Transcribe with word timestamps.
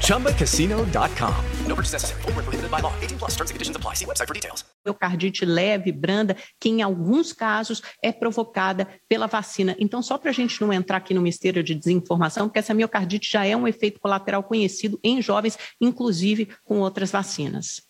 ChumbaCasino.com. 0.00 1.34
No 1.68 1.74
purchase 1.74 1.92
necessary. 1.92 2.22
Void 2.22 2.36
where 2.36 2.44
prohibited 2.44 2.70
by 2.70 2.80
law. 2.80 2.92
18 3.00 3.18
plus 3.18 3.32
terms 3.36 3.50
and 3.50 3.54
conditions 3.54 3.76
apply. 3.76 3.94
See 3.94 4.06
website 4.06 4.28
for 4.28 4.34
details. 4.34 4.64
miocardite 4.84 5.44
leve, 5.44 5.90
branda, 5.90 6.36
que 6.60 6.68
em 6.68 6.82
alguns 6.82 7.32
casos 7.32 7.82
é 8.02 8.12
provocada 8.12 8.86
pela 9.08 9.26
vacina. 9.26 9.74
Então, 9.78 10.02
só 10.02 10.18
para 10.18 10.30
a 10.30 10.34
gente 10.34 10.60
não 10.60 10.72
entrar 10.72 10.98
aqui 10.98 11.14
numa 11.14 11.28
esteira 11.28 11.62
de 11.62 11.74
desinformação, 11.74 12.48
porque 12.48 12.58
essa 12.58 12.74
miocardite 12.74 13.30
já 13.30 13.46
é 13.46 13.56
um 13.56 13.66
efeito 13.66 13.98
colateral 13.98 14.42
conhecido 14.42 14.98
em 15.02 15.22
jovens, 15.22 15.58
inclusive 15.80 16.48
com 16.64 16.80
outras 16.80 17.10
vacinas. 17.10 17.82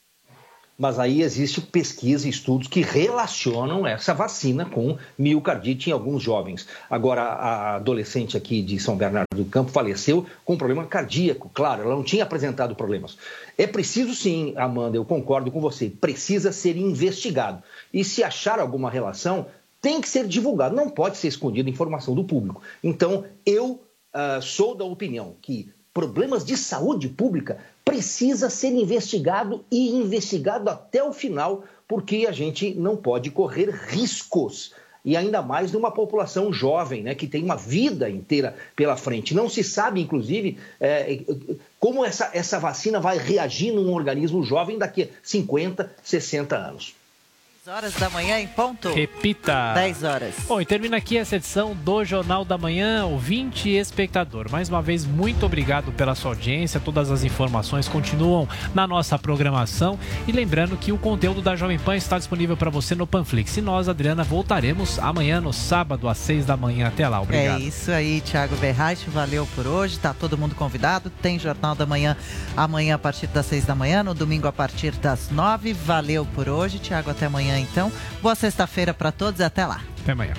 Mas 0.76 0.98
aí 0.98 1.22
existe 1.22 1.60
pesquisa 1.60 2.26
e 2.26 2.30
estudos 2.30 2.66
que 2.66 2.80
relacionam 2.80 3.86
essa 3.86 4.12
vacina 4.12 4.64
com 4.64 4.98
miocardite 5.16 5.88
em 5.88 5.92
alguns 5.92 6.22
jovens. 6.22 6.66
Agora, 6.90 7.22
a 7.22 7.76
adolescente 7.76 8.36
aqui 8.36 8.60
de 8.60 8.80
São 8.80 8.96
Bernardo 8.96 9.36
do 9.36 9.44
Campo 9.44 9.70
faleceu 9.70 10.26
com 10.44 10.54
um 10.54 10.58
problema 10.58 10.84
cardíaco, 10.84 11.48
claro, 11.54 11.82
ela 11.82 11.94
não 11.94 12.02
tinha 12.02 12.24
apresentado 12.24 12.74
problemas. 12.74 13.16
É 13.56 13.68
preciso 13.68 14.14
sim, 14.14 14.52
Amanda, 14.56 14.96
eu 14.96 15.04
concordo 15.04 15.50
com 15.52 15.60
você, 15.60 15.88
precisa 15.88 16.50
ser 16.50 16.76
investigado. 16.76 17.62
E 17.92 18.02
se 18.02 18.24
achar 18.24 18.58
alguma 18.58 18.90
relação, 18.90 19.46
tem 19.80 20.00
que 20.00 20.08
ser 20.08 20.26
divulgado, 20.26 20.74
não 20.74 20.90
pode 20.90 21.18
ser 21.18 21.28
escondida 21.28 21.70
informação 21.70 22.14
do 22.14 22.24
público. 22.24 22.62
Então, 22.82 23.26
eu 23.46 23.80
uh, 24.14 24.42
sou 24.42 24.74
da 24.74 24.84
opinião 24.84 25.36
que 25.40 25.72
problemas 25.94 26.44
de 26.44 26.56
saúde 26.56 27.08
pública 27.08 27.58
precisa 27.84 28.50
ser 28.50 28.72
investigado 28.72 29.64
e 29.70 29.90
investigado 29.90 30.68
até 30.68 31.04
o 31.04 31.12
final, 31.12 31.64
porque 31.86 32.26
a 32.28 32.32
gente 32.32 32.74
não 32.74 32.96
pode 32.96 33.30
correr 33.30 33.70
riscos. 33.70 34.74
E 35.04 35.16
ainda 35.16 35.42
mais 35.42 35.70
numa 35.70 35.90
população 35.90 36.52
jovem, 36.52 37.02
né, 37.02 37.14
que 37.14 37.26
tem 37.28 37.44
uma 37.44 37.56
vida 37.56 38.08
inteira 38.08 38.56
pela 38.74 38.96
frente. 38.96 39.34
Não 39.34 39.48
se 39.50 39.62
sabe, 39.62 40.00
inclusive, 40.00 40.58
é, 40.80 41.20
como 41.78 42.04
essa, 42.04 42.30
essa 42.32 42.58
vacina 42.58 42.98
vai 42.98 43.18
reagir 43.18 43.70
num 43.72 43.92
organismo 43.92 44.42
jovem 44.42 44.78
daqui 44.78 45.02
a 45.02 45.08
50, 45.22 45.94
60 46.02 46.56
anos. 46.56 46.94
10 47.64 47.76
horas 47.76 47.94
da 47.94 48.10
manhã 48.10 48.38
em 48.38 48.46
ponto. 48.46 48.92
Repita. 48.92 49.72
10 49.72 50.02
horas. 50.02 50.34
Bom, 50.46 50.60
e 50.60 50.66
termina 50.66 50.98
aqui 50.98 51.16
essa 51.16 51.36
edição 51.36 51.74
do 51.74 52.04
Jornal 52.04 52.44
da 52.44 52.58
Manhã, 52.58 53.06
ouvinte 53.06 53.70
e 53.70 53.78
espectador. 53.78 54.50
Mais 54.50 54.68
uma 54.68 54.82
vez, 54.82 55.06
muito 55.06 55.46
obrigado 55.46 55.90
pela 55.90 56.14
sua 56.14 56.32
audiência. 56.32 56.78
Todas 56.78 57.10
as 57.10 57.24
informações 57.24 57.88
continuam 57.88 58.46
na 58.74 58.86
nossa 58.86 59.18
programação. 59.18 59.98
E 60.28 60.32
lembrando 60.32 60.76
que 60.76 60.92
o 60.92 60.98
conteúdo 60.98 61.40
da 61.40 61.56
Jovem 61.56 61.78
Pan 61.78 61.96
está 61.96 62.18
disponível 62.18 62.54
para 62.54 62.68
você 62.68 62.94
no 62.94 63.06
Panflix. 63.06 63.56
E 63.56 63.62
nós, 63.62 63.88
Adriana, 63.88 64.22
voltaremos 64.22 64.98
amanhã 64.98 65.40
no 65.40 65.52
sábado 65.52 66.06
às 66.06 66.18
6 66.18 66.44
da 66.44 66.58
manhã. 66.58 66.88
Até 66.88 67.08
lá, 67.08 67.22
obrigado. 67.22 67.62
É 67.62 67.64
isso 67.64 67.90
aí, 67.90 68.20
Thiago 68.20 68.56
Berraich. 68.56 69.08
Valeu 69.08 69.48
por 69.54 69.66
hoje. 69.66 69.98
Tá 69.98 70.12
todo 70.12 70.36
mundo 70.36 70.54
convidado. 70.54 71.08
Tem 71.08 71.38
Jornal 71.38 71.74
da 71.74 71.86
Manhã 71.86 72.14
amanhã 72.54 72.96
a 72.96 72.98
partir 72.98 73.26
das 73.28 73.46
6 73.46 73.64
da 73.64 73.74
manhã, 73.74 74.02
no 74.02 74.12
domingo 74.12 74.46
a 74.46 74.52
partir 74.52 74.90
das 74.92 75.30
9. 75.30 75.72
Valeu 75.72 76.26
por 76.26 76.46
hoje, 76.46 76.78
Thiago. 76.78 77.10
Até 77.10 77.24
amanhã 77.24 77.53
então. 77.58 77.90
Boa 78.22 78.34
sexta-feira 78.34 78.94
para 78.94 79.12
todos 79.12 79.40
e 79.40 79.44
até 79.44 79.66
lá. 79.66 79.80
Até 80.02 80.12
amanhã. 80.12 80.34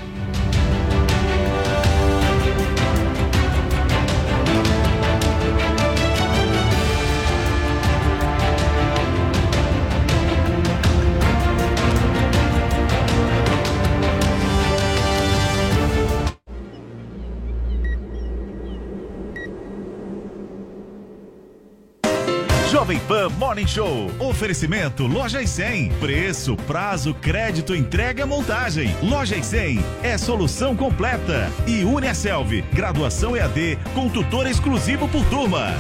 Jovem 22.86 23.00
Pan 23.08 23.30
Morning 23.30 23.66
Show. 23.66 24.12
Oferecimento 24.20 25.08
Loja 25.08 25.42
e 25.42 25.48
100. 25.48 25.90
Preço, 26.00 26.56
prazo, 26.68 27.16
crédito, 27.16 27.74
entrega, 27.74 28.28
montagem. 28.28 28.96
Loja 29.02 29.36
e 29.36 29.44
100 29.44 29.80
é 30.04 30.16
solução 30.20 30.76
completa. 30.76 31.52
E 31.66 31.84
Uniaselv, 31.84 32.62
graduação 32.72 33.36
EAD 33.36 33.80
com 33.96 34.08
tutor 34.08 34.46
exclusivo 34.46 35.08
por 35.08 35.26
turma. 35.32 35.74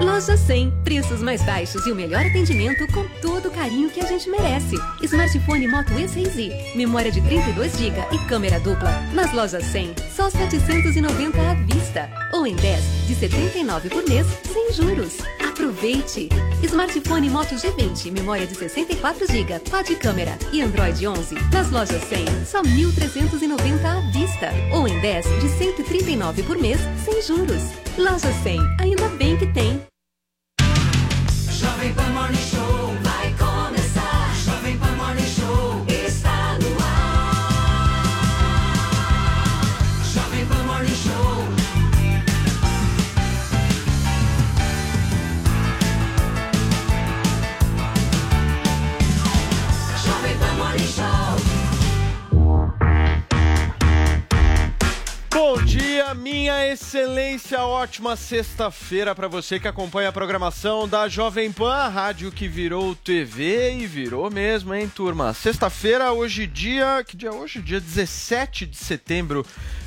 Loja 0.00 0.36
100, 0.36 0.72
preços 0.82 1.20
mais 1.20 1.42
baixos 1.42 1.86
e 1.86 1.92
o 1.92 1.94
melhor 1.94 2.24
atendimento 2.24 2.86
com 2.92 3.06
todo 3.20 3.48
o 3.48 3.50
carinho 3.50 3.90
que 3.90 4.00
a 4.00 4.06
gente 4.06 4.28
merece. 4.28 4.76
Smartphone 5.02 5.68
Moto 5.68 5.92
E6i, 5.92 6.74
memória 6.74 7.12
de 7.12 7.20
32 7.20 7.78
GB 7.78 7.96
e 8.12 8.18
câmera 8.28 8.58
dupla. 8.60 8.90
Nas 9.12 9.32
lojas 9.32 9.64
100, 9.64 9.94
só 10.14 10.28
790 10.30 11.38
à 11.40 11.54
vista. 11.54 12.10
Ou 12.32 12.46
em 12.46 12.56
10, 12.56 12.84
de 13.06 13.14
79 13.14 13.88
por 13.88 14.06
mês, 14.08 14.26
sem 14.52 14.72
juros. 14.72 15.18
Aproveite! 15.48 16.28
Smartphone 16.62 17.30
Moto 17.30 17.54
G20, 17.54 18.10
memória 18.10 18.46
de 18.46 18.54
64 18.56 19.26
GB, 19.26 19.60
quad 19.70 19.88
câmera 19.96 20.36
e 20.52 20.60
Android 20.60 21.06
11. 21.06 21.34
Nas 21.52 21.70
lojas 21.70 22.02
100, 22.04 22.44
só 22.44 22.62
1.390 22.62 23.84
à 23.84 24.00
vista. 24.10 24.50
Ou 24.72 24.88
em 24.88 24.98
10, 25.00 25.24
de 25.40 25.48
139 25.50 26.42
por 26.42 26.58
mês, 26.58 26.80
sem 27.04 27.22
juros. 27.22 27.83
Loja 27.96 28.32
100, 28.42 28.58
ainda 28.80 29.08
bem 29.10 29.36
que 29.36 29.46
tem. 29.52 29.80
Minha 56.14 56.66
excelência, 56.68 57.60
ótima 57.60 58.16
sexta-feira 58.16 59.14
para 59.14 59.26
você 59.26 59.58
que 59.58 59.66
acompanha 59.66 60.08
a 60.08 60.12
programação 60.12 60.88
da 60.88 61.08
Jovem 61.08 61.50
Pan, 61.50 61.88
rádio 61.88 62.30
que 62.30 62.46
virou 62.46 62.94
TV 62.94 63.74
e 63.74 63.86
virou 63.86 64.30
mesmo, 64.30 64.72
hein, 64.72 64.88
turma? 64.88 65.34
Sexta-feira, 65.34 66.12
hoje 66.12 66.46
dia, 66.46 67.02
que 67.06 67.16
dia 67.16 67.30
é 67.30 67.32
hoje? 67.32 67.60
Dia 67.60 67.80
17 67.80 68.66
de 68.66 68.76
setembro 68.76 69.44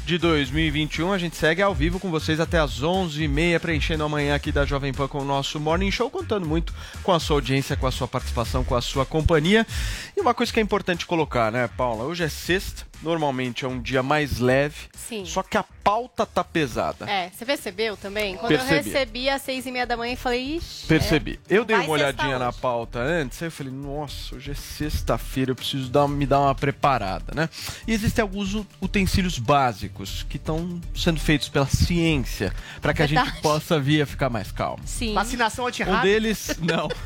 de 0.07 0.17
2021, 0.17 1.11
a 1.11 1.17
gente 1.17 1.35
segue 1.35 1.61
ao 1.61 1.75
vivo 1.75 1.99
com 1.99 2.09
vocês 2.09 2.39
até 2.39 2.57
as 2.57 2.81
11h30, 2.81 3.59
preenchendo 3.59 4.05
amanhã 4.05 4.35
aqui 4.35 4.53
da 4.53 4.65
Jovem 4.65 4.93
Pan 4.93 5.05
com 5.05 5.19
o 5.19 5.25
nosso 5.25 5.59
Morning 5.59 5.91
Show, 5.91 6.09
contando 6.09 6.47
muito 6.47 6.73
com 7.03 7.11
a 7.11 7.19
sua 7.19 7.35
audiência, 7.35 7.75
com 7.75 7.85
a 7.85 7.91
sua 7.91 8.07
participação, 8.07 8.63
com 8.63 8.73
a 8.73 8.81
sua 8.81 9.05
companhia. 9.05 9.67
E 10.15 10.21
uma 10.21 10.33
coisa 10.33 10.53
que 10.53 10.61
é 10.61 10.63
importante 10.63 11.05
colocar, 11.05 11.51
né, 11.51 11.69
Paula? 11.75 12.05
Hoje 12.05 12.23
é 12.23 12.29
sexta, 12.29 12.85
normalmente 13.03 13.65
é 13.65 13.67
um 13.67 13.81
dia 13.81 14.01
mais 14.01 14.39
leve, 14.39 14.87
Sim. 14.95 15.25
só 15.25 15.43
que 15.43 15.57
a 15.57 15.63
pauta 15.63 16.16
tá 16.25 16.43
pesada. 16.43 17.09
É, 17.09 17.29
você 17.29 17.45
percebeu 17.45 17.95
também? 17.97 18.35
Quando 18.37 18.49
Percebi. 18.49 18.71
eu 18.75 18.83
recebi 18.83 19.29
às 19.29 19.41
seis 19.41 19.65
e 19.65 19.71
meia 19.71 19.85
da 19.85 19.95
manhã, 19.95 20.13
eu 20.13 20.17
falei, 20.17 20.57
ixi. 20.57 20.85
Percebi. 20.87 21.39
é, 21.49 21.57
eu 21.57 21.63
dei 21.65 21.75
vai 21.77 21.85
uma 21.85 21.93
olhadinha 21.93 22.39
na 22.39 22.51
pauta 22.51 22.99
antes, 22.99 23.41
aí 23.41 23.47
eu 23.47 23.51
falei, 23.51 23.71
nossa, 23.73 24.35
hoje 24.35 24.51
é 24.51 24.55
sexta-feira, 24.55 25.51
eu 25.51 25.55
preciso 25.55 25.89
dar, 25.89 26.07
me 26.07 26.25
dar 26.25 26.39
uma 26.41 26.55
preparada, 26.55 27.33
né? 27.35 27.49
E 27.87 27.93
existem 27.93 28.21
alguns 28.21 28.55
utensílios 28.81 29.37
básicos 29.37 30.23
que 30.29 30.37
estão 30.37 30.81
sendo 30.95 31.19
feitos 31.19 31.49
pela 31.49 31.67
ciência 31.67 32.53
para 32.81 32.93
que 32.93 33.01
a 33.01 33.07
gente 33.07 33.17
Verdade. 33.21 33.41
possa 33.41 33.79
vir 33.79 34.01
a 34.01 34.05
ficar 34.05 34.29
mais 34.29 34.51
calmo. 34.51 34.81
Sim. 34.85 35.13
Vacinação 35.13 35.65
Um 35.65 35.67
antirrábica. 35.67 36.03
deles, 36.03 36.57
não. 36.61 36.87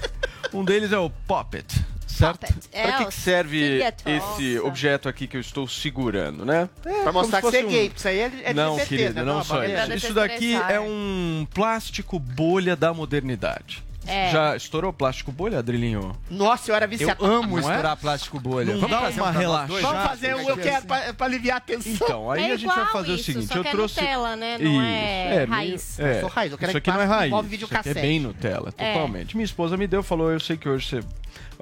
Um 0.53 0.65
deles 0.65 0.91
é 0.91 0.97
o 0.97 1.09
Poppet, 1.09 1.65
certo? 2.11 2.45
É, 2.71 2.83
Para 2.87 2.97
que, 2.99 3.05
que 3.05 3.13
serve 3.13 3.81
esse 4.05 4.59
objeto 4.59 5.09
aqui 5.09 5.27
que 5.27 5.37
eu 5.37 5.41
estou 5.41 5.67
segurando, 5.67 6.45
né? 6.45 6.69
É, 6.85 7.03
Pra 7.03 7.11
mostrar 7.11 7.41
que 7.41 7.47
você 7.47 7.57
é 7.57 7.63
gay, 7.63 7.89
porque 7.89 7.97
isso 7.99 8.07
aí 8.07 8.19
é, 8.19 8.31
é 8.45 8.53
não, 8.53 8.73
LGBT, 8.73 8.87
querido, 8.97 9.15
né? 9.15 9.23
não 9.23 9.43
só 9.43 9.55
barreira. 9.55 9.95
isso. 9.95 10.05
Isso 10.07 10.13
daqui 10.13 10.53
é 10.55 10.79
um 10.79 11.47
plástico 11.53 12.19
bolha 12.19 12.75
da 12.75 12.93
modernidade. 12.93 13.83
É. 14.07 14.31
Já 14.31 14.55
estourou 14.55 14.91
plástico 14.91 15.31
bolha, 15.31 15.59
Adrilinho? 15.59 16.15
Nossa, 16.29 16.71
eu 16.71 16.75
era 16.75 16.87
viciado. 16.87 17.23
Eu 17.23 17.31
amo 17.31 17.49
Não 17.49 17.57
é? 17.57 17.61
estourar 17.61 17.95
plástico 17.95 18.39
bolha. 18.39 18.73
Não 18.73 18.81
Vamos 18.81 18.97
dá 18.97 19.01
fazer 19.01 19.21
uma 19.21 19.29
um 19.29 19.33
relaxada. 19.33 19.81
Vamos 19.81 20.03
fazer 20.03 20.35
um, 20.35 20.49
eu 20.49 20.57
quero, 20.57 20.85
pra, 20.87 21.13
pra 21.13 21.25
aliviar 21.27 21.57
a 21.57 21.59
tensão. 21.59 21.91
Então, 21.93 22.31
aí 22.31 22.49
É 22.49 22.53
a 22.53 22.57
gente 22.57 22.65
vai 22.65 22.87
fazer 22.87 23.11
isso, 23.13 23.21
o 23.21 23.25
seguinte, 23.25 23.47
só 23.47 23.59
eu 23.59 23.63
é 23.63 23.69
trouxe... 23.69 24.01
Nutella, 24.01 24.35
né? 24.35 24.57
Não 24.57 24.81
é 24.81 25.43
raiz. 25.47 25.99
É, 25.99 26.15
Eu 26.15 26.19
sou 26.21 26.29
raiz, 26.29 26.51
eu 26.51 26.57
quero 26.57 26.71
isso 26.71 26.77
aqui 26.79 26.89
que 26.91 26.97
não 26.97 27.03
é 27.03 27.05
raiz. 27.05 27.33
Isso 27.51 27.77
aqui 27.77 27.89
é 27.89 27.93
bem 27.93 28.19
Nutella, 28.19 28.73
É. 28.75 28.93
totalmente. 28.93 29.35
Minha 29.37 29.45
esposa 29.45 29.77
me 29.77 29.85
deu, 29.85 30.01
falou, 30.01 30.31
eu 30.31 30.39
sei 30.39 30.57
que 30.57 30.67
hoje 30.67 30.87
você 30.87 30.99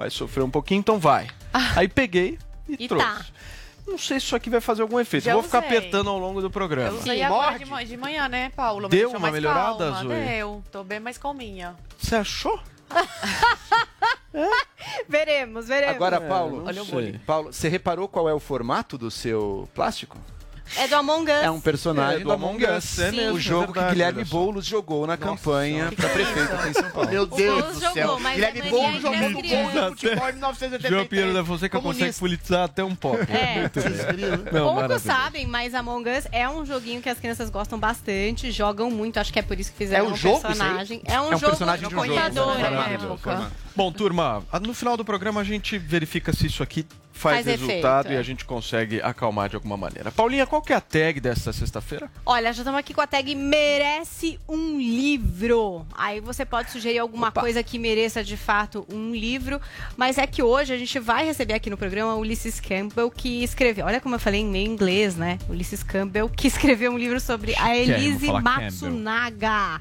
vai 0.00 0.08
sofrer 0.08 0.42
um 0.42 0.50
pouquinho, 0.50 0.78
então 0.80 0.98
vai. 0.98 1.28
Aí 1.76 1.86
peguei 1.86 2.38
e, 2.66 2.84
E 2.84 2.88
trouxe. 2.88 3.04
tá. 3.06 3.26
Não 3.86 3.98
sei 3.98 4.18
se 4.18 4.24
isso 4.26 4.34
aqui 4.36 4.48
vai 4.48 4.60
fazer 4.60 4.80
algum 4.80 4.98
efeito. 4.98 5.24
Já 5.24 5.32
Eu 5.32 5.36
vou 5.36 5.42
ficar 5.42 5.58
usei. 5.58 5.68
apertando 5.76 6.08
ao 6.08 6.18
longo 6.18 6.40
do 6.40 6.50
programa. 6.50 6.96
Eu 6.96 7.00
usei 7.00 7.22
agora 7.22 7.58
de, 7.58 7.84
de 7.86 7.96
manhã, 7.98 8.26
né, 8.28 8.50
Paulo? 8.56 8.88
Me 8.88 8.96
Deu 8.96 9.10
uma 9.10 9.18
mais 9.18 9.34
melhorada, 9.34 9.92
calma. 9.92 10.14
Zoe? 10.14 10.24
Deu. 10.24 10.64
Tô 10.72 10.82
bem 10.82 11.00
mais 11.00 11.18
calminha. 11.18 11.76
Você 11.98 12.16
achou? 12.16 12.58
Veremos, 15.08 15.66
veremos. 15.68 15.96
Agora, 15.96 16.20
Paulo, 16.20 16.72
não 16.72 16.84
sei. 16.84 17.18
Paulo, 17.26 17.52
você 17.52 17.68
reparou 17.68 18.08
qual 18.08 18.28
é 18.28 18.32
o 18.32 18.40
formato 18.40 18.96
do 18.96 19.10
seu 19.10 19.68
plástico? 19.74 20.16
É 20.76 20.86
do 20.88 20.94
Among 20.96 21.30
Us. 21.30 21.42
É 21.42 21.50
um 21.50 21.60
personagem 21.60 22.20
É, 22.20 22.24
do 22.24 22.32
Among 22.32 22.64
Us. 22.64 22.98
é 22.98 23.10
mesmo, 23.10 23.34
o 23.34 23.38
é 23.38 23.40
jogo 23.40 23.72
verdade, 23.72 23.86
que 23.88 23.92
Guilherme. 23.94 24.24
Boulos 24.24 24.64
jogou 24.66 25.06
na 25.06 25.16
campanha 25.16 25.90
para 25.96 26.08
prefeito 26.08 26.52
aqui 26.54 26.68
em 26.68 26.72
São 26.72 26.90
Paulo. 26.90 27.10
Meu 27.10 27.26
Deus 27.26 27.54
Boulos 27.60 27.74
do 27.74 27.80
céu. 27.80 27.94
jogou, 27.94 28.20
mas 28.20 28.34
Guilherme 28.34 28.62
Boulos 28.70 29.02
jogou 29.02 29.16
no 29.20 29.28
do 29.28 29.34
futebol 29.96 30.28
em 30.28 30.32
1983. 30.32 30.92
João 30.94 31.06
Pinheiro 31.06 31.34
da 31.34 31.44
Fonseca 31.44 31.78
consegue 31.80 31.98
Comunista. 31.98 32.20
politizar 32.20 32.64
até 32.64 32.84
um 32.84 32.94
pouco. 32.94 33.18
É. 33.30 33.70
Não, 34.52 34.74
Poucos 34.74 35.02
sabem, 35.02 35.46
mas 35.46 35.74
Among 35.74 36.08
Us 36.08 36.26
é 36.32 36.48
um 36.48 36.64
joguinho 36.64 37.00
que 37.02 37.08
as 37.08 37.18
crianças 37.18 37.50
gostam 37.50 37.78
bastante, 37.78 38.50
jogam 38.50 38.90
muito, 38.90 39.18
acho 39.18 39.32
que 39.32 39.38
é 39.38 39.42
por 39.42 39.58
isso 39.58 39.72
que 39.72 39.78
fizeram 39.78 40.04
É 40.04 40.08
um 40.08 40.12
um 40.12 40.16
jogo 40.16 40.40
personagem. 40.40 41.02
É 41.04 41.20
um, 41.20 41.24
É 41.24 41.26
um 41.28 41.38
jogo 41.38 41.46
personagem 41.46 41.88
de 41.88 41.94
um 41.94 41.98
jogo. 42.04 42.14
né? 42.14 42.62
na 42.62 42.70
Maravilhoso, 42.70 43.06
época. 43.14 43.52
Bom, 43.74 43.92
turma, 43.92 44.42
no 44.60 44.74
final 44.74 44.96
do 44.96 45.04
programa 45.04 45.40
a 45.40 45.44
gente 45.44 45.78
verifica 45.78 46.32
se 46.32 46.46
isso 46.46 46.62
aqui 46.62 46.84
faz, 47.20 47.44
Faz 47.44 47.46
resultado 47.46 48.06
efeito, 48.06 48.14
e 48.14 48.16
é. 48.16 48.18
a 48.18 48.22
gente 48.22 48.44
consegue 48.44 49.00
acalmar 49.02 49.48
de 49.48 49.54
alguma 49.54 49.76
maneira. 49.76 50.10
Paulinha, 50.10 50.46
qual 50.46 50.62
que 50.62 50.72
é 50.72 50.76
a 50.76 50.80
tag 50.80 51.20
desta 51.20 51.52
sexta-feira? 51.52 52.10
Olha, 52.24 52.52
já 52.52 52.62
estamos 52.62 52.80
aqui 52.80 52.94
com 52.94 53.00
a 53.00 53.06
tag 53.06 53.34
merece 53.34 54.40
um 54.48 54.78
livro. 54.78 55.86
Aí 55.94 56.20
você 56.20 56.44
pode 56.44 56.70
sugerir 56.70 56.98
alguma 56.98 57.30
coisa 57.30 57.62
que 57.62 57.78
mereça 57.78 58.24
de 58.24 58.36
fato 58.36 58.86
um 58.90 59.14
livro, 59.14 59.60
mas 59.96 60.18
é 60.18 60.26
que 60.26 60.42
hoje 60.42 60.72
a 60.72 60.78
gente 60.78 60.98
vai 60.98 61.24
receber 61.24 61.54
aqui 61.54 61.68
no 61.68 61.76
programa 61.76 62.14
o 62.14 62.20
Ulysses 62.20 62.58
Campbell 62.58 63.10
que 63.10 63.42
escreveu, 63.44 63.86
olha 63.86 64.00
como 64.00 64.14
eu 64.14 64.18
falei 64.18 64.40
em 64.40 64.46
meio 64.46 64.66
inglês, 64.66 65.14
né? 65.14 65.38
Ulysses 65.48 65.82
Campbell 65.82 66.28
que 66.28 66.48
escreveu 66.48 66.90
um 66.90 66.98
livro 66.98 67.20
sobre 67.20 67.54
a 67.56 67.76
Elise 67.76 68.32
Matsunaga. 68.32 69.80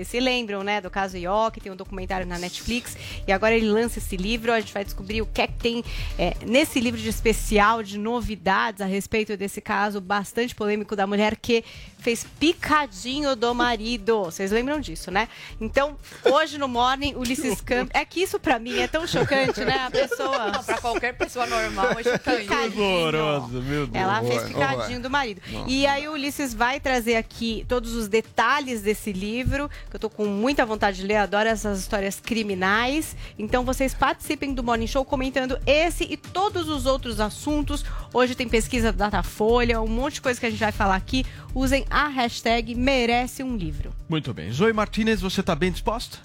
Vocês 0.00 0.08
se 0.08 0.18
lembram, 0.20 0.64
né, 0.64 0.80
do 0.80 0.88
caso 0.88 1.18
Yoki, 1.18 1.60
tem 1.60 1.70
um 1.70 1.76
documentário 1.76 2.26
na 2.26 2.38
Netflix, 2.38 2.96
e 3.28 3.32
agora 3.32 3.54
ele 3.54 3.68
lança 3.68 3.98
esse 3.98 4.16
livro, 4.16 4.50
a 4.50 4.58
gente 4.58 4.72
vai 4.72 4.82
descobrir 4.82 5.20
o 5.20 5.26
que 5.26 5.42
é 5.42 5.46
que 5.46 5.58
tem 5.58 5.84
é, 6.18 6.34
nesse 6.46 6.80
livro 6.80 6.98
de 6.98 7.06
especial, 7.06 7.82
de 7.82 7.98
novidades 7.98 8.80
a 8.80 8.86
respeito 8.86 9.36
desse 9.36 9.60
caso 9.60 10.00
bastante 10.00 10.54
polêmico 10.54 10.96
da 10.96 11.06
mulher 11.06 11.36
que 11.36 11.62
fez 11.98 12.26
picadinho 12.38 13.36
do 13.36 13.54
marido. 13.54 14.24
Vocês 14.24 14.50
lembram 14.50 14.80
disso, 14.80 15.10
né? 15.10 15.28
Então, 15.60 15.98
hoje 16.24 16.56
no 16.56 16.66
Morning, 16.66 17.14
Ulisses 17.14 17.60
Campos... 17.60 17.90
É 17.92 18.02
que 18.06 18.22
isso 18.22 18.40
pra 18.40 18.58
mim 18.58 18.78
é 18.78 18.88
tão 18.88 19.06
chocante, 19.06 19.60
né? 19.66 19.80
A 19.86 19.90
pessoa... 19.90 20.50
Não, 20.50 20.64
pra 20.64 20.78
qualquer 20.78 21.14
pessoa 21.14 21.46
normal 21.46 21.90
é 21.98 22.02
chocante. 22.02 22.78
Horroroso, 22.78 23.60
meu 23.60 23.86
Deus. 23.86 24.02
Ela 24.02 24.22
fez 24.22 24.44
picadinho 24.44 25.00
do 25.00 25.10
marido. 25.10 25.42
E 25.66 25.86
aí 25.86 26.08
o 26.08 26.12
Ulisses 26.12 26.54
vai 26.54 26.80
trazer 26.80 27.16
aqui 27.16 27.66
todos 27.68 27.92
os 27.92 28.08
detalhes 28.08 28.80
desse 28.80 29.12
livro, 29.12 29.68
que 29.90 29.96
eu 29.96 30.00
tô 30.00 30.08
com 30.08 30.24
muita 30.24 30.64
vontade 30.64 30.98
de 30.98 31.06
ler, 31.06 31.16
adoro 31.16 31.48
essas 31.48 31.80
histórias 31.80 32.20
criminais. 32.20 33.16
Então 33.36 33.64
vocês 33.64 33.92
participem 33.92 34.54
do 34.54 34.62
Morning 34.62 34.86
Show 34.86 35.04
comentando 35.04 35.58
esse 35.66 36.04
e 36.04 36.16
todos 36.16 36.68
os 36.68 36.86
outros 36.86 37.18
assuntos. 37.18 37.84
Hoje 38.14 38.36
tem 38.36 38.48
pesquisa 38.48 38.92
da 38.92 39.06
Datafolha, 39.06 39.80
um 39.80 39.88
monte 39.88 40.14
de 40.14 40.20
coisa 40.20 40.38
que 40.38 40.46
a 40.46 40.50
gente 40.50 40.60
vai 40.60 40.70
falar 40.70 40.94
aqui. 40.94 41.26
Usem 41.52 41.84
a 41.90 42.06
hashtag 42.06 42.74
merece 42.76 43.42
um 43.42 43.56
livro. 43.56 43.92
Muito 44.08 44.32
bem. 44.32 44.52
Zoe 44.52 44.72
Martinez, 44.72 45.20
você 45.20 45.42
tá 45.42 45.56
bem 45.56 45.72
disposta? 45.72 46.18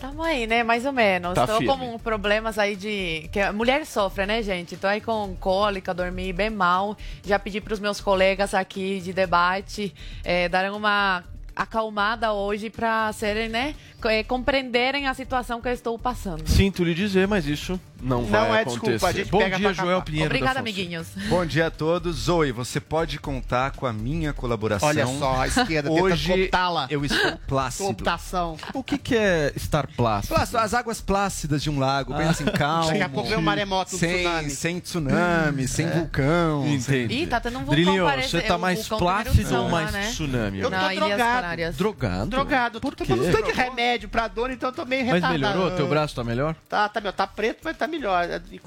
Tamo 0.00 0.22
aí, 0.22 0.46
né? 0.46 0.62
Mais 0.62 0.86
ou 0.86 0.92
menos. 0.92 1.34
Tá 1.34 1.46
Tô 1.46 1.58
firme. 1.58 1.76
com 1.76 1.98
problemas 1.98 2.58
aí 2.58 2.74
de. 2.74 3.28
que 3.30 3.38
a 3.38 3.52
mulher 3.52 3.84
sofre, 3.84 4.24
né, 4.24 4.42
gente? 4.42 4.74
Tô 4.78 4.86
aí 4.86 4.98
com 4.98 5.36
cólica, 5.38 5.92
dormi 5.92 6.32
bem 6.32 6.48
mal. 6.48 6.96
Já 7.22 7.38
pedi 7.38 7.60
pros 7.60 7.78
meus 7.78 8.00
colegas 8.00 8.54
aqui 8.54 8.98
de 9.02 9.12
debate 9.12 9.92
eh, 10.24 10.48
darem 10.48 10.70
uma 10.70 11.22
acalmada 11.62 12.32
hoje 12.32 12.70
pra 12.70 13.12
serem, 13.12 13.48
né? 13.48 13.74
eh, 14.08 14.24
compreenderem 14.24 15.06
a 15.06 15.14
situação 15.14 15.60
que 15.60 15.68
eu 15.68 15.72
estou 15.72 15.98
passando. 15.98 16.46
Sinto 16.48 16.82
lhe 16.82 16.94
dizer, 16.94 17.28
mas 17.28 17.46
isso 17.46 17.78
não, 18.02 18.22
Não 18.22 18.28
vai 18.30 18.60
é 18.60 18.62
acontecer. 18.62 18.92
desculpa, 18.92 19.06
a 19.08 19.12
gente 19.12 19.30
Bom 19.30 19.38
pega 19.38 19.56
dia, 19.58 19.74
Joel. 19.74 20.00
Pinheiro. 20.02 20.30
da 20.30 20.34
Obrigada, 20.36 20.60
amiguinhos. 20.60 21.08
Bom 21.28 21.44
dia 21.44 21.66
a 21.66 21.70
todos. 21.70 22.16
Zoe, 22.16 22.50
você 22.50 22.80
pode 22.80 23.18
contar 23.18 23.72
com 23.72 23.84
a 23.86 23.92
minha 23.92 24.32
colaboração. 24.32 24.88
Olha 24.88 25.06
só, 25.06 25.38
a 25.42 25.46
esquerda 25.48 25.90
Hoje 25.92 26.50
eu 26.88 27.04
estou 27.04 27.36
plácido. 27.46 27.88
Computação. 27.88 28.56
O 28.72 28.82
que, 28.82 28.96
que 28.96 29.14
é 29.14 29.52
estar 29.54 29.86
plácido? 29.88 30.34
Plácido, 30.34 30.58
As 30.58 30.72
águas 30.72 31.00
plácidas 31.02 31.62
de 31.62 31.68
um 31.68 31.78
lago, 31.78 32.14
bem 32.14 32.26
assim, 32.26 32.44
calmo. 32.46 32.88
Daqui 32.88 33.02
a 33.02 33.08
pouco 33.08 33.28
vem 33.28 33.38
um 33.38 33.42
maremoto, 33.42 33.94
um 33.94 33.98
sem, 33.98 34.16
tsunami. 34.16 34.50
Sem 34.50 34.80
tsunami, 34.80 35.68
sem 35.68 35.90
vulcão. 35.90 36.66
Entendi. 36.66 37.22
Ih, 37.22 37.26
tá 37.26 37.38
tendo 37.38 37.58
um 37.58 37.64
vulcão, 37.64 37.74
Drilinho, 37.74 38.04
parece- 38.06 38.30
você 38.30 38.40
tá 38.40 38.56
o 38.56 38.60
mais 38.60 38.88
plácido 38.88 39.56
ou 39.56 39.68
mais 39.68 39.92
né? 39.92 40.08
tsunami? 40.08 40.60
Eu 40.60 40.70
tô 40.70 40.76
drogado. 40.94 41.49
Drogado? 41.76 42.30
Drogado. 42.30 42.80
Por 42.80 42.94
tô 42.94 43.04
quê? 43.04 43.12
tomando 43.12 43.32
tanto 43.32 43.46
de 43.46 43.52
remédio 43.52 44.08
pra 44.08 44.28
dor, 44.28 44.50
então 44.50 44.68
eu 44.68 44.74
tô 44.74 44.84
meio 44.84 45.04
Mas 45.04 45.14
retardado. 45.14 45.54
melhorou? 45.58 45.76
Teu 45.76 45.88
braço 45.88 46.14
tá 46.14 46.24
melhor? 46.24 46.54
Tá, 46.68 46.88
tá, 46.88 47.00
meu, 47.00 47.12
tá 47.12 47.26
preto, 47.26 47.60
mas 47.64 47.76
tá 47.76 47.86
melhor. 47.86 48.26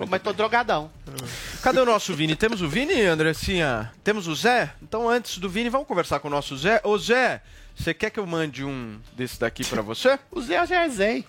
Mas 0.10 0.22
tô 0.22 0.34
drogadão. 0.34 0.92
Cadê 1.62 1.80
o 1.80 1.86
nosso 1.86 2.14
Vini? 2.14 2.36
Temos 2.36 2.62
o 2.62 2.68
Vini, 2.68 3.02
Andressinha? 3.02 3.92
Temos 4.04 4.28
o 4.28 4.36
Zé? 4.36 4.74
Então, 4.82 5.10
antes 5.10 5.38
do 5.38 5.50
Vini, 5.50 5.70
vamos 5.70 5.88
conversar 5.88 6.20
com 6.20 6.28
o 6.28 6.32
nosso 6.32 6.58
Zé. 6.58 6.82
Ô, 6.84 6.98
Zé, 6.98 7.42
você 7.76 7.94
quer 7.94 8.10
que 8.10 8.20
eu 8.20 8.26
mande 8.28 8.64
um 8.64 9.00
desse 9.16 9.40
daqui 9.40 9.66
pra 9.66 9.82
você? 9.82 10.20
O 10.32 10.42
Zé 10.42 10.60
eu 10.60 10.66
já 10.66 10.84
é 10.84 10.90
Zé. 10.90 11.24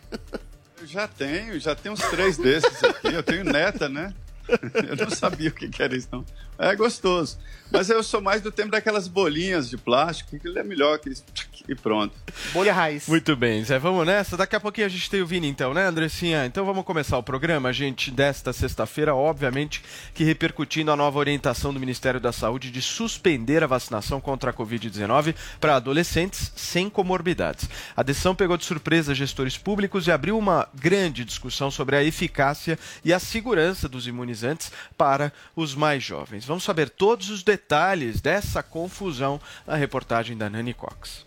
Eu 0.80 0.86
já 0.86 1.06
tenho, 1.08 1.58
já 1.60 1.74
tenho 1.74 1.94
uns 1.94 2.00
três 2.10 2.36
desses 2.36 2.82
aqui. 2.84 3.08
Eu 3.14 3.22
tenho 3.22 3.44
neta, 3.44 3.88
né? 3.88 4.12
Eu 4.46 4.96
não 4.96 5.10
sabia 5.10 5.48
o 5.48 5.52
que 5.52 5.68
que 5.68 5.82
era 5.82 5.96
isso, 5.96 6.08
não. 6.12 6.24
É 6.58 6.74
gostoso. 6.76 7.38
Mas 7.70 7.90
eu 7.90 8.02
sou 8.02 8.20
mais 8.20 8.40
do 8.40 8.52
tempo 8.52 8.70
daquelas 8.70 9.08
bolinhas 9.08 9.68
de 9.68 9.76
plástico, 9.76 10.38
que 10.38 10.46
ele 10.46 10.58
é 10.58 10.62
melhor 10.62 10.98
que 10.98 11.10
isso. 11.10 11.24
E 11.66 11.74
pronto. 11.74 12.14
Bolha 12.52 12.72
raiz. 12.72 13.08
Muito 13.08 13.34
bem, 13.34 13.64
Zé, 13.64 13.78
vamos 13.78 14.06
nessa. 14.06 14.36
Daqui 14.36 14.54
a 14.54 14.60
pouquinho 14.60 14.86
a 14.86 14.90
gente 14.90 15.08
tem 15.08 15.22
o 15.22 15.26
Vini, 15.26 15.48
então, 15.48 15.72
né, 15.72 15.86
Andressinha? 15.86 16.44
Então 16.44 16.64
vamos 16.64 16.84
começar 16.84 17.16
o 17.16 17.22
programa, 17.22 17.72
gente, 17.72 18.10
desta 18.10 18.52
sexta-feira, 18.52 19.14
obviamente, 19.14 19.82
que 20.12 20.22
repercutindo 20.24 20.92
a 20.92 20.96
nova 20.96 21.18
orientação 21.18 21.72
do 21.72 21.80
Ministério 21.80 22.20
da 22.20 22.32
Saúde 22.32 22.70
de 22.70 22.82
suspender 22.82 23.64
a 23.64 23.66
vacinação 23.66 24.20
contra 24.20 24.50
a 24.50 24.54
Covid-19 24.54 25.34
para 25.58 25.76
adolescentes 25.76 26.52
sem 26.54 26.90
comorbidades. 26.90 27.68
A 27.96 28.02
decisão 28.02 28.34
pegou 28.34 28.58
de 28.58 28.66
surpresa 28.66 29.14
gestores 29.14 29.56
públicos 29.56 30.06
e 30.06 30.12
abriu 30.12 30.38
uma 30.38 30.68
grande 30.74 31.24
discussão 31.24 31.70
sobre 31.70 31.96
a 31.96 32.04
eficácia 32.04 32.78
e 33.02 33.12
a 33.12 33.18
segurança 33.18 33.88
dos 33.88 34.06
imunizantes 34.06 34.70
para 34.98 35.32
os 35.56 35.74
mais 35.74 36.02
jovens. 36.02 36.43
Vamos 36.44 36.64
saber 36.64 36.90
todos 36.90 37.30
os 37.30 37.42
detalhes 37.42 38.20
dessa 38.20 38.62
confusão 38.62 39.40
na 39.66 39.74
reportagem 39.74 40.36
da 40.36 40.50
Nani 40.50 40.74
Cox. 40.74 41.26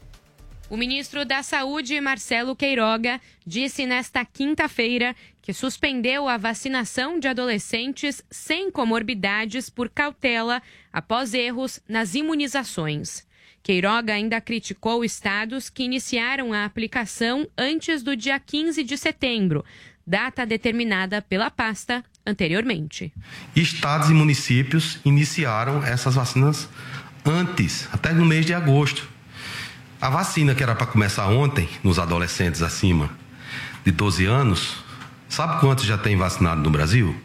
O 0.70 0.76
ministro 0.76 1.24
da 1.24 1.42
Saúde, 1.44 2.00
Marcelo 2.02 2.54
Queiroga, 2.54 3.22
disse 3.46 3.86
nesta 3.86 4.26
quinta-feira 4.26 5.16
que 5.42 5.54
suspendeu 5.54 6.28
a 6.28 6.36
vacinação 6.36 7.18
de 7.20 7.28
adolescentes 7.30 8.22
sem 8.30 8.70
comorbidades 8.70 9.70
por 9.70 9.90
cautela 9.90 10.62
após 10.92 11.34
erros 11.34 11.80
nas 11.88 12.16
imunizações. 12.16 13.26
Queiroga 13.64 14.14
ainda 14.14 14.42
criticou 14.42 15.06
estados 15.06 15.70
que 15.70 15.84
iniciaram 15.84 16.52
a 16.52 16.66
aplicação 16.66 17.48
antes 17.58 18.04
do 18.04 18.14
dia 18.14 18.38
15 18.38 18.84
de 18.84 18.98
setembro, 18.98 19.64
data 20.06 20.46
determinada 20.46 21.22
pela 21.22 21.50
pasta 21.50 22.04
anteriormente. 22.28 23.14
Estados 23.56 24.10
e 24.10 24.14
municípios 24.14 25.00
iniciaram 25.06 25.84
essas 25.84 26.16
vacinas 26.16 26.68
antes, 27.26 27.88
até 27.92 28.12
no 28.12 28.26
mês 28.26 28.46
de 28.46 28.54
agosto. 28.54 29.08
A 30.00 30.10
vacina 30.10 30.54
que 30.54 30.62
era 30.62 30.76
para 30.76 30.86
começar 30.86 31.28
ontem, 31.28 31.68
nos 31.84 31.98
adolescentes 31.98 32.62
acima 32.62 33.10
de 33.84 33.92
12 33.92 34.26
anos, 34.26 34.84
sabe 35.30 35.60
quantos 35.60 35.86
já 35.86 35.98
tem 35.98 36.16
vacinado 36.16 36.62
no 36.62 36.70
Brasil? 36.70 37.16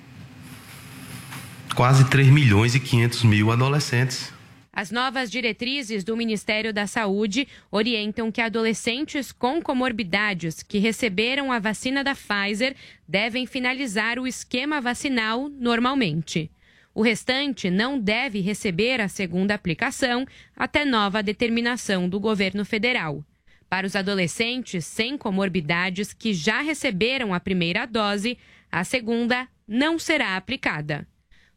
Quase 1.75 2.05
3 2.05 2.29
milhões 2.29 2.75
e 2.75 2.81
500 2.81 3.25
mil 3.25 3.51
adolescentes. 3.51 4.33
As 4.75 4.91
novas 4.91 5.31
diretrizes 5.31 6.03
do 6.03 6.17
Ministério 6.17 6.73
da 6.73 6.87
Saúde 6.87 7.47
orientam 7.71 8.33
que 8.33 8.41
adolescentes 8.41 9.31
com 9.31 9.61
comorbidades 9.61 10.63
que 10.63 10.79
receberam 10.79 11.53
a 11.53 11.59
vacina 11.59 12.03
da 12.03 12.15
Pfizer 12.15 12.75
devem 13.07 13.45
finalizar 13.45 14.19
o 14.19 14.27
esquema 14.27 14.81
vacinal 14.81 15.51
normalmente. 15.51 16.51
O 16.95 17.03
restante 17.03 17.69
não 17.69 18.01
deve 18.01 18.41
receber 18.41 18.99
a 18.99 19.09
segunda 19.09 19.53
aplicação 19.53 20.27
até 20.57 20.87
nova 20.87 21.23
determinação 21.23 22.09
do 22.09 22.19
governo 22.19 22.65
federal. 22.65 23.23
Para 23.69 23.87
os 23.87 23.95
adolescentes 23.95 24.87
sem 24.87 25.19
comorbidades 25.19 26.15
que 26.15 26.33
já 26.33 26.63
receberam 26.63 27.35
a 27.35 27.41
primeira 27.41 27.85
dose, 27.85 28.39
a 28.71 28.85
segunda 28.85 29.47
não 29.69 29.99
será 29.99 30.35
aplicada. 30.35 31.07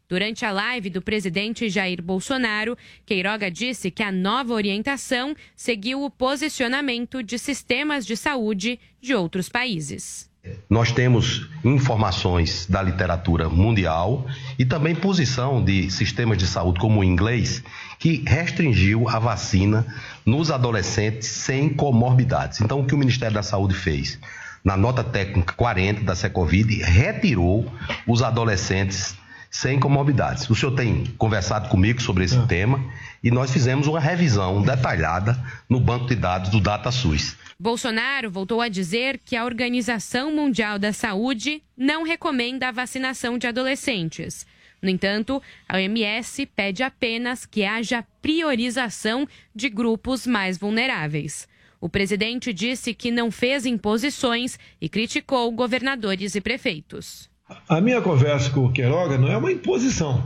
Durante 0.07 0.45
a 0.45 0.51
live 0.51 0.89
do 0.91 1.01
presidente 1.01 1.67
Jair 1.67 2.01
Bolsonaro, 2.01 2.77
Queiroga 3.05 3.49
disse 3.49 3.89
que 3.89 4.03
a 4.03 4.11
nova 4.11 4.53
orientação 4.53 5.35
seguiu 5.55 6.03
o 6.03 6.11
posicionamento 6.11 7.23
de 7.23 7.39
sistemas 7.39 8.05
de 8.05 8.15
saúde 8.15 8.79
de 9.01 9.15
outros 9.15 9.49
países. 9.49 10.29
Nós 10.69 10.91
temos 10.91 11.49
informações 11.63 12.67
da 12.67 12.81
literatura 12.81 13.49
mundial 13.49 14.27
e 14.59 14.65
também 14.65 14.93
posição 14.93 15.63
de 15.63 15.89
sistemas 15.89 16.37
de 16.37 16.45
saúde 16.45 16.79
como 16.79 16.99
o 16.99 17.03
inglês 17.03 17.63
que 17.97 18.23
restringiu 18.27 19.09
a 19.09 19.17
vacina 19.17 19.85
nos 20.23 20.51
adolescentes 20.51 21.27
sem 21.29 21.69
comorbidades. 21.69 22.61
Então, 22.61 22.81
o 22.81 22.85
que 22.85 22.93
o 22.93 22.97
Ministério 22.97 23.33
da 23.33 23.41
Saúde 23.41 23.73
fez? 23.73 24.19
Na 24.63 24.77
nota 24.77 25.03
técnica 25.03 25.53
40 25.53 26.03
da 26.03 26.15
Secovid, 26.15 26.81
retirou 26.83 27.71
os 28.07 28.21
adolescentes 28.21 29.15
sem 29.55 29.79
comorbidades. 29.79 30.49
O 30.49 30.53
senhor 30.53 30.75
tem 30.75 31.05
conversado 31.17 31.69
comigo 31.69 32.01
sobre 32.01 32.25
esse 32.25 32.45
tema 32.45 32.83
e 33.23 33.31
nós 33.31 33.51
fizemos 33.51 33.87
uma 33.87 34.01
revisão 34.01 34.61
detalhada 34.61 35.41
no 35.69 35.79
banco 35.79 36.07
de 36.07 36.15
dados 36.15 36.49
do 36.49 36.59
DataSUS. 36.59 37.37
Bolsonaro 37.57 38.29
voltou 38.29 38.59
a 38.59 38.67
dizer 38.67 39.17
que 39.23 39.33
a 39.33 39.45
Organização 39.45 40.29
Mundial 40.35 40.77
da 40.77 40.91
Saúde 40.91 41.63
não 41.77 42.03
recomenda 42.03 42.67
a 42.67 42.71
vacinação 42.71 43.37
de 43.37 43.47
adolescentes. 43.47 44.45
No 44.81 44.89
entanto, 44.89 45.41
a 45.69 45.77
OMS 45.77 46.45
pede 46.47 46.83
apenas 46.83 47.45
que 47.45 47.63
haja 47.63 48.05
priorização 48.21 49.25
de 49.55 49.69
grupos 49.69 50.27
mais 50.27 50.57
vulneráveis. 50.57 51.47
O 51.79 51.87
presidente 51.87 52.51
disse 52.51 52.93
que 52.93 53.09
não 53.09 53.31
fez 53.31 53.65
imposições 53.65 54.59
e 54.81 54.89
criticou 54.89 55.49
governadores 55.53 56.35
e 56.35 56.41
prefeitos. 56.41 57.33
A 57.67 57.79
minha 57.79 58.01
conversa 58.01 58.49
com 58.49 58.65
o 58.65 58.71
Queiroga 58.71 59.17
não 59.17 59.31
é 59.31 59.37
uma 59.37 59.51
imposição. 59.51 60.23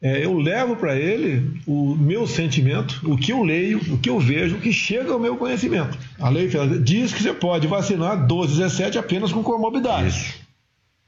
É, 0.00 0.24
eu 0.24 0.36
levo 0.36 0.74
para 0.74 0.96
ele 0.96 1.60
o 1.64 1.94
meu 1.94 2.26
sentimento, 2.26 3.00
o 3.04 3.16
que 3.16 3.32
eu 3.32 3.44
leio, 3.44 3.78
o 3.94 3.98
que 3.98 4.10
eu 4.10 4.18
vejo, 4.18 4.56
o 4.56 4.60
que 4.60 4.72
chega 4.72 5.12
ao 5.12 5.18
meu 5.20 5.36
conhecimento. 5.36 5.96
A 6.18 6.28
lei 6.28 6.50
diz 6.82 7.12
que 7.14 7.22
você 7.22 7.32
pode 7.32 7.68
vacinar 7.68 8.26
12, 8.26 8.56
17 8.56 8.98
apenas 8.98 9.32
com 9.32 9.44
comorbidades. 9.44 10.34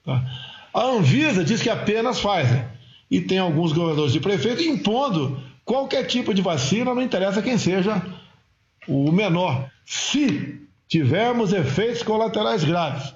Tá? 0.04 0.24
A 0.72 0.84
Anvisa 0.84 1.42
diz 1.42 1.60
que 1.60 1.68
apenas 1.68 2.20
Pfizer. 2.20 2.66
E 3.10 3.20
tem 3.20 3.38
alguns 3.38 3.72
governadores 3.72 4.14
e 4.14 4.20
prefeitos 4.20 4.64
impondo 4.64 5.42
qualquer 5.64 6.04
tipo 6.04 6.32
de 6.32 6.40
vacina, 6.40 6.94
não 6.94 7.02
interessa 7.02 7.42
quem 7.42 7.58
seja 7.58 8.00
o 8.86 9.10
menor. 9.10 9.68
Se 9.84 10.60
tivermos 10.88 11.52
efeitos 11.52 12.02
colaterais 12.02 12.62
graves, 12.62 13.12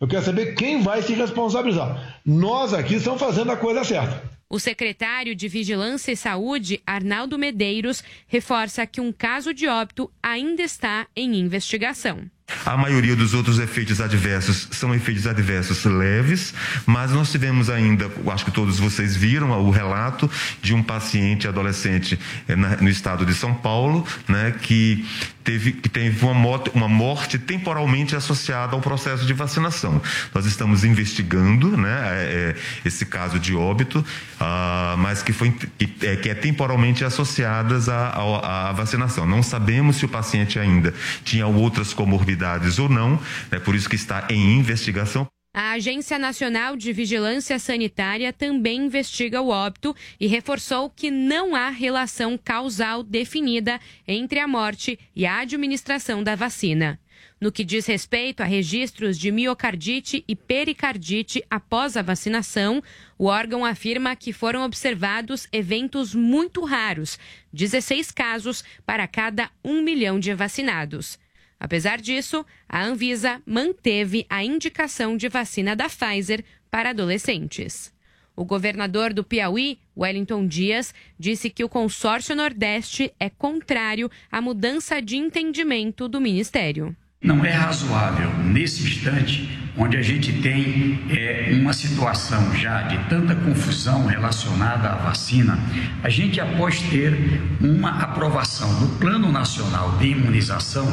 eu 0.00 0.06
quero 0.06 0.24
saber 0.24 0.54
quem 0.54 0.82
vai 0.82 1.02
se 1.02 1.12
responsabilizar. 1.12 2.18
Nós 2.24 2.72
aqui 2.72 2.94
estamos 2.94 3.20
fazendo 3.20 3.50
a 3.50 3.56
coisa 3.56 3.82
certa. 3.84 4.22
O 4.50 4.58
secretário 4.58 5.34
de 5.34 5.46
Vigilância 5.46 6.10
e 6.10 6.16
Saúde, 6.16 6.80
Arnaldo 6.86 7.38
Medeiros, 7.38 8.02
reforça 8.26 8.86
que 8.86 9.00
um 9.00 9.12
caso 9.12 9.52
de 9.52 9.68
óbito 9.68 10.10
ainda 10.22 10.62
está 10.62 11.06
em 11.14 11.34
investigação. 11.38 12.22
A 12.64 12.74
maioria 12.78 13.14
dos 13.14 13.34
outros 13.34 13.58
efeitos 13.58 14.00
adversos 14.00 14.68
são 14.70 14.94
efeitos 14.94 15.26
adversos 15.26 15.84
leves, 15.84 16.54
mas 16.86 17.10
nós 17.10 17.30
tivemos 17.30 17.68
ainda, 17.68 18.10
acho 18.32 18.46
que 18.46 18.50
todos 18.50 18.78
vocês 18.78 19.14
viram 19.14 19.50
o 19.50 19.70
relato 19.70 20.30
de 20.62 20.72
um 20.72 20.82
paciente 20.82 21.46
adolescente 21.46 22.18
eh, 22.48 22.56
no 22.56 22.88
estado 22.88 23.26
de 23.26 23.34
São 23.34 23.54
Paulo, 23.54 24.06
né, 24.26 24.54
que 24.62 25.04
teve, 25.48 25.72
que 25.72 25.88
teve 25.88 26.22
uma, 26.26 26.34
morte, 26.34 26.70
uma 26.74 26.88
morte 26.88 27.38
temporalmente 27.38 28.14
associada 28.14 28.76
ao 28.76 28.82
processo 28.82 29.24
de 29.24 29.32
vacinação. 29.32 29.98
Nós 30.34 30.44
estamos 30.44 30.84
investigando 30.84 31.74
né, 31.74 31.98
é, 32.12 32.54
esse 32.84 33.06
caso 33.06 33.38
de 33.38 33.56
óbito, 33.56 34.00
uh, 34.00 34.98
mas 34.98 35.22
que, 35.22 35.32
foi, 35.32 35.50
que, 35.50 36.06
é, 36.06 36.16
que 36.16 36.28
é 36.28 36.34
temporalmente 36.34 37.02
associadas 37.02 37.88
à, 37.88 38.68
à, 38.68 38.72
vacinação. 38.72 39.24
Não 39.24 39.42
sabemos 39.42 39.96
se 39.96 40.04
o 40.04 40.08
paciente 40.08 40.58
ainda 40.58 40.92
tinha 41.24 41.46
outras 41.46 41.94
comorbidades 41.94 42.78
ou 42.78 42.90
não, 42.90 43.18
é 43.50 43.58
por 43.58 43.74
isso 43.74 43.88
que 43.88 43.96
está 43.96 44.26
em 44.28 44.58
investigação. 44.58 45.26
A 45.60 45.72
Agência 45.72 46.20
Nacional 46.20 46.76
de 46.76 46.92
Vigilância 46.92 47.58
Sanitária 47.58 48.32
também 48.32 48.86
investiga 48.86 49.42
o 49.42 49.48
óbito 49.48 49.92
e 50.20 50.28
reforçou 50.28 50.88
que 50.88 51.10
não 51.10 51.56
há 51.56 51.68
relação 51.68 52.38
causal 52.38 53.02
definida 53.02 53.80
entre 54.06 54.38
a 54.38 54.46
morte 54.46 54.96
e 55.16 55.26
a 55.26 55.40
administração 55.40 56.22
da 56.22 56.36
vacina. 56.36 57.00
No 57.40 57.50
que 57.50 57.64
diz 57.64 57.86
respeito 57.86 58.40
a 58.40 58.46
registros 58.46 59.18
de 59.18 59.32
miocardite 59.32 60.24
e 60.28 60.36
pericardite 60.36 61.42
após 61.50 61.96
a 61.96 62.02
vacinação, 62.02 62.80
o 63.18 63.24
órgão 63.24 63.64
afirma 63.64 64.14
que 64.14 64.32
foram 64.32 64.62
observados 64.62 65.48
eventos 65.50 66.14
muito 66.14 66.64
raros, 66.64 67.18
16 67.52 68.12
casos 68.12 68.62
para 68.86 69.08
cada 69.08 69.50
um 69.64 69.82
milhão 69.82 70.20
de 70.20 70.32
vacinados. 70.34 71.18
Apesar 71.60 72.00
disso, 72.00 72.44
a 72.68 72.84
Anvisa 72.84 73.42
manteve 73.44 74.24
a 74.30 74.44
indicação 74.44 75.16
de 75.16 75.28
vacina 75.28 75.74
da 75.74 75.88
Pfizer 75.88 76.44
para 76.70 76.90
adolescentes. 76.90 77.92
O 78.36 78.44
governador 78.44 79.12
do 79.12 79.24
Piauí, 79.24 79.80
Wellington 79.96 80.46
Dias, 80.46 80.94
disse 81.18 81.50
que 81.50 81.64
o 81.64 81.68
consórcio 81.68 82.36
Nordeste 82.36 83.12
é 83.18 83.28
contrário 83.28 84.08
à 84.30 84.40
mudança 84.40 85.02
de 85.02 85.16
entendimento 85.16 86.06
do 86.06 86.20
ministério. 86.20 86.96
Não 87.20 87.44
é 87.44 87.50
razoável, 87.50 88.32
nesse 88.44 88.84
instante, 88.84 89.48
onde 89.78 89.96
a 89.96 90.02
gente 90.02 90.32
tem 90.32 90.98
é, 91.08 91.50
uma 91.52 91.72
situação 91.72 92.54
já 92.56 92.82
de 92.82 92.98
tanta 93.08 93.34
confusão 93.36 94.06
relacionada 94.06 94.88
à 94.88 94.96
vacina, 94.96 95.58
a 96.02 96.08
gente, 96.08 96.40
após 96.40 96.80
ter 96.80 97.40
uma 97.60 97.90
aprovação 98.02 98.68
do 98.80 98.88
Plano 98.98 99.30
Nacional 99.30 99.96
de 99.98 100.08
Imunização, 100.08 100.92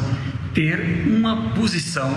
ter 0.54 1.06
uma 1.08 1.52
posição 1.52 2.10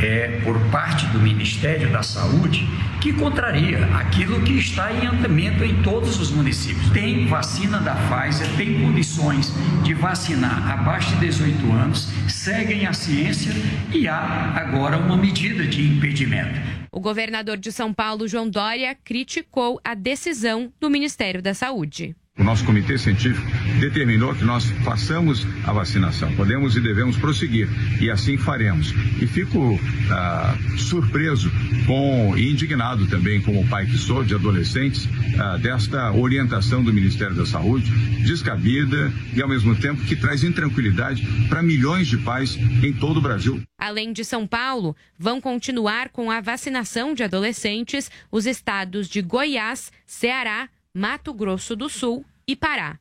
é, 0.00 0.40
por 0.42 0.58
parte 0.70 1.04
do 1.08 1.20
Ministério 1.20 1.90
da 1.90 2.02
Saúde 2.02 2.66
que 3.04 3.12
contraria 3.12 3.84
aquilo 3.96 4.40
que 4.40 4.54
está 4.54 4.90
em 4.90 5.06
andamento 5.06 5.62
em 5.62 5.82
todos 5.82 6.18
os 6.18 6.30
municípios. 6.30 6.88
Tem 6.88 7.26
vacina 7.26 7.78
da 7.78 7.94
Pfizer, 7.94 8.48
tem 8.56 8.80
condições 8.80 9.52
de 9.82 9.92
vacinar 9.92 10.72
abaixo 10.72 11.14
de 11.16 11.26
18 11.26 11.70
anos, 11.70 12.08
seguem 12.26 12.86
a 12.86 12.94
ciência 12.94 13.52
e 13.92 14.08
há 14.08 14.54
agora 14.56 14.96
uma 14.96 15.18
medida 15.18 15.66
de 15.66 15.82
impedimento. 16.04 16.60
O 16.92 17.00
governador 17.00 17.56
de 17.56 17.72
São 17.72 17.92
Paulo, 17.92 18.28
João 18.28 18.48
Dória, 18.48 18.94
criticou 18.94 19.80
a 19.82 19.94
decisão 19.94 20.72
do 20.78 20.90
Ministério 20.90 21.42
da 21.42 21.54
Saúde. 21.54 22.14
O 22.36 22.42
nosso 22.42 22.64
comitê 22.64 22.98
científico 22.98 23.46
determinou 23.78 24.34
que 24.34 24.44
nós 24.44 24.64
façamos 24.84 25.46
a 25.64 25.72
vacinação. 25.72 26.34
Podemos 26.34 26.76
e 26.76 26.80
devemos 26.80 27.16
prosseguir 27.16 27.68
e 28.02 28.10
assim 28.10 28.36
faremos. 28.36 28.92
E 29.22 29.26
fico 29.28 29.78
ah, 30.10 30.56
surpreso 30.76 31.48
com 31.86 32.36
e 32.36 32.50
indignado 32.50 33.06
também, 33.06 33.40
como 33.40 33.64
pai 33.68 33.86
que 33.86 33.96
sou 33.96 34.24
de 34.24 34.34
adolescentes, 34.34 35.08
ah, 35.38 35.56
desta 35.58 36.10
orientação 36.10 36.82
do 36.82 36.92
Ministério 36.92 37.36
da 37.36 37.46
Saúde, 37.46 37.88
descabida 38.24 39.12
e 39.32 39.40
ao 39.40 39.48
mesmo 39.48 39.76
tempo 39.76 40.02
que 40.02 40.16
traz 40.16 40.42
intranquilidade 40.42 41.24
para 41.48 41.62
milhões 41.62 42.08
de 42.08 42.18
pais 42.18 42.56
em 42.82 42.92
todo 42.92 43.18
o 43.18 43.22
Brasil. 43.22 43.62
Além 43.78 44.12
de 44.12 44.24
São 44.24 44.44
Paulo, 44.44 44.96
vão 45.16 45.40
continuar 45.40 46.08
com 46.08 46.32
a 46.32 46.40
vacinação 46.40 47.14
de 47.14 47.22
adolescentes 47.22 48.10
os 48.28 48.44
estados 48.44 49.08
de 49.08 49.22
Goiás, 49.22 49.92
Ceará, 50.04 50.68
Mato 50.96 51.34
Grosso 51.34 51.74
do 51.74 51.88
Sul 51.88 52.24
e 52.46 52.54
Pará. 52.54 53.00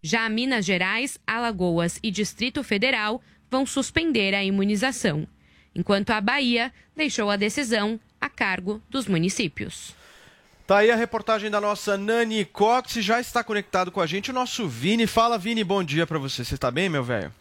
Já 0.00 0.28
Minas 0.28 0.64
Gerais, 0.64 1.18
Alagoas 1.26 1.98
e 2.00 2.08
Distrito 2.08 2.62
Federal 2.62 3.20
vão 3.50 3.66
suspender 3.66 4.32
a 4.32 4.44
imunização, 4.44 5.26
enquanto 5.74 6.10
a 6.10 6.20
Bahia 6.20 6.72
deixou 6.94 7.28
a 7.30 7.36
decisão 7.36 7.98
a 8.20 8.28
cargo 8.28 8.80
dos 8.88 9.08
municípios. 9.08 9.92
Tá 10.68 10.78
aí 10.78 10.90
a 10.92 10.94
reportagem 10.94 11.50
da 11.50 11.60
nossa 11.60 11.98
Nani 11.98 12.44
Cox, 12.44 12.92
já 13.02 13.20
está 13.20 13.42
conectado 13.42 13.90
com 13.90 14.00
a 14.00 14.06
gente 14.06 14.30
o 14.30 14.34
nosso 14.34 14.68
Vini. 14.68 15.08
Fala, 15.08 15.36
Vini, 15.36 15.64
bom 15.64 15.82
dia 15.82 16.06
para 16.06 16.20
você. 16.20 16.44
Você 16.44 16.54
está 16.54 16.70
bem, 16.70 16.88
meu 16.88 17.02
velho? 17.02 17.34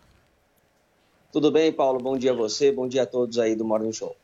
Tudo 1.32 1.52
bem, 1.52 1.72
Paulo? 1.72 2.00
Bom 2.00 2.18
dia 2.18 2.32
a 2.32 2.36
você, 2.36 2.72
bom 2.72 2.88
dia 2.88 3.04
a 3.04 3.06
todos 3.06 3.38
aí 3.38 3.56
do 3.56 3.64
Morning 3.64 3.94
Show. 3.94 4.18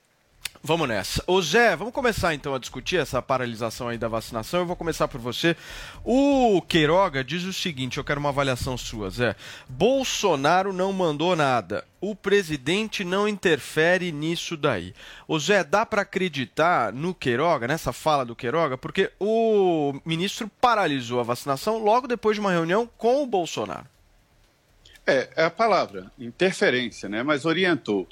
Vamos 0.64 0.88
nessa. 0.88 1.24
Ô 1.28 1.42
Zé, 1.42 1.76
vamos 1.76 1.94
começar 1.94 2.34
então 2.34 2.54
a 2.54 2.60
discutir 2.60 2.98
essa 2.98 3.22
paralisação 3.22 3.88
aí 3.88 3.98
da 3.98 4.08
vacinação. 4.08 4.62
Eu 4.62 4.66
vou 4.66 4.76
começar 4.76 5.08
por 5.08 5.22
você. 5.22 5.56
O 6.04 6.62
Queiroga 6.62 7.24
diz 7.24 7.44
o 7.44 7.54
seguinte: 7.54 7.98
eu 7.98 8.04
quero 8.04 8.20
uma 8.20 8.30
avaliação 8.30 8.78
sua, 8.78 9.10
Zé. 9.10 9.36
Bolsonaro 9.70 10.74
não 10.74 10.92
mandou 10.92 11.36
nada. 11.36 11.86
O 12.02 12.16
presidente 12.16 13.04
não 13.04 13.28
interfere 13.28 14.12
nisso 14.12 14.58
daí. 14.58 14.94
Ô 15.28 15.40
Zé, 15.40 15.64
dá 15.64 15.86
para 15.86 16.02
acreditar 16.02 16.92
no 16.92 17.14
Queiroga, 17.14 17.68
nessa 17.68 17.94
fala 17.94 18.26
do 18.26 18.36
Queiroga? 18.36 18.78
Porque 18.78 19.12
o 19.20 20.00
ministro 20.06 20.50
paralisou 20.60 21.20
a 21.20 21.24
vacinação 21.24 21.78
logo 21.78 22.08
depois 22.08 22.36
de 22.36 22.42
uma 22.42 22.52
reunião 22.52 22.90
com 22.98 23.24
o 23.24 23.28
Bolsonaro. 23.28 23.86
É, 25.06 25.30
é 25.38 25.46
a 25.46 25.50
palavra, 25.50 26.12
interferência, 26.20 27.08
né? 27.08 27.24
Mas 27.24 27.46
orientou. 27.46 28.08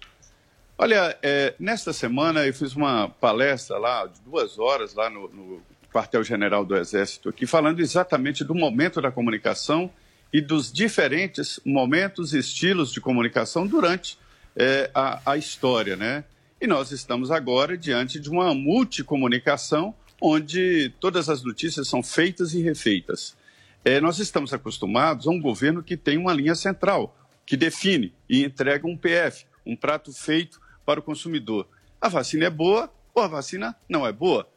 Olha, 0.78 1.18
é, 1.24 1.56
nesta 1.58 1.94
semana 1.94 2.46
eu 2.46 2.54
fiz 2.54 2.76
uma 2.76 3.08
palestra 3.08 3.78
lá 3.78 4.06
de 4.06 4.20
duas 4.20 4.60
horas 4.60 4.94
lá 4.94 5.10
no, 5.10 5.30
no 5.30 5.62
quartel-general 5.90 6.66
do 6.66 6.76
Exército 6.76 7.30
aqui, 7.30 7.48
falando 7.48 7.80
exatamente 7.80 8.44
do 8.44 8.54
momento 8.54 9.02
da 9.02 9.10
comunicação 9.10 9.90
e 10.34 10.42
dos 10.42 10.70
diferentes 10.74 11.62
momentos 11.66 12.34
e 12.34 12.40
estilos 12.40 12.92
de 12.92 13.00
comunicação 13.00 13.66
durante 13.66 14.20
é, 14.54 14.92
a, 14.94 15.22
a, 15.26 15.38
história, 15.38 15.96
né? 15.96 16.26
E 16.60 16.68
nós 16.68 16.92
estamos 16.92 17.32
agora 17.32 17.78
diante 17.78 18.20
de 18.20 18.30
uma 18.30 18.54
multicomunicação 18.54 19.96
onde 20.22 20.94
todas 21.00 21.30
as 21.30 21.42
notícias 21.42 21.88
são 21.88 22.04
feitas 22.04 22.54
e 22.54 22.62
refeitas. 22.62 23.38
É, 23.86 24.02
nós 24.02 24.20
estamos 24.20 24.54
acostumados 24.54 25.26
a 25.26 25.32
um 25.32 25.40
governo 25.40 25.82
que 25.82 25.96
tem 25.96 26.18
uma 26.18 26.34
linha 26.34 26.56
central, 26.56 27.18
que 27.46 27.56
define 27.56 28.14
e 28.30 28.44
entrega 28.44 28.86
um 28.86 28.98
PF, 28.98 29.46
um 29.66 29.76
prato 29.76 30.12
feito 30.12 30.65
para 30.86 31.00
o 31.00 31.04
consumidor. 31.04 31.68
A 32.00 32.08
vacina 32.08 32.46
é 32.46 32.50
boa 32.50 32.92
ou 33.14 33.24
a 33.24 33.28
vacina 33.28 33.76
não 33.90 34.06
é 34.06 34.12
boa. 34.12 34.48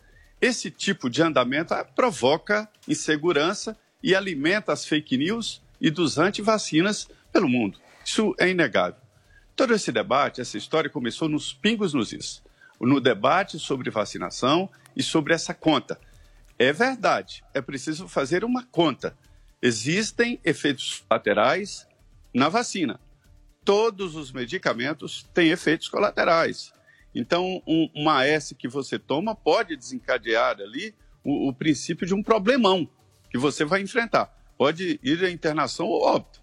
Esse 0.40 0.70
tipo 0.70 1.08
de 1.08 1.22
andamento 1.22 1.74
provoca 1.96 2.68
insegurança 2.86 3.76
e 4.02 4.14
alimenta 4.14 4.72
as 4.72 4.84
fake 4.84 5.16
news 5.16 5.60
e 5.80 5.90
dos 5.90 6.18
antivacinas 6.18 7.08
pelo 7.32 7.48
mundo. 7.48 7.78
Isso 8.04 8.34
é 8.38 8.48
inegável. 8.48 9.00
Todo 9.56 9.74
esse 9.74 9.90
debate, 9.90 10.40
essa 10.40 10.56
história 10.56 10.88
começou 10.88 11.28
nos 11.28 11.52
pingos 11.52 11.92
nos 11.92 12.12
is, 12.12 12.42
no 12.80 13.00
debate 13.00 13.58
sobre 13.58 13.90
vacinação 13.90 14.70
e 14.94 15.02
sobre 15.02 15.34
essa 15.34 15.52
conta. 15.52 15.98
É 16.58 16.72
verdade, 16.72 17.42
é 17.52 17.60
preciso 17.60 18.06
fazer 18.06 18.44
uma 18.44 18.64
conta. 18.66 19.16
Existem 19.60 20.40
efeitos 20.44 21.04
laterais 21.10 21.86
na 22.32 22.48
vacina. 22.48 23.00
Todos 23.68 24.16
os 24.16 24.32
medicamentos 24.32 25.28
têm 25.34 25.50
efeitos 25.50 25.88
colaterais. 25.88 26.72
Então, 27.14 27.62
um, 27.66 27.90
uma 27.94 28.24
S 28.24 28.54
que 28.54 28.66
você 28.66 28.98
toma 28.98 29.34
pode 29.34 29.76
desencadear 29.76 30.58
ali 30.58 30.94
o, 31.22 31.50
o 31.50 31.52
princípio 31.52 32.06
de 32.06 32.14
um 32.14 32.22
problemão 32.22 32.88
que 33.30 33.36
você 33.36 33.66
vai 33.66 33.82
enfrentar. 33.82 34.34
Pode 34.56 34.98
ir 35.02 35.22
à 35.22 35.30
internação 35.30 35.84
ou 35.84 36.02
óbito. 36.02 36.40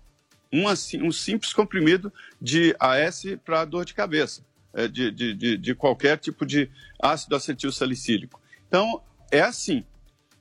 Um, 0.54 0.68
assim, 0.68 1.02
um 1.02 1.12
simples 1.12 1.52
comprimido 1.52 2.14
de 2.40 2.76
AS 2.80 3.24
para 3.44 3.66
dor 3.66 3.86
de 3.86 3.96
cabeça, 3.96 4.46
é, 4.72 4.88
de, 4.88 5.10
de, 5.10 5.34
de, 5.34 5.58
de 5.58 5.74
qualquer 5.74 6.20
tipo 6.20 6.46
de 6.46 6.70
ácido 7.02 7.36
acetil 7.36 7.72
salicílico. 7.72 8.40
Então, 8.68 9.02
é 9.32 9.42
assim. 9.42 9.84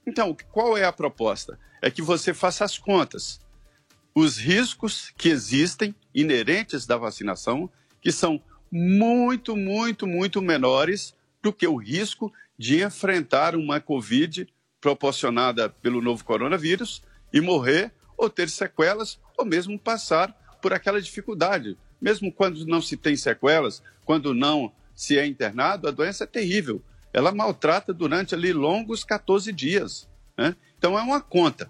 Então, 0.07 0.37
qual 0.53 0.77
é 0.77 0.85
a 0.85 0.93
proposta? 0.93 1.59
É 1.81 1.91
que 1.91 2.03
você 2.03 2.35
faça 2.35 2.63
as 2.63 2.77
contas. 2.77 3.41
Os 4.15 4.39
riscos 4.39 5.13
que 5.19 5.29
existem 5.29 5.95
inerentes 6.15 6.87
da 6.87 6.97
vacinação, 6.97 7.69
que 8.01 8.13
são 8.13 8.41
muito, 8.71 9.57
muito, 9.57 10.07
muito 10.07 10.41
menores 10.41 11.15
do 11.43 11.53
que 11.53 11.67
o 11.67 11.77
risco 11.77 12.33
de 12.57 12.85
enfrentar 12.85 13.57
uma 13.57 13.81
Covid 13.81 14.47
proporcionada 14.81 15.69
pelo 15.69 16.01
novo 16.01 16.25
coronavírus 16.25 17.03
e 17.33 17.41
morrer 17.41 17.91
ou 18.17 18.31
ter 18.31 18.49
sequelas 18.49 19.19
ou 19.37 19.45
mesmo 19.45 19.79
passar 19.79 20.33
por 20.63 20.73
aquela 20.73 21.03
dificuldade. 21.03 21.77
Mesmo 22.01 22.31
quando 22.31 22.65
não 22.67 22.81
se 22.81 22.97
tem 22.97 23.17
sequelas, 23.17 23.83
quando 24.05 24.33
não 24.33 24.73
se 24.95 25.19
é 25.19 25.27
internado, 25.27 25.89
a 25.89 25.91
doença 25.91 26.23
é 26.25 26.27
terrível. 26.27 26.81
Ela 27.13 27.33
maltrata 27.33 27.93
durante 27.93 28.35
ali 28.35 28.53
longos 28.53 29.03
14 29.03 29.53
dias. 29.53 30.09
Né? 30.37 30.55
Então 30.79 30.99
é 30.99 31.03
uma 31.03 31.21
conta. 31.21 31.69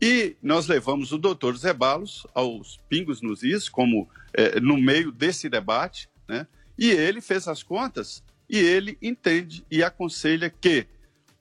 E 0.00 0.34
nós 0.42 0.66
levamos 0.66 1.12
o 1.12 1.18
doutor 1.18 1.56
Zebalos 1.56 2.26
aos 2.34 2.78
pingos 2.88 3.20
nos 3.20 3.42
is, 3.42 3.68
como 3.68 4.08
é, 4.32 4.58
no 4.58 4.78
meio 4.78 5.12
desse 5.12 5.48
debate, 5.48 6.08
né? 6.26 6.46
E 6.78 6.90
ele 6.90 7.20
fez 7.20 7.46
as 7.46 7.62
contas 7.62 8.22
e 8.48 8.56
ele 8.58 8.96
entende 9.02 9.64
e 9.70 9.82
aconselha 9.82 10.48
que 10.48 10.86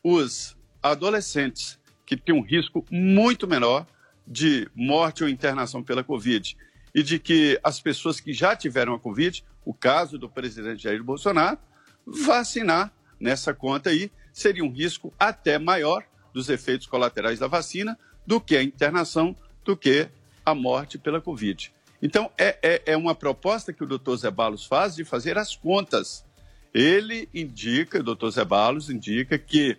os 0.03 0.57
adolescentes 0.83 1.79
que 2.05 2.17
têm 2.17 2.35
um 2.35 2.41
risco 2.41 2.85
muito 2.91 3.47
menor 3.47 3.87
de 4.27 4.69
morte 4.75 5.23
ou 5.23 5.29
internação 5.29 5.81
pela 5.81 6.03
Covid 6.03 6.57
e 6.93 7.01
de 7.01 7.17
que 7.17 7.57
as 7.63 7.79
pessoas 7.79 8.19
que 8.19 8.33
já 8.33 8.55
tiveram 8.55 8.93
a 8.93 8.99
Covid, 8.99 9.43
o 9.63 9.73
caso 9.73 10.17
do 10.17 10.27
presidente 10.27 10.83
Jair 10.83 11.03
Bolsonaro, 11.03 11.57
vacinar 12.05 12.91
nessa 13.19 13.53
conta 13.53 13.89
aí 13.89 14.11
seria 14.33 14.63
um 14.63 14.71
risco 14.71 15.13
até 15.17 15.57
maior 15.57 16.03
dos 16.33 16.49
efeitos 16.49 16.87
colaterais 16.87 17.39
da 17.39 17.47
vacina 17.47 17.97
do 18.29 18.39
que 18.39 18.55
a 18.55 18.62
internação, 18.62 19.36
do 19.65 19.75
que 19.75 20.08
a 20.45 20.53
morte 20.53 20.99
pela 20.99 21.19
Covid. 21.19 21.73
Então, 21.99 22.30
é, 22.38 22.60
é, 22.62 22.82
é 22.91 22.95
uma 22.95 23.15
proposta 23.15 23.73
que 23.73 23.84
o 23.84 23.88
doutor 23.88 24.17
Zé 24.17 24.30
Balos 24.30 24.67
faz 24.67 24.95
de 24.95 25.03
fazer 25.03 25.36
as 25.36 25.56
contas. 25.56 26.23
Ele 26.71 27.27
indica, 27.34 27.99
o 27.99 28.03
doutor 28.03 28.30
Zé 28.30 28.45
Balos 28.45 28.88
indica 28.88 29.36
que 29.39 29.77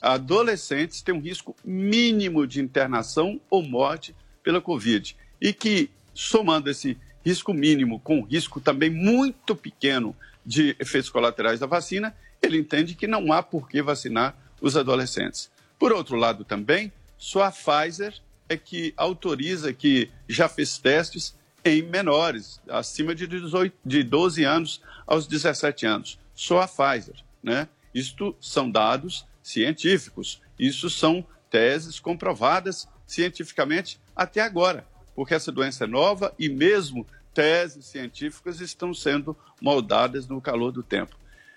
adolescentes 0.00 1.02
têm 1.02 1.14
um 1.14 1.20
risco 1.20 1.54
mínimo 1.62 2.46
de 2.46 2.62
internação 2.62 3.38
ou 3.50 3.62
morte 3.62 4.16
pela 4.42 4.62
Covid. 4.62 5.14
E 5.38 5.52
que, 5.52 5.90
somando 6.14 6.70
esse 6.70 6.96
risco 7.22 7.52
mínimo 7.52 8.00
com 8.00 8.20
um 8.20 8.24
risco 8.24 8.62
também 8.62 8.88
muito 8.88 9.54
pequeno 9.54 10.16
de 10.44 10.74
efeitos 10.80 11.10
colaterais 11.10 11.60
da 11.60 11.66
vacina, 11.66 12.16
ele 12.40 12.56
entende 12.56 12.94
que 12.94 13.06
não 13.06 13.30
há 13.30 13.42
por 13.42 13.68
que 13.68 13.82
vacinar 13.82 14.34
os 14.58 14.74
adolescentes. 14.74 15.50
Por 15.78 15.92
outro 15.92 16.16
lado, 16.16 16.46
também, 16.46 16.90
só 17.20 17.42
a 17.42 17.52
Pfizer 17.52 18.14
é 18.48 18.56
que 18.56 18.94
autoriza, 18.96 19.74
que 19.74 20.10
já 20.26 20.48
fez 20.48 20.78
testes 20.78 21.36
em 21.62 21.82
menores, 21.82 22.58
acima 22.66 23.14
de, 23.14 23.26
18, 23.26 23.76
de 23.84 24.02
12 24.02 24.42
anos 24.42 24.80
aos 25.06 25.26
17 25.26 25.84
anos. 25.84 26.18
Só 26.34 26.62
a 26.62 26.66
Pfizer. 26.66 27.16
Né? 27.42 27.68
Isto 27.94 28.34
são 28.40 28.70
dados 28.70 29.26
científicos, 29.42 30.40
isso 30.58 30.88
são 30.88 31.24
teses 31.50 32.00
comprovadas 32.00 32.88
cientificamente 33.06 34.00
até 34.16 34.40
agora, 34.40 34.86
porque 35.14 35.34
essa 35.34 35.52
doença 35.52 35.84
é 35.84 35.86
nova 35.86 36.34
e 36.38 36.48
mesmo 36.48 37.06
teses 37.34 37.84
científicas 37.84 38.60
estão 38.60 38.94
sendo 38.94 39.36
moldadas 39.60 40.26
no 40.26 40.40
calor 40.40 40.72
do 40.72 40.82
tempo. 40.82 41.16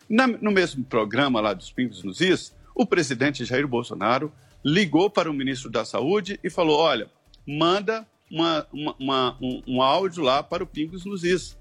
Na, 0.10 0.28
no 0.28 0.52
mesmo 0.52 0.84
programa 0.84 1.39
lá 1.39 1.54
dos 1.54 1.71
Pingos 1.71 2.04
nos 2.04 2.19
Is, 2.19 2.54
o 2.76 2.86
presidente 2.86 3.45
Jair 3.45 3.67
Bolsonaro 3.67 4.34
ligou 4.63 5.10
para 5.10 5.30
o 5.30 5.34
ministro 5.34 5.69
da 5.69 5.84
Saúde 5.84 6.39
e 6.43 6.49
falou: 6.49 6.80
olha, 6.80 7.10
manda 7.45 8.08
uma, 8.30 8.67
uma, 8.71 8.95
uma, 8.99 9.38
um, 9.41 9.63
um, 9.67 9.82
áudio 9.82 10.23
lá 10.23 10.41
para 10.41 10.63
o 10.63 10.67
Pingos 10.67 11.06
nos 11.06 11.23
Is. 11.23 11.58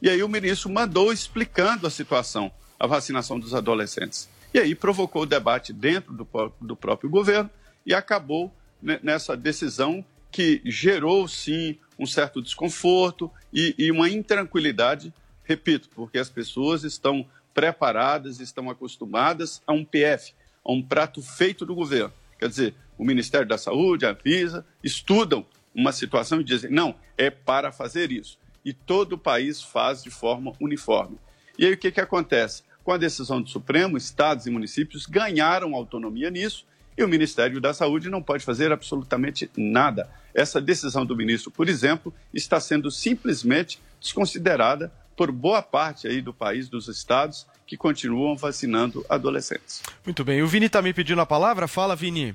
E 0.00 0.08
aí 0.08 0.22
o 0.22 0.28
ministro 0.28 0.70
mandou 0.70 1.12
explicando 1.12 1.86
a 1.86 1.90
situação, 1.90 2.50
a 2.78 2.86
vacinação 2.86 3.38
dos 3.38 3.54
adolescentes. 3.54 4.28
E 4.52 4.58
aí 4.58 4.74
provocou 4.74 5.22
o 5.22 5.26
debate 5.26 5.72
dentro 5.72 6.12
do, 6.12 6.26
do 6.60 6.76
próprio 6.76 7.10
governo 7.10 7.50
e 7.84 7.92
acabou 7.92 8.54
nessa 9.02 9.36
decisão 9.36 10.04
que 10.30 10.60
gerou, 10.64 11.26
sim, 11.26 11.78
um 11.98 12.06
certo 12.06 12.42
desconforto 12.42 13.30
e, 13.52 13.74
e 13.78 13.90
uma 13.90 14.08
intranquilidade, 14.08 15.12
repito, 15.44 15.88
porque 15.94 16.18
as 16.18 16.28
pessoas 16.28 16.84
estão 16.84 17.26
preparadas, 17.52 18.40
estão 18.40 18.68
acostumadas 18.68 19.62
a 19.66 19.72
um 19.72 19.84
PF, 19.84 20.34
a 20.64 20.72
um 20.72 20.82
prato 20.82 21.22
feito 21.22 21.64
do 21.64 21.74
governo. 21.74 22.12
Quer 22.44 22.48
dizer, 22.48 22.74
o 22.98 23.06
Ministério 23.06 23.48
da 23.48 23.56
Saúde, 23.56 24.04
a 24.04 24.10
Anvisa, 24.10 24.66
estudam 24.82 25.46
uma 25.74 25.92
situação 25.92 26.42
e 26.42 26.44
dizem, 26.44 26.70
não, 26.70 26.94
é 27.16 27.30
para 27.30 27.72
fazer 27.72 28.12
isso. 28.12 28.38
E 28.62 28.74
todo 28.74 29.14
o 29.14 29.18
país 29.18 29.62
faz 29.62 30.02
de 30.02 30.10
forma 30.10 30.52
uniforme. 30.60 31.16
E 31.58 31.64
aí 31.64 31.72
o 31.72 31.78
que, 31.78 31.90
que 31.90 32.02
acontece? 32.02 32.62
Com 32.82 32.92
a 32.92 32.98
decisão 32.98 33.40
do 33.40 33.48
Supremo, 33.48 33.96
estados 33.96 34.44
e 34.44 34.50
municípios 34.50 35.06
ganharam 35.06 35.74
autonomia 35.74 36.28
nisso 36.28 36.66
e 36.98 37.02
o 37.02 37.08
Ministério 37.08 37.62
da 37.62 37.72
Saúde 37.72 38.10
não 38.10 38.22
pode 38.22 38.44
fazer 38.44 38.70
absolutamente 38.70 39.50
nada. 39.56 40.06
Essa 40.34 40.60
decisão 40.60 41.06
do 41.06 41.16
ministro, 41.16 41.50
por 41.50 41.66
exemplo, 41.66 42.12
está 42.34 42.60
sendo 42.60 42.90
simplesmente 42.90 43.80
desconsiderada 43.98 44.92
por 45.16 45.32
boa 45.32 45.62
parte 45.62 46.06
aí 46.06 46.20
do 46.20 46.34
país, 46.34 46.68
dos 46.68 46.88
estados, 46.88 47.46
que 47.66 47.76
continuam 47.76 48.36
vacinando 48.36 49.04
adolescentes. 49.08 49.82
Muito 50.04 50.24
bem. 50.24 50.42
O 50.42 50.46
Vini 50.46 50.66
está 50.66 50.82
me 50.82 50.92
pedindo 50.92 51.20
a 51.20 51.26
palavra. 51.26 51.66
Fala, 51.66 51.96
Vini. 51.96 52.34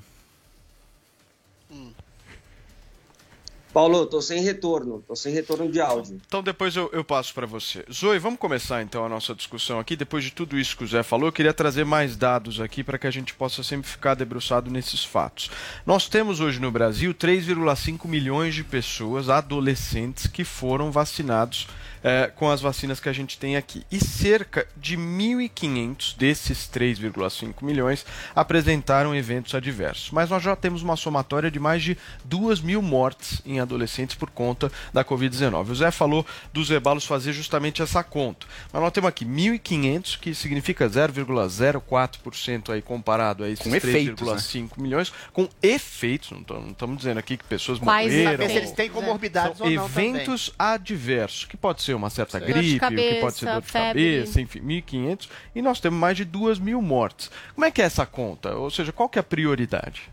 Paulo, 3.72 4.08
tô 4.08 4.20
sem 4.20 4.42
retorno, 4.42 5.04
tô 5.08 5.16
sem 5.16 5.32
retorno 5.32 5.72
de 5.72 5.80
áudio. 5.80 6.20
Então 6.26 6.42
depois 6.42 6.76
eu, 6.76 6.90
eu 6.92 7.04
passo 7.04 7.34
para 7.34 7.46
você. 7.46 7.86
Zoe, 7.92 8.18
vamos 8.18 8.40
começar 8.40 8.82
então 8.82 9.06
a 9.06 9.10
nossa 9.10 9.36
discussão 9.36 9.80
aqui. 9.80 9.96
Depois 9.96 10.24
de 10.24 10.32
tudo 10.32 10.58
isso 10.58 10.76
que 10.76 10.84
o 10.84 10.88
Zé 10.88 11.04
falou, 11.04 11.28
eu 11.28 11.32
queria 11.32 11.54
trazer 11.54 11.86
mais 11.86 12.16
dados 12.16 12.60
aqui 12.60 12.84
para 12.84 12.98
que 12.98 13.06
a 13.06 13.12
gente 13.12 13.34
possa 13.36 13.62
sempre 13.62 13.88
ficar 13.88 14.16
debruçado 14.16 14.72
nesses 14.72 15.04
fatos. 15.04 15.52
Nós 15.86 16.10
temos 16.10 16.40
hoje 16.40 16.60
no 16.60 16.72
Brasil 16.72 17.14
3,5 17.14 18.08
milhões 18.08 18.56
de 18.56 18.64
pessoas, 18.64 19.30
adolescentes, 19.30 20.26
que 20.26 20.44
foram 20.44 20.92
vacinados 20.92 21.68
é, 22.04 22.32
com 22.36 22.50
as 22.50 22.62
vacinas 22.62 23.00
que 23.00 23.10
a 23.10 23.14
gente 23.14 23.38
tem 23.38 23.56
aqui. 23.58 23.86
E 23.92 24.00
cerca 24.04 24.68
de 24.78 24.98
1.500 24.98 26.16
desses 26.18 26.70
3,5 26.74 27.56
milhões 27.62 28.06
apresentaram 28.36 29.16
eventos 29.16 29.54
adversos. 29.56 30.12
Mas 30.12 30.30
nós 30.30 30.42
já 30.44 30.56
temos 30.56 30.82
uma 30.82 30.96
somatória 30.96 31.50
de 31.52 31.60
mais 31.60 31.84
de 31.84 31.98
2 32.26 32.62
mil 32.62 32.82
mortes 32.82 33.42
em 33.46 33.60
adolescentes 33.60 34.16
por 34.16 34.30
conta 34.30 34.72
da 34.94 35.04
Covid-19. 35.04 35.70
O 35.70 35.76
Zé 35.76 35.92
falou 35.92 36.26
dos 36.54 36.70
rebalos 36.70 37.06
fazer 37.06 37.34
justamente 37.34 37.82
essa 37.82 38.04
conta. 38.04 38.46
Mas 38.72 38.82
nós 38.82 38.92
temos 38.92 39.08
aqui 39.10 39.26
1.500, 39.26 40.18
que 40.20 40.34
significa 40.34 40.88
0,04% 40.90 42.70
aí 42.74 42.82
comparado 42.82 43.44
a 43.44 43.50
esses 43.50 43.66
Com 43.68 43.76
efeitos, 43.76 44.28
3,5 44.28 44.80
milhões, 44.80 45.12
com 45.34 45.48
efeitos. 45.62 46.32
Não 46.32 46.42
estamos- 46.72 46.98
dizendo 46.98 47.18
aqui 47.20 47.38
que 47.38 47.44
pessoas 47.46 47.80
Quais 47.80 48.12
morreram. 48.12 48.48
se 48.48 48.56
eles 48.56 48.72
têm 48.72 48.90
comorbidades 48.90 49.60
ou 49.62 49.70
não 49.70 49.86
eventos 49.86 50.52
adversos, 50.58 51.46
que 51.46 51.56
pode 51.56 51.82
ser 51.82 51.89
uma 51.94 52.10
certa 52.10 52.40
gripe, 52.40 52.86
o 52.86 52.90
que 52.90 53.16
pode 53.22 53.36
ser 53.38 53.46
cabeça, 53.46 53.52
dor 53.54 53.62
de 53.62 53.72
febre. 53.72 54.18
cabeça, 54.18 54.42
enfim, 54.42 54.60
1.500, 54.62 55.30
e 55.56 55.62
nós 55.62 55.80
temos 55.80 56.00
mais 56.00 56.18
de 56.18 56.26
2 56.26 56.60
mil 56.60 56.82
mortes. 56.82 57.32
Como 57.54 57.66
é 57.66 57.72
que 57.72 57.82
é 57.82 57.86
essa 57.86 58.06
conta? 58.06 58.56
Ou 58.56 58.70
seja, 58.70 58.92
qual 58.92 59.10
que 59.10 59.20
é 59.20 59.22
a 59.22 59.24
prioridade? 59.24 60.10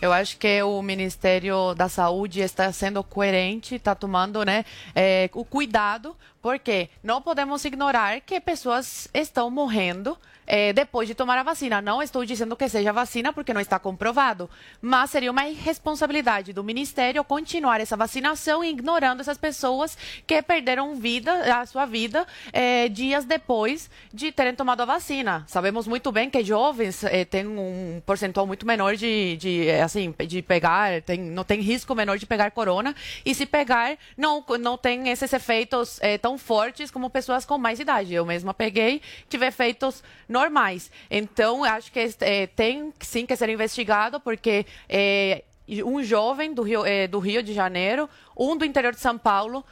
Eu 0.00 0.12
acho 0.12 0.36
que 0.36 0.62
o 0.62 0.82
Ministério 0.82 1.74
da 1.74 1.88
Saúde 1.88 2.40
está 2.40 2.70
sendo 2.70 3.02
coerente, 3.02 3.76
está 3.76 3.94
tomando 3.94 4.44
né, 4.44 4.64
eh, 4.94 5.30
o 5.32 5.42
cuidado, 5.42 6.14
porque 6.42 6.90
não 7.02 7.22
podemos 7.22 7.64
ignorar 7.64 8.20
que 8.20 8.38
pessoas 8.38 9.08
estão 9.14 9.50
morrendo 9.50 10.16
eh, 10.46 10.72
depois 10.72 11.08
de 11.08 11.14
tomar 11.14 11.38
a 11.38 11.42
vacina. 11.42 11.80
Não 11.80 12.02
estou 12.02 12.24
dizendo 12.24 12.56
que 12.56 12.68
seja 12.68 12.92
vacina, 12.92 13.32
porque 13.32 13.52
não 13.52 13.60
está 13.60 13.78
comprovado, 13.78 14.48
mas 14.80 15.10
seria 15.10 15.30
uma 15.30 15.46
irresponsabilidade 15.48 16.52
do 16.52 16.62
Ministério 16.62 17.24
continuar 17.24 17.80
essa 17.80 17.96
vacinação 17.96 18.64
ignorando 18.64 19.20
essas 19.20 19.38
pessoas 19.38 19.96
que 20.26 20.40
perderam 20.42 20.94
vida, 20.94 21.60
a 21.60 21.66
sua 21.66 21.86
vida 21.86 22.26
eh, 22.52 22.88
dias 22.88 23.24
depois 23.24 23.90
de 24.12 24.32
terem 24.32 24.54
tomado 24.54 24.80
a 24.80 24.84
vacina. 24.84 25.44
Sabemos 25.46 25.86
muito 25.86 26.10
bem 26.12 26.30
que 26.30 26.42
jovens 26.44 27.04
eh, 27.04 27.24
têm 27.24 27.46
um 27.46 28.00
percentual 28.04 28.46
muito 28.46 28.66
menor 28.66 28.96
de, 28.96 29.36
de 29.36 29.68
eh, 29.68 29.82
assim 29.82 30.14
de 30.26 30.42
pegar, 30.42 31.02
tem, 31.02 31.18
não 31.18 31.44
tem 31.44 31.60
risco 31.60 31.94
menor 31.94 32.18
de 32.18 32.26
pegar 32.26 32.50
corona 32.50 32.94
e 33.24 33.34
se 33.34 33.46
pegar 33.46 33.96
não 34.16 34.44
não 34.60 34.78
tem 34.78 35.08
esses 35.08 35.32
efeitos 35.32 35.98
eh, 36.00 36.18
tão 36.18 36.38
fortes 36.38 36.90
como 36.90 37.10
pessoas 37.10 37.44
com 37.44 37.58
mais 37.58 37.80
idade. 37.80 38.14
Eu 38.14 38.24
mesma 38.24 38.54
peguei, 38.54 39.00
tive 39.28 39.46
efeitos 39.46 40.02
normais. 40.36 40.90
Então 41.10 41.64
acho 41.64 41.90
que 41.90 42.14
eh, 42.20 42.46
tem 42.48 42.92
sim 43.00 43.24
que 43.24 43.34
ser 43.36 43.48
investigado 43.48 44.20
porque 44.20 44.66
eh, 44.88 45.42
um 45.84 46.02
jovem 46.02 46.52
do 46.52 46.62
Rio, 46.62 46.84
eh, 46.84 47.08
do 47.08 47.18
Rio 47.18 47.42
de 47.42 47.52
Janeiro, 47.54 48.08
um 48.36 48.56
do 48.56 48.64
interior 48.64 48.92
de 48.92 49.00
São 49.00 49.16
Paulo, 49.18 49.64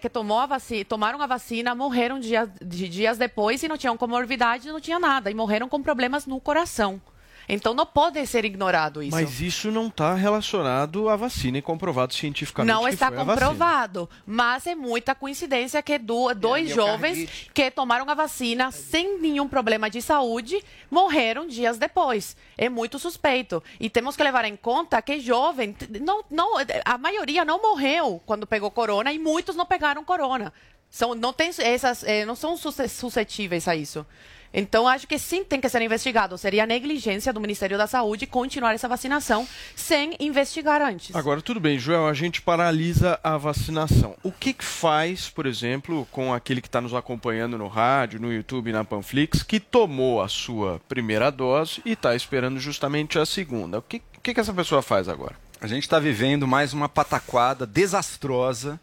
que 0.00 0.08
tomou 0.10 0.40
a 0.40 0.46
vacina, 0.46 0.84
tomaram 0.84 1.22
a 1.22 1.26
vacina, 1.26 1.72
morreram 1.72 2.18
dias, 2.18 2.48
dias 2.60 3.16
depois 3.16 3.62
e 3.62 3.68
não 3.68 3.78
tinham 3.78 3.96
comorbidade, 3.96 4.68
não 4.68 4.80
tinha 4.80 4.98
nada, 4.98 5.30
e 5.30 5.34
morreram 5.34 5.68
com 5.68 5.80
problemas 5.80 6.26
no 6.26 6.40
coração. 6.40 7.00
Então 7.48 7.74
não 7.74 7.84
pode 7.84 8.24
ser 8.26 8.44
ignorado 8.44 9.02
isso. 9.02 9.10
Mas 9.16 9.40
isso 9.40 9.70
não 9.70 9.88
está 9.88 10.14
relacionado 10.14 11.08
à 11.08 11.16
vacina 11.16 11.58
e 11.58 11.62
comprovado 11.62 12.14
cientificamente 12.14 12.72
Não 12.74 12.84
que 12.84 12.90
está 12.90 13.08
foi 13.08 13.18
a 13.18 13.24
vacina. 13.24 13.46
comprovado, 13.46 14.10
mas 14.26 14.66
é 14.66 14.74
muita 14.74 15.14
coincidência 15.14 15.82
que 15.82 15.98
do- 15.98 16.32
dois 16.34 16.70
jovens 16.70 17.48
que 17.52 17.70
tomaram 17.70 18.08
a 18.08 18.14
vacina 18.14 18.70
sem 18.70 19.18
nenhum 19.20 19.48
problema 19.48 19.90
de 19.90 20.00
saúde 20.00 20.62
morreram 20.90 21.46
dias 21.46 21.78
depois. 21.78 22.36
É 22.56 22.68
muito 22.68 22.98
suspeito. 22.98 23.62
E 23.80 23.90
temos 23.90 24.16
que 24.16 24.22
levar 24.22 24.44
em 24.44 24.56
conta 24.56 25.00
que 25.02 25.18
jovem, 25.20 25.74
não, 26.00 26.24
não, 26.30 26.54
a 26.84 26.98
maioria 26.98 27.44
não 27.44 27.60
morreu 27.60 28.20
quando 28.24 28.46
pegou 28.46 28.70
corona 28.70 29.12
e 29.12 29.18
muitos 29.18 29.56
não 29.56 29.66
pegaram 29.66 30.04
corona. 30.04 30.52
São, 30.90 31.14
não, 31.14 31.32
tem 31.32 31.50
essas, 31.58 32.04
eh, 32.04 32.24
não 32.26 32.34
são 32.36 32.54
sus- 32.56 32.90
suscetíveis 32.92 33.66
a 33.66 33.74
isso. 33.74 34.06
Então, 34.52 34.86
acho 34.86 35.06
que 35.06 35.18
sim 35.18 35.44
tem 35.44 35.60
que 35.60 35.68
ser 35.68 35.80
investigado. 35.82 36.36
Seria 36.36 36.66
negligência 36.66 37.32
do 37.32 37.40
Ministério 37.40 37.78
da 37.78 37.86
Saúde 37.86 38.26
continuar 38.26 38.74
essa 38.74 38.88
vacinação 38.88 39.46
sem 39.74 40.14
investigar 40.20 40.82
antes. 40.82 41.14
Agora, 41.14 41.40
tudo 41.40 41.58
bem, 41.58 41.78
Joel, 41.78 42.06
a 42.06 42.14
gente 42.14 42.42
paralisa 42.42 43.18
a 43.22 43.36
vacinação. 43.36 44.16
O 44.22 44.30
que, 44.30 44.52
que 44.52 44.64
faz, 44.64 45.30
por 45.30 45.46
exemplo, 45.46 46.06
com 46.10 46.32
aquele 46.32 46.60
que 46.60 46.68
está 46.68 46.80
nos 46.80 46.94
acompanhando 46.94 47.56
no 47.56 47.68
rádio, 47.68 48.20
no 48.20 48.32
YouTube, 48.32 48.72
na 48.72 48.84
Panflix, 48.84 49.42
que 49.42 49.58
tomou 49.58 50.20
a 50.20 50.28
sua 50.28 50.80
primeira 50.88 51.30
dose 51.30 51.80
e 51.84 51.92
está 51.92 52.14
esperando 52.14 52.60
justamente 52.60 53.18
a 53.18 53.24
segunda? 53.24 53.78
O 53.78 53.82
que, 53.82 54.02
que, 54.22 54.34
que 54.34 54.40
essa 54.40 54.52
pessoa 54.52 54.82
faz 54.82 55.08
agora? 55.08 55.34
A 55.60 55.66
gente 55.66 55.84
está 55.84 55.98
vivendo 55.98 56.46
mais 56.46 56.72
uma 56.72 56.88
pataquada 56.88 57.64
desastrosa 57.64 58.80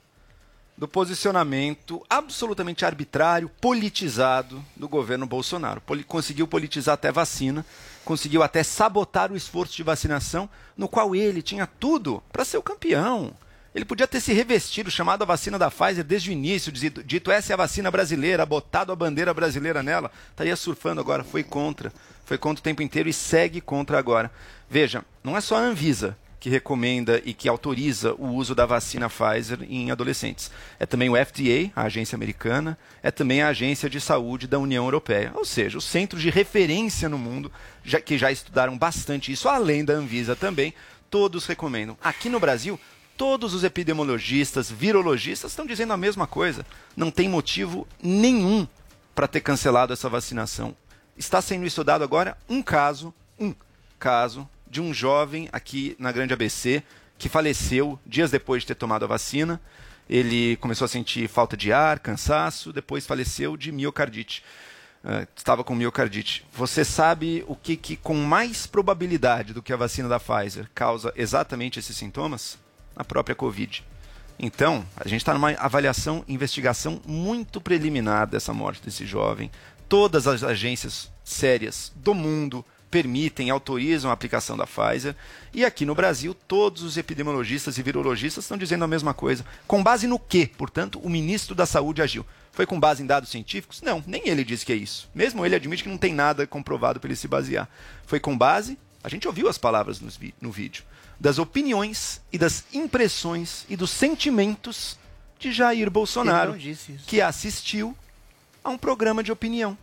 do 0.80 0.88
posicionamento 0.88 2.02
absolutamente 2.10 2.86
arbitrário, 2.86 3.52
politizado 3.60 4.64
do 4.78 4.88
governo 4.88 5.26
Bolsonaro. 5.26 5.82
Poli 5.82 6.06
conseguiu 6.06 6.48
politizar 6.48 6.94
até 6.94 7.12
vacina, 7.12 7.66
conseguiu 8.06 8.42
até 8.42 8.64
sabotar 8.64 9.30
o 9.30 9.36
esforço 9.36 9.76
de 9.76 9.84
vacinação, 9.84 10.50
no 10.78 10.88
qual 10.88 11.14
ele 11.14 11.42
tinha 11.42 11.68
tudo 11.68 12.24
para 12.32 12.46
ser 12.46 12.58
o 12.58 12.64
campeão. 12.64 13.34
Ele 13.76 13.84
podia 13.84 14.08
ter 14.08 14.22
se 14.22 14.32
revestido, 14.32 14.90
chamado 14.90 15.22
a 15.22 15.26
vacina 15.26 15.60
da 15.60 15.70
Pfizer 15.70 16.04
desde 16.04 16.30
o 16.30 16.34
início, 16.34 16.72
dito, 16.72 17.04
dito 17.04 17.30
essa 17.30 17.52
é 17.52 17.56
a 17.56 17.58
vacina 17.58 17.92
brasileira, 17.92 18.46
botado 18.46 18.94
a 18.94 18.96
bandeira 18.96 19.34
brasileira 19.34 19.84
nela, 19.84 20.10
estaria 20.30 20.56
surfando 20.56 21.02
agora, 21.02 21.26
foi 21.26 21.44
contra. 21.44 21.92
Foi 22.26 22.38
contra 22.38 22.62
o 22.62 22.64
tempo 22.64 22.82
inteiro 22.82 23.10
e 23.10 23.14
segue 23.14 23.60
contra 23.60 24.00
agora. 24.00 24.32
Veja, 24.70 25.04
não 25.22 25.36
é 25.36 25.42
só 25.42 25.58
a 25.58 25.60
Anvisa 25.60 26.18
que 26.40 26.50
recomenda 26.50 27.22
e 27.26 27.34
que 27.34 27.50
autoriza 27.50 28.14
o 28.14 28.28
uso 28.28 28.56
da 28.56 28.66
vacina 28.66 29.10
Pfizer 29.10 29.60
em 29.70 29.92
adolescentes. 29.92 30.50
É 30.80 30.86
também 30.86 31.10
o 31.10 31.14
FDA, 31.14 31.72
a 31.76 31.84
agência 31.84 32.16
americana, 32.16 32.78
é 33.04 33.12
também 33.12 33.42
a 33.42 33.50
agência 33.50 33.90
de 33.90 34.00
saúde 34.00 34.48
da 34.48 34.58
União 34.58 34.86
Europeia. 34.86 35.32
Ou 35.36 35.44
seja, 35.44 35.78
os 35.78 35.84
centros 35.84 36.22
de 36.22 36.30
referência 36.30 37.10
no 37.10 37.18
mundo, 37.18 37.52
já, 37.84 38.00
que 38.00 38.18
já 38.18 38.32
estudaram 38.32 38.78
bastante 38.78 39.32
isso, 39.32 39.50
além 39.50 39.84
da 39.84 39.94
Anvisa 39.94 40.36
também, 40.36 40.74
todos 41.10 41.46
recomendam. 41.46 41.98
Aqui 42.02 42.30
no 42.30 42.40
Brasil, 42.40 42.80
todos 43.18 43.54
os 43.54 43.66
epidemiologistas, 43.66 44.72
virologistas 44.72 45.52
estão 45.52 45.66
dizendo 45.66 45.92
a 45.92 45.98
mesma 45.98 46.26
coisa. 46.26 46.66
Não 46.96 47.12
tem 47.12 47.28
motivo 47.28 47.86
nenhum 48.02 48.66
para 49.14 49.28
ter 49.28 49.42
cancelado 49.42 49.92
essa 49.92 50.08
vacinação. 50.08 50.74
Está 51.18 51.42
sendo 51.42 51.66
estudado 51.66 52.02
agora 52.02 52.38
um 52.48 52.62
caso, 52.62 53.14
um 53.38 53.54
caso 54.00 54.48
de 54.70 54.82
um 54.82 54.94
jovem 54.94 55.50
aqui 55.52 55.96
na 56.00 56.12
Grande 56.12 56.34
ABC 56.34 56.84
que 57.18 57.28
faleceu 57.28 58.00
dias 58.06 58.32
depois 58.32 58.64
de 58.64 58.68
ter 58.68 58.76
tomado 58.76 59.04
a 59.04 59.08
vacina. 59.08 59.60
Ele 60.10 60.56
começou 60.58 60.86
a 60.86 60.88
sentir 60.88 61.28
falta 61.28 61.56
de 61.56 61.72
ar, 61.72 62.00
cansaço, 62.00 62.74
depois 62.74 63.06
faleceu 63.06 63.58
de 63.58 63.72
miocardite. 63.72 64.44
Uh, 65.04 65.28
estava 65.36 65.64
com 65.64 65.76
miocardite. 65.76 66.46
Você 66.54 66.84
sabe 66.84 67.44
o 67.48 67.56
que, 67.56 67.76
que, 67.76 67.96
com 67.96 68.16
mais 68.16 68.66
probabilidade 68.66 69.54
do 69.54 69.62
que 69.62 69.72
a 69.72 69.78
vacina 69.78 70.10
da 70.10 70.20
Pfizer, 70.20 70.70
causa 70.74 71.14
exatamente 71.16 71.80
esses 71.80 71.96
sintomas? 71.96 72.58
A 72.96 73.04
própria 73.04 73.36
Covid. 73.36 73.86
Então, 74.38 74.86
a 74.96 75.08
gente 75.08 75.22
está 75.22 75.34
numa 75.34 75.52
avaliação, 75.52 76.24
investigação 76.28 77.02
muito 77.06 77.62
preliminar 77.62 78.28
dessa 78.28 78.54
morte 78.54 78.82
desse 78.82 79.06
jovem. 79.06 79.52
Todas 79.88 80.28
as 80.28 80.44
agências 80.44 81.12
sérias 81.24 81.92
do 81.96 82.14
mundo 82.14 82.66
permitem, 82.90 83.50
autorizam 83.50 84.10
a 84.10 84.14
aplicação 84.14 84.58
da 84.58 84.66
Pfizer. 84.66 85.16
E 85.54 85.64
aqui 85.64 85.86
no 85.86 85.96
Brasil, 85.96 86.34
todos 86.34 86.84
os 86.84 86.98
epidemiologistas 86.98 87.78
e 87.78 87.84
virologistas 87.84 88.44
estão 88.44 88.58
dizendo 88.58 88.84
a 88.84 88.88
mesma 88.88 89.14
coisa. 89.14 89.46
Com 89.68 89.84
base 89.84 90.08
no 90.08 90.20
que, 90.20 90.48
portanto, 90.48 91.00
o 91.00 91.10
ministro 91.10 91.56
da 91.56 91.66
Saúde 91.66 92.02
agiu? 92.02 92.26
Foi 92.52 92.66
com 92.66 92.80
base 92.80 93.02
em 93.02 93.06
dados 93.06 93.30
científicos? 93.30 93.82
Não, 93.82 94.04
nem 94.06 94.28
ele 94.28 94.44
disse 94.44 94.66
que 94.66 94.74
é 94.74 94.76
isso. 94.76 95.10
Mesmo 95.14 95.46
ele 95.46 95.56
admite 95.56 95.84
que 95.84 95.90
não 95.90 95.98
tem 95.98 96.14
nada 96.14 96.46
comprovado 96.46 97.00
para 97.00 97.08
ele 97.08 97.16
se 97.16 97.28
basear. 97.28 97.70
Foi 98.06 98.20
com 98.20 98.38
base, 98.38 98.78
a 99.04 99.10
gente 99.10 99.28
ouviu 99.28 99.48
as 99.48 99.58
palavras 99.58 100.02
no, 100.02 100.10
no 100.42 100.52
vídeo, 100.52 100.84
das 101.20 101.38
opiniões 101.38 102.22
e 102.32 102.38
das 102.38 102.66
impressões 102.74 103.66
e 103.70 103.76
dos 103.76 103.92
sentimentos 103.92 104.98
de 105.38 105.52
Jair 105.52 105.90
Bolsonaro, 105.90 106.56
que 107.08 107.22
assistiu 107.22 107.96
a 108.64 108.70
um 108.70 108.78
programa 108.78 109.24
de 109.24 109.32
opinião 109.32 109.78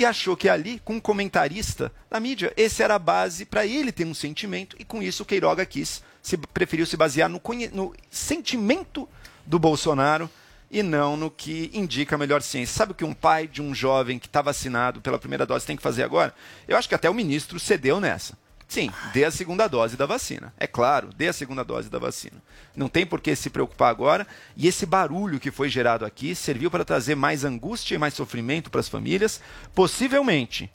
e 0.00 0.04
achou 0.06 0.34
que 0.34 0.48
ali, 0.48 0.80
com 0.82 0.94
um 0.94 1.00
comentarista 1.00 1.92
da 2.08 2.18
mídia, 2.18 2.54
esse 2.56 2.82
era 2.82 2.94
a 2.94 2.98
base 2.98 3.44
para 3.44 3.66
ele 3.66 3.92
ter 3.92 4.06
um 4.06 4.14
sentimento, 4.14 4.74
e 4.78 4.84
com 4.84 5.02
isso 5.02 5.22
o 5.22 5.26
Queiroga 5.26 5.66
quis, 5.66 6.02
se, 6.22 6.38
preferiu 6.38 6.86
se 6.86 6.96
basear 6.96 7.28
no, 7.28 7.38
no, 7.74 7.94
sentimento 8.10 9.06
do 9.44 9.58
Bolsonaro 9.58 10.30
e 10.70 10.82
não 10.82 11.18
no 11.18 11.30
que 11.30 11.70
indica 11.74 12.14
a 12.14 12.18
melhor 12.18 12.40
ciência. 12.40 12.74
Sabe 12.74 12.92
o 12.92 12.94
que 12.94 13.04
um 13.04 13.12
pai 13.12 13.46
de 13.46 13.60
um 13.60 13.74
jovem 13.74 14.18
que 14.18 14.26
está 14.26 14.40
vacinado 14.40 15.02
pela 15.02 15.18
primeira 15.18 15.44
dose 15.44 15.66
tem 15.66 15.76
que 15.76 15.82
fazer 15.82 16.02
agora? 16.02 16.34
Eu 16.66 16.78
acho 16.78 16.88
que 16.88 16.94
até 16.94 17.10
o 17.10 17.14
ministro 17.14 17.60
cedeu 17.60 18.00
nessa. 18.00 18.38
Sim, 18.70 18.88
dê 19.12 19.24
a 19.24 19.32
segunda 19.32 19.66
dose 19.66 19.96
da 19.96 20.06
vacina. 20.06 20.54
É 20.56 20.64
claro, 20.64 21.10
dê 21.16 21.26
a 21.26 21.32
segunda 21.32 21.64
dose 21.64 21.90
da 21.90 21.98
vacina. 21.98 22.40
Não 22.76 22.88
tem 22.88 23.04
por 23.04 23.20
que 23.20 23.34
se 23.34 23.50
preocupar 23.50 23.90
agora. 23.90 24.24
E 24.56 24.68
esse 24.68 24.86
barulho 24.86 25.40
que 25.40 25.50
foi 25.50 25.68
gerado 25.68 26.04
aqui 26.04 26.36
serviu 26.36 26.70
para 26.70 26.84
trazer 26.84 27.16
mais 27.16 27.44
angústia 27.44 27.96
e 27.96 27.98
mais 27.98 28.14
sofrimento 28.14 28.70
para 28.70 28.78
as 28.78 28.88
famílias. 28.88 29.40
Possivelmente, 29.74 30.70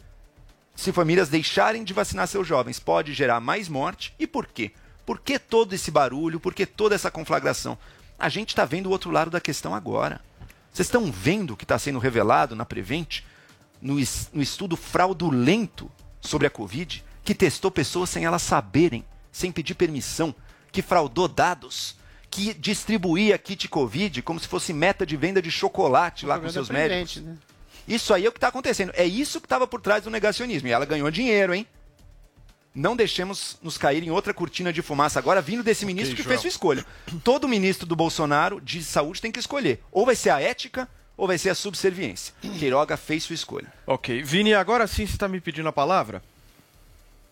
se 0.75 0.91
famílias 0.91 1.29
deixarem 1.29 1.85
de 1.85 1.93
vacinar 1.93 2.27
seus 2.27 2.45
jovens, 2.45 2.81
pode 2.81 3.13
gerar 3.13 3.39
mais 3.39 3.69
morte. 3.69 4.13
E 4.19 4.27
por 4.27 4.45
quê? 4.45 4.73
Por 5.05 5.21
que 5.21 5.39
todo 5.39 5.71
esse 5.71 5.89
barulho? 5.89 6.37
Por 6.37 6.53
que 6.53 6.65
toda 6.65 6.95
essa 6.95 7.09
conflagração? 7.09 7.77
A 8.19 8.27
gente 8.27 8.49
está 8.49 8.65
vendo 8.65 8.87
o 8.87 8.91
outro 8.91 9.09
lado 9.09 9.31
da 9.31 9.39
questão 9.39 9.73
agora. 9.73 10.19
Vocês 10.69 10.87
estão 10.87 11.09
vendo 11.09 11.53
o 11.53 11.55
que 11.55 11.63
está 11.63 11.79
sendo 11.79 11.99
revelado 11.99 12.57
na 12.57 12.65
Prevent, 12.65 13.21
no, 13.81 13.95
no 14.33 14.41
estudo 14.41 14.75
fraudulento 14.75 15.89
sobre 16.19 16.45
a 16.45 16.49
Covid? 16.49 17.04
Que 17.25 17.33
testou 17.33 17.71
pessoas 17.71 18.09
sem 18.11 18.23
elas 18.23 18.43
saberem, 18.43 19.03
sem 19.31 19.51
pedir 19.51 19.73
permissão, 19.73 20.33
que 20.71 20.83
fraudou 20.83 21.27
dados, 21.27 21.97
que 22.29 22.53
distribuía 22.53 23.37
kit 23.37 23.67
Covid 23.67 24.21
como 24.21 24.39
se 24.39 24.47
fosse 24.47 24.71
meta 24.71 25.05
de 25.05 25.17
venda 25.17 25.41
de 25.41 25.49
chocolate 25.49 26.25
lá 26.25 26.39
com 26.39 26.47
seus 26.49 26.69
médicos. 26.69 27.17
Né? 27.17 27.35
Isso 27.87 28.13
aí 28.13 28.25
é 28.25 28.29
o 28.29 28.31
que 28.31 28.37
está 28.37 28.49
acontecendo. 28.49 28.91
É 28.95 29.05
isso 29.05 29.41
que 29.41 29.47
estava 29.47 29.65
por 29.65 29.81
trás 29.81 30.03
do 30.03 30.09
negacionismo. 30.09 30.67
E 30.67 30.71
ela 30.71 30.85
ganhou 30.85 31.09
dinheiro, 31.09 31.53
hein? 31.53 31.67
Não 32.73 32.95
deixemos 32.95 33.57
nos 33.61 33.77
cair 33.77 34.03
em 34.03 34.11
outra 34.11 34.33
cortina 34.33 34.71
de 34.71 34.81
fumaça 34.81 35.17
agora, 35.17 35.41
vindo 35.41 35.63
desse 35.63 35.85
ministro 35.85 36.15
que 36.15 36.23
Joel. 36.23 36.31
fez 36.31 36.41
sua 36.41 36.49
escolha. 36.49 36.85
Todo 37.23 37.47
ministro 37.47 37.87
do 37.87 37.95
Bolsonaro 37.95 38.59
de 38.59 38.83
saúde 38.83 39.21
tem 39.21 39.31
que 39.31 39.39
escolher. 39.39 39.81
Ou 39.91 40.05
vai 40.05 40.15
ser 40.15 40.31
a 40.31 40.41
ética, 40.41 40.89
ou 41.15 41.25
vai 41.25 41.37
ser 41.37 41.49
a 41.51 41.55
subserviência. 41.55 42.33
Queiroga 42.59 42.97
fez 42.97 43.23
sua 43.23 43.33
escolha. 43.33 43.71
Ok. 43.87 44.21
Vini, 44.23 44.53
agora 44.53 44.85
sim 44.87 45.07
você 45.07 45.13
está 45.13 45.27
me 45.27 45.39
pedindo 45.39 45.69
a 45.69 45.73
palavra? 45.73 46.21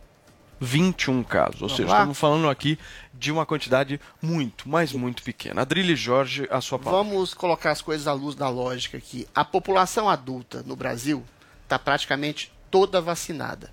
21 0.59 1.23
casos. 1.23 1.61
Ou 1.61 1.67
Vamos 1.67 1.77
seja, 1.77 1.89
lá? 1.89 1.97
estamos 1.97 2.19
falando 2.19 2.47
aqui 2.47 2.77
de 3.13 3.31
uma 3.31 3.45
quantidade 3.45 3.99
muito, 4.21 4.69
mas 4.69 4.93
muito 4.93 5.23
pequena. 5.23 5.61
Adrilho 5.61 5.95
Jorge, 5.95 6.47
a 6.51 6.61
sua 6.61 6.77
palavra. 6.77 7.03
Vamos 7.03 7.33
colocar 7.33 7.71
as 7.71 7.81
coisas 7.81 8.07
à 8.07 8.13
luz 8.13 8.35
da 8.35 8.47
lógica 8.47 8.97
aqui. 8.97 9.27
A 9.33 9.43
população 9.43 10.07
adulta 10.07 10.61
no 10.63 10.75
Brasil 10.75 11.25
está 11.63 11.79
praticamente 11.79 12.53
toda 12.69 13.01
vacinada. 13.01 13.71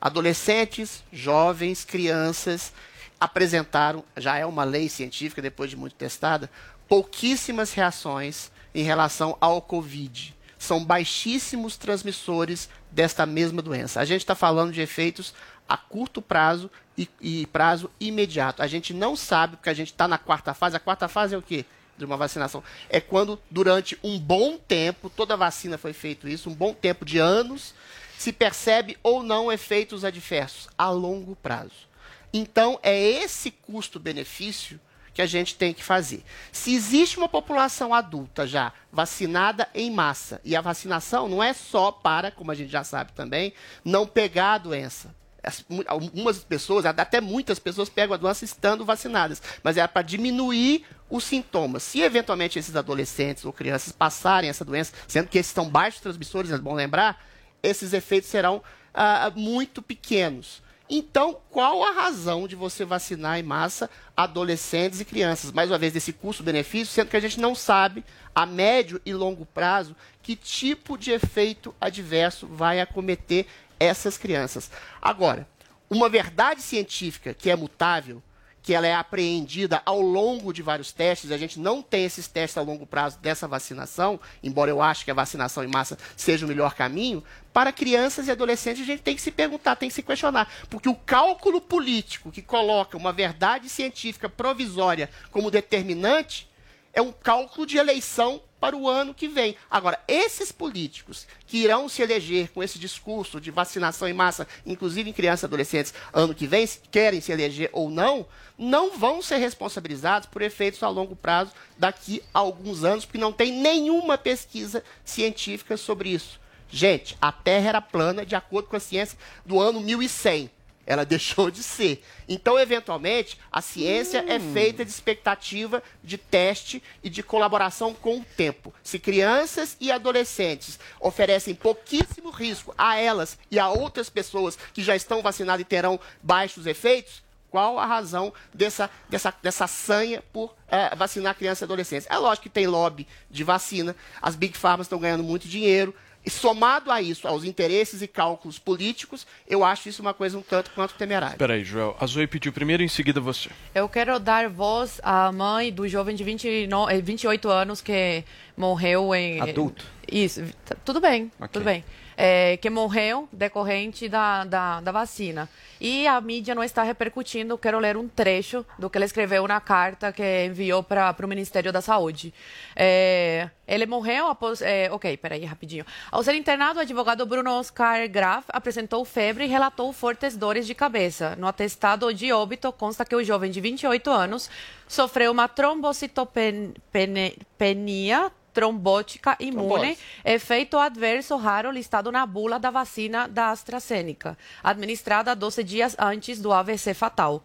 Adolescentes, 0.00 1.04
jovens, 1.12 1.84
crianças 1.84 2.72
apresentaram, 3.20 4.02
já 4.16 4.38
é 4.38 4.46
uma 4.46 4.64
lei 4.64 4.88
científica 4.88 5.42
depois 5.42 5.68
de 5.68 5.76
muito 5.76 5.94
testada, 5.94 6.50
pouquíssimas 6.88 7.72
reações 7.74 8.50
em 8.74 8.82
relação 8.82 9.36
ao 9.40 9.60
Covid. 9.60 10.34
São 10.60 10.84
baixíssimos 10.84 11.78
transmissores 11.78 12.68
desta 12.90 13.24
mesma 13.24 13.62
doença. 13.62 13.98
A 13.98 14.04
gente 14.04 14.20
está 14.20 14.34
falando 14.34 14.72
de 14.72 14.82
efeitos 14.82 15.32
a 15.66 15.74
curto 15.74 16.20
prazo 16.20 16.70
e, 16.98 17.08
e 17.18 17.46
prazo 17.46 17.90
imediato. 17.98 18.62
A 18.62 18.66
gente 18.66 18.92
não 18.92 19.16
sabe, 19.16 19.56
porque 19.56 19.70
a 19.70 19.74
gente 19.74 19.90
está 19.90 20.06
na 20.06 20.18
quarta 20.18 20.52
fase. 20.52 20.76
A 20.76 20.80
quarta 20.80 21.08
fase 21.08 21.34
é 21.34 21.38
o 21.38 21.42
quê? 21.42 21.64
De 21.96 22.04
uma 22.04 22.18
vacinação. 22.18 22.62
É 22.90 23.00
quando, 23.00 23.40
durante 23.50 23.98
um 24.04 24.18
bom 24.18 24.58
tempo, 24.58 25.08
toda 25.08 25.34
vacina 25.34 25.78
foi 25.78 25.94
feito 25.94 26.28
isso, 26.28 26.50
um 26.50 26.54
bom 26.54 26.74
tempo 26.74 27.06
de 27.06 27.18
anos, 27.18 27.74
se 28.18 28.30
percebe 28.30 28.98
ou 29.02 29.22
não 29.22 29.50
efeitos 29.50 30.04
adversos 30.04 30.68
a 30.76 30.90
longo 30.90 31.34
prazo. 31.36 31.88
Então, 32.34 32.78
é 32.82 33.00
esse 33.00 33.50
custo-benefício 33.50 34.78
que 35.12 35.20
a 35.22 35.26
gente 35.26 35.54
tem 35.56 35.72
que 35.74 35.82
fazer. 35.82 36.24
Se 36.52 36.74
existe 36.74 37.18
uma 37.18 37.28
população 37.28 37.92
adulta 37.92 38.46
já 38.46 38.72
vacinada 38.92 39.68
em 39.74 39.90
massa, 39.90 40.40
e 40.44 40.54
a 40.54 40.60
vacinação 40.60 41.28
não 41.28 41.42
é 41.42 41.52
só 41.52 41.90
para, 41.92 42.30
como 42.30 42.50
a 42.50 42.54
gente 42.54 42.70
já 42.70 42.84
sabe 42.84 43.12
também, 43.12 43.52
não 43.84 44.06
pegar 44.06 44.54
a 44.54 44.58
doença. 44.58 45.14
As- 45.42 45.64
Algumas 45.86 46.38
pessoas, 46.44 46.84
até 46.84 47.20
muitas 47.20 47.58
pessoas 47.58 47.88
pegam 47.88 48.14
a 48.14 48.18
doença 48.18 48.44
estando 48.44 48.84
vacinadas, 48.84 49.42
mas 49.62 49.76
é 49.76 49.86
para 49.86 50.02
diminuir 50.02 50.84
os 51.08 51.24
sintomas. 51.24 51.82
Se 51.82 52.00
eventualmente 52.00 52.58
esses 52.58 52.76
adolescentes 52.76 53.44
ou 53.44 53.52
crianças 53.52 53.92
passarem 53.92 54.48
essa 54.50 54.64
doença, 54.64 54.92
sendo 55.08 55.28
que 55.28 55.38
esses 55.38 55.52
são 55.52 55.68
baixos 55.68 56.00
transmissores, 56.00 56.50
é 56.50 56.58
bom 56.58 56.74
lembrar, 56.74 57.24
esses 57.62 57.92
efeitos 57.92 58.30
serão 58.30 58.62
ah, 58.94 59.32
muito 59.34 59.80
pequenos. 59.82 60.62
Então, 60.92 61.38
qual 61.50 61.84
a 61.84 61.92
razão 61.92 62.48
de 62.48 62.56
você 62.56 62.84
vacinar 62.84 63.38
em 63.38 63.44
massa 63.44 63.88
adolescentes 64.16 65.00
e 65.00 65.04
crianças? 65.04 65.52
Mais 65.52 65.70
uma 65.70 65.78
vez, 65.78 65.92
desse 65.92 66.12
custo-benefício, 66.12 66.92
sendo 66.92 67.08
que 67.08 67.16
a 67.16 67.20
gente 67.20 67.38
não 67.38 67.54
sabe, 67.54 68.04
a 68.34 68.44
médio 68.44 69.00
e 69.06 69.14
longo 69.14 69.46
prazo, 69.46 69.94
que 70.20 70.34
tipo 70.34 70.98
de 70.98 71.12
efeito 71.12 71.72
adverso 71.80 72.48
vai 72.48 72.80
acometer 72.80 73.46
essas 73.78 74.18
crianças. 74.18 74.68
Agora, 75.00 75.46
uma 75.88 76.08
verdade 76.08 76.60
científica 76.60 77.32
que 77.32 77.50
é 77.50 77.54
mutável, 77.54 78.20
que 78.62 78.74
ela 78.74 78.86
é 78.86 78.94
apreendida 78.94 79.80
ao 79.86 80.00
longo 80.00 80.52
de 80.52 80.62
vários 80.62 80.92
testes, 80.92 81.30
a 81.30 81.38
gente 81.38 81.58
não 81.58 81.80
tem 81.82 82.04
esses 82.04 82.28
testes 82.28 82.58
a 82.58 82.62
longo 82.62 82.86
prazo 82.86 83.18
dessa 83.18 83.48
vacinação, 83.48 84.20
embora 84.42 84.70
eu 84.70 84.82
ache 84.82 85.04
que 85.04 85.10
a 85.10 85.14
vacinação 85.14 85.64
em 85.64 85.68
massa 85.68 85.96
seja 86.16 86.44
o 86.44 86.48
melhor 86.48 86.74
caminho, 86.74 87.24
para 87.52 87.72
crianças 87.72 88.28
e 88.28 88.30
adolescentes 88.30 88.82
a 88.82 88.86
gente 88.86 89.02
tem 89.02 89.14
que 89.14 89.22
se 89.22 89.30
perguntar, 89.30 89.76
tem 89.76 89.88
que 89.88 89.94
se 89.94 90.02
questionar, 90.02 90.48
porque 90.68 90.88
o 90.88 90.94
cálculo 90.94 91.60
político 91.60 92.30
que 92.30 92.42
coloca 92.42 92.96
uma 92.96 93.12
verdade 93.12 93.68
científica 93.68 94.28
provisória 94.28 95.08
como 95.30 95.50
determinante 95.50 96.49
é 96.92 97.00
um 97.00 97.12
cálculo 97.12 97.66
de 97.66 97.76
eleição 97.76 98.40
para 98.60 98.76
o 98.76 98.88
ano 98.88 99.14
que 99.14 99.26
vem. 99.26 99.56
Agora, 99.70 99.98
esses 100.06 100.52
políticos 100.52 101.26
que 101.46 101.58
irão 101.58 101.88
se 101.88 102.02
eleger 102.02 102.50
com 102.50 102.62
esse 102.62 102.78
discurso 102.78 103.40
de 103.40 103.50
vacinação 103.50 104.06
em 104.06 104.12
massa, 104.12 104.46
inclusive 104.66 105.08
em 105.08 105.12
crianças 105.12 105.42
e 105.42 105.46
adolescentes, 105.46 105.94
ano 106.12 106.34
que 106.34 106.46
vem, 106.46 106.68
querem 106.90 107.20
se 107.20 107.32
eleger 107.32 107.70
ou 107.72 107.88
não, 107.88 108.26
não 108.58 108.96
vão 108.98 109.22
ser 109.22 109.38
responsabilizados 109.38 110.28
por 110.28 110.42
efeitos 110.42 110.82
a 110.82 110.88
longo 110.88 111.16
prazo 111.16 111.52
daqui 111.78 112.22
a 112.34 112.40
alguns 112.40 112.84
anos, 112.84 113.06
porque 113.06 113.18
não 113.18 113.32
tem 113.32 113.50
nenhuma 113.52 114.18
pesquisa 114.18 114.84
científica 115.04 115.76
sobre 115.76 116.10
isso. 116.10 116.38
Gente, 116.68 117.16
a 117.20 117.32
Terra 117.32 117.70
era 117.70 117.80
plana 117.80 118.24
de 118.24 118.36
acordo 118.36 118.68
com 118.68 118.76
a 118.76 118.80
ciência 118.80 119.18
do 119.44 119.58
ano 119.58 119.80
1100 119.80 120.50
ela 120.90 121.06
deixou 121.06 121.52
de 121.52 121.62
ser. 121.62 122.02
Então, 122.28 122.58
eventualmente, 122.58 123.38
a 123.50 123.62
ciência 123.62 124.24
é 124.26 124.40
feita 124.40 124.84
de 124.84 124.90
expectativa, 124.90 125.80
de 126.02 126.18
teste 126.18 126.82
e 127.02 127.08
de 127.08 127.22
colaboração 127.22 127.94
com 127.94 128.18
o 128.18 128.24
tempo. 128.36 128.74
Se 128.82 128.98
crianças 128.98 129.76
e 129.80 129.92
adolescentes 129.92 130.80
oferecem 130.98 131.54
pouquíssimo 131.54 132.30
risco 132.30 132.74
a 132.76 132.96
elas 132.96 133.38
e 133.50 133.58
a 133.60 133.68
outras 133.68 134.10
pessoas 134.10 134.58
que 134.74 134.82
já 134.82 134.96
estão 134.96 135.22
vacinadas 135.22 135.60
e 135.60 135.64
terão 135.64 136.00
baixos 136.20 136.66
efeitos, 136.66 137.22
qual 137.48 137.78
a 137.78 137.86
razão 137.86 138.32
dessa, 138.52 138.90
dessa, 139.08 139.34
dessa 139.42 139.66
sanha 139.66 140.22
por 140.32 140.54
eh, 140.68 140.94
vacinar 140.96 141.36
crianças 141.36 141.62
e 141.62 141.64
adolescentes? 141.64 142.06
É 142.10 142.16
lógico 142.16 142.44
que 142.44 142.48
tem 142.48 142.66
lobby 142.66 143.06
de 143.28 143.44
vacina, 143.44 143.94
as 144.22 144.36
Big 144.36 144.56
Pharma 144.56 144.82
estão 144.82 144.98
ganhando 144.98 145.24
muito 145.24 145.48
dinheiro, 145.48 145.94
E 146.24 146.28
somado 146.28 146.90
a 146.90 147.00
isso, 147.00 147.26
aos 147.26 147.44
interesses 147.44 148.02
e 148.02 148.06
cálculos 148.06 148.58
políticos, 148.58 149.26
eu 149.48 149.64
acho 149.64 149.88
isso 149.88 150.02
uma 150.02 150.12
coisa 150.12 150.36
um 150.36 150.42
tanto 150.42 150.70
quanto 150.72 150.92
temerária. 150.94 151.36
Peraí, 151.38 151.64
Joel. 151.64 151.96
A 151.98 152.06
Zoe 152.06 152.26
pediu 152.26 152.52
primeiro, 152.52 152.82
em 152.82 152.88
seguida 152.88 153.20
você. 153.20 153.48
Eu 153.74 153.88
quero 153.88 154.18
dar 154.20 154.48
voz 154.48 155.00
à 155.02 155.32
mãe 155.32 155.72
do 155.72 155.88
jovem 155.88 156.14
de 156.14 156.22
29, 156.22 156.92
eh, 156.92 157.00
28 157.00 157.48
anos 157.48 157.80
que 157.80 158.22
morreu 158.54 159.14
em. 159.14 159.40
Adulto. 159.40 159.84
Isso, 160.10 160.42
tá- 160.66 160.76
tudo 160.84 161.00
bem, 161.00 161.30
Ok. 161.38 161.48
tudo 161.52 161.64
bem. 161.64 161.82
É, 162.22 162.58
que 162.58 162.68
morreu 162.68 163.26
decorrente 163.32 164.06
da, 164.06 164.44
da, 164.44 164.82
da 164.82 164.92
vacina. 164.92 165.48
E 165.80 166.06
a 166.06 166.20
mídia 166.20 166.54
não 166.54 166.62
está 166.62 166.82
repercutindo. 166.82 167.56
Quero 167.56 167.78
ler 167.78 167.96
um 167.96 168.06
trecho 168.06 168.62
do 168.78 168.90
que 168.90 168.98
ele 168.98 169.06
escreveu 169.06 169.48
na 169.48 169.58
carta 169.58 170.12
que 170.12 170.44
enviou 170.44 170.82
para 170.82 171.16
o 171.18 171.26
Ministério 171.26 171.72
da 171.72 171.80
Saúde. 171.80 172.34
É, 172.76 173.48
ele 173.66 173.86
morreu 173.86 174.26
após. 174.26 174.60
É, 174.60 174.92
ok, 174.92 175.16
peraí, 175.16 175.46
rapidinho. 175.46 175.86
Ao 176.12 176.22
ser 176.22 176.34
internado, 176.34 176.78
o 176.78 176.82
advogado 176.82 177.24
Bruno 177.24 177.52
Oscar 177.52 178.06
Graf 178.10 178.44
apresentou 178.50 179.02
febre 179.06 179.44
e 179.44 179.48
relatou 179.48 179.90
fortes 179.90 180.36
dores 180.36 180.66
de 180.66 180.74
cabeça. 180.74 181.34
No 181.36 181.46
atestado 181.46 182.12
de 182.12 182.30
óbito, 182.30 182.70
consta 182.70 183.06
que 183.06 183.16
o 183.16 183.24
jovem 183.24 183.50
de 183.50 183.62
28 183.62 184.10
anos 184.10 184.50
sofreu 184.86 185.32
uma 185.32 185.48
trombocitopenia 185.48 188.30
trombótica 188.52 189.36
imune, 189.40 189.94
Trombose. 189.94 189.98
efeito 190.24 190.78
adverso 190.78 191.36
raro 191.36 191.70
listado 191.70 192.10
na 192.10 192.26
bula 192.26 192.58
da 192.58 192.70
vacina 192.70 193.28
da 193.28 193.50
AstraZeneca, 193.50 194.36
administrada 194.62 195.34
12 195.34 195.64
dias 195.64 195.96
antes 195.98 196.40
do 196.40 196.52
AVC 196.52 196.94
fatal. 196.94 197.42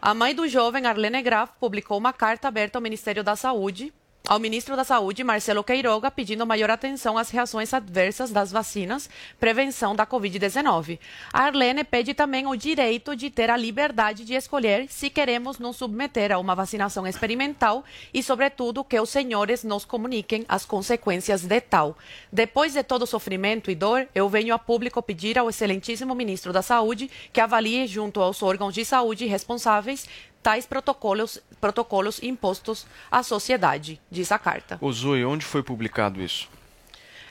A 0.00 0.14
mãe 0.14 0.34
do 0.34 0.46
jovem, 0.46 0.86
Arlene 0.86 1.20
Graf, 1.20 1.50
publicou 1.58 1.98
uma 1.98 2.12
carta 2.12 2.46
aberta 2.46 2.78
ao 2.78 2.82
Ministério 2.82 3.24
da 3.24 3.34
Saúde, 3.34 3.92
ao 4.28 4.38
ministro 4.38 4.76
da 4.76 4.84
Saúde, 4.84 5.24
Marcelo 5.24 5.64
Queiroga, 5.64 6.10
pedindo 6.10 6.46
maior 6.46 6.68
atenção 6.68 7.16
às 7.16 7.30
reações 7.30 7.72
adversas 7.72 8.30
das 8.30 8.52
vacinas, 8.52 9.08
prevenção 9.40 9.96
da 9.96 10.06
Covid-19. 10.06 10.98
A 11.32 11.44
Arlene 11.44 11.82
pede 11.82 12.12
também 12.12 12.46
o 12.46 12.54
direito 12.54 13.16
de 13.16 13.30
ter 13.30 13.48
a 13.48 13.56
liberdade 13.56 14.26
de 14.26 14.34
escolher 14.34 14.86
se 14.90 15.08
queremos 15.08 15.58
nos 15.58 15.76
submeter 15.76 16.30
a 16.30 16.38
uma 16.38 16.54
vacinação 16.54 17.06
experimental 17.06 17.82
e, 18.12 18.22
sobretudo, 18.22 18.84
que 18.84 19.00
os 19.00 19.08
senhores 19.08 19.64
nos 19.64 19.86
comuniquem 19.86 20.44
as 20.46 20.66
consequências 20.66 21.44
de 21.44 21.60
tal. 21.62 21.96
Depois 22.30 22.74
de 22.74 22.82
todo 22.82 23.02
o 23.02 23.06
sofrimento 23.06 23.70
e 23.70 23.74
dor, 23.74 24.06
eu 24.14 24.28
venho 24.28 24.54
a 24.54 24.58
público 24.58 25.02
pedir 25.02 25.38
ao 25.38 25.48
excelentíssimo 25.48 26.14
ministro 26.14 26.52
da 26.52 26.60
Saúde 26.60 27.10
que 27.32 27.40
avalie, 27.40 27.86
junto 27.86 28.20
aos 28.20 28.42
órgãos 28.42 28.74
de 28.74 28.84
saúde 28.84 29.24
responsáveis, 29.24 30.06
tais 30.42 30.66
protocolos, 30.66 31.40
protocolos 31.60 32.22
impostos 32.22 32.86
à 33.10 33.22
sociedade, 33.22 34.00
diz 34.10 34.30
a 34.32 34.38
carta. 34.38 34.78
Zoe, 34.92 35.24
onde 35.24 35.44
foi 35.44 35.62
publicado 35.62 36.20
isso? 36.22 36.48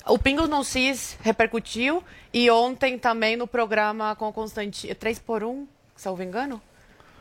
O 0.06 0.18
Pingos 0.18 0.48
no 0.48 0.64
Cis 0.64 1.18
repercutiu 1.22 2.02
e 2.34 2.50
ontem 2.50 2.98
também 2.98 3.36
no 3.36 3.46
programa 3.46 4.16
com 4.16 4.32
Constantino, 4.32 4.96
3 4.96 5.20
por 5.20 5.44
1, 5.44 5.68
salvo 5.96 6.24
engano? 6.24 6.62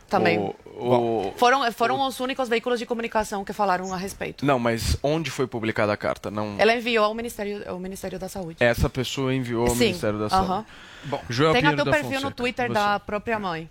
Também. 0.09 0.39
O- 0.39 0.55
o- 0.67 1.35
Foram, 1.37 1.73
foram 1.73 2.01
os 2.07 2.21
únicos 2.21 2.49
veículos 2.49 2.79
de 2.79 2.87
comunicação 2.87 3.45
que 3.45 3.53
falaram 3.53 3.93
a 3.93 3.97
respeito. 3.97 4.47
Não, 4.47 4.57
mas 4.57 4.97
onde 5.03 5.33
foi 5.33 5.49
publicada 5.49 5.93
a 5.93 5.97
carta? 5.97 6.31
Não. 6.31 6.55
Ela 6.59 6.77
enviou 6.77 7.05
ao 7.05 7.13
Ministério, 7.13 7.69
ao 7.69 7.77
Ministério 7.81 8.17
da 8.17 8.29
Saúde. 8.29 8.59
Essa 8.61 8.89
pessoa 8.89 9.35
enviou 9.35 9.65
ao 9.67 9.71
Sim, 9.75 9.87
Ministério 9.87 10.21
da 10.21 10.27
aham. 10.27 10.47
Saúde. 10.47 10.67
Bom, 11.07 11.23
Joel 11.29 11.53
Tem 11.55 11.63
Pinheiro 11.63 11.83
até 11.83 11.91
o 11.91 11.93
perfil 11.93 12.11
no 12.11 12.17
Fonseca, 12.21 12.35
Twitter 12.37 12.67
você. 12.69 12.75
da 12.75 13.01
própria 13.01 13.39
mãe. 13.41 13.69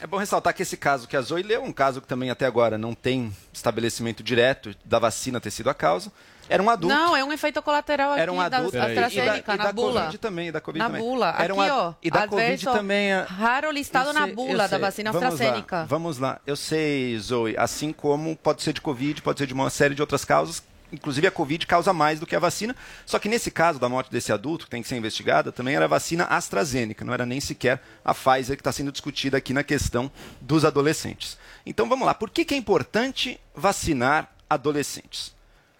É 0.00 0.06
bom 0.06 0.16
ressaltar 0.16 0.54
que 0.54 0.62
esse 0.62 0.76
caso 0.76 1.06
que 1.06 1.16
a 1.16 1.20
Zoe 1.20 1.42
leu, 1.42 1.62
um 1.62 1.72
caso 1.72 2.00
que 2.00 2.06
também 2.08 2.30
até 2.30 2.46
agora 2.46 2.78
não 2.78 2.94
tem 2.94 3.30
estabelecimento 3.52 4.22
direto 4.22 4.74
da 4.84 4.98
vacina 4.98 5.40
ter 5.40 5.50
sido 5.50 5.68
a 5.68 5.74
causa, 5.74 6.10
era 6.48 6.62
um 6.62 6.70
adulto. 6.70 6.94
Não, 6.94 7.14
é 7.16 7.22
um 7.24 7.32
efeito 7.32 7.60
colateral 7.60 8.12
aqui 8.12 8.20
Era 8.22 8.32
um 8.32 8.36
da 8.38 8.44
adulto 8.58 8.72
da 8.78 8.86
AstraZeneca, 8.86 9.54
e 9.54 9.56
da, 9.56 9.56
na 9.56 9.64
e 9.64 9.66
da 9.66 9.72
bula. 9.72 10.00
Covid 10.02 10.18
também, 10.18 10.52
da 10.52 10.60
Covid 10.60 10.78
na 10.78 10.86
também. 10.86 11.02
bula. 11.02 11.34
Era 11.38 11.54
um 11.54 11.60
aqui, 11.60 11.70
a- 11.70 11.76
ó. 11.76 11.94
E 12.02 12.10
da 12.10 12.28
Covid 12.28 12.64
também. 12.64 13.12
a- 13.12 13.24
Raro 13.24 13.70
listado 13.70 14.10
Eu 14.10 14.14
na 14.14 14.24
sei- 14.24 14.34
bula 14.34 14.58
da 14.62 14.68
sei. 14.68 14.78
vacina 14.78 15.12
Vamos 15.12 15.28
AstraZeneca. 15.34 15.76
Lá, 15.78 15.84
vamos 15.84 16.18
lá. 16.18 16.40
Eu 16.46 16.56
sei, 16.56 17.18
Zoe, 17.18 17.56
assim 17.58 17.92
como 17.92 18.36
pode 18.36 18.62
ser 18.62 18.72
de 18.72 18.80
Covid, 18.80 19.20
pode 19.22 19.40
ser 19.40 19.46
de 19.46 19.52
uma 19.54 19.68
série 19.68 19.94
de 19.94 20.00
outras 20.00 20.24
causas. 20.24 20.62
Inclusive 20.92 21.26
a 21.26 21.30
Covid 21.30 21.66
causa 21.66 21.92
mais 21.92 22.20
do 22.20 22.26
que 22.26 22.36
a 22.36 22.38
vacina. 22.38 22.74
Só 23.04 23.18
que 23.18 23.28
nesse 23.28 23.50
caso 23.50 23.78
da 23.78 23.88
morte 23.88 24.10
desse 24.10 24.32
adulto, 24.32 24.64
que 24.64 24.70
tem 24.70 24.82
que 24.82 24.88
ser 24.88 24.96
investigada, 24.96 25.52
também 25.52 25.74
era 25.74 25.84
a 25.84 25.88
vacina 25.88 26.24
AstraZeneca, 26.24 27.04
não 27.04 27.14
era 27.14 27.26
nem 27.26 27.40
sequer 27.40 27.82
a 28.04 28.14
Pfizer 28.14 28.56
que 28.56 28.60
está 28.60 28.72
sendo 28.72 28.92
discutida 28.92 29.36
aqui 29.36 29.52
na 29.52 29.62
questão 29.62 30.10
dos 30.40 30.64
adolescentes. 30.64 31.38
Então 31.64 31.88
vamos 31.88 32.06
lá. 32.06 32.14
Por 32.14 32.30
que, 32.30 32.44
que 32.44 32.54
é 32.54 32.56
importante 32.56 33.38
vacinar 33.54 34.32
adolescentes? 34.48 35.35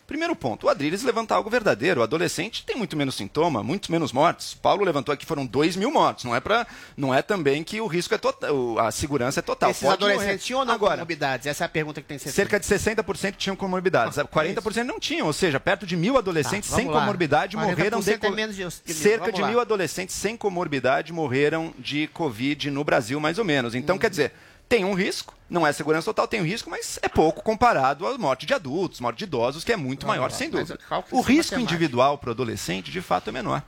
Primeiro 0.06 0.36
ponto, 0.36 0.66
o 0.66 0.68
Adriles 0.68 1.02
levantar 1.02 1.34
algo 1.34 1.50
verdadeiro. 1.50 2.00
O 2.00 2.02
adolescente 2.04 2.64
tem 2.64 2.76
muito 2.76 2.96
menos 2.96 3.16
sintoma, 3.16 3.62
muito 3.62 3.90
menos 3.90 4.12
mortes. 4.12 4.54
Paulo 4.54 4.84
levantou 4.84 5.12
aqui 5.12 5.26
foram 5.26 5.44
2 5.44 5.74
mil 5.74 5.90
mortes. 5.90 6.24
Não 6.24 6.34
é 6.34 6.38
para, 6.40 6.64
não 6.96 7.12
é 7.12 7.22
também 7.22 7.64
que 7.64 7.80
o 7.80 7.86
risco 7.88 8.14
é 8.14 8.18
total, 8.18 8.78
a 8.78 8.90
segurança 8.92 9.40
é 9.40 9.42
total. 9.42 9.70
Esses 9.70 9.82
Pode 9.82 9.94
adolescentes 9.94 10.26
morrer. 10.26 10.38
tinham 10.38 10.60
ou 10.60 10.64
não 10.66 10.74
Agora, 10.74 10.92
comorbidades? 10.92 11.46
Essa 11.48 11.64
é 11.64 11.66
a 11.66 11.68
pergunta 11.68 12.00
que 12.00 12.06
tem 12.06 12.18
que 12.18 12.22
ser 12.24 12.30
cerca 12.30 12.60
de 12.60 12.66
60% 12.66 13.34
tinham 13.36 13.56
comorbidades. 13.56 14.16
40% 14.32 14.84
não 14.84 15.00
tinham, 15.00 15.26
ou 15.26 15.32
seja, 15.32 15.58
perto 15.58 15.84
de 15.84 15.96
mil 15.96 16.16
adolescentes 16.16 16.70
Tá, 16.70 16.76
sem 16.76 16.86
lá. 16.88 17.00
comorbidade 17.00 17.56
40% 17.56 17.60
morreram 17.60 18.00
de 18.00 18.10
é 18.12 18.18
co- 18.18 18.30
menos 18.30 18.54
de- 18.56 18.62
de 18.62 18.94
mil. 18.94 19.02
cerca 19.02 19.18
Vamos 19.24 19.34
de 19.34 19.42
lá. 19.42 19.48
mil 19.48 19.60
adolescentes 19.60 20.14
sem 20.14 20.36
comorbidade 20.36 21.12
morreram 21.12 21.74
de 21.78 22.06
Covid 22.08 22.70
no 22.70 22.84
Brasil, 22.84 23.18
mais 23.18 23.38
ou 23.38 23.44
menos. 23.44 23.74
Então, 23.74 23.96
Uhum. 23.96 24.00
quer 24.00 24.10
dizer, 24.10 24.32
tem 24.68 24.84
um 24.84 24.94
risco, 24.94 25.34
não 25.48 25.66
é 25.66 25.72
segurança 25.72 26.06
total, 26.06 26.26
tem 26.26 26.40
um 26.40 26.44
risco, 26.44 26.68
mas 26.68 26.98
é 27.02 27.08
pouco 27.08 27.42
comparado 27.42 28.06
à 28.06 28.18
morte 28.18 28.46
de 28.46 28.54
adultos, 28.54 29.00
morte 29.00 29.18
de 29.18 29.24
idosos, 29.24 29.64
que 29.64 29.72
é 29.72 29.76
muito 29.76 30.02
Vamos 30.02 30.16
maior, 30.16 30.30
lá, 30.30 30.36
sem 30.36 30.50
dúvida. 30.50 30.78
O 31.10 31.20
risco 31.20 31.58
individual 31.58 32.18
para 32.18 32.28
o 32.28 32.32
adolescente, 32.32 32.90
de 32.90 33.00
fato, 33.00 33.30
é 33.30 33.32
menor. 33.32 33.62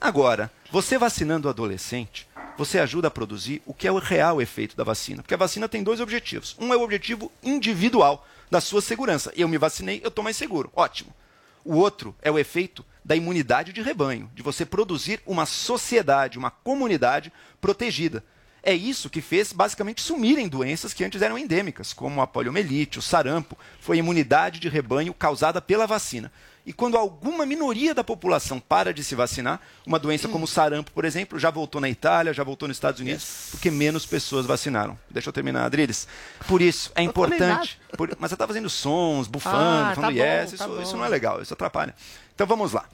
Agora, 0.00 0.50
você 0.70 0.98
vacinando 0.98 1.48
o 1.48 1.50
adolescente, 1.50 2.28
você 2.56 2.78
ajuda 2.78 3.08
a 3.08 3.10
produzir 3.10 3.62
o 3.66 3.74
que 3.74 3.88
é 3.88 3.92
o 3.92 3.98
real 3.98 4.40
efeito 4.40 4.76
da 4.76 4.84
vacina. 4.84 5.22
Porque 5.22 5.34
a 5.34 5.38
vacina 5.38 5.68
tem 5.68 5.82
dois 5.82 6.00
objetivos. 6.00 6.54
Um 6.60 6.72
é 6.72 6.76
o 6.76 6.82
objetivo 6.82 7.32
individual 7.42 8.26
da 8.50 8.60
sua 8.60 8.80
segurança. 8.80 9.32
Eu 9.34 9.48
me 9.48 9.58
vacinei, 9.58 10.00
eu 10.04 10.08
estou 10.08 10.22
mais 10.22 10.36
seguro. 10.36 10.70
Ótimo. 10.76 11.12
O 11.64 11.76
outro 11.76 12.14
é 12.22 12.30
o 12.30 12.38
efeito 12.38 12.84
da 13.04 13.16
imunidade 13.16 13.72
de 13.72 13.82
rebanho, 13.82 14.30
de 14.34 14.42
você 14.42 14.64
produzir 14.64 15.20
uma 15.26 15.46
sociedade, 15.46 16.38
uma 16.38 16.50
comunidade 16.50 17.32
protegida. 17.60 18.22
É 18.66 18.72
isso 18.74 19.10
que 19.10 19.20
fez 19.20 19.52
basicamente 19.52 20.00
sumirem 20.00 20.48
doenças 20.48 20.94
que 20.94 21.04
antes 21.04 21.20
eram 21.20 21.36
endêmicas, 21.38 21.92
como 21.92 22.22
a 22.22 22.26
poliomielite, 22.26 22.98
o 22.98 23.02
sarampo. 23.02 23.58
Foi 23.78 23.96
a 23.96 23.98
imunidade 23.98 24.58
de 24.58 24.68
rebanho 24.70 25.12
causada 25.12 25.60
pela 25.60 25.86
vacina. 25.86 26.32
E 26.66 26.72
quando 26.72 26.96
alguma 26.96 27.44
minoria 27.44 27.94
da 27.94 28.02
população 28.02 28.58
para 28.58 28.94
de 28.94 29.04
se 29.04 29.14
vacinar, 29.14 29.60
uma 29.86 29.98
doença 29.98 30.28
como 30.28 30.46
o 30.46 30.48
sarampo, 30.48 30.92
por 30.92 31.04
exemplo, 31.04 31.38
já 31.38 31.50
voltou 31.50 31.78
na 31.78 31.90
Itália, 31.90 32.32
já 32.32 32.42
voltou 32.42 32.66
nos 32.66 32.78
Estados 32.78 33.00
Unidos, 33.00 33.48
porque 33.50 33.70
menos 33.70 34.06
pessoas 34.06 34.46
vacinaram. 34.46 34.98
Deixa 35.10 35.28
eu 35.28 35.32
terminar, 35.34 35.66
Adriles. 35.66 36.08
Por 36.48 36.62
isso, 36.62 36.90
é 36.94 37.02
Eu 37.02 37.04
importante. 37.04 37.78
por- 37.98 38.16
mas 38.18 38.30
você 38.30 38.34
está 38.34 38.46
fazendo 38.46 38.70
sons, 38.70 39.26
bufando, 39.28 39.56
Ah, 39.58 39.88
tá 39.90 39.94
falando 39.96 40.14
bom, 40.16 40.22
yes, 40.24 40.52
tá 40.52 40.66
isso, 40.66 40.80
isso 40.82 40.96
não 40.96 41.04
é 41.04 41.08
legal, 41.10 41.42
isso 41.42 41.52
atrapalha. 41.52 41.94
Então 42.34 42.46
vamos 42.46 42.72
lá. 42.72 42.86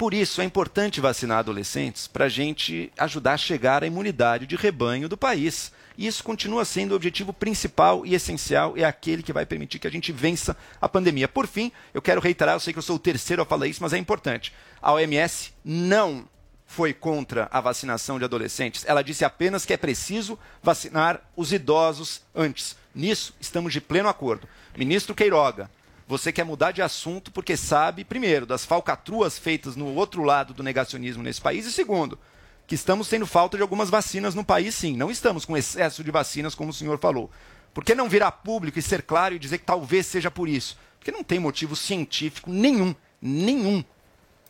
Por 0.00 0.14
isso 0.14 0.40
é 0.40 0.44
importante 0.46 0.98
vacinar 0.98 1.40
adolescentes 1.40 2.06
para 2.06 2.24
a 2.24 2.28
gente 2.30 2.90
ajudar 2.96 3.34
a 3.34 3.36
chegar 3.36 3.84
à 3.84 3.86
imunidade 3.86 4.46
de 4.46 4.56
rebanho 4.56 5.10
do 5.10 5.14
país. 5.14 5.72
E 5.94 6.06
isso 6.06 6.24
continua 6.24 6.64
sendo 6.64 6.92
o 6.92 6.94
objetivo 6.96 7.34
principal 7.34 8.06
e 8.06 8.14
essencial, 8.14 8.72
é 8.78 8.84
aquele 8.84 9.22
que 9.22 9.30
vai 9.30 9.44
permitir 9.44 9.78
que 9.78 9.86
a 9.86 9.90
gente 9.90 10.10
vença 10.10 10.56
a 10.80 10.88
pandemia. 10.88 11.28
Por 11.28 11.46
fim, 11.46 11.70
eu 11.92 12.00
quero 12.00 12.18
reiterar, 12.18 12.54
eu 12.54 12.60
sei 12.60 12.72
que 12.72 12.78
eu 12.78 12.82
sou 12.82 12.96
o 12.96 12.98
terceiro 12.98 13.42
a 13.42 13.44
falar 13.44 13.66
isso, 13.66 13.82
mas 13.82 13.92
é 13.92 13.98
importante. 13.98 14.54
A 14.80 14.90
OMS 14.94 15.52
não 15.62 16.26
foi 16.64 16.94
contra 16.94 17.46
a 17.52 17.60
vacinação 17.60 18.18
de 18.18 18.24
adolescentes. 18.24 18.86
Ela 18.86 19.02
disse 19.02 19.22
apenas 19.22 19.66
que 19.66 19.74
é 19.74 19.76
preciso 19.76 20.38
vacinar 20.62 21.20
os 21.36 21.52
idosos 21.52 22.22
antes. 22.34 22.74
Nisso, 22.94 23.34
estamos 23.38 23.70
de 23.70 23.82
pleno 23.82 24.08
acordo. 24.08 24.48
Ministro 24.78 25.14
Queiroga, 25.14 25.70
você 26.10 26.32
quer 26.32 26.44
mudar 26.44 26.72
de 26.72 26.82
assunto 26.82 27.30
porque 27.30 27.56
sabe, 27.56 28.04
primeiro, 28.04 28.44
das 28.44 28.64
falcatruas 28.64 29.38
feitas 29.38 29.76
no 29.76 29.94
outro 29.94 30.24
lado 30.24 30.52
do 30.52 30.60
negacionismo 30.60 31.22
nesse 31.22 31.40
país, 31.40 31.64
e 31.66 31.72
segundo, 31.72 32.18
que 32.66 32.74
estamos 32.74 33.08
tendo 33.08 33.26
falta 33.26 33.56
de 33.56 33.62
algumas 33.62 33.88
vacinas 33.88 34.34
no 34.34 34.44
país, 34.44 34.74
sim. 34.74 34.96
Não 34.96 35.08
estamos 35.08 35.44
com 35.44 35.56
excesso 35.56 36.02
de 36.02 36.10
vacinas, 36.10 36.52
como 36.52 36.70
o 36.70 36.74
senhor 36.74 36.98
falou. 36.98 37.30
Por 37.72 37.84
que 37.84 37.94
não 37.94 38.08
virar 38.08 38.32
público 38.32 38.76
e 38.76 38.82
ser 38.82 39.02
claro 39.02 39.36
e 39.36 39.38
dizer 39.38 39.58
que 39.58 39.64
talvez 39.64 40.04
seja 40.04 40.32
por 40.32 40.48
isso? 40.48 40.76
Porque 40.98 41.12
não 41.12 41.22
tem 41.22 41.38
motivo 41.38 41.76
científico 41.76 42.50
nenhum, 42.50 42.92
nenhum, 43.22 43.84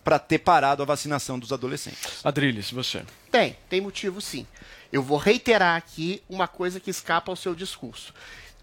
para 0.03 0.19
ter 0.19 0.39
parado 0.39 0.83
a 0.83 0.87
vacinação 0.87 1.39
dos 1.39 1.53
adolescentes. 1.53 2.25
Adriles, 2.25 2.71
você. 2.71 3.05
Tem, 3.31 3.55
tem 3.69 3.83
motivo 3.83 4.19
sim. 4.23 4.47
Eu 4.91 5.03
vou 5.03 5.19
reiterar 5.19 5.77
aqui 5.77 6.23
uma 6.27 6.49
coisa 6.49 6.81
que 6.81 6.91
escapa 6.91 7.31
ao 7.31 7.37
seu 7.37 7.55
discurso. 7.55 8.15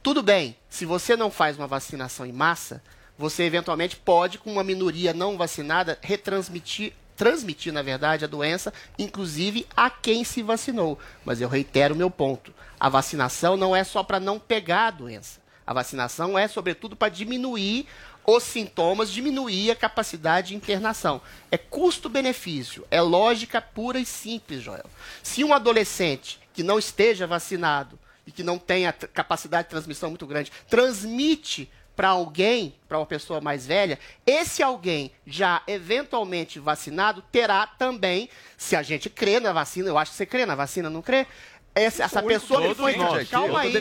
Tudo 0.01 0.23
bem, 0.23 0.55
se 0.69 0.85
você 0.85 1.15
não 1.15 1.29
faz 1.29 1.57
uma 1.57 1.67
vacinação 1.67 2.25
em 2.25 2.31
massa, 2.31 2.81
você 3.17 3.43
eventualmente 3.43 3.95
pode, 3.95 4.37
com 4.37 4.51
uma 4.51 4.63
minoria 4.63 5.13
não 5.13 5.37
vacinada, 5.37 5.97
retransmitir, 6.01 6.93
transmitir, 7.15 7.73
na 7.73 7.81
verdade, 7.81 8.23
a 8.23 8.27
doença, 8.27 8.71
inclusive 8.97 9.65
a 9.75 9.89
quem 9.89 10.23
se 10.23 10.43
vacinou. 10.43 10.99
Mas 11.25 11.41
eu 11.41 11.49
reitero 11.49 11.95
meu 11.95 12.11
ponto. 12.11 12.53
A 12.79 12.87
vacinação 12.87 13.57
não 13.57 13.75
é 13.75 13.83
só 13.83 14.03
para 14.03 14.19
não 14.19 14.39
pegar 14.39 14.87
a 14.87 14.91
doença. 14.91 15.41
A 15.65 15.73
vacinação 15.73 16.37
é, 16.37 16.47
sobretudo, 16.47 16.95
para 16.95 17.09
diminuir 17.09 17.87
os 18.25 18.43
sintomas, 18.43 19.11
diminuir 19.11 19.71
a 19.71 19.75
capacidade 19.75 20.49
de 20.49 20.55
internação. 20.55 21.19
É 21.51 21.57
custo-benefício, 21.57 22.85
é 22.91 23.01
lógica 23.01 23.59
pura 23.61 23.99
e 23.99 24.05
simples, 24.05 24.61
Joel. 24.61 24.85
Se 25.23 25.43
um 25.43 25.53
adolescente 25.53 26.39
que 26.53 26.61
não 26.61 26.77
esteja 26.77 27.25
vacinado 27.25 27.97
e 28.27 28.31
que 28.31 28.43
não 28.43 28.59
tenha 28.59 28.91
t- 28.93 29.07
capacidade 29.07 29.63
de 29.63 29.69
transmissão 29.71 30.09
muito 30.09 30.27
grande, 30.27 30.51
transmite 30.69 31.71
para 31.95 32.09
alguém, 32.09 32.75
para 32.87 32.99
uma 32.99 33.05
pessoa 33.07 33.41
mais 33.41 33.65
velha, 33.65 33.97
esse 34.23 34.61
alguém 34.61 35.11
já 35.25 35.63
eventualmente 35.65 36.59
vacinado 36.59 37.23
terá 37.31 37.65
também, 37.65 38.29
se 38.55 38.75
a 38.75 38.83
gente 38.83 39.09
crê 39.09 39.39
na 39.39 39.51
vacina, 39.51 39.87
eu 39.89 39.97
acho 39.97 40.11
que 40.11 40.17
você 40.17 40.25
crê 40.25 40.45
na 40.45 40.53
vacina, 40.53 40.89
não 40.91 41.01
crê? 41.01 41.25
Essa, 41.73 42.03
essa 42.03 42.19
pessoa 42.39 42.59
que 42.61 42.67
nós 42.67 42.77
foi. 42.77 42.93
eu 43.21 43.25
calma 43.27 43.59
aí. 43.61 43.73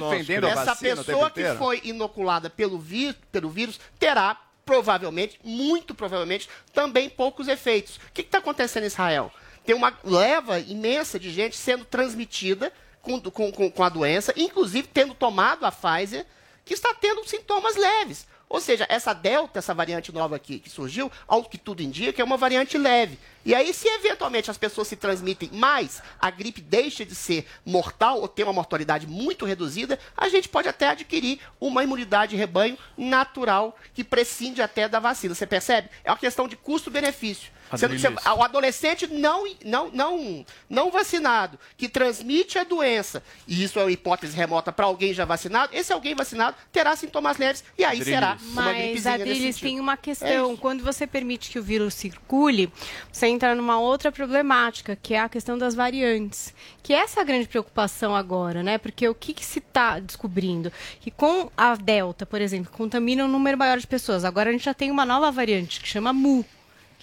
a 0.49 0.51
Essa 0.63 0.77
pessoa 0.97 1.31
que 1.31 1.41
foi 1.59 1.81
inoculada 1.85 2.49
pelo, 2.49 2.79
vi- 2.79 3.15
pelo 3.33 3.51
vírus 3.51 3.79
terá 3.99 4.41
provavelmente, 4.65 5.39
muito 5.45 5.95
provavelmente, 5.95 6.49
também 6.75 7.09
poucos 7.09 7.49
efeitos. 7.49 7.97
O 7.97 8.13
que 8.13 8.23
está 8.23 8.39
acontecendo 8.39 8.83
em 8.85 8.89
Israel? 8.89 9.33
Tem 9.65 9.75
uma 9.75 9.93
leva 10.05 10.59
imensa 10.59 11.19
de 11.19 11.31
gente 11.31 11.57
sendo 11.57 11.85
transmitida 11.85 12.73
com, 13.07 13.53
com, 13.53 13.71
com, 13.71 13.85
a 13.85 13.89
doença, 13.89 14.33
inclusive 14.37 14.89
tendo 14.89 15.15
tomado 15.15 15.65
a 15.65 15.71
Pfizer, 15.71 16.27
que 16.65 16.75
está 16.75 16.93
tendo 16.93 17.27
sintomas 17.27 17.77
leves. 17.77 18.27
Ou 18.49 18.61
seja, 18.61 18.87
essa 18.89 19.13
delta, 19.13 19.61
essa 19.61 19.73
variante 19.73 20.13
nova 20.13 20.37
aqui 20.37 20.59
que 20.59 20.69
surgiu, 20.69 21.11
ao 21.27 21.45
que 21.45 21.57
tudo 21.57 21.83
indica, 21.83 22.21
é 22.21 22.25
uma 22.25 22.37
variante 22.37 22.77
leve. 22.77 23.19
E 23.47 23.55
aí, 23.55 23.73
se 23.73 23.87
eventualmente 23.87 24.51
as 24.51 24.59
pessoas 24.59 24.89
se 24.89 24.97
transmitem 24.97 25.49
mais, 25.53 26.03
a 26.21 26.29
gripe 26.33 26.61
deixa 26.61 27.05
de 27.07 27.15
ser 27.15 27.47
mortal 27.65 28.21
ou 28.21 28.27
tem 28.27 28.45
uma 28.45 28.53
mortalidade 28.53 29.07
muito 29.07 29.45
reduzida, 29.45 30.01
a 30.17 30.29
gente 30.29 30.49
pode 30.49 30.69
até 30.69 30.89
adquirir 30.89 31.39
uma 31.61 31.85
imunidade 31.85 32.31
de 32.33 32.37
rebanho 32.37 32.77
natural 32.99 33.79
que 33.95 34.03
prescinde 34.03 34.61
até 34.61 34.89
da 34.89 34.99
vacina. 34.99 35.33
Você 35.33 35.47
percebe? 35.47 35.89
É 36.03 36.11
uma 36.11 36.19
questão 36.19 36.49
de 36.49 36.57
custo-benefício. 36.57 37.55
Sendo 37.77 37.95
que 37.95 37.99
você- 38.01 38.07
Adriles. 38.07 38.27
o 38.39 38.43
adolescente 38.45 39.07
não, 39.09 39.45
não, 39.65 39.91
não, 39.91 40.47
não 40.71 40.89
vacinado, 40.89 41.59
que 41.77 41.89
transmite 41.89 42.61
a 42.61 42.63
doença, 42.63 43.21
e 43.45 43.65
isso 43.65 43.77
é 43.81 43.83
uma 43.83 43.91
hipótese 43.91 44.37
remota 44.37 44.71
para 44.71 44.87
alguém 44.87 45.13
já 45.13 45.25
vacinado, 45.25 45.75
esse 45.75 45.93
alguém 45.93 46.15
vacinado 46.15 46.57
terá 46.71 46.95
sintomas 46.95 47.39
leves 47.39 47.65
e 47.77 47.85
aí 47.85 48.05
será 48.05 48.39
uma 48.41 48.63
Mas, 48.63 48.77
gripezinha 48.77 49.15
Adriles, 49.15 49.57
tem 49.59 49.81
uma 49.81 49.95
É 49.95 49.97
questão. 49.97 50.53
isso. 50.53 50.61
Quando 50.61 50.85
você 50.85 51.09
permite 51.09 51.51
que 51.51 51.59
o 51.59 51.63
vírus 51.63 51.93
circule, 51.95 52.73
você 53.11 53.27
entra 53.37 53.55
numa 53.55 53.79
outra 53.79 54.11
problemática, 54.11 54.97
que 55.01 55.15
é 55.15 55.21
a 55.21 55.29
questão 55.29 55.57
das 55.57 55.75
variantes. 55.75 56.55
Que 56.83 56.93
essa 56.93 57.21
é 57.21 57.23
a 57.23 57.25
grande 57.25 57.47
preocupação 57.47 58.17
agora, 58.17 58.63
né? 58.63 58.79
Porque 58.79 59.09
o 59.09 59.15
que, 59.15 59.33
que 59.33 59.45
se 59.45 59.59
está 59.59 60.01
descobrindo? 60.01 60.73
Que 61.01 61.11
com 61.11 61.51
a 61.57 61.77
Delta, 61.77 62.27
por 62.27 62.41
exemplo, 62.41 62.73
contamina 62.73 63.25
um 63.25 63.29
número 63.29 63.57
maior 63.57 63.79
de 63.79 63.87
pessoas. 63.87 64.25
Agora 64.25 64.51
a 64.51 64.53
gente 64.53 64.65
já 64.65 64.75
tem 64.75 64.91
uma 64.91 65.05
nova 65.05 65.31
variante 65.31 65.81
que 65.81 65.89
chama 65.89 66.13
Mu. 66.13 66.45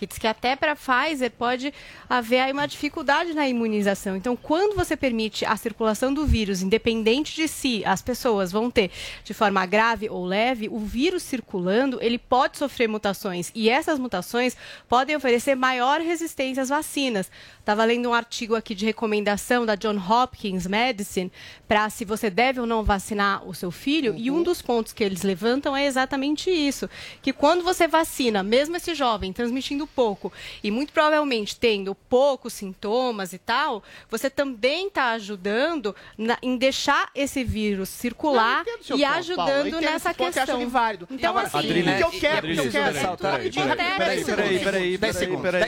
Que 0.04 0.08
diz 0.08 0.18
que 0.18 0.28
até 0.28 0.54
para 0.54 0.76
Pfizer 0.76 1.32
pode 1.32 1.74
haver 2.10 2.42
aí 2.42 2.52
uma 2.52 2.68
dificuldade 2.68 3.34
na 3.34 3.48
imunização. 3.48 4.18
Então, 4.18 4.36
quando 4.36 4.76
você 4.76 4.98
permite 4.98 5.46
a 5.46 5.56
circulação 5.56 6.14
do 6.14 6.26
vírus, 6.26 6.62
independente 6.62 7.34
de 7.34 7.48
se 7.48 7.86
as 7.86 8.02
pessoas 8.02 8.52
vão 8.52 8.70
ter 8.70 8.92
de 9.24 9.34
forma 9.34 9.66
grave 9.66 10.10
ou 10.10 10.26
leve, 10.26 10.68
o 10.68 10.80
vírus 10.80 11.24
circulando, 11.24 12.00
ele 12.02 12.18
pode 12.18 12.58
sofrer 12.58 12.90
mutações. 12.90 13.50
E 13.56 13.70
essas 13.70 13.98
mutações 13.98 14.58
podem 14.90 15.16
oferecer 15.16 15.56
maior 15.56 16.02
resistência 16.02 16.62
às 16.62 16.68
vacinas. 16.68 17.32
Estava 17.58 17.86
lendo 17.86 18.10
um 18.10 18.14
artigo 18.14 18.56
aqui 18.56 18.76
de 18.76 18.86
recomendação 18.86 19.66
da 19.66 19.76
John 19.76 19.96
Hopkins 19.98 20.68
Medicine 20.68 21.32
para 21.66 21.90
se 21.90 22.04
você 22.04 22.30
deve 22.30 22.60
ou 22.60 22.66
não 22.66 22.84
vacinar 22.84 23.48
o 23.48 23.54
seu 23.54 23.72
filho. 23.72 24.14
E 24.18 24.30
um 24.30 24.44
dos 24.44 24.62
pontos 24.62 24.92
que 24.92 25.02
eles 25.02 25.22
levantam 25.22 25.78
é 25.78 25.86
exatamente 25.86 26.50
isso: 26.50 26.90
que 27.22 27.32
quando 27.32 27.64
você 27.64 27.88
vacina, 27.88 28.44
mesmo 28.44 28.76
esse 28.76 28.94
jovem 28.94 29.32
transmitindo 29.32 29.88
pouco 29.96 30.32
e 30.64 30.72
muito 30.72 30.92
provavelmente 30.94 31.56
tendo 31.56 31.94
poucos 31.96 32.54
sintomas 32.54 33.34
e 33.34 33.38
tal, 33.38 33.84
você 34.10 34.30
também 34.30 34.88
está 34.88 35.12
ajudando 35.12 35.96
na- 36.18 36.38
em 36.42 36.58
deixar 36.58 37.10
esse 37.16 37.44
vírus 37.44 37.90
circular 37.90 38.64
Não, 38.66 38.98
e 38.98 39.02
Paulo. 39.02 39.16
Ajudando 39.18 39.68
entendo 39.68 39.82
nessa 39.82 40.14
questão. 40.14 40.62
ele 40.62 40.70
válido. 40.70 41.08
Então, 41.10 41.30
Agora, 41.32 41.48
assim, 41.48 41.58
Adriles, 41.58 41.86
né, 41.86 41.94
o 41.94 41.98
que 41.98 42.04
eu 42.16 42.20
quero, 42.20 42.38
o 42.48 42.54
que 42.54 42.60
eu 42.60 42.72
quero, 42.72 42.94
peraí, 43.18 43.18
peraí, 43.18 43.50
de 43.50 43.60
peraí, 43.60 44.60
peraí, 44.60 44.98
peraí, 44.98 44.98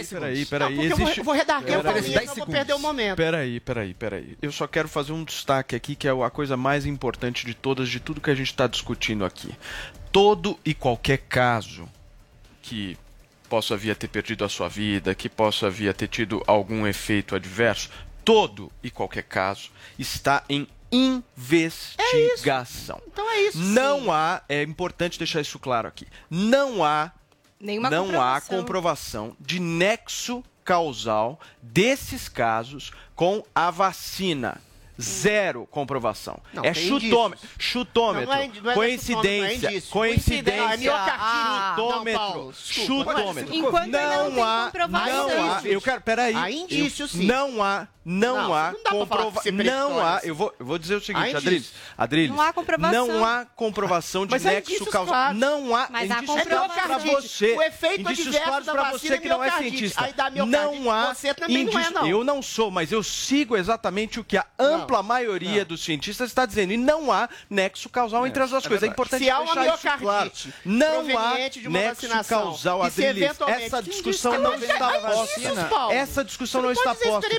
peraí, 0.05 0.45
peraí, 0.45 0.89
eu 0.89 0.97
vou- 1.23 1.33
redarguer 1.33 1.81
Paulinha, 1.83 2.03
senão 2.03 2.21
eu 2.23 2.35
vou 2.35 2.47
perder 2.47 2.73
o 2.73 2.79
momento. 2.79 3.15
Peraí, 3.17 3.59
peraí, 3.59 3.93
peraí. 3.93 4.37
Eu 4.41 4.51
só 4.51 4.67
quero 4.67 4.87
fazer 4.87 5.11
um 5.11 5.23
destaque 5.23 5.75
aqui 5.75 5.95
que 5.95 6.07
é 6.07 6.11
a 6.11 6.29
coisa 6.29 6.55
mais 6.57 6.85
importante 6.85 7.45
de 7.45 7.53
todas, 7.53 7.89
de 7.89 7.99
tudo 7.99 8.21
que 8.21 8.29
a 8.29 8.35
gente 8.35 8.47
está 8.51 8.67
discutindo 8.67 9.25
aqui. 9.25 9.53
Todo 10.11 10.57
e 10.63 10.73
qualquer 10.73 11.17
caso 11.17 11.87
que 12.61 12.97
possa 13.45 13.77
vir 13.77 13.91
a 13.91 13.95
ter 13.95 14.07
perdido 14.07 14.43
a 14.43 14.49
sua 14.49 14.67
vida, 14.67 15.15
que 15.15 15.29
possa 15.29 15.69
vir 15.69 15.89
a 15.89 15.93
ter 15.93 16.07
tido 16.07 16.43
algum 16.47 16.85
efeito 16.85 17.35
adverso, 17.35 17.89
todo 18.23 18.71
e 18.83 18.89
qualquer 18.89 19.23
caso 19.23 19.69
está 19.97 20.43
em 20.49 20.67
investigação. 20.91 23.01
Então 23.07 23.29
é 23.29 23.41
isso. 23.41 23.57
Não 23.57 24.11
há, 24.11 24.41
é 24.49 24.63
importante 24.63 25.17
deixar 25.17 25.41
isso 25.41 25.59
claro 25.59 25.87
aqui. 25.87 26.07
Não 26.29 26.83
há 26.83 27.11
Nenhuma 27.59 27.89
não 27.89 28.21
há 28.21 28.41
comprovação. 28.41 28.57
comprovação 28.57 29.37
de 29.39 29.59
nexo 29.59 30.43
causal 30.63 31.39
desses 31.61 32.27
casos 32.27 32.91
com 33.15 33.43
a 33.53 33.71
vacina. 33.71 34.59
Zero 35.01 35.67
comprovação. 35.69 36.39
Não, 36.53 36.63
é 36.63 36.73
chutômetro. 36.73 37.45
indícios. 37.45 37.51
Chutômetro. 37.57 38.29
Não, 38.29 38.35
não 38.63 38.69
é 38.69 38.73
é 38.73 38.75
coincidência. 38.75 39.67
é 39.67 39.71
coincidência. 39.71 39.91
Coincidência. 39.91 40.63
Ah, 40.63 40.77
miocardite. 40.77 41.17
Ah, 41.19 41.73
chutômetro. 41.75 42.21
não, 42.21 42.31
Paulo, 42.31 42.53
chutômetro. 42.53 43.55
Enquanto 43.55 43.91
não 43.91 44.43
há, 44.43 44.65
comprovação. 44.65 45.27
não 45.29 45.53
há. 45.53 45.61
Eu 45.65 45.81
quero, 45.81 46.01
peraí. 46.01 46.35
Há 46.35 46.51
indícios, 46.51 47.11
sim. 47.11 47.25
Não 47.25 47.61
há, 47.61 47.87
não, 48.05 48.35
Não, 48.35 48.53
há 48.53 48.71
não 48.71 48.83
dá 48.83 48.89
pra 48.89 48.91
falar 48.91 48.91
que 48.91 48.99
comprova- 48.99 49.39
isso 49.39 49.47
é 49.49 49.51
Não 49.63 49.99
há. 50.05 50.19
Eu 50.23 50.35
vou, 50.35 50.53
eu 50.59 50.65
vou 50.65 50.77
dizer 50.77 50.95
o 50.95 51.01
seguinte. 51.01 51.35
Adriles. 51.35 51.71
Adriles. 51.97 52.29
Não 52.29 52.39
há 52.41 52.53
comprovação. 52.53 53.07
Não 53.07 53.25
há 53.25 53.45
comprovação 53.55 54.25
de 54.27 54.31
Mas 54.31 54.43
nexo 54.43 54.85
causal. 54.85 55.33
Não 55.33 55.75
há. 55.75 55.87
Mas 55.89 56.11
há 56.11 56.15
indícios 56.17 56.39
comprovação. 56.43 56.69
pra 56.69 56.85
Miocardite. 56.99 57.27
você. 57.27 57.53
O 57.53 57.61
efeito 57.63 58.01
indícios 58.01 58.27
adverso 58.27 58.47
claros 58.47 58.65
vacina 58.67 59.15
você 59.15 59.17
que 59.21 59.27
não 59.27 59.43
é 59.43 59.47
miocardite. 59.47 59.77
cientista. 59.77 60.01
Miocardite. 60.01 60.51
Não 60.51 60.91
há. 60.91 61.13
Você 61.15 61.33
também 61.33 61.63
não 61.65 61.71
é, 61.71 61.75
indício- 61.75 61.93
não. 61.93 62.07
Eu 62.07 62.23
não 62.23 62.41
sou, 62.41 62.69
mas 62.69 62.91
eu 62.91 63.01
sigo 63.01 63.57
exatamente 63.57 64.19
o 64.19 64.23
que 64.23 64.37
a 64.37 64.45
ampla 64.59 65.01
maioria 65.01 65.65
dos 65.65 65.83
cientistas 65.83 66.29
está 66.29 66.45
dizendo. 66.45 66.73
E 66.73 66.77
não 66.77 67.11
há 67.11 67.27
nexo 67.49 67.89
causal 67.89 68.27
entre 68.27 68.43
as 68.43 68.51
duas 68.51 68.65
é 68.65 68.67
coisas. 68.67 68.87
É 68.87 68.91
importante 68.91 69.23
Se 69.23 69.29
há 69.31 69.39
uma 69.39 69.45
isso 69.45 69.53
claro. 69.99 70.25
miocardite 70.31 70.53
Não 70.63 70.99
há 71.17 71.21
proveniente 71.23 71.59
de 71.61 71.67
uma 71.67 71.79
nexo 71.79 72.01
vacinação, 72.03 72.43
causal, 72.43 72.83
Adriles. 72.83 73.31
Essa 73.47 73.81
discussão 73.81 74.39
não 74.39 74.53
está 74.53 74.99
posta. 74.99 75.93
Essa 75.93 76.23
discussão 76.23 76.61
não 76.61 76.71
está 76.71 76.93
posta. 76.93 77.29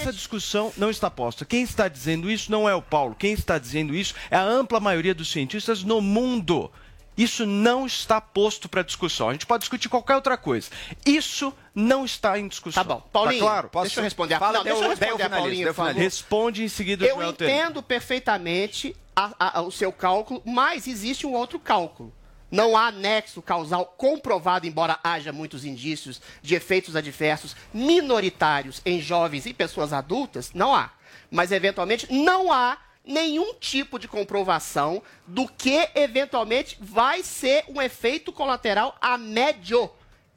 Essa 0.00 0.12
discussão 0.12 0.72
não 0.76 0.90
está 0.90 1.10
posta. 1.10 1.44
Quem 1.44 1.62
está 1.62 1.88
dizendo 1.88 2.30
isso 2.30 2.50
não 2.50 2.68
é 2.68 2.74
o 2.74 2.82
Paulo. 2.82 3.14
Quem 3.18 3.32
está 3.32 3.58
dizendo 3.58 3.94
isso 3.94 4.14
é 4.30 4.36
a 4.36 4.42
ampla 4.42 4.80
maioria 4.80 5.14
dos 5.14 5.30
cientistas 5.30 5.82
no 5.82 6.00
mundo. 6.00 6.70
Isso 7.16 7.44
não 7.44 7.84
está 7.86 8.18
posto 8.20 8.66
para 8.68 8.82
discussão. 8.82 9.28
A 9.28 9.32
gente 9.32 9.44
pode 9.44 9.60
discutir 9.62 9.88
qualquer 9.90 10.14
outra 10.14 10.38
coisa. 10.38 10.70
Isso 11.04 11.52
não 11.74 12.04
está 12.04 12.38
em 12.38 12.48
discussão. 12.48 12.82
Tá 12.82 12.94
bom. 12.94 13.00
Paulinho, 13.12 13.40
tá 13.40 13.46
claro? 13.46 13.70
deixa 13.82 14.00
eu 14.00 14.04
responder. 14.04 14.38
Fala, 14.38 14.58
Não, 14.58 14.64
deixa 14.64 14.82
eu 14.84 14.88
responder, 14.88 15.22
finalizo, 15.24 15.74
Paulinho. 15.74 15.98
Responde 15.98 16.64
em 16.64 16.68
seguida, 16.68 17.04
Eu 17.04 17.22
entendo 17.22 17.82
perfeitamente 17.82 18.96
a- 19.14 19.58
a- 19.58 19.60
o 19.62 19.70
seu 19.70 19.92
cálculo, 19.92 20.40
mas 20.46 20.86
existe 20.86 21.26
um 21.26 21.34
outro 21.34 21.58
cálculo. 21.58 22.10
Não 22.50 22.76
há 22.76 22.90
nexo 22.90 23.40
causal 23.40 23.86
comprovado, 23.96 24.66
embora 24.66 24.98
haja 25.04 25.32
muitos 25.32 25.64
indícios 25.64 26.20
de 26.42 26.54
efeitos 26.54 26.96
adversos 26.96 27.54
minoritários 27.72 28.80
em 28.84 29.00
jovens 29.00 29.46
e 29.46 29.54
pessoas 29.54 29.92
adultas, 29.92 30.52
não 30.52 30.74
há. 30.74 30.90
Mas, 31.30 31.52
eventualmente, 31.52 32.12
não 32.12 32.52
há 32.52 32.78
nenhum 33.04 33.54
tipo 33.54 33.98
de 33.98 34.08
comprovação 34.08 35.02
do 35.26 35.46
que, 35.48 35.88
eventualmente, 35.94 36.76
vai 36.80 37.22
ser 37.22 37.64
um 37.68 37.80
efeito 37.80 38.32
colateral 38.32 38.96
a 39.00 39.16
médio 39.16 39.90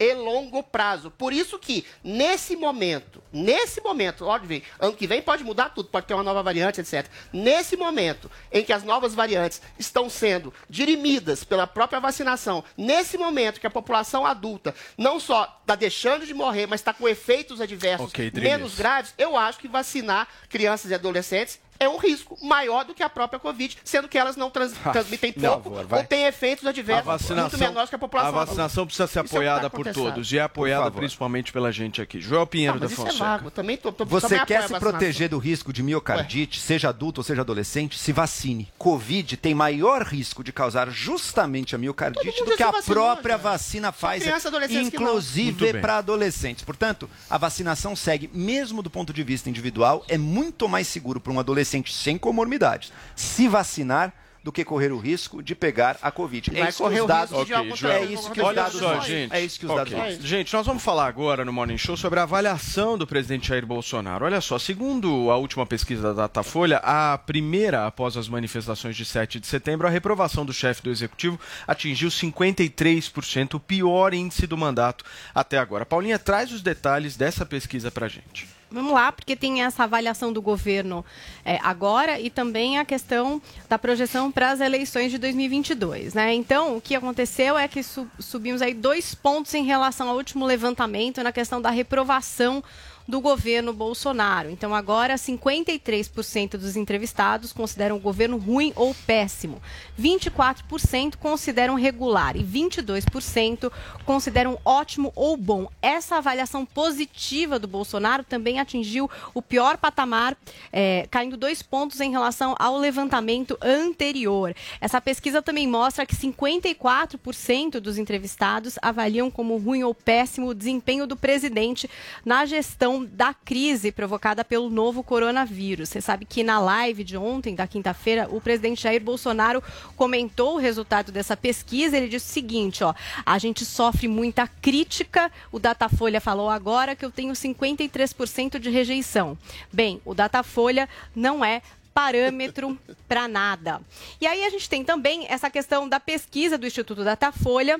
e 0.03 0.13
longo 0.13 0.61
prazo. 0.61 1.09
Por 1.11 1.31
isso 1.31 1.57
que, 1.57 1.85
nesse 2.03 2.55
momento, 2.55 3.23
nesse 3.31 3.81
momento, 3.81 4.25
óbvio, 4.25 4.49
vem, 4.49 4.63
ano 4.79 4.93
que 4.93 5.07
vem 5.07 5.21
pode 5.21 5.43
mudar 5.43 5.69
tudo, 5.69 5.89
pode 5.89 6.05
ter 6.05 6.13
uma 6.13 6.23
nova 6.23 6.43
variante, 6.43 6.81
etc. 6.81 7.07
Nesse 7.31 7.77
momento 7.77 8.29
em 8.51 8.63
que 8.63 8.73
as 8.73 8.83
novas 8.83 9.13
variantes 9.13 9.61
estão 9.79 10.09
sendo 10.09 10.53
dirimidas 10.69 11.43
pela 11.43 11.65
própria 11.65 11.99
vacinação, 11.99 12.63
nesse 12.77 13.17
momento 13.17 13.59
que 13.59 13.67
a 13.67 13.71
população 13.71 14.25
adulta 14.25 14.75
não 14.97 15.19
só 15.19 15.59
está 15.61 15.75
deixando 15.75 16.25
de 16.25 16.33
morrer, 16.33 16.67
mas 16.67 16.81
está 16.81 16.93
com 16.93 17.07
efeitos 17.07 17.61
adversos 17.61 18.07
Ok, 18.07 18.29
Drilis. 18.29 18.51
menos 18.51 18.75
graves, 18.75 19.13
eu 19.17 19.37
acho 19.37 19.59
que 19.59 19.67
vacinar 19.67 20.27
crianças 20.49 20.91
e 20.91 20.93
adolescentes 20.93 21.59
é 21.83 21.89
um 21.89 21.97
risco 21.97 22.37
maior 22.41 22.83
do 22.85 22.93
que 22.93 23.03
a 23.03 23.09
própria 23.09 23.39
Covid, 23.39 23.77
sendo 23.83 24.07
que 24.07 24.17
elas 24.17 24.35
não 24.35 24.49
trans- 24.49 24.73
Ah, 24.85 24.89
transmitem 24.91 25.33
não, 25.37 25.61
pouco 25.61 25.79
ou 25.95 26.03
têm 26.03 26.25
efeitos 26.25 26.65
adversos 26.65 27.05
muito 27.05 27.19
vacinação, 27.19 27.59
menores 27.59 27.89
que 27.89 27.95
a 27.95 27.99
população. 27.99 28.29
a 28.29 28.45
vacinação 28.45 28.85
precisa 28.85 29.07
ser 29.07 29.11
Isso 29.11 29.17
é 29.17 29.21
o 29.21 29.23
que 29.23 29.29
tá 29.29 29.37
apoiada 29.37 29.69
por 29.69 29.87
todos 29.93 30.31
e 30.31 30.37
é 30.37 30.41
apoiada 30.41 30.91
principalmente 30.91 31.51
pela 31.53 31.71
gente 31.71 32.01
aqui. 32.01 32.19
Joel 32.19 32.45
Pinheiro 32.47 32.73
Não, 32.73 32.79
da 32.81 32.85
mas 32.85 32.91
isso 32.93 33.01
é 33.01 33.05
Fonseca. 33.05 33.23
vago. 33.25 33.51
Também 33.51 33.77
tô, 33.77 33.91
tô, 33.91 34.05
Você 34.05 34.27
também 34.29 34.45
quer 34.45 34.67
se 34.67 34.79
proteger 34.79 35.29
do 35.29 35.37
risco 35.37 35.71
de 35.71 35.81
miocardite, 35.83 36.59
seja 36.59 36.89
adulto 36.89 37.21
ou 37.21 37.23
seja 37.23 37.41
adolescente? 37.41 37.97
Se 37.97 38.11
vacine. 38.11 38.67
Covid 38.77 39.37
tem 39.37 39.53
maior 39.53 40.03
risco 40.03 40.43
de 40.43 40.51
causar 40.51 40.89
justamente 40.89 41.75
a 41.75 41.77
miocardite 41.77 42.43
do 42.43 42.55
que 42.55 42.63
a 42.63 42.71
vacinou, 42.71 43.03
própria 43.03 43.33
já. 43.37 43.37
vacina 43.37 43.91
e. 43.91 44.23
Muito 44.23 44.95
inclusive 44.95 45.73
para 45.79 45.97
adolescentes. 45.97 46.63
Portanto, 46.63 47.09
a 47.29 47.37
vacinação 47.37 47.95
segue, 47.95 48.29
mesmo 48.33 48.81
do 48.81 48.89
ponto 48.89 49.13
de 49.13 49.23
vista 49.23 49.49
individual, 49.49 50.03
é 50.07 50.17
muito 50.17 50.67
mais 50.67 50.87
seguro 50.87 51.19
para 51.19 51.31
um 51.33 51.39
adolescente 51.39 51.72
sem 51.87 52.17
comorbidades 52.17 52.91
se 53.15 53.47
vacinar 53.47 54.13
do 54.43 54.51
que 54.51 54.65
correr 54.65 54.91
o 54.91 54.97
risco 54.97 55.41
de 55.41 55.55
pegar 55.55 55.97
a 56.01 56.11
Covid. 56.11 56.51
Vai 56.51 56.63
é 56.63 56.67
isso 56.69 56.83
correr 56.83 56.95
que 56.95 56.99
o 56.99 57.03
os 57.05 57.07
dados, 57.07 57.31
risco 57.31 57.45
de 57.45 57.53
Ok, 57.53 57.63
algum 57.65 57.75
Joel. 57.77 57.93
é 57.93 58.05
isso 58.05 58.29
que 58.31 58.41
os 58.41 58.53
dados 58.53 58.77
só, 58.77 58.99
gente. 58.99 59.33
É 59.33 59.39
isso 59.39 59.57
que 59.57 59.65
os 59.65 59.71
Ok. 59.71 59.85
dados 59.85 59.93
mostram. 60.09 60.27
Gente, 60.27 60.53
nós 60.53 60.65
vamos 60.65 60.83
falar 60.83 61.07
agora 61.07 61.45
no 61.45 61.53
Morning 61.53 61.77
Show 61.77 61.95
sobre 61.95 62.19
a 62.19 62.23
avaliação 62.23 62.97
do 62.97 63.07
presidente 63.07 63.47
Jair 63.47 63.65
Bolsonaro. 63.65 64.25
Olha 64.25 64.41
só, 64.41 64.59
segundo 64.59 65.31
a 65.31 65.37
última 65.37 65.65
pesquisa 65.65 66.01
da 66.13 66.23
Datafolha, 66.23 66.79
a 66.83 67.17
primeira 67.19 67.87
após 67.87 68.17
as 68.17 68.27
manifestações 68.27 68.97
de 68.97 69.05
7 69.05 69.39
de 69.39 69.47
setembro, 69.47 69.87
a 69.87 69.89
reprovação 69.89 70.45
do 70.45 70.51
chefe 70.51 70.83
do 70.83 70.89
executivo 70.91 71.39
atingiu 71.65 72.09
53%, 72.09 73.53
o 73.53 73.59
pior 73.61 74.13
índice 74.13 74.45
do 74.45 74.57
mandato 74.57 75.05
até 75.33 75.57
agora. 75.57 75.85
Paulinha, 75.85 76.19
traz 76.19 76.51
os 76.51 76.61
detalhes 76.61 77.15
dessa 77.15 77.45
pesquisa 77.45 77.89
pra 77.89 78.09
gente. 78.09 78.45
Vamos 78.73 78.91
lá, 78.91 79.11
porque 79.11 79.35
tem 79.35 79.61
essa 79.63 79.83
avaliação 79.83 80.33
do 80.33 80.41
governo 80.41 81.05
é, 81.45 81.59
agora 81.61 82.19
e 82.19 82.29
também 82.29 82.79
a 82.79 82.83
questão 82.85 83.39
da 83.69 83.77
projeção 83.77 84.31
para 84.31 84.49
as 84.49 84.59
eleições 84.59 85.11
de 85.11 85.19
2022. 85.19 86.15
Né? 86.15 86.33
Então, 86.33 86.75
o 86.75 86.81
que 86.81 86.95
aconteceu 86.95 87.55
é 87.55 87.67
que 87.67 87.83
su- 87.83 88.07
subimos 88.19 88.63
aí 88.63 88.73
dois 88.73 89.13
pontos 89.13 89.53
em 89.53 89.63
relação 89.63 90.09
ao 90.09 90.15
último 90.17 90.43
levantamento 90.43 91.21
na 91.21 91.31
questão 91.31 91.61
da 91.61 91.69
reprovação 91.69 92.63
do 93.07 93.19
governo 93.19 93.73
Bolsonaro. 93.73 94.49
Então, 94.49 94.73
agora 94.73 95.15
53% 95.15 96.57
dos 96.57 96.75
entrevistados 96.75 97.51
consideram 97.51 97.97
o 97.97 97.99
governo 97.99 98.37
ruim 98.37 98.71
ou 98.75 98.95
péssimo, 99.05 99.61
24% 99.99 101.17
consideram 101.17 101.75
regular 101.75 102.35
e 102.35 102.43
22% 102.43 103.71
consideram 104.05 104.57
ótimo 104.63 105.11
ou 105.15 105.35
bom. 105.35 105.69
Essa 105.81 106.17
avaliação 106.17 106.65
positiva 106.65 107.59
do 107.59 107.67
Bolsonaro 107.67 108.23
também 108.23 108.59
atingiu 108.59 109.09
o 109.33 109.41
pior 109.41 109.77
patamar, 109.77 110.37
eh, 110.71 111.07
caindo 111.11 111.37
dois 111.37 111.61
pontos 111.61 111.99
em 111.99 112.11
relação 112.11 112.55
ao 112.57 112.77
levantamento 112.77 113.57
anterior. 113.61 114.55
Essa 114.79 115.01
pesquisa 115.01 115.41
também 115.41 115.67
mostra 115.67 116.05
que 116.05 116.15
54% 116.15 117.79
dos 117.79 117.97
entrevistados 117.97 118.77
avaliam 118.81 119.29
como 119.29 119.57
ruim 119.57 119.83
ou 119.83 119.93
péssimo 119.93 120.47
o 120.47 120.53
desempenho 120.53 121.05
do 121.05 121.15
presidente 121.15 121.89
na 122.25 122.45
gestão 122.45 122.92
da 123.01 123.33
crise 123.33 123.91
provocada 123.91 124.43
pelo 124.43 124.69
novo 124.69 125.03
coronavírus. 125.03 125.89
Você 125.89 126.01
sabe 126.01 126.25
que 126.25 126.43
na 126.43 126.59
live 126.59 127.03
de 127.03 127.15
ontem, 127.15 127.55
da 127.55 127.65
quinta-feira, 127.65 128.27
o 128.29 128.41
presidente 128.41 128.83
Jair 128.83 129.01
Bolsonaro 129.01 129.63
comentou 129.95 130.55
o 130.55 130.59
resultado 130.59 131.11
dessa 131.11 131.37
pesquisa. 131.37 131.95
Ele 131.95 132.09
disse 132.09 132.29
o 132.29 132.33
seguinte: 132.33 132.83
ó, 132.83 132.93
a 133.25 133.37
gente 133.37 133.63
sofre 133.65 134.07
muita 134.07 134.47
crítica. 134.47 135.31
O 135.51 135.59
Datafolha 135.59 136.19
falou 136.19 136.49
agora 136.49 136.95
que 136.95 137.05
eu 137.05 137.11
tenho 137.11 137.33
53% 137.33 138.59
de 138.59 138.69
rejeição. 138.69 139.37
Bem, 139.71 140.01
o 140.03 140.13
Datafolha 140.13 140.89
não 141.15 141.43
é 141.43 141.61
parâmetro 141.93 142.77
para 143.07 143.27
nada. 143.27 143.79
E 144.19 144.25
aí 144.25 144.43
a 144.43 144.49
gente 144.49 144.67
tem 144.67 144.83
também 144.83 145.25
essa 145.29 145.49
questão 145.49 145.87
da 145.87 145.99
pesquisa 145.99 146.57
do 146.57 146.65
Instituto 146.65 147.03
Datafolha 147.03 147.79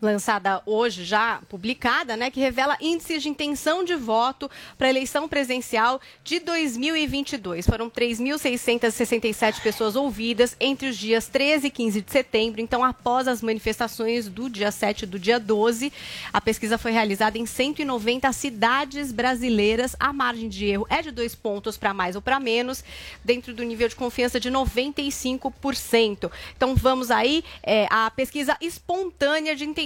lançada 0.00 0.62
hoje, 0.66 1.04
já 1.04 1.40
publicada, 1.48 2.16
né, 2.16 2.30
que 2.30 2.40
revela 2.40 2.76
índices 2.80 3.22
de 3.22 3.28
intenção 3.28 3.82
de 3.82 3.94
voto 3.94 4.50
para 4.76 4.88
a 4.88 4.90
eleição 4.90 5.28
presidencial 5.28 6.00
de 6.22 6.38
2022. 6.40 7.66
Foram 7.66 7.88
3.667 7.88 9.62
pessoas 9.62 9.96
ouvidas 9.96 10.56
entre 10.60 10.88
os 10.88 10.96
dias 10.96 11.28
13 11.28 11.66
e 11.66 11.70
15 11.70 12.02
de 12.02 12.12
setembro, 12.12 12.60
então 12.60 12.84
após 12.84 13.26
as 13.26 13.40
manifestações 13.40 14.28
do 14.28 14.50
dia 14.50 14.70
7 14.70 15.02
e 15.02 15.06
do 15.06 15.18
dia 15.18 15.40
12. 15.40 15.92
A 16.32 16.40
pesquisa 16.40 16.76
foi 16.76 16.92
realizada 16.92 17.38
em 17.38 17.46
190 17.46 18.32
cidades 18.32 19.12
brasileiras. 19.12 19.96
A 19.98 20.12
margem 20.12 20.48
de 20.48 20.66
erro 20.66 20.86
é 20.90 21.00
de 21.00 21.10
dois 21.10 21.34
pontos 21.34 21.76
para 21.76 21.94
mais 21.94 22.16
ou 22.16 22.22
para 22.22 22.38
menos, 22.38 22.84
dentro 23.24 23.54
do 23.54 23.62
nível 23.62 23.88
de 23.88 23.96
confiança 23.96 24.38
de 24.38 24.50
95%. 24.50 26.30
Então 26.56 26.74
vamos 26.74 27.10
aí 27.10 27.42
é, 27.62 27.86
a 27.90 28.10
pesquisa 28.10 28.56
espontânea 28.60 29.56
de 29.56 29.64
intenção 29.64 29.85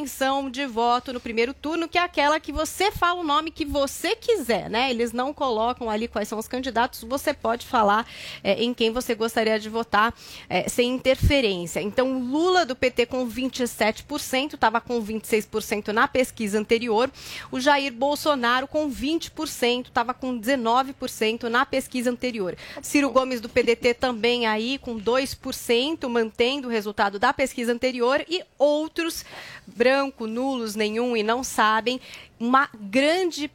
de 0.51 0.67
voto 0.67 1.13
no 1.13 1.21
primeiro 1.21 1.53
turno, 1.53 1.89
que 1.89 1.99
é 1.99 2.03
aquela 2.03 2.39
que 2.41 2.53
você 2.53 2.91
fala 2.91 3.21
o 3.21 3.25
nome 3.25 3.51
que 3.51 3.65
você 3.65 4.15
quiser, 4.15 4.69
né? 4.69 4.91
Eles 4.91 5.13
não 5.13 5.33
colocam 5.33 5.91
ali 5.91 6.09
quais 6.09 6.29
são 6.29 6.39
os 6.39 6.49
candidatos, 6.49 7.03
você 7.03 7.35
pode 7.35 7.67
falar 7.67 8.07
é, 8.43 8.63
em 8.63 8.73
quem 8.73 8.91
você 8.91 9.15
gostaria 9.15 9.59
de 9.59 9.69
votar 9.69 10.15
é, 10.49 10.69
sem 10.69 10.91
interferência. 10.91 11.81
Então, 11.81 12.19
Lula 12.19 12.65
do 12.65 12.77
PT 12.77 13.07
com 13.07 13.29
27%, 13.29 14.55
estava 14.55 14.81
com 14.81 15.03
26% 15.03 15.89
na 15.89 16.07
pesquisa 16.07 16.59
anterior. 16.59 17.11
O 17.51 17.61
Jair 17.61 17.93
Bolsonaro 17.93 18.67
com 18.67 18.91
20%, 18.91 19.87
estava 19.87 20.15
com 20.15 20.39
19% 20.39 21.45
na 21.45 21.67
pesquisa 21.67 22.11
anterior. 22.11 22.57
Ciro 22.83 23.11
Gomes 23.11 23.41
do 23.41 23.49
PDT 23.49 23.95
também 23.95 24.47
aí 24.47 24.79
com 24.79 24.99
2%, 24.99 26.09
mantendo 26.09 26.69
o 26.69 26.71
resultado 26.71 27.19
da 27.19 27.33
pesquisa 27.33 27.73
anterior. 27.73 28.25
E 28.29 28.43
outros, 28.59 29.25
nulos, 30.27 30.75
nenhum 30.75 31.17
e 31.17 31.23
não 31.23 31.43
sabem, 31.43 32.01
uma 32.39 32.69
grande 32.75 33.51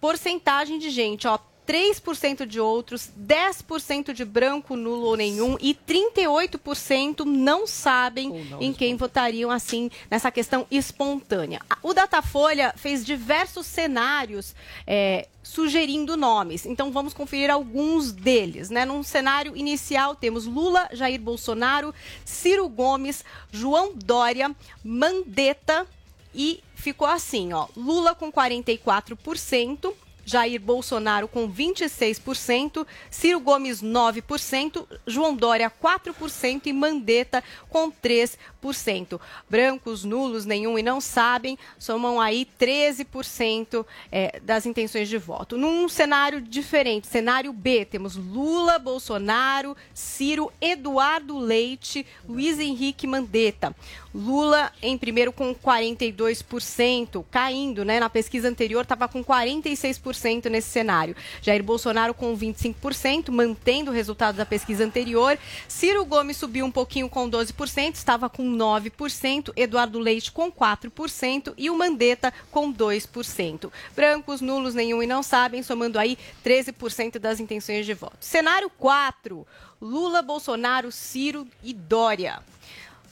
porcentagem 0.00 0.78
de 0.78 0.90
gente, 0.90 1.26
ó. 1.26 1.38
3% 1.70 2.46
de 2.46 2.58
outros, 2.58 3.08
10% 3.16 4.12
de 4.12 4.24
branco, 4.24 4.74
nulo 4.74 5.06
ou 5.06 5.16
nenhum 5.16 5.56
e 5.60 5.72
38% 5.72 7.24
não 7.24 7.64
sabem 7.64 8.44
em 8.58 8.72
quem 8.72 8.96
votariam 8.96 9.52
assim 9.52 9.88
nessa 10.10 10.32
questão 10.32 10.66
espontânea. 10.68 11.60
O 11.80 11.94
Datafolha 11.94 12.74
fez 12.76 13.06
diversos 13.06 13.66
cenários 13.66 14.52
é, 14.84 15.28
sugerindo 15.44 16.16
nomes. 16.16 16.66
Então 16.66 16.90
vamos 16.90 17.14
conferir 17.14 17.52
alguns 17.52 18.10
deles. 18.10 18.68
Né? 18.68 18.84
Num 18.84 19.04
cenário 19.04 19.56
inicial 19.56 20.16
temos 20.16 20.46
Lula, 20.46 20.88
Jair 20.92 21.20
Bolsonaro, 21.20 21.94
Ciro 22.24 22.68
Gomes, 22.68 23.24
João 23.52 23.92
Dória, 23.94 24.54
Mandetta 24.82 25.86
e 26.34 26.64
ficou 26.74 27.06
assim, 27.06 27.52
ó. 27.52 27.68
Lula 27.76 28.12
com 28.12 28.32
44%. 28.32 29.94
Jair 30.24 30.60
Bolsonaro 30.60 31.28
com 31.28 31.50
26%, 31.50 32.86
Ciro 33.10 33.40
Gomes 33.40 33.82
9%, 33.82 34.86
João 35.06 35.34
Dória 35.34 35.70
4% 35.70 36.66
e 36.66 36.72
Mandetta 36.72 37.42
com 37.68 37.90
3%. 37.90 39.20
Brancos, 39.48 40.04
nulos, 40.04 40.44
nenhum 40.44 40.78
e 40.78 40.82
não 40.82 41.00
sabem, 41.00 41.58
somam 41.78 42.20
aí 42.20 42.46
13% 42.58 43.84
eh, 44.12 44.40
das 44.42 44.66
intenções 44.66 45.08
de 45.08 45.18
voto. 45.18 45.56
Num 45.56 45.88
cenário 45.88 46.40
diferente, 46.40 47.06
cenário 47.06 47.52
B, 47.52 47.84
temos 47.84 48.16
Lula, 48.16 48.78
Bolsonaro, 48.78 49.76
Ciro, 49.94 50.52
Eduardo 50.60 51.38
Leite, 51.38 52.06
Luiz 52.28 52.58
Henrique 52.58 53.06
Mandetta. 53.06 53.74
Lula 54.14 54.72
em 54.82 54.98
primeiro 54.98 55.32
com 55.32 55.54
42%, 55.54 57.24
caindo, 57.30 57.84
né? 57.84 58.00
Na 58.00 58.10
pesquisa 58.10 58.48
anterior 58.48 58.82
estava 58.82 59.06
com 59.06 59.24
46% 59.24 60.46
nesse 60.50 60.68
cenário. 60.68 61.14
Jair 61.40 61.62
Bolsonaro 61.62 62.12
com 62.12 62.36
25%, 62.36 63.30
mantendo 63.30 63.90
o 63.90 63.94
resultado 63.94 64.36
da 64.36 64.44
pesquisa 64.44 64.84
anterior. 64.84 65.38
Ciro 65.68 66.04
Gomes 66.04 66.36
subiu 66.36 66.66
um 66.66 66.70
pouquinho 66.70 67.08
com 67.08 67.30
12%, 67.30 67.94
estava 67.94 68.28
com 68.28 68.44
9%. 68.44 69.52
Eduardo 69.56 69.98
Leite 69.98 70.32
com 70.32 70.50
4% 70.50 71.54
e 71.56 71.70
o 71.70 71.78
Mandetta 71.78 72.32
com 72.50 72.72
2%. 72.72 73.70
Brancos, 73.94 74.40
nulos, 74.40 74.74
nenhum 74.74 75.02
e 75.02 75.06
não 75.06 75.22
sabem, 75.22 75.62
somando 75.62 75.98
aí 75.98 76.18
13% 76.44 77.18
das 77.18 77.38
intenções 77.38 77.86
de 77.86 77.94
voto. 77.94 78.16
Cenário 78.20 78.70
4, 78.70 79.46
Lula, 79.80 80.20
Bolsonaro, 80.20 80.90
Ciro 80.90 81.46
e 81.62 81.72
Dória. 81.72 82.42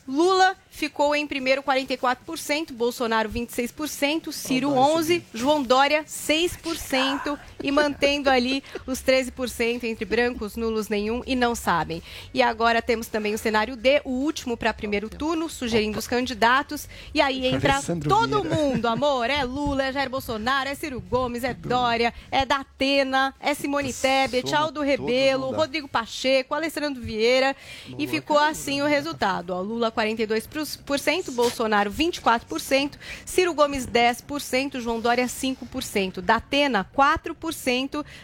Lula 0.08 0.56
ficou 0.70 1.14
em 1.14 1.26
primeiro 1.26 1.62
44%, 1.62 2.72
Bolsonaro 2.72 3.28
26%, 3.28 4.32
Ciro 4.32 4.70
11%, 4.70 5.22
João 5.34 5.62
Dória 5.62 6.02
6% 6.04 7.38
e 7.62 7.70
mantendo 7.70 8.30
ali 8.30 8.62
os 8.86 9.00
13% 9.00 9.84
entre 9.84 10.04
brancos, 10.04 10.56
nulos 10.56 10.88
nenhum 10.88 11.22
e 11.26 11.34
não 11.34 11.54
sabem. 11.54 12.02
E 12.32 12.42
agora 12.42 12.80
temos 12.80 13.08
também 13.08 13.34
o 13.34 13.38
cenário 13.38 13.76
D, 13.76 14.00
o 14.04 14.10
último 14.10 14.56
para 14.56 14.72
primeiro 14.72 15.08
turno, 15.08 15.48
sugerindo 15.48 15.98
os 15.98 16.06
candidatos. 16.06 16.88
E 17.12 17.20
aí 17.20 17.46
entra 17.46 17.74
Alessandro 17.74 18.08
todo 18.08 18.42
Vieira. 18.42 18.56
mundo, 18.56 18.86
amor. 18.86 19.30
É 19.30 19.42
Lula, 19.44 19.84
é 19.84 19.92
Jair 19.92 20.10
Bolsonaro, 20.10 20.68
é 20.68 20.74
Ciro 20.74 21.00
Gomes, 21.00 21.44
é 21.44 21.54
Dória, 21.54 22.12
é 22.30 22.44
Datena, 22.44 23.34
é 23.40 23.54
Simone 23.54 23.92
Tebet, 23.92 24.54
Aldo 24.54 24.80
Rebelo. 24.82 25.50
Rodrigo 25.50 25.88
Pacheco, 25.88 26.54
Alessandro 26.54 27.02
Vieira. 27.02 27.56
E 27.98 28.06
ficou 28.06 28.38
assim 28.38 28.82
o 28.82 28.86
resultado. 28.86 29.50
Ó, 29.50 29.60
Lula 29.60 29.90
42%, 29.90 31.30
Bolsonaro 31.32 31.90
24%, 31.90 32.92
Ciro 33.24 33.54
Gomes 33.54 33.86
10%, 33.86 34.80
João 34.80 35.00
Dória 35.00 35.26
5%, 35.26 36.20
Datena 36.20 36.86
4%, 36.96 37.47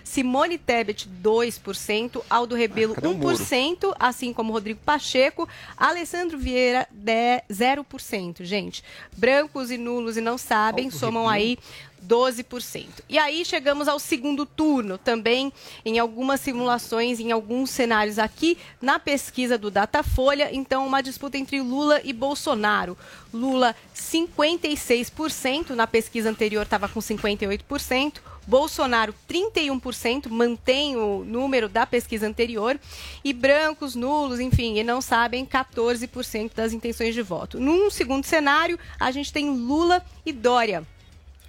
Simone 0.03 0.59
Tebet 0.59 1.09
2%, 1.23 2.23
Aldo 2.29 2.55
Rebelo 2.55 2.95
Moro? 3.15 3.37
1%, 3.37 3.95
assim 3.99 4.33
como 4.33 4.53
Rodrigo 4.53 4.81
Pacheco, 4.85 5.49
Alessandro 5.77 6.39
Vieira 6.39 6.87
10, 6.91 7.43
0%. 7.51 8.45
Gente, 8.45 8.83
brancos 9.17 9.71
e 9.71 9.79
nulos 9.79 10.17
e 10.17 10.21
não 10.21 10.39
sabem, 10.39 10.87
Aldo 10.87 10.97
somam 10.97 11.27
Rebelo. 11.27 11.35
aí 11.35 11.59
12%. 12.07 12.87
E 13.09 13.19
aí 13.19 13.45
chegamos 13.45 13.89
ao 13.89 13.99
segundo 13.99 14.45
turno, 14.47 14.99
também 14.99 15.53
em 15.85 15.99
algumas 15.99 16.41
simulações, 16.41 17.21
em 17.21 17.33
alguns 17.33 17.71
cenários 17.71 18.19
aqui, 18.19 18.59
na 18.81 18.99
pesquisa 18.99 19.57
do 19.57 19.71
Datafolha, 19.71 20.51
então 20.53 20.87
uma 20.87 21.03
disputa 21.03 21.39
entre 21.39 21.61
Lula 21.61 22.01
e 22.05 22.13
Bolsonaro. 22.13 22.97
Lula 23.33 23.75
56%, 23.95 25.71
na 25.71 25.87
pesquisa 25.87 26.31
anterior 26.31 26.63
estava 26.63 26.89
com 26.89 27.01
58%. 27.01 28.15
Bolsonaro 28.47 29.15
31%, 29.29 30.29
mantém 30.29 30.97
o 30.97 31.25
número 31.25 31.69
da 31.69 31.87
pesquisa 31.87 32.27
anterior, 32.27 32.79
e 33.25 33.33
brancos, 33.33 33.95
nulos, 33.95 34.39
enfim, 34.39 34.79
e 34.79 34.85
não 34.85 35.01
sabem 35.01 35.47
14% 35.47 36.53
das 36.55 36.73
intenções 36.73 37.15
de 37.15 37.23
voto. 37.23 37.59
Num 37.59 37.91
segundo 37.91 38.25
cenário, 38.25 38.79
a 39.01 39.11
gente 39.11 39.33
tem 39.33 39.51
Lula 39.51 40.05
e 40.27 40.33
Dória. 40.33 40.87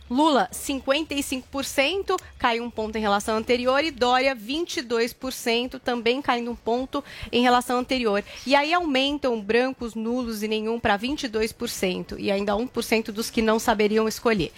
Lula, 0.09 0.47
55%, 0.53 2.19
caiu 2.37 2.63
um 2.63 2.69
ponto 2.69 2.95
em 2.95 3.01
relação 3.01 3.33
ao 3.33 3.39
anterior, 3.39 3.83
e 3.83 3.89
Dória, 3.89 4.35
22%, 4.35 5.79
também 5.79 6.21
caindo 6.21 6.51
um 6.51 6.55
ponto 6.55 7.03
em 7.31 7.41
relação 7.41 7.77
ao 7.77 7.81
anterior. 7.81 8.23
E 8.45 8.55
aí 8.55 8.73
aumentam 8.73 9.41
brancos, 9.41 9.95
nulos 9.95 10.43
e 10.43 10.47
nenhum 10.47 10.79
para 10.79 10.97
22%, 10.97 12.17
e 12.19 12.29
ainda 12.31 12.53
1% 12.53 13.05
dos 13.11 13.31
que 13.31 13.41
não 13.41 13.57
saberiam 13.57 14.07
escolher. 14.07 14.51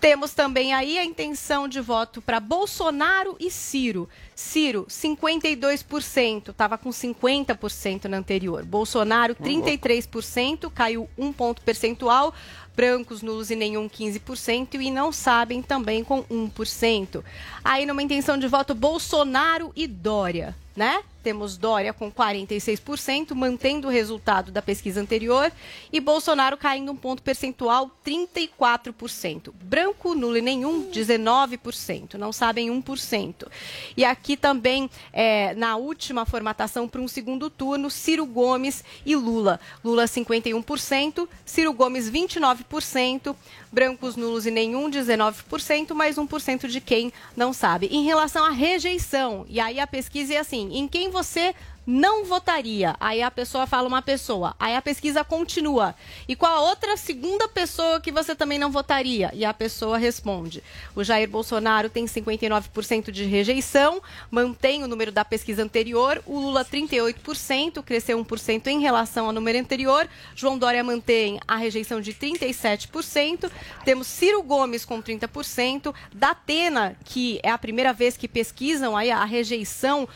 Temos 0.00 0.32
também 0.32 0.72
aí 0.72 0.98
a 0.98 1.04
intenção 1.04 1.68
de 1.68 1.80
voto 1.80 2.22
para 2.22 2.40
Bolsonaro 2.40 3.36
e 3.38 3.50
Ciro. 3.50 4.08
Ciro, 4.38 4.86
52%, 4.88 6.50
estava 6.50 6.78
com 6.78 6.90
50% 6.90 8.04
na 8.04 8.18
anterior. 8.18 8.64
Bolsonaro, 8.64 9.34
33%, 9.34 10.70
caiu 10.70 11.10
um 11.18 11.32
ponto 11.32 11.60
percentual 11.62 12.32
brancos, 12.76 13.20
nulos 13.20 13.50
e 13.50 13.56
nenhum 13.56 13.88
15% 13.88 14.80
e 14.80 14.92
não 14.92 15.10
sabem 15.10 15.60
também 15.60 16.04
com 16.04 16.22
1%. 16.22 17.24
Aí 17.64 17.84
numa 17.84 18.00
intenção 18.00 18.38
de 18.38 18.46
voto 18.46 18.76
Bolsonaro 18.76 19.72
e 19.74 19.88
Dória, 19.88 20.54
né? 20.78 21.02
Temos 21.24 21.58
Dória 21.58 21.92
com 21.92 22.10
46%, 22.10 23.34
mantendo 23.34 23.88
o 23.88 23.90
resultado 23.90 24.52
da 24.52 24.62
pesquisa 24.62 25.00
anterior, 25.00 25.52
e 25.92 25.98
Bolsonaro 26.00 26.56
caindo 26.56 26.92
um 26.92 26.96
ponto 26.96 27.20
percentual, 27.20 27.90
34%. 28.06 29.52
Branco, 29.60 30.14
nulo 30.14 30.38
e 30.38 30.40
nenhum, 30.40 30.88
19%. 30.88 32.14
Não 32.14 32.32
sabem 32.32 32.70
1%. 32.70 33.48
E 33.96 34.04
aqui 34.04 34.36
também, 34.36 34.88
é, 35.12 35.52
na 35.54 35.76
última 35.76 36.24
formatação 36.24 36.88
para 36.88 37.00
um 37.00 37.08
segundo 37.08 37.50
turno, 37.50 37.90
Ciro 37.90 38.24
Gomes 38.24 38.84
e 39.04 39.16
Lula. 39.16 39.58
Lula 39.84 40.04
51%, 40.04 41.28
Ciro 41.44 41.72
Gomes 41.72 42.08
29%, 42.08 43.34
brancos, 43.70 44.16
nulos 44.16 44.46
e 44.46 44.50
nenhum, 44.50 44.90
19%, 44.90 45.94
mais 45.94 46.16
1% 46.16 46.68
de 46.68 46.80
quem 46.80 47.12
não 47.36 47.52
sabe. 47.52 47.86
Em 47.86 48.04
relação 48.04 48.44
à 48.44 48.50
rejeição, 48.50 49.44
e 49.48 49.60
aí 49.60 49.78
a 49.80 49.86
pesquisa 49.86 50.34
é 50.34 50.38
assim, 50.38 50.76
em 50.76 50.88
quem 50.88 51.10
você 51.10 51.54
não 51.90 52.22
votaria? 52.22 52.94
Aí 53.00 53.22
a 53.22 53.30
pessoa 53.30 53.66
fala 53.66 53.88
uma 53.88 54.02
pessoa, 54.02 54.54
aí 54.60 54.76
a 54.76 54.82
pesquisa 54.82 55.24
continua. 55.24 55.94
E 56.28 56.36
qual 56.36 56.52
a 56.52 56.68
outra 56.68 56.98
segunda 56.98 57.48
pessoa 57.48 57.98
que 57.98 58.12
você 58.12 58.36
também 58.36 58.58
não 58.58 58.70
votaria? 58.70 59.30
E 59.32 59.42
a 59.42 59.54
pessoa 59.54 59.96
responde. 59.96 60.62
O 60.94 61.02
Jair 61.02 61.30
Bolsonaro 61.30 61.88
tem 61.88 62.04
59% 62.04 63.10
de 63.10 63.24
rejeição, 63.24 64.02
mantém 64.30 64.84
o 64.84 64.86
número 64.86 65.10
da 65.10 65.24
pesquisa 65.24 65.62
anterior, 65.62 66.22
o 66.26 66.38
Lula 66.38 66.62
38%, 66.62 67.82
cresceu 67.82 68.22
1% 68.22 68.66
em 68.66 68.80
relação 68.80 69.24
ao 69.24 69.32
número 69.32 69.58
anterior, 69.58 70.06
João 70.36 70.58
Dória 70.58 70.84
mantém 70.84 71.40
a 71.48 71.56
rejeição 71.56 72.02
de 72.02 72.12
37%, 72.12 73.50
temos 73.86 74.06
Ciro 74.08 74.42
Gomes 74.42 74.84
com 74.84 75.02
30%, 75.02 75.94
Datena, 76.12 76.94
que 77.02 77.40
é 77.42 77.50
a 77.50 77.56
primeira 77.56 77.94
vez 77.94 78.14
que 78.14 78.28
pesquisam 78.28 78.94
aí 78.94 79.10
a 79.10 79.24
rejeição 79.24 80.06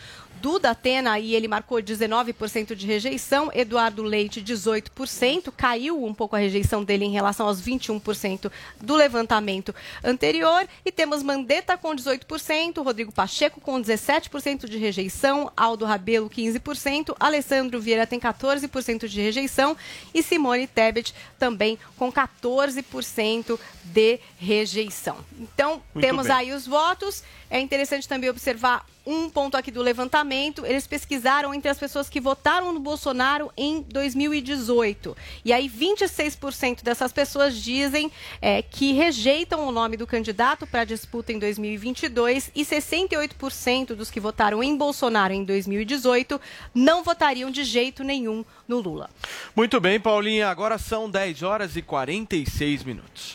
do 0.42 0.58
Datena 0.58 1.20
e 1.20 1.36
ele 1.36 1.46
marcou 1.46 1.78
19% 1.78 2.74
de 2.74 2.84
rejeição, 2.84 3.48
Eduardo 3.54 4.02
Leite 4.02 4.42
18%, 4.42 5.52
caiu 5.56 6.04
um 6.04 6.12
pouco 6.12 6.34
a 6.34 6.40
rejeição 6.40 6.82
dele 6.82 7.04
em 7.04 7.12
relação 7.12 7.46
aos 7.46 7.62
21% 7.62 8.50
do 8.80 8.96
levantamento 8.96 9.72
anterior 10.02 10.66
e 10.84 10.90
temos 10.90 11.22
Mandetta 11.22 11.78
com 11.78 11.94
18%, 11.94 12.82
Rodrigo 12.82 13.12
Pacheco 13.12 13.60
com 13.60 13.80
17% 13.80 14.68
de 14.68 14.78
rejeição, 14.78 15.48
Aldo 15.56 15.84
Rabelo 15.84 16.28
15%, 16.28 17.14
Alessandro 17.20 17.80
Vieira 17.80 18.04
tem 18.04 18.18
14% 18.18 19.06
de 19.06 19.20
rejeição 19.20 19.76
e 20.12 20.24
Simone 20.24 20.66
Tebet 20.66 21.14
também 21.38 21.78
com 21.96 22.12
14% 22.12 23.60
de 23.84 24.18
rejeição. 24.38 25.18
Então, 25.38 25.80
Muito 25.94 26.04
temos 26.04 26.26
bem. 26.26 26.36
aí 26.36 26.52
os 26.52 26.66
votos. 26.66 27.22
É 27.52 27.60
interessante 27.60 28.08
também 28.08 28.30
observar 28.30 28.86
um 29.04 29.28
ponto 29.28 29.58
aqui 29.58 29.70
do 29.70 29.82
levantamento. 29.82 30.64
Eles 30.64 30.86
pesquisaram 30.86 31.52
entre 31.52 31.68
as 31.70 31.78
pessoas 31.78 32.08
que 32.08 32.18
votaram 32.18 32.72
no 32.72 32.80
Bolsonaro 32.80 33.52
em 33.54 33.82
2018. 33.82 35.14
E 35.44 35.52
aí, 35.52 35.68
26% 35.68 36.82
dessas 36.82 37.12
pessoas 37.12 37.54
dizem 37.54 38.10
é, 38.40 38.62
que 38.62 38.94
rejeitam 38.94 39.68
o 39.68 39.70
nome 39.70 39.98
do 39.98 40.06
candidato 40.06 40.66
para 40.66 40.80
a 40.80 40.84
disputa 40.86 41.30
em 41.30 41.38
2022 41.38 42.50
e 42.54 42.64
68% 42.64 43.88
dos 43.88 44.10
que 44.10 44.18
votaram 44.18 44.62
em 44.62 44.74
Bolsonaro 44.74 45.34
em 45.34 45.44
2018 45.44 46.40
não 46.74 47.04
votariam 47.04 47.50
de 47.50 47.64
jeito 47.64 48.02
nenhum 48.02 48.42
no 48.66 48.80
Lula. 48.80 49.10
Muito 49.54 49.78
bem, 49.78 50.00
Paulinha. 50.00 50.48
Agora 50.48 50.78
são 50.78 51.10
10 51.10 51.42
horas 51.42 51.76
e 51.76 51.82
46 51.82 52.82
minutos. 52.82 53.34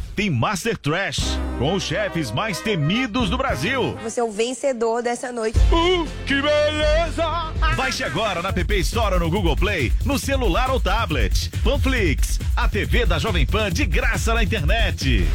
tem 0.15 0.29
Master 0.29 0.77
Trash, 0.77 1.19
com 1.57 1.73
os 1.73 1.83
chefes 1.83 2.31
mais 2.31 2.59
temidos 2.59 3.29
do 3.29 3.37
Brasil. 3.37 3.97
Você 4.03 4.19
é 4.19 4.23
o 4.23 4.31
vencedor 4.31 5.01
dessa 5.01 5.31
noite. 5.31 5.57
Uh, 5.71 6.07
que 6.25 6.41
beleza! 6.41 7.51
Baixe 7.75 8.03
agora 8.03 8.41
na 8.41 8.51
PP 8.51 8.79
Store 8.79 9.15
ou 9.15 9.19
no 9.19 9.29
Google 9.29 9.55
Play, 9.55 9.91
no 10.05 10.19
celular 10.19 10.69
ou 10.69 10.79
tablet. 10.79 11.49
Panflix, 11.63 12.39
a 12.55 12.67
TV 12.67 13.05
da 13.05 13.17
Jovem 13.17 13.45
Pan 13.45 13.71
de 13.71 13.85
graça 13.85 14.33
na 14.33 14.43
internet. 14.43 15.25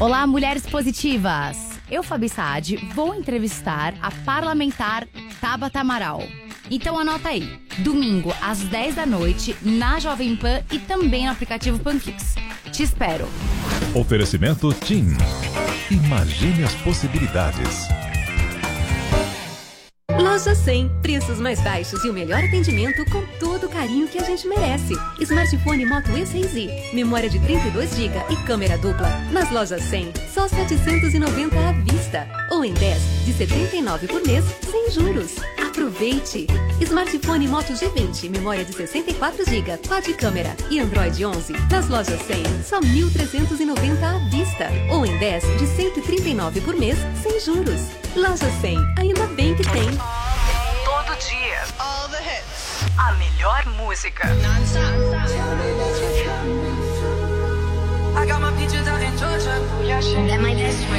Olá, 0.00 0.26
mulheres 0.26 0.66
positivas! 0.66 1.77
Eu, 1.90 2.02
Fabi 2.02 2.28
Saad, 2.28 2.76
vou 2.94 3.14
entrevistar 3.14 3.94
a 4.02 4.10
parlamentar 4.10 5.06
Tabata 5.40 5.80
Amaral. 5.80 6.22
Então 6.70 6.98
anota 6.98 7.30
aí, 7.30 7.58
domingo 7.78 8.34
às 8.42 8.58
10 8.58 8.96
da 8.96 9.06
noite, 9.06 9.56
na 9.62 9.98
Jovem 9.98 10.36
Pan 10.36 10.60
e 10.70 10.78
também 10.78 11.24
no 11.24 11.32
aplicativo 11.32 11.78
Panflix. 11.78 12.34
Te 12.70 12.82
espero! 12.82 13.26
Oferecimento 13.94 14.72
TIM. 14.74 15.16
Imagine 15.90 16.64
as 16.64 16.74
possibilidades. 16.74 17.88
Loja 20.18 20.52
100, 20.52 20.90
preços 21.00 21.38
mais 21.38 21.60
baixos 21.60 22.04
e 22.04 22.10
o 22.10 22.12
melhor 22.12 22.42
atendimento 22.42 23.04
com 23.08 23.24
todo 23.38 23.66
o 23.66 23.68
carinho 23.68 24.08
que 24.08 24.18
a 24.18 24.24
gente 24.24 24.48
merece. 24.48 24.94
Smartphone 25.20 25.86
Moto 25.86 26.08
E6i, 26.08 26.92
memória 26.92 27.30
de 27.30 27.38
32 27.38 27.94
GB 27.94 28.16
e 28.28 28.36
câmera 28.44 28.76
dupla. 28.76 29.08
Nas 29.30 29.48
lojas 29.52 29.80
100, 29.82 30.12
só 30.34 30.48
790 30.48 31.56
à 31.56 31.72
vista. 31.72 32.26
Ou 32.50 32.64
em 32.64 32.74
10, 32.74 33.00
de 33.26 33.32
79 33.32 34.08
por 34.08 34.26
mês, 34.26 34.44
sem 34.68 34.90
juros. 34.90 35.36
Aproveite! 35.56 36.48
Smartphone 36.80 37.46
Moto 37.46 37.72
G20, 37.72 38.30
memória 38.30 38.64
de 38.64 38.72
64 38.72 39.44
GB, 39.44 39.78
quad 39.86 40.12
câmera 40.14 40.56
e 40.68 40.80
Android 40.80 41.24
11. 41.24 41.52
Nas 41.70 41.88
lojas 41.88 42.20
100, 42.22 42.62
só 42.64 42.80
1.390 42.80 44.02
à 44.02 44.18
vista. 44.30 44.68
Ou 44.90 45.06
em 45.06 45.16
10, 45.18 45.44
de 45.58 45.66
139 45.66 46.60
por 46.62 46.74
mês, 46.74 46.98
sem 47.22 47.38
juros. 47.40 47.82
Loja 48.16 48.50
100, 48.60 48.76
ainda 48.98 49.26
bem 49.28 49.54
que 49.54 49.62
tem. 49.62 50.07
Todo 50.84 51.14
dia. 51.20 51.64
All 51.78 52.08
the 52.08 52.18
hits. 52.18 52.84
A 52.98 53.12
melhor 53.18 53.64
música. 53.76 54.28
I 58.16 58.26
got 58.26 58.40
my 58.40 58.50
peaches 58.58 58.88
out 58.88 59.00
in 59.00 59.16
Georgia. 59.16 59.60
Yeah, 59.84 60.00
shit. 60.00 60.28
That 60.28 60.40
my 60.40 60.54
best 60.54 60.84
friend. 60.86 60.97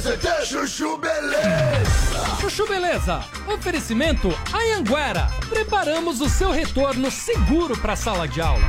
Chuchu 0.00 0.96
Beleza. 0.96 2.36
Chuchu 2.40 2.66
Beleza, 2.68 3.24
oferecimento 3.48 4.28
Anhanguera. 4.52 5.28
Preparamos 5.48 6.20
o 6.20 6.28
seu 6.28 6.52
retorno 6.52 7.10
seguro 7.10 7.76
para 7.76 7.94
a 7.94 7.96
sala 7.96 8.28
de 8.28 8.40
aula. 8.40 8.68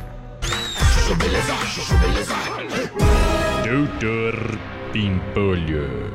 Doutor 3.65 4.57
Pimpolho. 4.93 6.13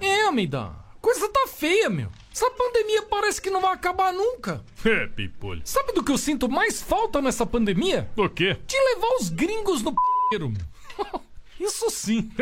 É, 0.00 0.22
Almeida, 0.26 0.70
coisa 1.00 1.28
tá 1.28 1.48
feia, 1.48 1.90
meu. 1.90 2.08
Essa 2.32 2.48
pandemia 2.52 3.02
parece 3.02 3.42
que 3.42 3.50
não 3.50 3.60
vai 3.60 3.72
acabar 3.72 4.12
nunca. 4.12 4.64
É, 4.84 5.08
Pimpolho. 5.08 5.60
Sabe 5.64 5.92
do 5.92 6.04
que 6.04 6.12
eu 6.12 6.18
sinto 6.18 6.48
mais 6.48 6.80
falta 6.80 7.20
nessa 7.20 7.44
pandemia? 7.44 8.08
O 8.16 8.28
quê? 8.28 8.56
De 8.64 8.76
levar 8.94 9.16
os 9.18 9.28
gringos 9.28 9.82
no 9.82 9.90
p****, 9.92 10.38
meu. 10.38 11.20
Isso 11.58 11.90
sim. 11.90 12.30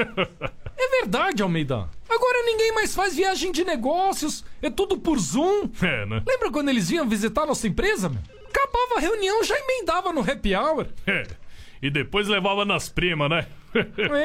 É 0.78 1.00
verdade, 1.00 1.42
Almeida. 1.42 1.88
Agora 2.06 2.42
ninguém 2.44 2.70
mais 2.72 2.94
faz 2.94 3.16
viagem 3.16 3.50
de 3.50 3.64
negócios. 3.64 4.44
É 4.60 4.68
tudo 4.68 4.98
por 4.98 5.18
Zoom. 5.18 5.70
É, 5.80 6.04
né? 6.04 6.22
Lembra 6.28 6.50
quando 6.50 6.68
eles 6.68 6.90
vinham 6.90 7.08
visitar 7.08 7.46
nossa 7.46 7.66
empresa, 7.66 8.10
meu? 8.10 8.20
Acabava 8.50 8.96
a 8.96 9.00
reunião, 9.00 9.42
já 9.42 9.58
emendava 9.58 10.12
no 10.12 10.20
happy 10.20 10.54
hour. 10.54 10.86
É. 11.06 11.26
E 11.86 11.90
depois 11.90 12.26
levava 12.26 12.64
nas 12.64 12.88
primas, 12.88 13.30
né? 13.30 13.46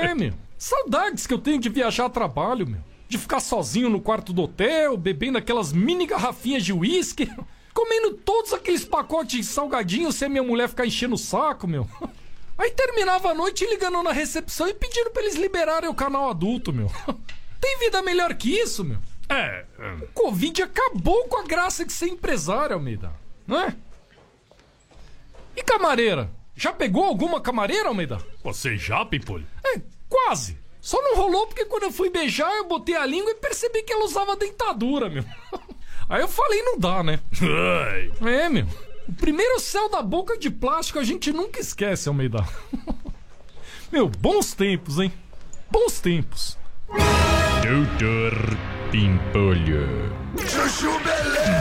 É, 0.02 0.16
meu. 0.16 0.34
Saudades 0.58 1.28
que 1.28 1.34
eu 1.34 1.38
tenho 1.38 1.60
de 1.60 1.70
viajar 1.70 2.06
a 2.06 2.10
trabalho, 2.10 2.68
meu. 2.68 2.82
De 3.08 3.20
ficar 3.20 3.40
sozinho 3.40 3.88
no 3.88 4.02
quarto 4.02 4.34
do 4.34 4.42
hotel, 4.42 4.98
bebendo 4.98 5.38
aquelas 5.38 5.72
mini 5.72 6.08
garrafinhas 6.08 6.64
de 6.64 6.74
uísque, 6.74 7.30
comendo 7.72 8.16
todos 8.16 8.52
aqueles 8.52 8.84
pacotes 8.84 9.38
de 9.38 9.44
salgadinhos 9.44 10.16
sem 10.16 10.26
a 10.26 10.30
minha 10.30 10.42
mulher 10.42 10.70
ficar 10.70 10.88
enchendo 10.88 11.14
o 11.14 11.20
saco, 11.20 11.68
meu. 11.68 11.88
Aí 12.58 12.72
terminava 12.72 13.30
a 13.30 13.36
noite 13.36 13.64
ligando 13.68 14.02
na 14.02 14.12
recepção 14.12 14.68
e 14.68 14.74
pedindo 14.74 15.12
pra 15.12 15.22
eles 15.22 15.36
liberarem 15.36 15.88
o 15.90 15.94
canal 15.94 16.32
adulto, 16.32 16.74
meu. 16.74 16.92
Tem 17.62 17.78
vida 17.78 18.02
melhor 18.02 18.34
que 18.34 18.50
isso, 18.50 18.84
meu? 18.84 18.98
É. 19.30 19.66
O 20.02 20.08
Covid 20.14 20.64
acabou 20.64 21.26
com 21.26 21.38
a 21.38 21.44
graça 21.44 21.86
de 21.86 21.94
ser 21.94 22.08
empresário, 22.08 22.76
Almeida. 22.76 23.14
Não 23.46 23.60
é? 23.62 23.76
E 25.56 25.62
camareira? 25.62 26.41
Já 26.56 26.72
pegou 26.74 27.04
alguma 27.04 27.42
camareira, 27.42 27.90
Almeida? 27.90 28.20
Você 28.44 28.78
já, 28.78 29.06
Pimpolho? 29.06 29.48
É, 29.66 29.82
quase. 30.10 30.58
Só 30.80 31.02
não 31.02 31.16
rolou 31.16 31.48
porque 31.48 31.66
quando 31.66 31.84
eu 31.84 31.92
fui 31.92 32.10
beijar, 32.10 32.52
eu 32.54 32.68
botei 32.68 32.96
a 32.96 33.06
língua 33.06 33.32
e 33.32 33.36
percebi 33.36 33.84
que 33.84 33.94
ela 33.94 34.06
usava 34.06 34.36
dentadura, 34.36 35.10
meu. 35.10 35.24
Aí 36.10 36.22
eu 36.22 36.28
falei, 36.28 36.62
não 36.64 36.78
dá, 36.78 37.04
né? 37.04 37.20
Ai. 37.42 38.12
É, 38.28 38.50
meu. 38.50 38.66
O 39.08 39.14
primeiro 39.14 39.60
céu 39.60 39.90
da 39.90 40.02
boca 40.02 40.38
de 40.38 40.50
plástico 40.50 41.00
a 41.00 41.04
gente 41.04 41.32
nunca 41.32 41.60
esquece, 41.60 42.08
Almeida. 42.10 42.46
Meu, 43.92 44.08
bons 44.08 44.54
tempos, 44.54 45.00
hein? 45.00 45.12
Bons 45.70 46.00
tempos. 46.00 46.58
Doutor 47.62 48.58
Pimpolho. 48.90 50.16
Chuchu 50.48 50.98
Beleza. 51.00 51.61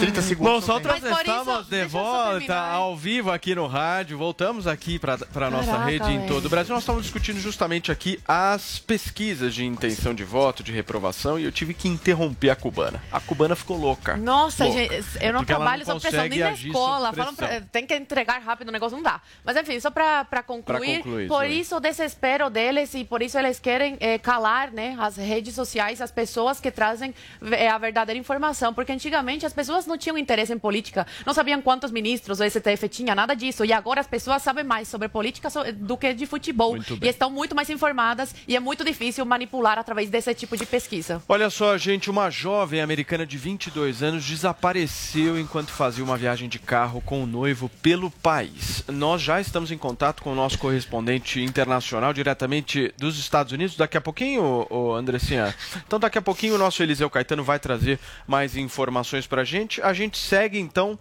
Os 0.00 0.04
30 0.06 0.22
segundos. 0.22 0.52
Bom, 0.54 0.60
só 0.60 0.66
são 0.80 0.80
nós 0.80 1.00
sempre- 1.02 1.10
estamos 1.10 1.68
de 1.68 1.84
volta 1.84 2.56
ao 2.58 2.96
vivo 2.96 3.30
aqui 3.30 3.54
no 3.54 3.66
rádio. 3.66 4.16
Voltamos 4.16 4.66
aqui 4.66 4.98
para 4.98 5.14
a 5.14 5.50
nossa 5.50 5.66
Caraca, 5.72 5.84
rede 5.90 6.10
em 6.12 6.18
velho. 6.18 6.28
todo 6.28 6.46
o 6.46 6.48
Brasil. 6.48 6.72
Nós 6.74 6.82
estamos 6.82 7.02
discutindo 7.02 7.38
justamente 7.38 7.92
aqui 7.92 8.18
as 8.26 8.78
pesquisas 8.78 9.54
de 9.54 9.64
intenção 9.64 10.14
de 10.14 10.24
voto, 10.24 10.62
de 10.62 10.72
reprovação, 10.72 11.38
e 11.38 11.44
eu 11.44 11.52
tive 11.52 11.74
que 11.74 11.86
interromper 11.88 12.50
a 12.50 12.56
cubana. 12.56 13.02
A 13.12 13.20
cubana 13.20 13.54
ficou 13.54 13.76
louca. 13.76 14.16
Nossa, 14.16 14.64
Louca. 14.64 14.78
gente, 14.80 14.94
eu 15.20 15.32
não 15.32 15.40
Porque 15.40 15.52
ela 15.52 15.60
trabalho 15.64 15.84
não 15.86 15.86
sob 15.86 16.00
pressão 16.00 16.20
nem 16.20 16.28
consegue 16.30 16.44
na 16.44 16.50
agir 16.50 16.66
escola. 16.68 17.12
Falam 17.12 17.34
pra- 17.34 17.46
pressão. 17.48 17.66
tem 17.70 17.86
que 17.86 17.94
entregar 17.94 18.38
rápido 18.40 18.68
o 18.68 18.72
negócio, 18.72 18.96
não 18.96 19.02
dá. 19.02 19.20
Mas 19.44 19.56
enfim, 19.56 19.78
só 19.80 19.90
pra, 19.90 20.24
pra 20.24 20.42
concluir, 20.42 20.98
concluir, 21.02 21.28
por 21.28 21.44
isso 21.44 21.52
aí. 21.52 21.60
isso 21.60 21.76
o 21.76 21.80
desespero 21.80 22.48
deles 22.48 22.94
e 22.94 23.04
por 23.04 23.20
isso 23.22 23.38
eles 23.38 23.58
querem 23.60 23.96
eh, 24.00 24.18
calar 24.18 24.70
né, 24.72 24.96
as 24.98 25.16
redes 25.16 25.54
sociais, 25.54 26.00
as 26.00 26.10
pessoas 26.10 26.58
que 26.60 26.70
trazem 26.70 27.14
eh, 27.52 27.68
a 27.68 27.76
verdadeira 27.78 28.18
informação. 28.18 28.72
Porque 28.72 28.92
antigamente 28.92 29.44
as 29.44 29.52
pessoas 29.52 29.86
não 29.90 29.98
tinham 29.98 30.16
interesse 30.16 30.52
em 30.52 30.58
política, 30.58 31.06
não 31.26 31.34
sabiam 31.34 31.60
quantos 31.60 31.90
ministros 31.90 32.40
o 32.40 32.48
STF 32.48 32.88
tinha, 32.88 33.14
nada 33.14 33.34
disso. 33.34 33.64
E 33.64 33.72
agora 33.72 34.00
as 34.00 34.06
pessoas 34.06 34.42
sabem 34.42 34.64
mais 34.64 34.88
sobre 34.88 35.08
política 35.08 35.48
do 35.74 35.96
que 35.96 36.14
de 36.14 36.26
futebol. 36.26 36.76
E 36.76 37.08
estão 37.08 37.30
muito 37.30 37.54
mais 37.54 37.68
informadas 37.68 38.34
e 38.46 38.56
é 38.56 38.60
muito 38.60 38.84
difícil 38.84 39.24
manipular 39.26 39.78
através 39.78 40.08
desse 40.08 40.32
tipo 40.34 40.56
de 40.56 40.64
pesquisa. 40.64 41.22
Olha 41.28 41.50
só, 41.50 41.76
gente, 41.76 42.08
uma 42.08 42.30
jovem 42.30 42.80
americana 42.80 43.26
de 43.26 43.36
22 43.36 44.02
anos 44.02 44.24
desapareceu 44.24 45.38
enquanto 45.38 45.70
fazia 45.70 46.04
uma 46.04 46.16
viagem 46.16 46.48
de 46.48 46.58
carro 46.58 47.00
com 47.00 47.22
o 47.22 47.26
noivo 47.26 47.68
pelo 47.82 48.10
país. 48.10 48.84
Nós 48.88 49.20
já 49.20 49.40
estamos 49.40 49.70
em 49.72 49.78
contato 49.78 50.22
com 50.22 50.32
o 50.32 50.34
nosso 50.34 50.58
correspondente 50.58 51.42
internacional 51.42 52.12
diretamente 52.12 52.94
dos 52.96 53.18
Estados 53.18 53.52
Unidos. 53.52 53.76
Daqui 53.76 53.96
a 53.96 54.00
pouquinho, 54.00 54.66
Andressinha. 54.96 55.54
Então, 55.86 55.98
daqui 55.98 56.18
a 56.18 56.22
pouquinho 56.22 56.54
o 56.54 56.58
nosso 56.58 56.82
Eliseu 56.82 57.10
Caetano 57.10 57.42
vai 57.42 57.58
trazer 57.58 57.98
mais 58.26 58.56
informações 58.56 59.26
pra 59.26 59.42
gente. 59.42 59.79
A 59.82 59.92
gente 59.92 60.18
segue 60.18 60.58
então. 60.58 60.98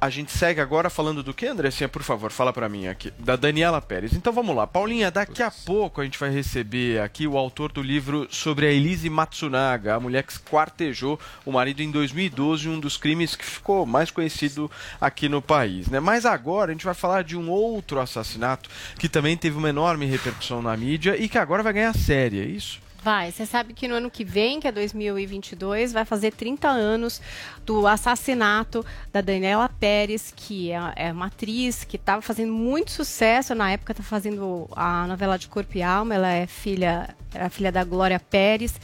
A 0.00 0.08
gente 0.08 0.32
segue 0.32 0.62
agora 0.62 0.88
falando 0.88 1.22
do 1.22 1.34
que, 1.34 1.46
Andressinha? 1.46 1.86
Por 1.86 2.02
favor, 2.02 2.30
fala 2.30 2.54
pra 2.54 2.70
mim 2.70 2.86
aqui. 2.86 3.12
Da 3.18 3.36
Daniela 3.36 3.82
Pérez. 3.82 4.14
Então 4.14 4.32
vamos 4.32 4.56
lá. 4.56 4.66
Paulinha, 4.66 5.10
daqui 5.10 5.42
a 5.42 5.50
pouco 5.50 6.00
a 6.00 6.04
gente 6.04 6.18
vai 6.18 6.30
receber 6.30 7.02
aqui 7.02 7.26
o 7.26 7.36
autor 7.36 7.70
do 7.70 7.82
livro 7.82 8.26
sobre 8.30 8.66
a 8.66 8.72
Elise 8.72 9.10
Matsunaga, 9.10 9.94
a 9.94 10.00
mulher 10.00 10.22
que 10.22 10.32
esquartejou 10.32 11.20
o 11.44 11.52
marido 11.52 11.82
em 11.82 11.90
2012, 11.90 12.66
um 12.66 12.80
dos 12.80 12.96
crimes 12.96 13.36
que 13.36 13.44
ficou 13.44 13.84
mais 13.84 14.10
conhecido 14.10 14.70
aqui 14.98 15.28
no 15.28 15.42
país. 15.42 15.88
Né? 15.88 16.00
Mas 16.00 16.24
agora 16.24 16.70
a 16.70 16.72
gente 16.72 16.86
vai 16.86 16.94
falar 16.94 17.22
de 17.22 17.36
um 17.36 17.50
outro 17.50 18.00
assassinato 18.00 18.70
que 18.98 19.06
também 19.06 19.36
teve 19.36 19.58
uma 19.58 19.68
enorme 19.68 20.06
repercussão 20.06 20.62
na 20.62 20.74
mídia 20.78 21.14
e 21.14 21.28
que 21.28 21.36
agora 21.36 21.62
vai 21.62 21.74
ganhar 21.74 21.94
série, 21.94 22.40
é 22.40 22.44
isso? 22.44 22.80
Vai, 23.02 23.32
você 23.32 23.46
sabe 23.46 23.72
que 23.72 23.88
no 23.88 23.94
ano 23.94 24.10
que 24.10 24.24
vem, 24.24 24.60
que 24.60 24.68
é 24.68 24.72
2022, 24.72 25.92
vai 25.92 26.04
fazer 26.04 26.32
30 26.32 26.68
anos 26.68 27.20
do 27.64 27.86
assassinato 27.86 28.84
da 29.10 29.22
Daniela 29.22 29.70
Pérez, 29.70 30.32
que 30.36 30.70
é, 30.70 30.92
é 30.96 31.12
uma 31.12 31.26
atriz 31.26 31.82
que 31.82 31.96
estava 31.96 32.20
fazendo 32.20 32.52
muito 32.52 32.90
sucesso 32.90 33.54
na 33.54 33.70
época, 33.72 33.92
está 33.92 34.04
fazendo 34.04 34.68
a 34.76 35.06
novela 35.06 35.38
de 35.38 35.48
Corpo 35.48 35.78
e 35.78 35.82
Alma, 35.82 36.14
ela 36.14 36.30
é 36.30 36.46
filha, 36.46 37.08
era 37.32 37.48
filha 37.48 37.72
da 37.72 37.84
Glória 37.84 38.20
Pérez, 38.20 38.78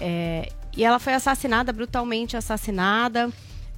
é, 0.00 0.48
e 0.74 0.82
ela 0.82 0.98
foi 0.98 1.12
assassinada, 1.12 1.70
brutalmente 1.70 2.38
assassinada 2.38 3.30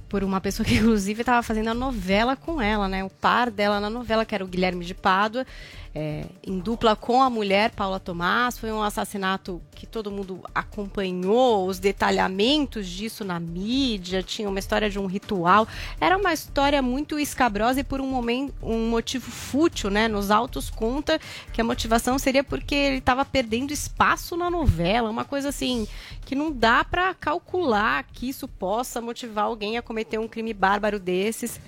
por 0.07 0.25
uma 0.25 0.41
pessoa 0.41 0.65
que 0.65 0.75
inclusive 0.75 1.21
estava 1.21 1.41
fazendo 1.41 1.69
a 1.69 1.73
novela 1.73 2.35
com 2.35 2.61
ela, 2.61 2.87
né? 2.89 3.03
O 3.03 3.09
par 3.09 3.49
dela 3.49 3.79
na 3.79 3.89
novela, 3.89 4.25
que 4.25 4.35
era 4.35 4.43
o 4.43 4.47
Guilherme 4.47 4.83
de 4.83 4.93
Pádua, 4.93 5.45
é, 5.93 6.25
em 6.45 6.59
dupla 6.59 6.95
com 6.95 7.21
a 7.21 7.29
mulher 7.29 7.71
Paula 7.71 7.99
Tomás. 7.99 8.57
Foi 8.57 8.71
um 8.71 8.81
assassinato 8.81 9.61
que 9.71 9.85
todo 9.85 10.11
mundo 10.11 10.41
acompanhou, 10.53 11.67
os 11.67 11.79
detalhamentos 11.79 12.87
disso 12.87 13.23
na 13.23 13.39
mídia, 13.39 14.23
tinha 14.23 14.47
uma 14.47 14.59
história 14.59 14.89
de 14.89 14.99
um 14.99 15.05
ritual. 15.05 15.67
Era 15.99 16.17
uma 16.17 16.33
história 16.33 16.81
muito 16.81 17.19
escabrosa 17.19 17.79
e 17.81 17.83
por 17.83 17.99
um 17.99 18.07
momento, 18.07 18.53
um 18.61 18.89
motivo 18.89 19.29
fútil, 19.29 19.89
né? 19.89 20.07
Nos 20.07 20.31
autos 20.31 20.69
conta 20.69 21.19
que 21.51 21.61
a 21.61 21.63
motivação 21.63 22.17
seria 22.17 22.43
porque 22.43 22.75
ele 22.75 22.97
estava 22.97 23.25
perdendo 23.25 23.71
espaço 23.71 24.37
na 24.37 24.49
novela, 24.49 25.09
uma 25.09 25.25
coisa 25.25 25.49
assim 25.49 25.87
que 26.25 26.35
não 26.35 26.51
dá 26.51 26.83
para 26.83 27.13
calcular 27.13 28.03
que 28.03 28.29
isso 28.29 28.47
possa 28.47 29.01
motivar 29.01 29.45
alguém 29.45 29.77
a 29.77 29.81
cometer 29.81 30.17
um 30.17 30.27
crime 30.27 30.53
bárbaro 30.53 30.99
desses. 30.99 31.59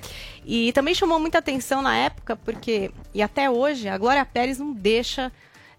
E 0.45 0.71
também 0.74 0.93
chamou 0.93 1.19
muita 1.19 1.39
atenção 1.39 1.82
na 1.82 1.95
época, 1.95 2.36
porque, 2.36 2.91
e 3.13 3.21
até 3.21 3.49
hoje, 3.49 3.88
a 3.88 3.97
Glória 4.14 4.26
Pérez 4.32 4.59
não 4.59 4.74
deixa 4.74 5.32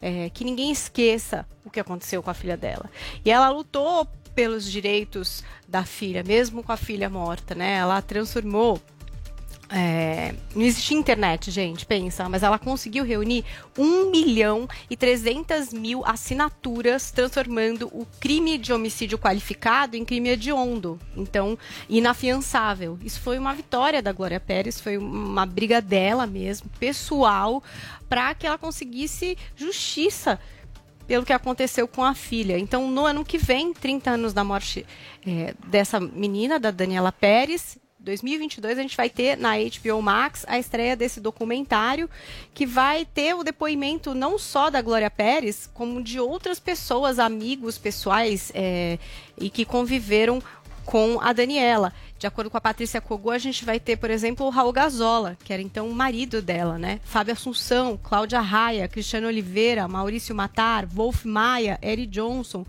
é, 0.03 0.29
que 0.29 0.45
ninguém 0.45 0.73
esqueça 0.73 1.47
o 1.65 1.71
que 1.71 1.79
aconteceu 1.79 2.21
com 2.21 2.31
a 2.31 2.35
filha 2.35 2.57
dela. 2.57 2.91
E 3.25 3.31
ela 3.31 3.49
lutou 3.49 4.09
pelos 4.35 4.69
direitos 4.69 5.45
da 5.69 5.85
filha, 5.85 6.25
mesmo 6.25 6.61
com 6.61 6.73
a 6.73 6.77
filha 6.77 7.09
morta, 7.09 7.55
né? 7.55 7.75
Ela 7.75 8.03
transformou 8.03 8.83
é, 9.71 10.35
não 10.55 10.63
existia 10.63 10.97
internet, 10.97 11.51
gente, 11.51 11.87
pensa, 11.87 12.29
mas 12.29 12.43
ela 12.43 12.59
conseguiu 12.59 13.05
reunir 13.05 13.45
1 13.79 14.11
milhão 14.11 14.69
e 14.91 14.97
300 14.97 15.73
mil 15.73 16.05
assinaturas, 16.05 17.11
transformando 17.11 17.87
o 17.87 18.07
crime 18.21 18.59
de 18.59 18.73
homicídio 18.73 19.19
qualificado 19.19 19.97
em 19.97 20.05
crime 20.05 20.31
hediondo. 20.31 20.99
Então, 21.17 21.59
inafiançável. 21.89 22.99
Isso 23.03 23.21
foi 23.21 23.39
uma 23.39 23.55
vitória 23.55 24.03
da 24.03 24.13
Glória 24.13 24.39
Pérez, 24.39 24.81
foi 24.81 24.99
uma 24.99 25.47
briga 25.47 25.81
dela 25.81 26.27
mesmo, 26.27 26.69
pessoal, 26.79 27.63
para 28.09 28.35
que 28.35 28.47
ela 28.47 28.59
conseguisse 28.59 29.37
justiça 29.57 30.39
pelo 31.07 31.25
que 31.25 31.33
aconteceu 31.33 31.87
com 31.87 32.03
a 32.03 32.15
filha. 32.15 32.59
Então, 32.59 32.91
no 32.91 33.05
ano 33.05 33.25
que 33.25 33.39
vem, 33.39 33.73
30 33.73 34.11
anos 34.11 34.33
da 34.33 34.43
morte 34.43 34.87
é, 35.27 35.55
dessa 35.67 36.01
menina, 36.01 36.59
da 36.59 36.71
Daniela 36.71 37.13
Pérez, 37.13 37.79
2022 38.05 38.79
a 38.79 38.83
gente 38.83 38.97
vai 38.97 39.09
ter 39.09 39.37
na 39.37 39.55
HBO 39.57 40.01
Max 40.03 40.45
a 40.47 40.59
estreia 40.59 40.95
desse 40.95 41.21
documentário 41.21 42.09
que 42.53 42.67
vai 42.67 43.05
ter 43.05 43.35
o 43.35 43.43
depoimento 43.43 44.15
não 44.15 44.39
só 44.39 44.71
da 44.71 44.83
Glória 44.83 45.11
Pérez, 45.11 45.69
como 45.73 46.03
de 46.03 46.21
outras 46.21 46.61
pessoas, 46.61 47.19
amigos 47.19 47.79
pessoais 47.79 48.53
é, 48.55 48.99
e 49.41 49.49
que 49.51 49.65
conviveram 49.65 50.43
com 50.85 51.19
a 51.21 51.33
Daniela. 51.33 51.93
De 52.19 52.27
acordo 52.27 52.51
com 52.51 52.57
a 52.57 52.61
Patrícia 52.61 53.01
Cogu, 53.01 53.31
a 53.31 53.39
gente 53.39 53.65
vai 53.65 53.81
ter, 53.81 53.97
por 53.97 54.11
exemplo, 54.11 54.47
o 54.47 54.51
Raul 54.51 54.73
Gazola, 54.73 55.37
que 55.45 55.53
era 55.53 55.61
então 55.61 55.89
o 55.89 55.95
marido 55.95 56.41
dela, 56.41 56.79
né? 56.79 57.01
Fábio 57.05 57.33
Assunção, 57.33 57.99
Cláudia 58.03 58.41
Raia, 58.41 58.89
Cristiano 58.89 59.27
Oliveira, 59.27 59.89
Maurício 59.89 60.35
Matar, 60.35 60.87
Wolf 60.87 61.25
Maia, 61.25 61.79
Eri 61.83 62.07
Johnson 62.07 62.65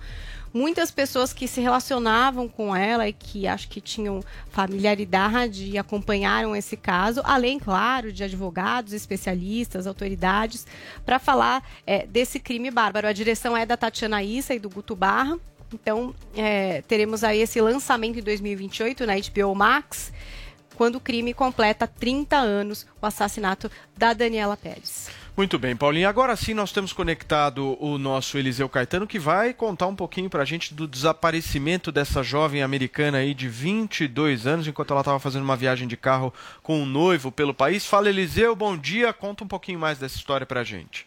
muitas 0.56 0.89
pessoas 0.89 1.34
que 1.34 1.49
se 1.49 1.60
relacionavam 1.60 2.47
com 2.47 2.74
ela 2.74 3.10
e 3.10 3.12
que 3.12 3.45
acho 3.45 3.68
que 3.68 3.82
tinham 3.82 4.24
familiaridade 4.49 5.66
e 5.66 5.78
acompanharam 5.78 6.56
esse 6.56 6.78
caso, 6.78 7.20
além, 7.26 7.60
claro, 7.60 8.10
de 8.14 8.24
advogados, 8.24 8.93
especialistas, 8.93 9.86
autoridades, 9.86 10.66
para 11.06 11.20
falar 11.20 11.62
é, 11.86 12.08
desse 12.08 12.39
crime 12.39 12.72
bárbaro. 12.72 13.06
A 13.06 13.12
direção 13.12 13.56
é 13.56 13.66
da 13.66 13.76
Tatiana 13.76 14.24
Issa 14.24 14.56
e 14.56 14.60
do 14.60 14.70
Guto 14.70 14.95
Barra. 14.95 15.38
Então, 15.74 16.16
é, 16.34 16.82
teremos 16.84 17.26
aí 17.26 17.41
esse 17.41 17.60
lançamento 17.60 18.20
em 18.20 18.24
2028 18.24 19.06
na 19.06 19.16
HBO 19.16 19.53
Max, 19.53 20.14
quando 20.76 20.95
o 20.95 21.01
crime 21.01 21.34
completa 21.34 21.86
30 21.86 22.38
anos, 22.38 22.88
o 23.01 23.06
assassinato 23.06 23.70
da 23.97 24.14
Daniela 24.14 24.56
Pérez. 24.56 25.10
Muito 25.38 25.60
bem, 25.60 25.76
Paulinho. 25.76 26.08
Agora 26.08 26.34
sim 26.38 26.54
nós 26.54 26.72
temos 26.72 26.94
conectado 26.94 27.76
o 27.84 27.98
nosso 27.98 28.38
Eliseu 28.38 28.70
Caetano, 28.70 29.06
que 29.06 29.20
vai 29.20 29.54
contar 29.54 29.86
um 29.86 29.96
pouquinho 29.96 30.30
pra 30.30 30.46
gente 30.46 30.74
do 30.74 30.88
desaparecimento 30.88 31.92
dessa 31.92 32.24
jovem 32.24 32.64
americana 32.64 33.18
aí 33.18 33.34
de 33.34 33.50
22 33.50 34.48
anos, 34.48 34.66
enquanto 34.66 34.92
ela 34.92 35.02
estava 35.02 35.20
fazendo 35.20 35.44
uma 35.44 35.58
viagem 35.58 35.90
de 35.90 35.98
carro 35.98 36.34
com 36.64 36.80
um 36.80 36.86
noivo 36.86 37.34
pelo 37.34 37.54
país. 37.54 37.86
Fala, 37.86 38.08
Eliseu, 38.08 38.56
bom 38.56 38.78
dia. 38.78 39.12
Conta 39.12 39.44
um 39.44 39.48
pouquinho 39.48 39.78
mais 39.78 40.00
dessa 40.00 40.16
história 40.16 40.46
pra 40.46 40.64
gente. 40.64 41.06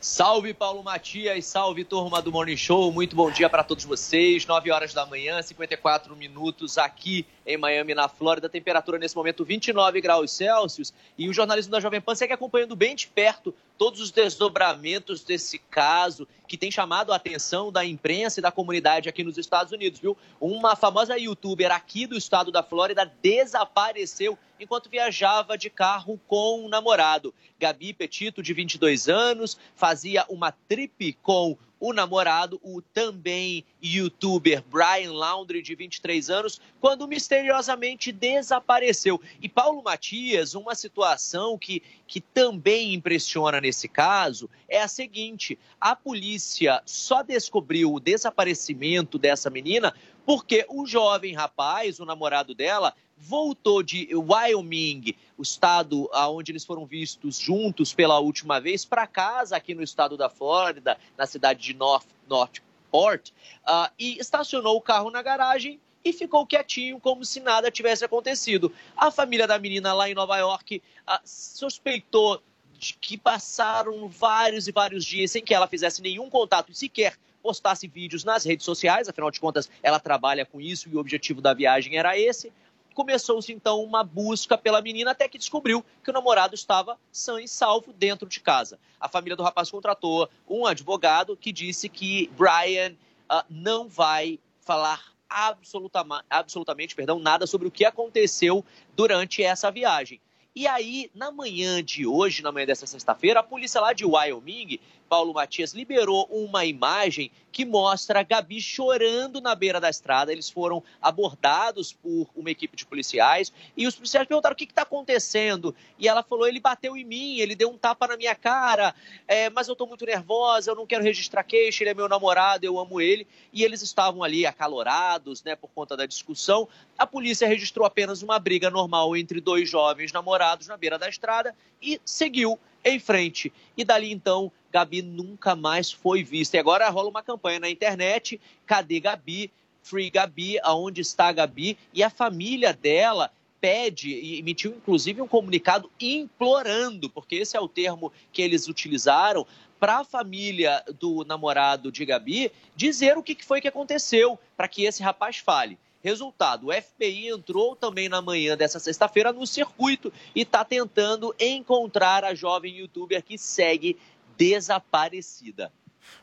Salve 0.00 0.54
Paulo 0.54 0.82
Matias, 0.82 1.44
salve 1.44 1.84
turma 1.84 2.22
do 2.22 2.32
Morning 2.32 2.56
Show, 2.56 2.90
muito 2.90 3.14
bom 3.14 3.30
dia 3.30 3.50
para 3.50 3.62
todos 3.62 3.84
vocês. 3.84 4.46
9 4.46 4.70
horas 4.70 4.94
da 4.94 5.04
manhã, 5.04 5.42
54 5.42 6.16
minutos 6.16 6.78
aqui 6.78 7.26
em 7.52 7.56
Miami, 7.56 7.94
na 7.94 8.08
Flórida. 8.08 8.48
Temperatura 8.48 8.98
nesse 8.98 9.16
momento 9.16 9.44
29 9.44 10.00
graus 10.00 10.30
Celsius. 10.30 10.92
E 11.18 11.28
o 11.28 11.32
jornalismo 11.32 11.72
da 11.72 11.80
Jovem 11.80 12.00
Pan 12.00 12.14
segue 12.14 12.32
acompanhando 12.32 12.76
bem 12.76 12.94
de 12.94 13.06
perto 13.06 13.54
todos 13.76 14.00
os 14.00 14.10
desdobramentos 14.10 15.24
desse 15.24 15.58
caso 15.58 16.28
que 16.46 16.56
tem 16.56 16.70
chamado 16.70 17.12
a 17.12 17.16
atenção 17.16 17.70
da 17.70 17.84
imprensa 17.84 18.40
e 18.40 18.42
da 18.42 18.50
comunidade 18.50 19.08
aqui 19.08 19.24
nos 19.24 19.38
Estados 19.38 19.72
Unidos, 19.72 20.00
viu? 20.00 20.16
Uma 20.40 20.76
famosa 20.76 21.16
youtuber 21.16 21.70
aqui 21.72 22.06
do 22.06 22.16
estado 22.16 22.50
da 22.50 22.62
Flórida 22.62 23.10
desapareceu 23.22 24.38
enquanto 24.58 24.90
viajava 24.90 25.56
de 25.56 25.70
carro 25.70 26.20
com 26.26 26.64
um 26.64 26.68
namorado. 26.68 27.32
Gabi 27.58 27.92
Petito, 27.92 28.42
de 28.42 28.52
22 28.52 29.08
anos, 29.08 29.56
fazia 29.74 30.24
uma 30.28 30.52
trip 30.52 31.12
com 31.22 31.56
o 31.80 31.94
namorado, 31.94 32.60
o 32.62 32.82
também 32.82 33.64
youtuber 33.82 34.62
Brian 34.70 35.12
Laundrie, 35.12 35.62
de 35.62 35.74
23 35.74 36.28
anos, 36.28 36.60
quando 36.78 37.08
misteriosamente 37.08 38.12
desapareceu. 38.12 39.18
E 39.40 39.48
Paulo 39.48 39.82
Matias, 39.82 40.54
uma 40.54 40.74
situação 40.74 41.56
que, 41.56 41.82
que 42.06 42.20
também 42.20 42.92
impressiona 42.92 43.60
nesse 43.60 43.88
caso 43.88 44.48
é 44.68 44.82
a 44.82 44.88
seguinte: 44.88 45.58
a 45.80 45.96
polícia 45.96 46.82
só 46.84 47.22
descobriu 47.22 47.94
o 47.94 48.00
desaparecimento 48.00 49.18
dessa 49.18 49.48
menina 49.48 49.94
porque 50.26 50.66
o 50.68 50.86
jovem 50.86 51.34
rapaz, 51.34 51.98
o 51.98 52.04
namorado 52.04 52.54
dela, 52.54 52.94
voltou 53.20 53.82
de 53.82 54.08
Wyoming, 54.14 55.14
o 55.36 55.42
estado 55.42 56.08
onde 56.12 56.52
eles 56.52 56.64
foram 56.64 56.86
vistos 56.86 57.36
juntos 57.36 57.92
pela 57.92 58.18
última 58.18 58.60
vez, 58.60 58.84
para 58.84 59.06
casa 59.06 59.56
aqui 59.56 59.74
no 59.74 59.82
estado 59.82 60.16
da 60.16 60.30
Flórida, 60.30 60.96
na 61.18 61.26
cidade 61.26 61.60
de 61.60 61.74
North, 61.74 62.06
Northport, 62.26 63.30
uh, 63.30 63.90
e 63.98 64.18
estacionou 64.18 64.76
o 64.76 64.80
carro 64.80 65.10
na 65.10 65.20
garagem 65.20 65.78
e 66.02 66.12
ficou 66.14 66.46
quietinho, 66.46 66.98
como 66.98 67.24
se 67.24 67.40
nada 67.40 67.70
tivesse 67.70 68.04
acontecido. 68.04 68.72
A 68.96 69.10
família 69.10 69.46
da 69.46 69.58
menina 69.58 69.92
lá 69.92 70.08
em 70.08 70.14
Nova 70.14 70.38
York 70.38 70.82
uh, 71.06 71.18
suspeitou 71.22 72.42
de 72.78 72.94
que 72.94 73.18
passaram 73.18 74.08
vários 74.08 74.66
e 74.66 74.72
vários 74.72 75.04
dias 75.04 75.30
sem 75.30 75.44
que 75.44 75.52
ela 75.52 75.68
fizesse 75.68 76.00
nenhum 76.00 76.30
contato, 76.30 76.72
sequer 76.72 77.18
postasse 77.42 77.86
vídeos 77.86 78.24
nas 78.24 78.44
redes 78.44 78.64
sociais, 78.64 79.08
afinal 79.08 79.30
de 79.30 79.40
contas, 79.40 79.70
ela 79.82 79.98
trabalha 79.98 80.44
com 80.44 80.60
isso 80.60 80.88
e 80.88 80.96
o 80.96 80.98
objetivo 80.98 81.40
da 81.40 81.54
viagem 81.54 81.96
era 81.96 82.18
esse 82.18 82.52
começou-se 82.94 83.52
então 83.52 83.82
uma 83.82 84.02
busca 84.04 84.56
pela 84.58 84.80
menina 84.80 85.12
até 85.12 85.28
que 85.28 85.38
descobriu 85.38 85.84
que 86.02 86.10
o 86.10 86.12
namorado 86.12 86.54
estava 86.54 86.98
sã 87.10 87.40
e 87.40 87.48
salvo 87.48 87.92
dentro 87.92 88.28
de 88.28 88.40
casa. 88.40 88.78
A 88.98 89.08
família 89.08 89.36
do 89.36 89.42
rapaz 89.42 89.70
contratou 89.70 90.28
um 90.48 90.66
advogado 90.66 91.36
que 91.36 91.52
disse 91.52 91.88
que 91.88 92.28
Brian 92.36 92.92
uh, 93.30 93.44
não 93.48 93.88
vai 93.88 94.38
falar 94.60 95.00
absolutamente, 95.28 96.24
absolutamente 96.28 96.94
perdão, 96.94 97.18
nada 97.20 97.46
sobre 97.46 97.68
o 97.68 97.70
que 97.70 97.84
aconteceu 97.84 98.64
durante 98.96 99.42
essa 99.42 99.70
viagem. 99.70 100.20
E 100.54 100.66
aí, 100.66 101.08
na 101.14 101.30
manhã 101.30 101.82
de 101.82 102.04
hoje, 102.04 102.42
na 102.42 102.50
manhã 102.50 102.66
dessa 102.66 102.84
sexta-feira, 102.84 103.38
a 103.38 103.42
polícia 103.42 103.80
lá 103.80 103.92
de 103.92 104.04
Wyoming 104.04 104.80
Paulo 105.08 105.34
Matias 105.34 105.74
liberou 105.74 106.28
uma 106.30 106.64
imagem 106.64 107.32
que 107.50 107.64
mostra 107.64 108.20
a 108.20 108.22
Gabi 108.22 108.60
chorando 108.60 109.40
na 109.40 109.56
beira 109.56 109.80
da 109.80 109.90
estrada. 109.90 110.30
Eles 110.30 110.48
foram 110.48 110.84
abordados 111.02 111.92
por 111.92 112.28
uma 112.36 112.48
equipe 112.48 112.76
de 112.76 112.86
policiais 112.86 113.52
e 113.76 113.88
os 113.88 113.96
policiais 113.96 114.28
perguntaram 114.28 114.54
o 114.54 114.56
que 114.56 114.64
está 114.64 114.82
acontecendo. 114.82 115.74
E 115.98 116.06
ela 116.06 116.22
falou: 116.22 116.46
ele 116.46 116.60
bateu 116.60 116.96
em 116.96 117.04
mim, 117.04 117.38
ele 117.38 117.56
deu 117.56 117.68
um 117.70 117.76
tapa 117.76 118.06
na 118.06 118.16
minha 118.16 118.36
cara, 118.36 118.94
é, 119.26 119.50
mas 119.50 119.66
eu 119.66 119.72
estou 119.72 119.86
muito 119.86 120.06
nervosa, 120.06 120.70
eu 120.70 120.76
não 120.76 120.86
quero 120.86 121.02
registrar 121.02 121.42
queixa, 121.42 121.82
ele 121.82 121.90
é 121.90 121.94
meu 121.94 122.08
namorado, 122.08 122.64
eu 122.64 122.78
amo 122.78 123.00
ele. 123.00 123.26
E 123.52 123.64
eles 123.64 123.82
estavam 123.82 124.22
ali 124.22 124.46
acalorados, 124.46 125.42
né, 125.42 125.56
por 125.56 125.70
conta 125.70 125.96
da 125.96 126.06
discussão. 126.06 126.68
A 126.96 127.04
polícia 127.04 127.48
registrou 127.48 127.84
apenas 127.84 128.22
uma 128.22 128.38
briga 128.38 128.70
normal 128.70 129.16
entre 129.16 129.40
dois 129.40 129.68
jovens 129.68 130.12
namorados 130.12 130.39
na 130.68 130.76
beira 130.76 130.98
da 130.98 131.08
estrada 131.08 131.54
e 131.80 132.00
seguiu 132.04 132.58
em 132.84 132.98
frente. 132.98 133.52
E 133.76 133.84
dali 133.84 134.10
então 134.10 134.50
Gabi 134.72 135.02
nunca 135.02 135.54
mais 135.54 135.92
foi 135.92 136.22
vista. 136.22 136.56
E 136.56 136.60
agora 136.60 136.88
rola 136.88 137.08
uma 137.08 137.22
campanha 137.22 137.60
na 137.60 137.70
internet, 137.70 138.40
cadê 138.66 139.00
Gabi? 139.00 139.50
Free 139.82 140.10
Gabi, 140.10 140.58
aonde 140.62 141.00
está 141.00 141.32
Gabi? 141.32 141.76
E 141.92 142.02
a 142.02 142.10
família 142.10 142.72
dela 142.72 143.30
pede 143.60 144.10
e 144.10 144.38
emitiu 144.38 144.72
inclusive 144.72 145.20
um 145.20 145.28
comunicado 145.28 145.90
implorando, 146.00 147.10
porque 147.10 147.36
esse 147.36 147.56
é 147.56 147.60
o 147.60 147.68
termo 147.68 148.12
que 148.32 148.40
eles 148.40 148.68
utilizaram, 148.68 149.46
para 149.78 149.98
a 149.98 150.04
família 150.04 150.84
do 150.98 151.24
namorado 151.24 151.90
de 151.90 152.04
Gabi 152.04 152.52
dizer 152.76 153.16
o 153.16 153.22
que 153.22 153.36
foi 153.42 153.60
que 153.60 153.68
aconteceu, 153.68 154.38
para 154.56 154.68
que 154.68 154.84
esse 154.84 155.02
rapaz 155.02 155.38
fale. 155.38 155.78
Resultado: 156.02 156.68
o 156.68 156.72
FBI 156.72 157.28
entrou 157.28 157.76
também 157.76 158.08
na 158.08 158.22
manhã 158.22 158.56
dessa 158.56 158.78
sexta-feira 158.78 159.32
no 159.32 159.46
circuito 159.46 160.12
e 160.34 160.42
está 160.42 160.64
tentando 160.64 161.34
encontrar 161.38 162.24
a 162.24 162.34
jovem 162.34 162.78
youtuber 162.78 163.22
que 163.22 163.36
segue 163.36 163.98
desaparecida. 164.36 165.70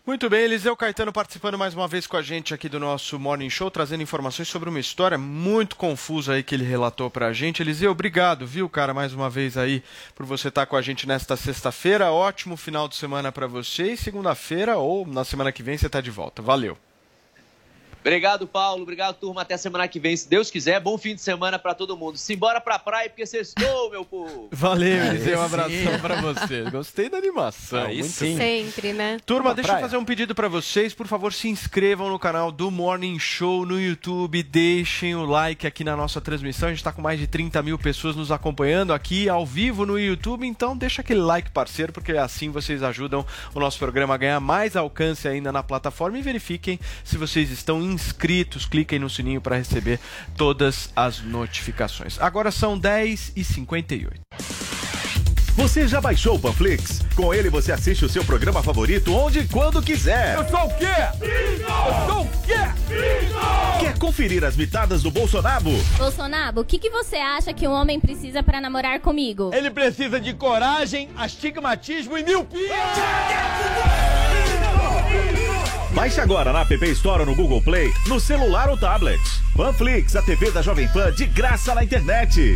Muito 0.05 0.29
bem, 0.29 0.43
Eliseu 0.43 0.75
Caetano 0.75 1.11
participando 1.11 1.57
mais 1.57 1.73
uma 1.73 1.87
vez 1.87 2.07
com 2.07 2.17
a 2.17 2.21
gente 2.21 2.53
aqui 2.53 2.69
do 2.69 2.79
nosso 2.79 3.19
Morning 3.19 3.49
Show, 3.49 3.69
trazendo 3.69 4.03
informações 4.03 4.47
sobre 4.47 4.69
uma 4.69 4.79
história 4.79 5.17
muito 5.17 5.75
confusa 5.75 6.33
aí 6.33 6.43
que 6.43 6.55
ele 6.55 6.63
relatou 6.63 7.09
pra 7.09 7.33
gente. 7.33 7.61
Eliseu, 7.61 7.91
obrigado, 7.91 8.45
viu, 8.45 8.69
cara, 8.69 8.93
mais 8.93 9.13
uma 9.13 9.29
vez 9.29 9.57
aí 9.57 9.83
por 10.15 10.25
você 10.25 10.47
estar 10.47 10.65
com 10.65 10.75
a 10.75 10.81
gente 10.81 11.07
nesta 11.07 11.35
sexta-feira. 11.35 12.11
Ótimo 12.11 12.57
final 12.57 12.87
de 12.87 12.95
semana 12.95 13.31
pra 13.31 13.47
você 13.47 13.93
e 13.93 13.97
segunda-feira 13.97 14.77
ou 14.77 15.05
na 15.05 15.23
semana 15.23 15.51
que 15.51 15.63
vem 15.63 15.77
você 15.77 15.89
tá 15.89 16.01
de 16.01 16.11
volta. 16.11 16.41
Valeu. 16.41 16.77
Obrigado, 18.07 18.47
Paulo. 18.47 18.83
Obrigado, 18.83 19.15
turma. 19.15 19.41
Até 19.41 19.57
semana 19.57 19.85
que 19.85 19.99
vem, 19.99 20.15
se 20.15 20.29
Deus 20.29 20.49
quiser. 20.49 20.79
Bom 20.79 20.97
fim 20.97 21.13
de 21.13 21.19
semana 21.19 21.59
para 21.59 21.73
todo 21.73 21.97
mundo. 21.97 22.17
Simbora 22.17 22.61
pra 22.61 22.79
praia, 22.79 23.09
porque 23.09 23.25
sextou, 23.25 23.91
meu 23.91 24.05
povo. 24.05 24.47
Valeu, 24.49 25.07
Eliseu. 25.07 25.37
Um 25.37 25.43
abração 25.43 25.99
pra 26.01 26.21
você. 26.21 26.61
Gostei 26.71 27.09
da 27.09 27.17
animação. 27.17 27.83
Aí 27.83 27.99
muito 27.99 28.13
sim. 28.13 28.37
Sempre, 28.37 28.93
né? 28.93 29.17
Turma, 29.25 29.53
deixa 29.53 29.73
eu 29.73 29.81
fazer 29.81 29.97
um 29.97 30.05
pedido 30.05 30.33
pra 30.33 30.47
vocês. 30.47 30.93
Por 30.93 31.05
favor, 31.05 31.33
se 31.33 31.49
inscrevam 31.49 32.09
no 32.09 32.17
canal 32.17 32.49
do 32.49 32.71
Morning 32.71 33.19
Show 33.19 33.65
no 33.65 33.77
YouTube. 33.77 34.41
Deixem 34.41 35.13
o 35.13 35.25
like 35.25 35.67
aqui 35.67 35.83
na 35.83 35.97
nossa 35.97 36.21
transmissão. 36.21 36.69
A 36.69 36.71
gente 36.71 36.83
tá 36.85 36.93
com 36.93 37.01
mais 37.01 37.19
de 37.19 37.27
30 37.27 37.61
mil 37.61 37.77
pessoas 37.77 38.15
nos 38.15 38.31
acompanhando 38.31 38.93
aqui 38.93 39.27
ao 39.27 39.45
vivo 39.45 39.85
no 39.85 39.99
YouTube. 39.99 40.47
Então, 40.47 40.77
deixa 40.77 41.01
aquele 41.01 41.19
like, 41.19 41.51
parceiro, 41.51 41.91
porque 41.91 42.13
assim 42.13 42.51
vocês 42.51 42.81
ajudam 42.83 43.25
o 43.53 43.59
nosso 43.59 43.77
programa 43.77 44.13
a 44.13 44.17
ganhar 44.17 44.39
mais 44.39 44.77
alcance 44.77 45.27
ainda 45.27 45.51
na 45.51 45.61
plataforma. 45.61 46.17
E 46.17 46.21
verifiquem 46.21 46.79
se 47.03 47.17
vocês 47.17 47.51
estão 47.51 47.81
inscritos. 48.01 48.65
Cliquem 48.65 48.99
no 48.99 49.09
sininho 49.09 49.41
para 49.41 49.57
receber 49.57 49.99
todas 50.35 50.89
as 50.95 51.21
notificações. 51.21 52.19
Agora 52.19 52.51
são 52.51 52.79
10h58. 52.79 54.19
Você 55.57 55.87
já 55.87 55.99
baixou 55.99 56.35
o 56.35 56.39
Panflix? 56.39 57.01
Com 57.15 57.33
ele 57.33 57.49
você 57.49 57.71
assiste 57.71 58.05
o 58.05 58.09
seu 58.09 58.23
programa 58.23 58.61
favorito 58.61 59.11
onde 59.11 59.39
e 59.39 59.47
quando 59.47 59.81
quiser. 59.81 60.35
Eu 60.35 60.47
sou 60.47 60.65
o 60.65 60.77
quê? 60.77 60.85
Eu 61.19 62.13
sou 62.13 62.21
o 62.21 62.29
quê? 62.43 63.79
Quer 63.79 63.97
conferir 63.97 64.43
as 64.43 64.55
mitadas 64.55 65.01
do 65.01 65.09
Bolsonaro? 65.09 65.71
Bolsonaro, 65.97 66.61
o 66.61 66.63
que, 66.63 66.77
que 66.77 66.91
você 66.91 67.15
acha 67.15 67.51
que 67.53 67.67
um 67.67 67.71
homem 67.71 67.99
precisa 67.99 68.43
pra 68.43 68.61
namorar 68.61 68.99
comigo? 68.99 69.49
Ele 69.51 69.71
precisa 69.71 70.19
de 70.19 70.31
coragem, 70.35 71.09
astigmatismo 71.17 72.15
e 72.15 72.23
miopia. 72.23 72.75
Baixe 75.97 76.21
agora 76.21 76.53
na 76.53 76.61
App 76.61 76.85
Store 76.91 77.21
ou 77.21 77.25
no 77.25 77.35
Google 77.35 77.59
Play, 77.59 77.91
no 78.05 78.19
celular 78.19 78.69
ou 78.69 78.77
tablet. 78.77 79.19
Panflix, 79.55 80.15
a 80.15 80.21
TV 80.21 80.51
da 80.51 80.61
Jovem 80.61 80.87
Pan 80.89 81.11
de 81.11 81.25
graça 81.25 81.73
na 81.73 81.83
internet. 81.83 82.53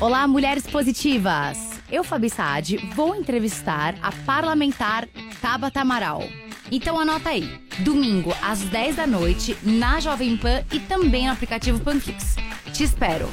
Olá, 0.00 0.26
mulheres 0.26 0.66
positivas! 0.66 1.56
Eu, 1.88 2.02
Fabi 2.02 2.28
Saad, 2.28 2.78
vou 2.96 3.14
entrevistar 3.14 3.94
a 4.02 4.10
parlamentar 4.10 5.06
Tabata 5.40 5.82
Amaral. 5.82 6.24
Então 6.68 6.98
anota 6.98 7.28
aí, 7.28 7.60
domingo 7.78 8.34
às 8.42 8.58
10 8.62 8.96
da 8.96 9.06
noite, 9.06 9.56
na 9.62 10.00
Jovem 10.00 10.36
Pan 10.36 10.64
e 10.72 10.80
também 10.80 11.28
no 11.28 11.32
aplicativo 11.32 11.78
Panflix. 11.78 12.34
Te 12.72 12.82
espero! 12.82 13.30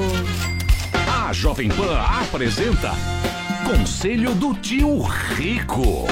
A 1.28 1.32
Jovem 1.32 1.68
Pan 1.68 1.98
apresenta 2.22 2.92
Conselho 3.64 4.34
do 4.34 4.54
Tio 4.54 5.02
Rico. 5.02 6.06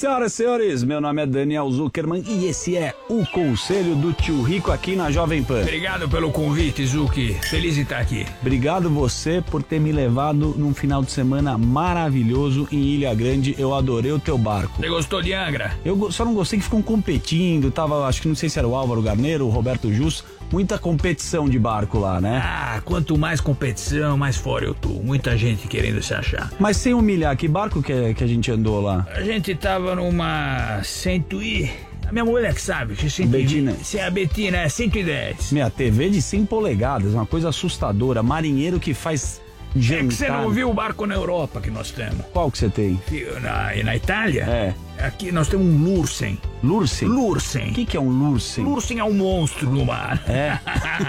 Senhoras 0.00 0.32
e 0.32 0.36
senhores, 0.36 0.82
meu 0.82 0.98
nome 0.98 1.20
é 1.20 1.26
Daniel 1.26 1.70
Zuckerman 1.70 2.24
e 2.26 2.46
esse 2.46 2.74
é 2.74 2.94
o 3.06 3.22
Conselho 3.26 3.94
do 3.94 4.14
Tio 4.14 4.40
Rico 4.40 4.72
aqui 4.72 4.96
na 4.96 5.10
Jovem 5.10 5.44
Pan. 5.44 5.60
Obrigado 5.60 6.08
pelo 6.08 6.32
convite, 6.32 6.86
Zuki. 6.86 7.34
Feliz 7.50 7.74
de 7.74 7.82
estar 7.82 7.98
aqui. 7.98 8.24
Obrigado 8.40 8.88
você 8.88 9.44
por 9.50 9.62
ter 9.62 9.78
me 9.78 9.92
levado 9.92 10.54
num 10.56 10.72
final 10.72 11.02
de 11.02 11.10
semana 11.10 11.58
maravilhoso 11.58 12.66
em 12.72 12.78
Ilha 12.78 13.14
Grande. 13.14 13.54
Eu 13.58 13.74
adorei 13.74 14.10
o 14.10 14.18
teu 14.18 14.38
barco. 14.38 14.80
Você 14.80 14.88
gostou 14.88 15.20
de 15.20 15.34
Angra? 15.34 15.78
Eu 15.84 16.10
só 16.10 16.24
não 16.24 16.32
gostei 16.32 16.58
que 16.58 16.64
ficam 16.64 16.80
competindo, 16.80 17.70
tava, 17.70 18.06
acho 18.06 18.22
que 18.22 18.28
não 18.28 18.34
sei 18.34 18.48
se 18.48 18.58
era 18.58 18.66
o 18.66 18.74
Álvaro 18.74 19.02
Garneiro, 19.02 19.44
o 19.44 19.50
Roberto 19.50 19.92
Jus, 19.92 20.24
muita 20.52 20.78
competição 20.78 21.48
de 21.48 21.58
barco 21.58 21.98
lá, 21.98 22.20
né? 22.20 22.40
Ah, 22.44 22.80
quanto 22.84 23.16
mais 23.16 23.40
competição, 23.40 24.16
mais 24.16 24.36
fora 24.36 24.64
eu 24.64 24.74
tô. 24.74 24.88
Muita 24.88 25.36
gente 25.36 25.66
querendo 25.68 26.02
se 26.02 26.12
achar. 26.14 26.50
Mas 26.58 26.76
sem 26.76 26.94
humilhar, 26.94 27.36
que 27.36 27.46
barco 27.48 27.82
que, 27.82 27.92
é- 27.92 28.14
que 28.14 28.24
a 28.24 28.26
gente 28.26 28.50
andou 28.50 28.80
lá? 28.80 29.06
A 29.14 29.22
gente 29.22 29.54
tava 29.54 29.94
numa 29.94 30.80
cento 30.82 31.42
e... 31.42 31.70
A 32.06 32.12
minha 32.12 32.24
mulher 32.24 32.52
que 32.52 32.60
sabe, 32.60 32.94
que 32.96 33.08
cento 33.08 33.28
Betina. 33.28 33.72
Se 33.84 33.96
é 33.98 34.04
a 34.04 34.10
Betina, 34.10 34.58
é 34.58 34.68
110. 34.68 35.52
Minha 35.52 35.70
TV 35.70 36.10
de 36.10 36.20
100 36.20 36.44
polegadas, 36.46 37.14
uma 37.14 37.24
coisa 37.24 37.50
assustadora. 37.50 38.20
Marinheiro 38.20 38.80
que 38.80 38.92
faz 38.92 39.40
jantar. 39.76 40.04
É 40.04 40.08
que 40.08 40.14
você 40.14 40.28
não 40.28 40.50
viu 40.50 40.70
o 40.70 40.74
barco 40.74 41.06
na 41.06 41.14
Europa 41.14 41.60
que 41.60 41.70
nós 41.70 41.90
temos. 41.90 42.24
Qual 42.32 42.50
que 42.50 42.58
você 42.58 42.68
tem? 42.68 43.00
Na, 43.42 43.82
na 43.84 43.96
Itália? 43.96 44.42
É. 44.44 44.74
Aqui 45.02 45.32
nós 45.32 45.48
temos 45.48 45.66
um 45.66 45.82
Lursen. 45.82 46.38
Lursen? 46.62 47.08
Lursen. 47.08 47.70
O 47.70 47.72
que, 47.72 47.86
que 47.86 47.96
é 47.96 48.00
um 48.00 48.10
Lursen? 48.10 48.62
Lursen 48.64 48.98
é 48.98 49.04
um 49.04 49.14
monstro 49.14 49.70
no 49.70 49.82
mar. 49.86 50.22
É. 50.28 50.58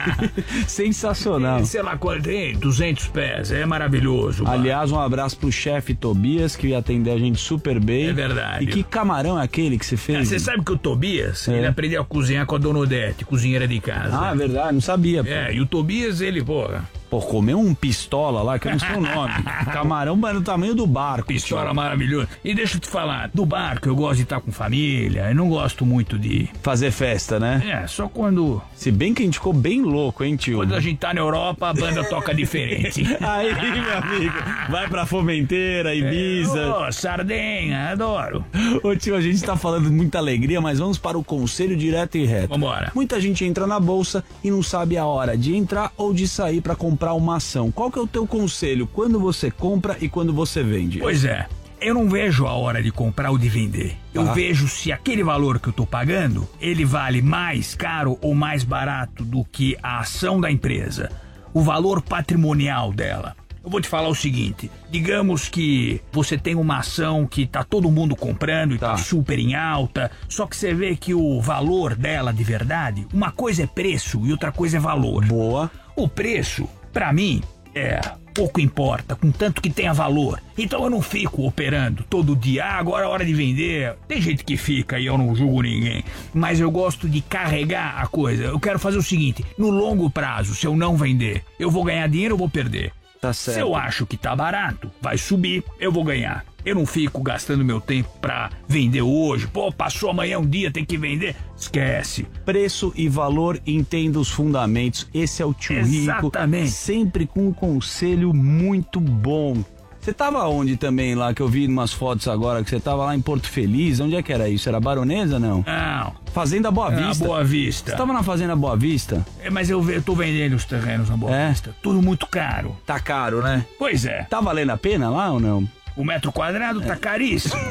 Sensacional. 0.66 1.66
Sei 1.66 1.82
lá 1.82 1.98
tem, 2.22 2.56
200 2.58 3.08
pés. 3.08 3.52
É 3.52 3.66
maravilhoso. 3.66 4.48
Aliás, 4.48 4.92
um 4.94 5.00
abraço 5.00 5.38
pro 5.38 5.52
chefe 5.52 5.94
Tobias, 5.94 6.56
que 6.56 6.68
ia 6.68 6.78
atender 6.78 7.12
a 7.12 7.18
gente 7.18 7.40
super 7.40 7.80
bem. 7.80 8.08
É 8.08 8.14
verdade. 8.14 8.64
E 8.64 8.68
que 8.68 8.82
camarão 8.84 9.38
é 9.40 9.44
aquele 9.44 9.78
que 9.78 9.86
você 9.86 9.96
É, 9.96 9.98
fez? 9.98 10.28
Você 10.30 10.40
sabe 10.40 10.64
que 10.64 10.72
o 10.72 10.78
Tobias, 10.78 11.48
É. 11.50 11.58
ele 11.58 11.68
aprendeu 11.68 12.02
a 12.02 12.06
cozinhar 12.06 12.46
com 12.46 12.56
a 12.56 12.58
Dona 12.58 12.80
Odete, 12.80 13.26
cozinheira 13.26 13.68
de 13.68 13.80
casa. 13.82 14.18
Ah, 14.20 14.32
é 14.32 14.36
verdade, 14.36 14.74
não 14.74 14.82
sabia. 14.82 15.22
pô. 15.24 15.30
É, 15.30 15.54
e 15.54 15.60
o 15.60 15.66
Tobias, 15.66 16.22
ele, 16.22 16.42
porra. 16.44 16.84
Pô, 17.12 17.20
comeu 17.20 17.60
um 17.60 17.76
pistola 17.76 18.42
lá, 18.42 18.58
que 18.58 18.70
eu 18.70 18.72
não 18.72 18.80
sei 18.80 18.96
o 18.96 19.02
nome. 19.02 19.34
camarão, 19.74 20.16
mas 20.16 20.34
no 20.34 20.42
tamanho 20.42 20.74
do 20.74 20.88
barco. 20.88 21.28
Pistola 21.28 21.66
tio. 21.66 21.76
maravilhoso. 21.76 22.30
E 22.42 22.56
deixa 22.56 22.78
eu 22.78 22.80
te 22.80 22.88
falar, 22.88 23.30
do 23.34 23.46
barco 23.46 23.90
eu 23.90 23.96
gosto 23.98 24.16
de 24.16 24.24
estar 24.24 24.40
com 24.40 24.50
família, 24.50 25.28
eu 25.28 25.36
não 25.36 25.50
gosto 25.50 25.86
muito 25.86 26.18
de. 26.18 26.48
Fazer 26.64 26.90
festa, 26.90 27.38
né? 27.38 27.82
É, 27.84 27.86
só 27.86 28.08
quando. 28.08 28.62
Se 28.74 28.90
bem 28.92 29.14
que 29.14 29.24
a 29.24 29.26
gente 29.26 29.40
ficou 29.40 29.52
bem 29.52 29.82
louco, 29.82 30.24
hein, 30.24 30.38
tio? 30.38 30.60
Quando 30.60 30.74
a 30.74 30.80
gente 30.80 31.00
tá 31.00 31.14
na 31.14 31.20
Europa, 31.20 31.68
a 31.68 31.74
banda 31.74 32.02
toca 32.06 32.34
diferente. 32.34 33.04
Aí, 33.20 33.54
meu 33.54 33.98
amigo, 33.98 34.36
vai 34.70 34.88
pra 34.88 35.06
Fomenteira, 35.06 35.94
Ibiza. 35.94 36.74
Ô, 36.78 36.92
sardenha, 36.94 37.90
adoro. 37.90 38.46
Ô 38.82 38.96
tio, 38.96 39.18
a 39.18 39.22
gente 39.22 39.44
tá 39.44 39.58
falando 39.58 39.90
de 39.90 39.94
muita 39.94 40.18
alegria, 40.18 40.62
mas 40.62 40.80
vamos 40.80 40.98
para 40.98 41.18
o 41.18 41.24
conselho 41.26 41.76
direto 41.76 42.18
e 42.18 42.26
reto. 42.26 42.48
Vambora. 42.48 42.90
Muita 42.96 43.20
gente 43.20 43.44
entra 43.44 43.68
na 43.68 43.82
bolsa 43.82 44.24
e 44.42 44.50
não 44.50 44.64
sabe 44.64 44.98
a 44.98 45.06
hora 45.06 45.38
de 45.38 45.54
entrar 45.54 45.92
ou 45.98 46.14
de 46.14 46.26
sair 46.26 46.62
para 46.62 46.74
comprar 46.74 47.01
uma 47.14 47.38
ação. 47.38 47.72
Qual 47.72 47.90
que 47.92 47.98
é 47.98 48.02
o 48.02 48.08
teu 48.08 48.28
conselho 48.28 48.86
quando 48.88 49.20
você 49.20 49.50
compra 49.50 49.98
e 50.00 50.08
quando 50.08 50.32
você 50.34 50.62
vende? 50.64 51.00
Pois 51.00 51.26
é. 51.26 51.48
Eu 51.80 51.96
não 51.96 52.08
vejo 52.08 52.46
a 52.46 52.54
hora 52.54 52.82
de 52.84 52.92
comprar 52.92 53.32
ou 53.32 53.38
de 53.40 53.50
vender. 53.50 53.98
Eu 54.14 54.30
Ah. 54.30 54.34
vejo 54.34 54.68
se 54.68 54.92
aquele 54.92 55.24
valor 55.24 55.60
que 55.60 55.70
eu 55.70 55.74
tô 55.74 55.84
pagando, 55.86 56.48
ele 56.60 56.86
vale 56.86 57.24
mais 57.24 57.74
caro 57.74 58.20
ou 58.22 58.36
mais 58.36 58.64
barato 58.64 59.26
do 59.26 59.44
que 59.44 59.76
a 59.82 60.00
ação 60.00 60.40
da 60.40 60.52
empresa. 60.52 61.10
O 61.52 61.62
valor 61.62 62.00
patrimonial 62.02 62.94
dela. 62.94 63.36
Eu 63.64 63.70
vou 63.70 63.82
te 63.82 63.88
falar 63.88 64.08
o 64.10 64.16
seguinte: 64.16 64.70
digamos 64.92 65.48
que 65.50 66.02
você 66.12 66.38
tem 66.38 66.56
uma 66.56 66.78
ação 66.78 67.26
que 67.28 67.46
tá 67.48 67.64
todo 67.64 67.92
mundo 67.92 68.16
comprando 68.16 68.74
e 68.76 68.78
tá, 68.80 68.96
super 68.98 69.38
em 69.40 69.54
alta, 69.56 70.10
só 70.30 70.46
que 70.48 70.56
você 70.56 70.74
vê 70.74 70.96
que 70.96 71.14
o 71.14 71.40
valor 71.42 71.94
dela 71.96 72.32
de 72.34 72.44
verdade, 72.44 73.06
uma 73.14 73.32
coisa 73.32 73.64
é 73.64 73.68
preço 73.68 74.22
e 74.26 74.32
outra 74.32 74.52
coisa 74.52 74.78
é 74.78 74.80
valor. 74.80 75.26
Boa. 75.26 75.70
O 75.96 76.08
preço, 76.08 76.68
pra 76.92 77.12
mim, 77.14 77.42
é 77.74 78.00
pouco 78.34 78.60
importa, 78.60 79.16
contanto 79.16 79.62
que 79.62 79.70
tenha 79.70 79.94
valor. 79.94 80.42
Então 80.58 80.84
eu 80.84 80.90
não 80.90 81.02
fico 81.02 81.46
operando 81.46 82.04
todo 82.10 82.36
dia. 82.36 82.66
Ah, 82.66 82.80
agora 82.80 83.06
é 83.06 83.08
hora 83.08 83.26
de 83.26 83.34
vender. 83.34 83.96
Tem 84.08 84.22
gente 84.22 84.44
que 84.44 84.58
fica 84.58 85.00
e 85.00 85.06
eu 85.06 85.18
não 85.18 85.36
julgo 85.36 85.62
ninguém. 85.62 86.04
Mas 86.34 86.60
eu 86.60 86.72
gosto 86.72 87.10
de 87.10 87.22
carregar 87.22 88.02
a 88.02 88.08
coisa. 88.08 88.44
Eu 88.44 88.60
quero 88.60 88.80
fazer 88.80 88.98
o 88.98 89.04
seguinte: 89.04 89.46
no 89.58 89.70
longo 89.70 90.10
prazo, 90.10 90.56
se 90.56 90.66
eu 90.66 90.76
não 90.76 90.96
vender, 90.96 91.44
eu 91.60 91.70
vou 91.70 91.84
ganhar 91.84 92.08
dinheiro 92.08 92.36
ou 92.36 92.40
vou 92.40 92.50
perder? 92.50 92.94
Tá 93.22 93.34
Se 93.34 93.60
eu 93.60 93.76
acho 93.76 94.08
que 94.08 94.18
tá 94.18 94.36
barato, 94.36 94.90
vai 95.00 95.16
subir, 95.16 95.64
eu 95.80 95.92
vou 95.92 96.04
ganhar. 96.04 96.44
Eu 96.66 96.74
não 96.74 96.88
fico 96.88 97.22
gastando 97.22 97.64
meu 97.64 97.80
tempo 97.80 98.10
pra 98.20 98.50
vender 98.68 99.04
hoje. 99.04 99.46
Pô, 99.46 99.72
passou 99.72 100.10
amanhã 100.10 100.40
um 100.40 100.48
dia, 100.48 100.72
tem 100.72 100.84
que 100.84 100.98
vender. 100.98 101.36
Esquece. 101.56 102.26
Preço 102.44 102.92
e 102.96 103.08
valor, 103.08 103.62
entenda 103.66 104.20
os 104.20 104.30
fundamentos. 104.30 105.08
Esse 105.14 105.44
é 105.44 105.46
o 105.46 105.54
tio 105.54 105.84
Rico. 105.84 105.98
Exatamente. 105.98 106.72
Sempre 106.72 107.28
com 107.28 107.50
um 107.50 107.54
conselho 107.54 108.34
muito 108.34 109.00
bom. 109.00 109.64
Você 110.02 110.12
tava 110.12 110.48
onde 110.48 110.78
também 110.78 111.14
lá, 111.14 111.32
que 111.32 111.42
eu 111.42 111.48
vi 111.48 111.68
umas 111.68 111.94
fotos 111.94 112.28
agora, 112.28 112.64
que 112.64 112.70
você 112.72 112.80
tava 112.80 113.06
lá 113.06 113.16
em 113.16 113.22
Porto 113.22 113.48
Feliz? 113.48 114.00
Onde 114.00 114.16
é 114.16 114.24
que 114.24 114.34
era 114.34 114.50
isso? 114.50 114.68
Era 114.68 114.80
Baronesa, 114.80 115.38
não? 115.38 115.64
Não. 115.66 116.14
Fazenda 116.34 116.72
Boa 116.72 116.90
Vista. 116.90 117.24
Boa 117.24 117.44
Vista. 117.44 117.92
Você 117.92 117.98
tava 117.98 118.12
na 118.12 118.24
Fazenda 118.24 118.56
Boa 118.56 118.76
Vista? 118.76 119.24
É, 119.40 119.52
mas 119.52 119.70
eu, 119.70 119.88
eu 119.92 120.02
tô 120.02 120.16
vendendo 120.16 120.54
os 120.56 120.66
terrenos 120.66 121.08
na 121.08 121.16
Boa 121.16 121.36
É? 121.36 121.50
Vista. 121.50 121.76
Tudo 121.84 122.02
muito 122.02 122.26
caro. 122.26 122.76
Tá 122.84 123.00
caro, 123.00 123.44
né? 123.44 123.64
Pois 123.78 124.04
é. 124.06 124.24
Tá 124.24 124.42
valendo 124.42 124.72
a 124.72 124.78
pena 124.78 125.08
lá 125.08 125.32
ou 125.32 125.40
não? 125.40 125.70
O 125.96 126.04
metro 126.04 126.32
quadrado 126.32 126.82
tá 126.82 126.96
caríssimo. 126.96 127.62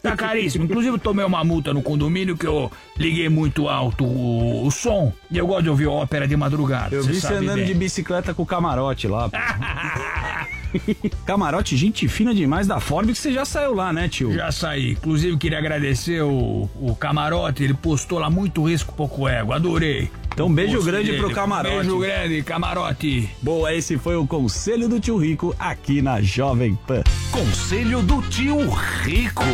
Tá 0.00 0.14
caríssimo. 0.16 0.64
Inclusive, 0.66 0.94
eu 0.94 0.98
tomei 1.00 1.24
uma 1.24 1.42
multa 1.42 1.74
no 1.74 1.82
condomínio 1.82 2.36
que 2.36 2.46
eu 2.46 2.70
liguei 2.96 3.28
muito 3.28 3.68
alto 3.68 4.04
o, 4.04 4.64
o 4.64 4.70
som. 4.70 5.12
E 5.28 5.36
eu 5.36 5.48
gosto 5.48 5.64
de 5.64 5.70
ouvir 5.70 5.88
ópera 5.88 6.28
de 6.28 6.36
madrugada. 6.36 6.94
Eu 6.94 7.02
vi 7.02 7.20
você 7.20 7.34
andando 7.34 7.56
bem. 7.56 7.66
de 7.66 7.74
bicicleta 7.74 8.32
com 8.32 8.44
o 8.44 8.46
camarote 8.46 9.08
lá. 9.08 9.28
camarote, 11.26 11.76
gente 11.76 12.08
fina 12.08 12.34
demais 12.34 12.66
da 12.66 12.80
Forbes, 12.80 13.16
que 13.18 13.22
você 13.22 13.32
já 13.32 13.44
saiu 13.44 13.74
lá, 13.74 13.92
né, 13.92 14.08
tio? 14.08 14.32
Já 14.32 14.50
saí. 14.52 14.92
Inclusive, 14.92 15.36
queria 15.36 15.58
agradecer 15.58 16.22
o, 16.22 16.68
o 16.80 16.96
camarote. 16.96 17.62
Ele 17.62 17.74
postou 17.74 18.18
lá 18.18 18.30
muito 18.30 18.68
risco, 18.68 18.92
pouco 18.94 19.28
ego. 19.28 19.52
Adorei. 19.52 20.10
Então, 20.32 20.46
um 20.46 20.54
beijo 20.54 20.82
grande 20.82 21.10
dele. 21.10 21.18
pro 21.18 21.30
camarote. 21.30 21.74
Beijo 21.76 21.98
grande, 21.98 22.42
camarote. 22.42 23.28
Boa, 23.42 23.74
esse 23.74 23.98
foi 23.98 24.16
o 24.16 24.26
Conselho 24.26 24.88
do 24.88 24.98
Tio 24.98 25.18
Rico 25.18 25.54
aqui 25.58 26.00
na 26.00 26.22
Jovem 26.22 26.78
Pan. 26.86 27.02
Conselho 27.30 28.02
do 28.02 28.22
Tio 28.22 28.70
Rico. 28.70 29.44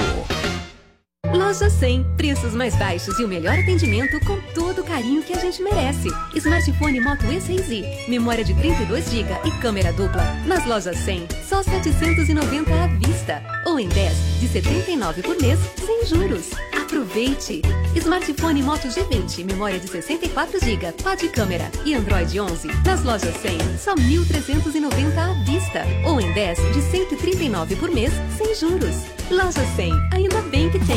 Loja 1.32 1.68
100. 1.68 2.04
Preços 2.16 2.54
mais 2.54 2.74
baixos 2.76 3.18
e 3.18 3.24
o 3.24 3.28
melhor 3.28 3.58
atendimento 3.58 4.18
com 4.24 4.40
todo 4.54 4.80
o 4.80 4.84
carinho 4.84 5.22
que 5.22 5.32
a 5.32 5.38
gente 5.38 5.62
merece. 5.62 6.08
Smartphone 6.34 7.00
Moto 7.00 7.24
E6i, 7.26 8.08
memória 8.08 8.44
de 8.44 8.54
32 8.54 9.10
GB 9.10 9.28
e 9.44 9.50
câmera 9.60 9.92
dupla. 9.92 10.22
Nas 10.46 10.64
lojas 10.66 10.96
100, 10.98 11.28
só 11.46 11.62
790 11.62 12.70
à 12.72 12.86
vista. 12.86 13.42
Ou 13.66 13.78
em 13.78 13.88
10, 13.88 14.12
de 14.40 14.48
79 14.48 15.22
por 15.22 15.40
mês, 15.40 15.58
sem 15.84 16.06
juros. 16.06 16.50
Aproveite! 16.72 17.60
Smartphone 17.94 18.62
Moto 18.62 18.88
G20, 18.88 19.44
memória 19.44 19.78
de 19.78 19.88
64 19.88 20.58
GB, 20.58 20.92
quad 21.02 21.28
câmera 21.28 21.70
e 21.84 21.94
Android 21.94 22.40
11. 22.40 22.68
Nas 22.84 23.04
lojas 23.04 23.34
100, 23.36 23.58
só 23.78 23.94
1.390 23.94 25.18
à 25.18 25.32
vista. 25.44 25.84
Ou 26.06 26.20
em 26.20 26.32
10, 26.32 26.58
de 26.72 26.82
139 26.82 27.76
por 27.76 27.90
mês, 27.90 28.12
sem 28.36 28.54
juros. 28.54 28.96
Loja 29.30 29.62
100, 29.76 29.92
ainda 30.12 30.40
bem 30.42 30.70
que 30.70 30.78
tem. 30.78 30.96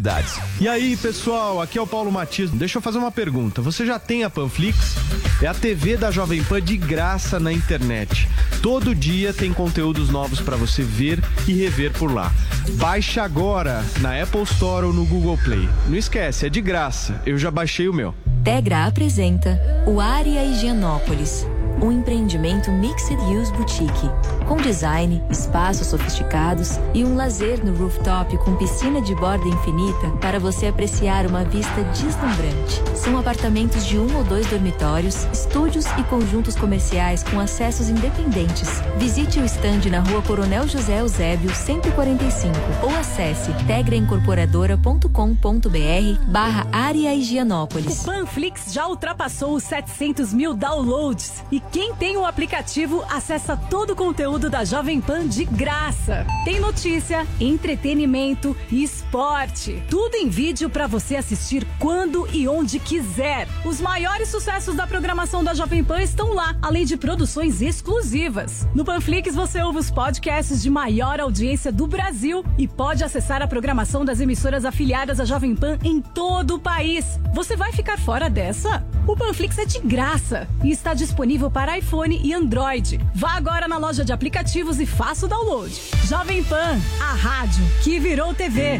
E 0.59 0.67
aí, 0.67 0.97
pessoal, 0.97 1.61
aqui 1.61 1.77
é 1.77 1.81
o 1.81 1.85
Paulo 1.85 2.11
Matias. 2.11 2.49
Deixa 2.49 2.79
eu 2.79 2.81
fazer 2.81 2.97
uma 2.97 3.11
pergunta. 3.11 3.61
Você 3.61 3.85
já 3.85 3.99
tem 3.99 4.23
a 4.23 4.29
Panflix? 4.29 4.95
É 5.41 5.47
a 5.47 5.53
TV 5.53 5.95
da 5.95 6.09
Jovem 6.09 6.43
Pan 6.43 6.61
de 6.61 6.75
graça 6.75 7.39
na 7.39 7.53
internet. 7.53 8.27
Todo 8.63 8.95
dia 8.95 9.33
tem 9.33 9.53
conteúdos 9.53 10.09
novos 10.09 10.39
para 10.39 10.55
você 10.55 10.81
ver 10.81 11.19
e 11.47 11.53
rever 11.53 11.91
por 11.93 12.11
lá. 12.11 12.31
Baixe 12.73 13.19
agora 13.19 13.83
na 13.99 14.21
Apple 14.21 14.43
Store 14.43 14.87
ou 14.87 14.93
no 14.93 15.05
Google 15.05 15.37
Play. 15.37 15.69
Não 15.87 15.95
esquece, 15.95 16.47
é 16.47 16.49
de 16.49 16.61
graça. 16.61 17.21
Eu 17.25 17.37
já 17.37 17.51
baixei 17.51 17.87
o 17.87 17.93
meu. 17.93 18.15
Tegra 18.43 18.87
apresenta 18.87 19.59
o 19.85 19.99
Área 19.99 20.43
Higienópolis, 20.43 21.45
um 21.81 21.91
empreendimento 21.91 22.71
Mixed 22.71 23.15
Use 23.15 23.51
Boutique, 23.53 24.09
com 24.47 24.57
design, 24.57 25.23
espaços 25.29 25.87
sofisticados 25.87 26.79
e 26.93 27.03
um 27.03 27.15
lazer 27.15 27.65
no 27.65 27.75
rooftop 27.75 28.37
com 28.39 28.55
piscina 28.55 29.01
de 29.01 29.15
borda 29.15 29.47
infinita 29.47 30.09
para 30.21 30.39
você 30.39 30.67
apreciar 30.67 31.25
uma 31.25 31.43
vista 31.43 31.83
deslumbrante. 31.85 32.81
São 32.95 33.17
apartamentos 33.17 33.83
de 33.85 33.97
um 33.97 34.15
ou 34.15 34.23
dois 34.23 34.45
dormitórios, 34.47 35.25
estúdios 35.33 35.85
e 35.97 36.03
conjuntos 36.03 36.55
comerciais 36.55 37.23
com 37.23 37.39
acessos 37.39 37.89
independentes. 37.89 38.69
Visite 38.97 39.39
o 39.39 39.45
estande 39.45 39.89
na 39.89 40.01
rua 40.01 40.21
Coronel 40.21 40.67
José 40.67 40.99
Eusébio 40.99 41.49
145 41.53 42.53
ou 42.83 42.95
acesse 42.95 43.51
tegraincorporadora.com.br 43.65 46.25
barra 46.27 46.67
Área 46.71 47.15
Higienópolis. 47.15 48.01
O 48.01 48.05
Panflix 48.05 48.71
já 48.71 48.87
ultrapassou 48.87 49.55
os 49.55 49.63
700 49.63 50.31
mil 50.33 50.53
downloads. 50.53 51.43
E 51.51 51.59
quem 51.71 51.95
tem 51.95 52.17
o 52.17 52.25
aplicativo 52.25 53.01
acessa 53.09 53.55
todo 53.55 53.91
o 53.91 53.95
conteúdo 53.95 54.49
da 54.49 54.65
Jovem 54.65 54.99
Pan 54.99 55.25
de 55.25 55.45
graça. 55.45 56.27
Tem 56.43 56.59
notícia, 56.59 57.25
entretenimento 57.39 58.55
e 58.69 58.83
esporte. 58.83 59.81
Tudo 59.89 60.15
em 60.15 60.27
vídeo 60.27 60.69
para 60.69 60.85
você 60.85 61.15
assistir 61.15 61.65
quando 61.79 62.27
e 62.33 62.45
onde 62.45 62.77
quiser. 62.77 63.47
Os 63.63 63.79
maiores 63.79 64.27
sucessos 64.27 64.75
da 64.75 64.85
programação 64.85 65.45
da 65.45 65.53
Jovem 65.53 65.81
Pan 65.81 66.01
estão 66.01 66.33
lá, 66.33 66.57
além 66.61 66.83
de 66.83 66.97
produções 66.97 67.61
exclusivas. 67.61 68.67
No 68.75 68.83
Panflix 68.83 69.33
você 69.33 69.61
ouve 69.63 69.79
os 69.79 69.89
podcasts 69.89 70.61
de 70.61 70.69
maior 70.69 71.21
audiência 71.21 71.71
do 71.71 71.87
Brasil 71.87 72.43
e 72.57 72.67
pode 72.67 73.01
acessar 73.01 73.41
a 73.41 73.47
programação 73.47 74.03
das 74.03 74.19
emissoras 74.19 74.65
afiliadas 74.65 75.21
à 75.21 75.25
Jovem 75.25 75.55
Pan 75.55 75.79
em 75.85 76.01
todo 76.01 76.55
o 76.55 76.59
país. 76.59 77.17
Você 77.33 77.55
vai 77.55 77.71
ficar 77.71 77.97
fora 77.97 78.29
dessa? 78.29 78.85
O 79.07 79.15
Panflix 79.15 79.57
é 79.57 79.65
de 79.65 79.79
graça 79.79 80.49
e 80.63 80.69
está 80.69 80.93
disponível 80.93 81.49
para 81.49 81.60
iPhone 81.69 82.19
e 82.23 82.33
Android. 82.33 82.99
Vá 83.13 83.31
agora 83.31 83.67
na 83.67 83.77
loja 83.77 84.05
de 84.05 84.11
aplicativos 84.11 84.79
e 84.79 84.85
faça 84.85 85.25
o 85.25 85.29
download. 85.29 85.73
Jovem 86.05 86.43
Pan, 86.43 86.79
a 86.99 87.13
rádio 87.13 87.63
que 87.83 87.99
virou 87.99 88.33
TV. 88.33 88.79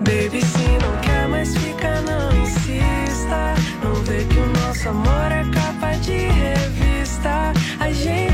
Baby, 0.00 0.42
se 0.42 0.68
não 0.82 1.00
quer 1.00 1.28
mais 1.28 1.56
ficar, 1.56 2.02
não 2.02 2.42
insista. 2.42 3.54
Não 3.84 3.94
vê 4.02 4.24
que 4.24 4.38
o 4.38 4.46
nosso 4.46 4.88
amor 4.88 5.30
é 5.30 5.44
capa 5.54 5.92
de 5.98 6.16
revista. 6.16 7.52
A 7.78 7.92
gente, 7.92 8.31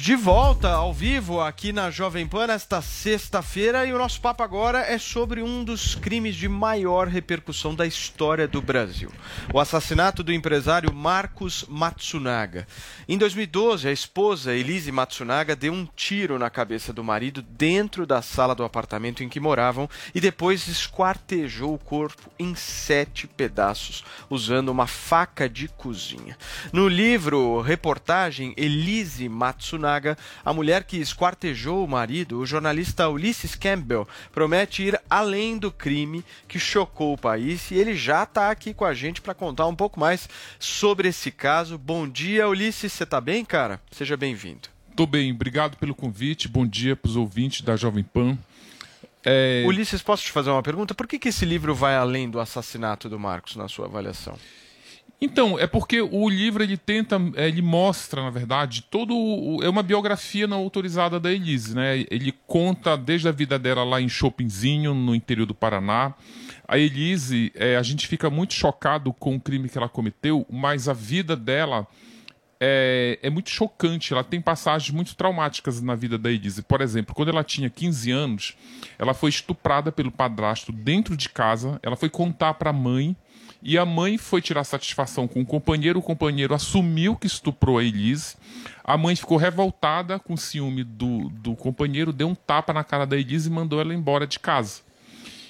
de 0.00 0.16
volta 0.16 0.70
ao 0.70 0.94
vivo 0.94 1.42
aqui 1.42 1.74
na 1.74 1.90
Jovem 1.90 2.26
Pan 2.26 2.46
nesta 2.46 2.80
sexta-feira 2.80 3.84
e 3.84 3.92
o 3.92 3.98
nosso 3.98 4.18
papo 4.18 4.42
agora 4.42 4.78
é 4.78 4.96
sobre 4.96 5.42
um 5.42 5.62
dos 5.62 5.94
crimes 5.94 6.36
de 6.36 6.48
maior 6.48 7.06
repercussão 7.06 7.74
da 7.74 7.86
história 7.86 8.48
do 8.48 8.62
Brasil: 8.62 9.12
o 9.52 9.60
assassinato 9.60 10.22
do 10.22 10.32
empresário 10.32 10.90
Marcos 10.90 11.66
Matsunaga. 11.68 12.66
Em 13.06 13.18
2012, 13.18 13.88
a 13.88 13.92
esposa 13.92 14.54
Elise 14.54 14.90
Matsunaga 14.90 15.54
deu 15.54 15.74
um 15.74 15.86
tiro 15.94 16.38
na 16.38 16.48
cabeça 16.48 16.94
do 16.94 17.04
marido 17.04 17.42
dentro 17.42 18.06
da 18.06 18.22
sala 18.22 18.54
do 18.54 18.64
apartamento 18.64 19.22
em 19.22 19.28
que 19.28 19.38
moravam 19.38 19.86
e 20.14 20.20
depois 20.20 20.66
esquartejou 20.66 21.74
o 21.74 21.78
corpo 21.78 22.30
em 22.38 22.54
sete 22.54 23.26
pedaços 23.26 24.02
usando 24.30 24.70
uma 24.70 24.86
faca 24.86 25.46
de 25.46 25.68
cozinha. 25.68 26.38
No 26.72 26.88
livro 26.88 27.60
reportagem 27.60 28.54
Elise 28.56 29.28
Matsunaga, 29.28 29.90
a 30.44 30.52
mulher 30.52 30.84
que 30.84 30.96
esquartejou 30.96 31.84
o 31.84 31.88
marido, 31.88 32.38
o 32.38 32.46
jornalista 32.46 33.08
Ulysses 33.08 33.54
Campbell, 33.54 34.08
promete 34.32 34.82
ir 34.82 35.00
além 35.08 35.58
do 35.58 35.70
crime 35.70 36.24
que 36.48 36.58
chocou 36.58 37.14
o 37.14 37.18
país 37.18 37.70
e 37.70 37.74
ele 37.74 37.94
já 37.94 38.22
está 38.22 38.50
aqui 38.50 38.72
com 38.74 38.84
a 38.84 38.94
gente 38.94 39.20
para 39.20 39.34
contar 39.34 39.66
um 39.66 39.76
pouco 39.76 39.98
mais 39.98 40.28
sobre 40.58 41.08
esse 41.08 41.30
caso. 41.30 41.78
Bom 41.78 42.08
dia, 42.08 42.48
Ulisses, 42.48 42.92
você 42.92 43.04
está 43.04 43.20
bem, 43.20 43.44
cara? 43.44 43.80
Seja 43.90 44.16
bem-vindo. 44.16 44.68
Tô 44.96 45.06
bem, 45.06 45.32
obrigado 45.32 45.76
pelo 45.76 45.94
convite. 45.94 46.48
Bom 46.48 46.66
dia 46.66 46.94
para 46.94 47.08
os 47.08 47.16
ouvintes 47.16 47.62
da 47.62 47.76
Jovem 47.76 48.04
Pan. 48.04 48.36
É, 49.24 49.64
Ulisses, 49.66 50.02
posso 50.02 50.24
te 50.24 50.32
fazer 50.32 50.50
uma 50.50 50.62
pergunta? 50.62 50.94
Por 50.94 51.06
que, 51.06 51.18
que 51.18 51.28
esse 51.28 51.44
livro 51.44 51.74
vai 51.74 51.94
além 51.94 52.28
do 52.28 52.40
assassinato 52.40 53.08
do 53.08 53.18
Marcos, 53.18 53.56
na 53.56 53.68
sua 53.68 53.86
avaliação? 53.86 54.36
Então, 55.22 55.58
é 55.58 55.66
porque 55.66 56.00
o 56.00 56.28
livro 56.30 56.62
ele 56.62 56.78
tenta, 56.78 57.20
é, 57.36 57.46
ele 57.46 57.60
mostra, 57.60 58.22
na 58.22 58.30
verdade, 58.30 58.82
todo 58.90 59.14
o, 59.14 59.62
é 59.62 59.68
uma 59.68 59.82
biografia 59.82 60.46
não 60.46 60.58
autorizada 60.58 61.20
da 61.20 61.30
Elise, 61.30 61.74
né? 61.74 62.06
Ele 62.10 62.32
conta 62.46 62.96
desde 62.96 63.28
a 63.28 63.32
vida 63.32 63.58
dela 63.58 63.84
lá 63.84 64.00
em 64.00 64.08
Chopinzinho, 64.08 64.94
no 64.94 65.14
interior 65.14 65.44
do 65.44 65.54
Paraná. 65.54 66.14
A 66.66 66.78
Elise, 66.78 67.52
é, 67.54 67.76
a 67.76 67.82
gente 67.82 68.08
fica 68.08 68.30
muito 68.30 68.54
chocado 68.54 69.12
com 69.12 69.36
o 69.36 69.40
crime 69.40 69.68
que 69.68 69.76
ela 69.76 69.90
cometeu, 69.90 70.46
mas 70.48 70.88
a 70.88 70.94
vida 70.94 71.36
dela 71.36 71.86
é, 72.58 73.18
é 73.22 73.28
muito 73.28 73.50
chocante. 73.50 74.14
Ela 74.14 74.24
tem 74.24 74.40
passagens 74.40 74.90
muito 74.90 75.14
traumáticas 75.14 75.82
na 75.82 75.94
vida 75.94 76.16
da 76.16 76.30
Elise. 76.30 76.62
Por 76.62 76.80
exemplo, 76.80 77.14
quando 77.14 77.28
ela 77.28 77.44
tinha 77.44 77.68
15 77.68 78.10
anos, 78.10 78.56
ela 78.98 79.12
foi 79.12 79.28
estuprada 79.28 79.92
pelo 79.92 80.10
padrasto 80.10 80.72
dentro 80.72 81.14
de 81.14 81.28
casa. 81.28 81.78
Ela 81.82 81.96
foi 81.96 82.08
contar 82.08 82.54
para 82.54 82.70
a 82.70 82.72
mãe 82.72 83.14
e 83.62 83.76
a 83.76 83.84
mãe 83.84 84.16
foi 84.16 84.40
tirar 84.40 84.64
satisfação 84.64 85.28
com 85.28 85.40
o 85.40 85.46
companheiro. 85.46 85.98
O 85.98 86.02
companheiro 86.02 86.54
assumiu 86.54 87.14
que 87.16 87.26
estuprou 87.26 87.78
a 87.78 87.84
Elise. 87.84 88.36
A 88.82 88.96
mãe 88.96 89.14
ficou 89.14 89.36
revoltada 89.36 90.18
com 90.18 90.36
ciúme 90.36 90.82
do, 90.82 91.28
do 91.28 91.54
companheiro, 91.54 92.12
deu 92.12 92.28
um 92.28 92.34
tapa 92.34 92.72
na 92.72 92.82
cara 92.82 93.06
da 93.06 93.16
Elise 93.16 93.48
e 93.48 93.52
mandou 93.52 93.80
ela 93.80 93.94
embora 93.94 94.26
de 94.26 94.38
casa. 94.38 94.80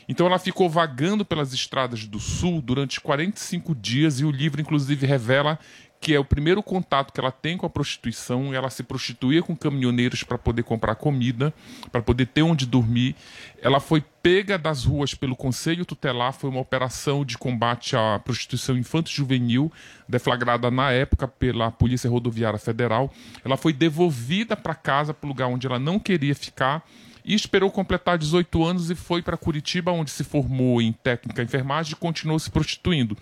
Então 0.09 0.27
ela 0.27 0.41
ficou 0.41 0.69
vagando 0.69 1.25
pelas 1.25 1.55
estradas 1.55 2.05
do 2.05 2.19
sul 2.19 2.61
durante 2.61 3.01
45 3.01 3.77
dias 3.77 4.19
e 4.19 4.25
o 4.25 4.31
livro, 4.33 4.61
inclusive, 4.61 5.07
revela 5.07 5.57
que 6.01 6.15
é 6.15 6.19
o 6.19 6.25
primeiro 6.25 6.63
contato 6.63 7.13
que 7.13 7.21
ela 7.21 7.31
tem 7.31 7.59
com 7.59 7.67
a 7.67 7.71
prostituição. 7.71 8.55
Ela 8.55 8.71
se 8.71 8.83
prostituía 8.83 9.43
com 9.43 9.55
caminhoneiros 9.55 10.23
para 10.23 10.39
poder 10.39 10.63
comprar 10.63 10.95
comida, 10.95 11.53
para 11.93 12.01
poder 12.01 12.27
ter 12.27 12.43
onde 12.43 12.65
dormir. 12.65 13.15
Ela 13.61 13.79
foi 13.79 14.03
pega 14.23 14.57
das 14.57 14.85
ruas 14.85 15.15
pelo 15.15 15.37
Conselho 15.37 15.85
Tutelar, 15.85 16.33
foi 16.33 16.49
uma 16.49 16.61
operação 16.61 17.25
de 17.25 17.37
combate 17.37 17.97
à 17.97 18.19
prostituição 18.19 18.77
infanto-juvenil, 18.79 19.71
deflagrada 20.09 20.71
na 20.71 20.91
época 20.91 21.29
pela 21.29 21.71
Polícia 21.71 22.09
Rodoviária 22.09 22.59
Federal. 22.59 23.13
Ela 23.45 23.59
foi 23.59 23.73
devolvida 23.75 24.57
para 24.57 24.75
casa, 24.75 25.13
para 25.13 25.27
o 25.27 25.29
lugar 25.29 25.49
onde 25.49 25.67
ela 25.67 25.79
não 25.79 25.99
queria 25.99 26.35
ficar 26.35 26.83
e 27.23 27.35
esperou 27.35 27.71
completar 27.71 28.17
18 28.17 28.65
anos 28.65 28.91
e 28.91 28.95
foi 28.95 29.21
para 29.21 29.37
Curitiba, 29.37 29.93
onde 29.93 30.11
se 30.11 30.25
formou 30.25 30.81
em 30.81 30.93
técnica 30.93 31.43
em 31.43 31.45
enfermagem 31.45 31.93
e 31.93 31.97
continuou 31.97 32.39
se 32.39 32.51
prostituindo. 32.51 33.17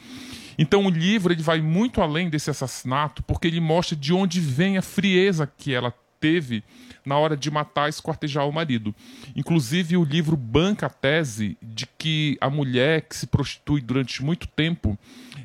Então 0.59 0.85
o 0.85 0.91
livro 0.91 1.33
ele 1.33 1.43
vai 1.43 1.61
muito 1.61 2.03
além 2.03 2.29
desse 2.29 2.51
assassinato, 2.51 3.23
porque 3.23 3.47
ele 3.47 3.61
mostra 3.61 3.95
de 3.95 4.13
onde 4.13 4.41
vem 4.41 4.77
a 4.77 4.83
frieza 4.83 5.47
que 5.47 5.73
ela 5.73 5.95
teve 6.19 6.65
na 7.07 7.17
hora 7.17 7.37
de 7.37 7.51
matar 7.51 7.87
e 7.87 7.91
esquartejar 7.91 8.47
o 8.47 8.53
marido. 8.53 8.95
Inclusive, 9.35 9.97
o 9.97 10.05
livro 10.05 10.37
banca 10.37 10.87
a 10.87 10.91
tese 10.91 11.57
de 11.63 11.87
que 11.87 12.37
a 12.41 12.51
mulher 12.51 13.03
que 13.03 13.17
se 13.17 13.27
prostitui 13.27 13.81
durante 13.81 14.23
muito 14.23 14.47
tempo 14.49 14.99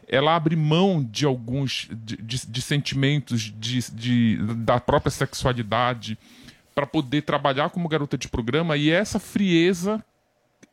ela 0.07 0.35
abre 0.35 0.55
mão 0.55 1.03
de 1.03 1.25
alguns 1.25 1.87
de, 1.91 2.17
de, 2.17 2.47
de 2.47 2.61
sentimentos 2.61 3.41
de, 3.41 3.79
de, 3.91 4.37
da 4.57 4.79
própria 4.79 5.09
sexualidade 5.09 6.17
para 6.75 6.85
poder 6.85 7.21
trabalhar 7.21 7.69
como 7.69 7.87
garota 7.87 8.17
de 8.17 8.27
programa 8.27 8.75
e 8.75 8.89
essa 8.89 9.19
frieza 9.19 10.03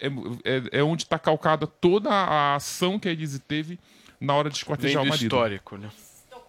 é, 0.01 0.09
é, 0.45 0.81
é 0.81 0.83
onde 0.83 1.05
está 1.05 1.19
calcada 1.19 1.67
toda 1.67 2.11
a 2.11 2.57
ação 2.57 2.99
que 2.99 3.09
a 3.09 3.12
Elise 3.12 3.39
teve 3.39 3.79
na 4.21 4.35
hora 4.35 4.51
de 4.51 4.57
esquartejar 4.57 5.03
o 5.03 5.05
do 5.05 5.09
marido. 5.09 5.23
histórico, 5.25 5.77
né? 5.77 5.91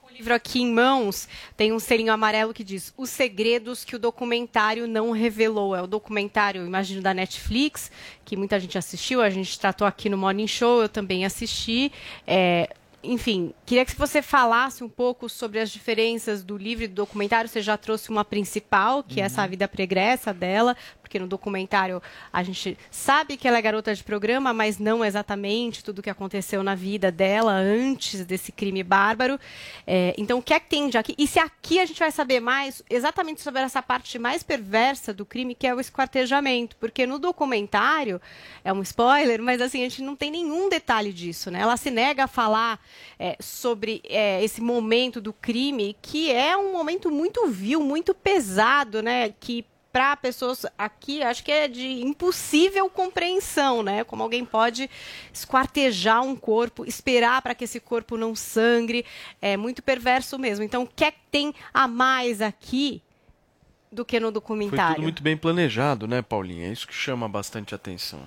O 0.04 0.14
livro 0.14 0.34
aqui 0.34 0.62
em 0.62 0.72
mãos 0.72 1.28
tem 1.56 1.72
um 1.72 1.80
selinho 1.80 2.12
amarelo 2.12 2.54
que 2.54 2.64
diz 2.64 2.94
Os 2.98 3.10
segredos 3.10 3.86
que 3.86 3.96
o 3.96 4.00
documentário 4.00 4.86
não 4.86 5.12
revelou. 5.12 5.76
É 5.76 5.82
o 5.82 5.88
documentário, 5.88 6.66
imagino, 6.66 7.02
da 7.02 7.14
Netflix, 7.14 7.90
que 8.26 8.36
muita 8.36 8.60
gente 8.60 8.78
assistiu, 8.78 9.22
a 9.22 9.30
gente 9.30 9.58
tratou 9.58 9.88
aqui 9.88 10.10
no 10.10 10.18
Morning 10.18 10.48
Show, 10.48 10.82
eu 10.82 10.90
também 10.90 11.26
assisti. 11.26 11.92
É, 12.28 12.70
enfim, 13.04 13.54
queria 13.66 13.86
que 13.86 13.96
você 13.96 14.22
falasse 14.22 14.84
um 14.84 14.90
pouco 14.90 15.28
sobre 15.28 15.60
as 15.60 15.72
diferenças 15.72 16.44
do 16.44 16.56
livro 16.58 16.84
e 16.84 16.88
do 16.88 16.94
documentário. 16.94 17.50
Você 17.50 17.62
já 17.62 17.78
trouxe 17.78 18.10
uma 18.10 18.24
principal, 18.24 19.04
que 19.04 19.20
é 19.20 19.24
essa 19.24 19.48
vida 19.48 19.68
pregressa 19.68 20.34
dela, 20.34 20.76
porque 21.12 21.20
no 21.20 21.28
documentário 21.28 22.02
a 22.32 22.42
gente 22.42 22.78
sabe 22.90 23.36
que 23.36 23.46
ela 23.46 23.58
é 23.58 23.62
garota 23.62 23.94
de 23.94 24.02
programa, 24.02 24.54
mas 24.54 24.80
não 24.80 25.04
exatamente 25.04 25.84
tudo 25.84 26.00
o 26.00 26.02
que 26.02 26.10
aconteceu 26.10 26.64
na 26.64 26.74
vida 26.74 27.12
dela 27.12 27.52
antes 27.52 28.24
desse 28.26 28.50
crime 28.50 28.82
bárbaro. 28.82 29.38
É, 29.86 30.16
então, 30.18 30.40
o 30.40 30.42
que 30.42 30.54
é 30.54 30.60
que 30.62 30.70
tem 30.70 30.88
de 30.88 30.98
aqui? 30.98 31.14
E 31.18 31.28
se 31.28 31.38
aqui 31.38 31.80
a 31.80 31.86
gente 31.86 32.00
vai 32.00 32.12
saber 32.12 32.40
mais 32.40 32.82
exatamente 32.90 33.42
sobre 33.42 33.62
essa 33.62 33.82
parte 33.82 34.18
mais 34.18 34.42
perversa 34.42 35.14
do 35.14 35.26
crime, 35.26 35.54
que 35.54 35.68
é 35.68 35.76
o 35.76 35.82
esquartejamento? 35.82 36.78
Porque 36.78 37.06
no 37.06 37.20
documentário, 37.20 38.22
é 38.64 38.72
um 38.72 38.82
spoiler, 38.82 39.42
mas 39.42 39.60
assim, 39.60 39.82
a 39.82 39.90
gente 39.90 40.02
não 40.02 40.16
tem 40.16 40.32
nenhum 40.32 40.70
detalhe 40.70 41.12
disso, 41.12 41.52
né? 41.52 41.60
Ela 41.60 41.76
se 41.76 41.92
nega 41.92 42.24
a 42.24 42.28
falar 42.28 42.80
é, 43.20 43.36
sobre 43.42 44.02
é, 44.08 44.42
esse 44.42 44.62
momento 44.62 45.20
do 45.20 45.34
crime, 45.34 45.94
que 46.02 46.32
é 46.32 46.56
um 46.56 46.72
momento 46.72 47.12
muito 47.12 47.48
vil, 47.48 47.82
muito 47.82 48.16
pesado, 48.16 49.04
né? 49.04 49.34
Que 49.38 49.66
para 49.92 50.16
pessoas 50.16 50.66
aqui, 50.78 51.22
acho 51.22 51.44
que 51.44 51.52
é 51.52 51.68
de 51.68 52.02
impossível 52.02 52.90
compreensão, 52.90 53.84
né? 53.84 54.04
Como 54.04 54.24
alguém 54.24 54.46
pode 54.46 54.90
esquartejar 55.34 56.22
um 56.24 56.36
corpo, 56.36 56.86
esperar 56.86 57.42
para 57.42 57.54
que 57.54 57.66
esse 57.66 57.80
corpo 57.80 58.16
não 58.18 58.36
sangre, 58.36 59.06
é 59.42 59.58
muito 59.58 59.82
perverso 59.82 60.40
mesmo. 60.40 60.64
Então, 60.64 60.84
o 60.84 60.88
que 60.88 61.04
é 61.04 61.12
que 61.12 61.20
tem 61.30 61.54
a 61.74 61.88
mais 61.88 62.42
aqui 62.42 63.02
do 63.92 64.06
que 64.06 64.20
no 64.20 64.28
Foi 64.28 64.34
documentário? 64.34 64.96
tudo 64.96 65.04
muito 65.04 65.22
bem 65.22 65.36
planejado, 65.36 66.08
né, 66.08 66.22
Paulinha? 66.22 66.70
É 66.70 66.72
isso 66.72 66.88
que 66.88 66.94
chama 66.94 67.28
bastante 67.28 67.76
atenção. 67.76 68.22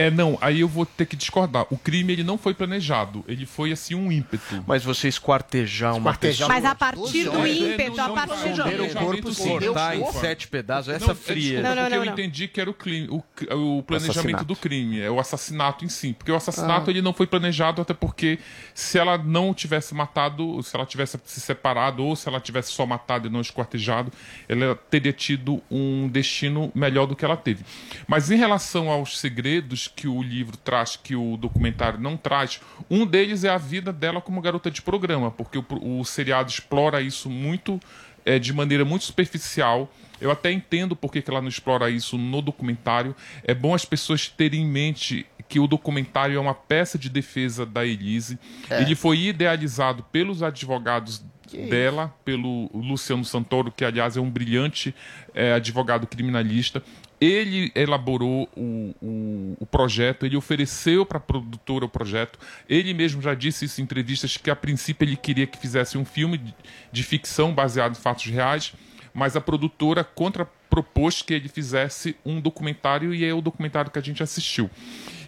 É, 0.00 0.10
não, 0.10 0.38
aí 0.40 0.60
eu 0.60 0.68
vou 0.68 0.86
ter 0.86 1.04
que 1.04 1.14
discordar. 1.14 1.66
O 1.70 1.76
crime 1.76 2.12
ele 2.12 2.24
não 2.24 2.38
foi 2.38 2.54
planejado, 2.54 3.22
ele 3.28 3.44
foi 3.44 3.70
assim 3.72 3.94
um 3.94 4.10
ímpeto. 4.10 4.64
Mas 4.66 4.82
você 4.82 5.08
esquartejar 5.08 5.94
uma 5.94 6.14
pessoa... 6.14 6.48
Mas 6.48 6.64
a 6.64 6.74
partir 6.74 7.24
do 7.24 7.46
ímpeto, 7.46 8.00
a 8.00 8.08
partir 8.08 8.54
do 8.54 8.60
Esconder 8.60 8.80
o 8.80 8.94
corpo, 8.94 9.34
cortar 9.34 9.96
em 9.96 10.12
sete 10.12 10.48
pedaços, 10.48 10.92
essa 10.92 11.08
Não, 11.08 11.14
fria. 11.14 11.62
porque 11.62 11.94
eu 11.96 12.04
entendi 12.04 12.48
que 12.48 12.60
era 12.60 12.70
o, 12.70 12.74
crime, 12.74 13.08
o, 13.10 13.82
planejamento 13.82 14.44
do 14.44 14.56
crime, 14.56 15.00
é 15.00 15.10
o 15.10 15.20
assassinato 15.20 15.84
em 15.84 15.88
si. 15.88 16.14
Porque 16.14 16.32
o 16.32 16.36
assassinato 16.36 16.88
Ah. 16.88 16.90
ele 16.90 17.02
não 17.02 17.12
foi 17.12 17.26
planejado, 17.26 17.82
até 17.82 17.92
porque 17.92 18.38
se 18.74 18.98
ela 18.98 19.18
não 19.18 19.52
tivesse 19.52 19.94
matado, 19.94 20.62
se 20.62 20.74
ela 20.74 20.86
tivesse 20.86 21.20
se 21.24 21.40
separado, 21.40 22.02
ou 22.04 22.16
se 22.16 22.26
ela 22.26 22.40
tivesse 22.40 22.72
só 22.72 22.86
matado 22.86 23.28
e 23.28 23.30
não 23.30 23.40
esquartejado, 23.40 24.10
ela 24.48 24.74
teria 24.88 25.12
tido 25.12 25.62
um 25.70 26.08
destino 26.08 26.72
melhor 26.74 27.06
do 27.06 27.14
que 27.14 27.24
ela 27.24 27.36
teve. 27.36 27.64
Mas 28.06 28.30
em 28.30 28.36
relação 28.36 28.88
aos 28.88 29.18
segredos 29.18 29.89
que 29.94 30.08
o 30.08 30.22
livro 30.22 30.56
traz, 30.56 30.96
que 30.96 31.14
o 31.14 31.36
documentário 31.36 31.98
não 31.98 32.16
traz, 32.16 32.60
um 32.90 33.06
deles 33.06 33.44
é 33.44 33.50
a 33.50 33.58
vida 33.58 33.92
dela 33.92 34.20
como 34.20 34.40
garota 34.40 34.70
de 34.70 34.82
programa, 34.82 35.30
porque 35.30 35.58
o, 35.58 35.64
o 36.00 36.04
seriado 36.04 36.50
explora 36.50 37.00
isso 37.00 37.28
muito 37.28 37.80
é, 38.24 38.38
de 38.38 38.52
maneira 38.52 38.84
muito 38.84 39.04
superficial. 39.04 39.92
Eu 40.20 40.30
até 40.30 40.52
entendo 40.52 40.94
por 40.94 41.10
que 41.10 41.22
ela 41.26 41.40
não 41.40 41.48
explora 41.48 41.90
isso 41.90 42.18
no 42.18 42.42
documentário. 42.42 43.14
É 43.42 43.54
bom 43.54 43.74
as 43.74 43.84
pessoas 43.84 44.28
terem 44.28 44.62
em 44.62 44.66
mente 44.66 45.26
que 45.48 45.58
o 45.58 45.66
documentário 45.66 46.36
é 46.36 46.40
uma 46.40 46.54
peça 46.54 46.96
de 46.96 47.08
defesa 47.08 47.66
da 47.66 47.84
Elise. 47.84 48.38
É. 48.68 48.82
Ele 48.82 48.94
foi 48.94 49.18
idealizado 49.18 50.04
pelos 50.12 50.42
advogados 50.42 51.24
Que 51.42 51.66
dela, 51.66 52.14
pelo 52.24 52.70
Luciano 52.72 53.24
Santoro, 53.24 53.72
que 53.72 53.84
aliás 53.84 54.16
é 54.16 54.20
um 54.20 54.30
brilhante 54.30 54.94
é, 55.34 55.54
advogado 55.54 56.06
criminalista. 56.06 56.82
Ele 57.20 57.70
elaborou 57.74 58.48
o, 58.56 58.94
o, 59.02 59.56
o 59.60 59.66
projeto, 59.66 60.24
ele 60.24 60.36
ofereceu 60.36 61.04
para 61.04 61.18
a 61.18 61.20
produtora 61.20 61.84
o 61.84 61.88
projeto. 61.88 62.38
Ele 62.68 62.94
mesmo 62.94 63.20
já 63.20 63.34
disse 63.34 63.66
isso 63.66 63.80
em 63.80 63.84
entrevistas 63.84 64.36
que 64.36 64.50
a 64.50 64.56
princípio 64.56 65.04
ele 65.04 65.16
queria 65.16 65.46
que 65.46 65.58
fizesse 65.58 65.98
um 65.98 66.04
filme 66.04 66.38
de, 66.38 66.54
de 66.90 67.02
ficção 67.02 67.52
baseado 67.52 67.92
em 67.92 68.00
fatos 68.00 68.24
reais, 68.24 68.72
mas 69.12 69.36
a 69.36 69.40
produtora 69.40 70.02
contrapropôs 70.02 71.20
que 71.20 71.34
ele 71.34 71.48
fizesse 71.48 72.16
um 72.24 72.40
documentário 72.40 73.12
e 73.12 73.24
é 73.24 73.34
o 73.34 73.42
documentário 73.42 73.90
que 73.90 73.98
a 73.98 74.02
gente 74.02 74.22
assistiu. 74.22 74.70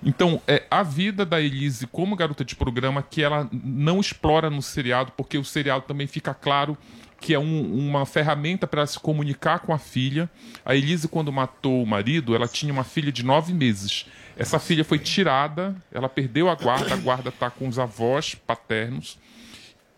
Então, 0.04 0.40
é 0.48 0.64
a 0.70 0.82
vida 0.82 1.26
da 1.26 1.40
Elise 1.40 1.86
como 1.86 2.16
garota 2.16 2.44
de 2.44 2.56
programa 2.56 3.02
que 3.02 3.22
ela 3.22 3.48
não 3.52 4.00
explora 4.00 4.48
no 4.48 4.62
seriado, 4.62 5.12
porque 5.16 5.36
o 5.36 5.44
seriado 5.44 5.84
também 5.86 6.06
fica 6.06 6.32
claro 6.32 6.76
que 7.22 7.32
é 7.32 7.38
um- 7.38 7.88
uma 7.88 8.04
ferramenta 8.04 8.66
para 8.66 8.84
se 8.84 8.98
comunicar 8.98 9.60
com 9.60 9.72
a 9.72 9.78
filha. 9.78 10.28
A 10.64 10.74
Elise, 10.74 11.06
quando 11.06 11.32
matou 11.32 11.80
o 11.82 11.86
marido, 11.86 12.34
ela 12.34 12.48
tinha 12.48 12.72
uma 12.72 12.82
filha 12.82 13.12
de 13.12 13.24
nove 13.24 13.54
meses. 13.54 14.06
Essa 14.36 14.58
filha 14.58 14.84
foi 14.84 14.98
tirada, 14.98 15.74
ela 15.92 16.08
perdeu 16.08 16.50
a 16.50 16.54
guarda, 16.56 16.92
a 16.92 16.96
guarda 16.96 17.28
está 17.28 17.48
com 17.48 17.68
os 17.68 17.78
avós 17.78 18.34
paternos. 18.34 19.18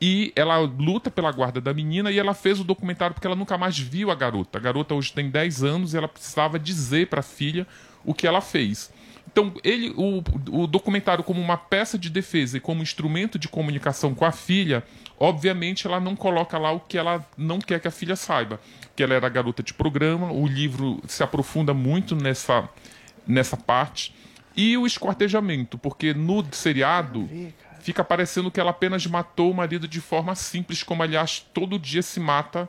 E 0.00 0.32
ela 0.36 0.58
luta 0.58 1.10
pela 1.10 1.32
guarda 1.32 1.60
da 1.62 1.72
menina 1.72 2.10
e 2.10 2.18
ela 2.18 2.34
fez 2.34 2.60
o 2.60 2.64
documentário 2.64 3.14
porque 3.14 3.26
ela 3.26 3.36
nunca 3.36 3.56
mais 3.56 3.78
viu 3.78 4.10
a 4.10 4.14
garota. 4.14 4.58
A 4.58 4.60
garota 4.60 4.94
hoje 4.94 5.10
tem 5.12 5.30
10 5.30 5.62
anos 5.64 5.94
e 5.94 5.96
ela 5.96 6.08
precisava 6.08 6.58
dizer 6.58 7.06
para 7.06 7.20
a 7.20 7.22
filha 7.22 7.66
o 8.04 8.12
que 8.12 8.26
ela 8.26 8.42
fez. 8.42 8.92
Então, 9.34 9.52
ele, 9.64 9.92
o, 9.96 10.22
o 10.52 10.64
documentário, 10.68 11.24
como 11.24 11.40
uma 11.40 11.56
peça 11.56 11.98
de 11.98 12.08
defesa 12.08 12.56
e 12.56 12.60
como 12.60 12.84
instrumento 12.84 13.36
de 13.36 13.48
comunicação 13.48 14.14
com 14.14 14.24
a 14.24 14.30
filha, 14.30 14.84
obviamente 15.18 15.88
ela 15.88 15.98
não 15.98 16.14
coloca 16.14 16.56
lá 16.56 16.70
o 16.70 16.78
que 16.78 16.96
ela 16.96 17.28
não 17.36 17.58
quer 17.58 17.80
que 17.80 17.88
a 17.88 17.90
filha 17.90 18.14
saiba. 18.14 18.60
Que 18.94 19.02
ela 19.02 19.12
era 19.12 19.28
garota 19.28 19.60
de 19.60 19.74
programa, 19.74 20.30
o 20.30 20.46
livro 20.46 21.02
se 21.08 21.24
aprofunda 21.24 21.74
muito 21.74 22.14
nessa, 22.14 22.68
nessa 23.26 23.56
parte. 23.56 24.14
E 24.56 24.78
o 24.78 24.86
esquartejamento, 24.86 25.76
porque 25.78 26.14
no 26.14 26.46
seriado 26.52 27.28
fica 27.80 28.04
parecendo 28.04 28.52
que 28.52 28.60
ela 28.60 28.70
apenas 28.70 29.04
matou 29.04 29.50
o 29.50 29.54
marido 29.54 29.88
de 29.88 30.00
forma 30.00 30.36
simples, 30.36 30.84
como 30.84 31.02
aliás 31.02 31.44
todo 31.52 31.76
dia 31.76 32.02
se 32.02 32.20
mata 32.20 32.68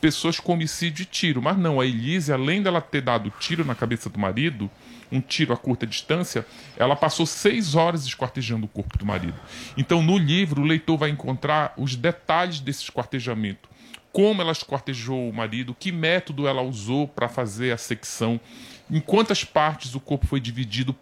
pessoas 0.00 0.38
com 0.38 0.52
homicídio 0.52 1.02
e 1.02 1.06
tiro. 1.06 1.42
Mas 1.42 1.58
não, 1.58 1.80
a 1.80 1.84
Elise, 1.84 2.32
além 2.32 2.62
dela 2.62 2.80
ter 2.80 3.00
dado 3.00 3.32
tiro 3.40 3.64
na 3.64 3.74
cabeça 3.74 4.08
do 4.08 4.20
marido, 4.20 4.70
um 5.14 5.20
tiro 5.20 5.52
a 5.52 5.56
curta 5.56 5.86
distância, 5.86 6.46
ela 6.76 6.96
passou 6.96 7.24
seis 7.24 7.74
horas 7.74 8.04
esquartejando 8.04 8.66
o 8.66 8.68
corpo 8.68 8.98
do 8.98 9.06
marido. 9.06 9.38
Então, 9.76 10.02
no 10.02 10.18
livro, 10.18 10.62
o 10.62 10.64
leitor 10.64 10.98
vai 10.98 11.10
encontrar 11.10 11.72
os 11.76 11.94
detalhes 11.94 12.60
desse 12.60 12.82
esquartejamento. 12.82 13.68
Como 14.12 14.42
ela 14.42 14.52
esquartejou 14.52 15.28
o 15.28 15.32
marido, 15.32 15.74
que 15.78 15.90
método 15.90 16.46
ela 16.46 16.62
usou 16.62 17.08
para 17.08 17.28
fazer 17.28 17.72
a 17.72 17.76
secção, 17.76 18.40
em 18.90 19.00
quantas 19.00 19.44
partes 19.44 19.94
o 19.94 20.00
corpo 20.00 20.26
foi 20.26 20.40
dividido, 20.40 20.94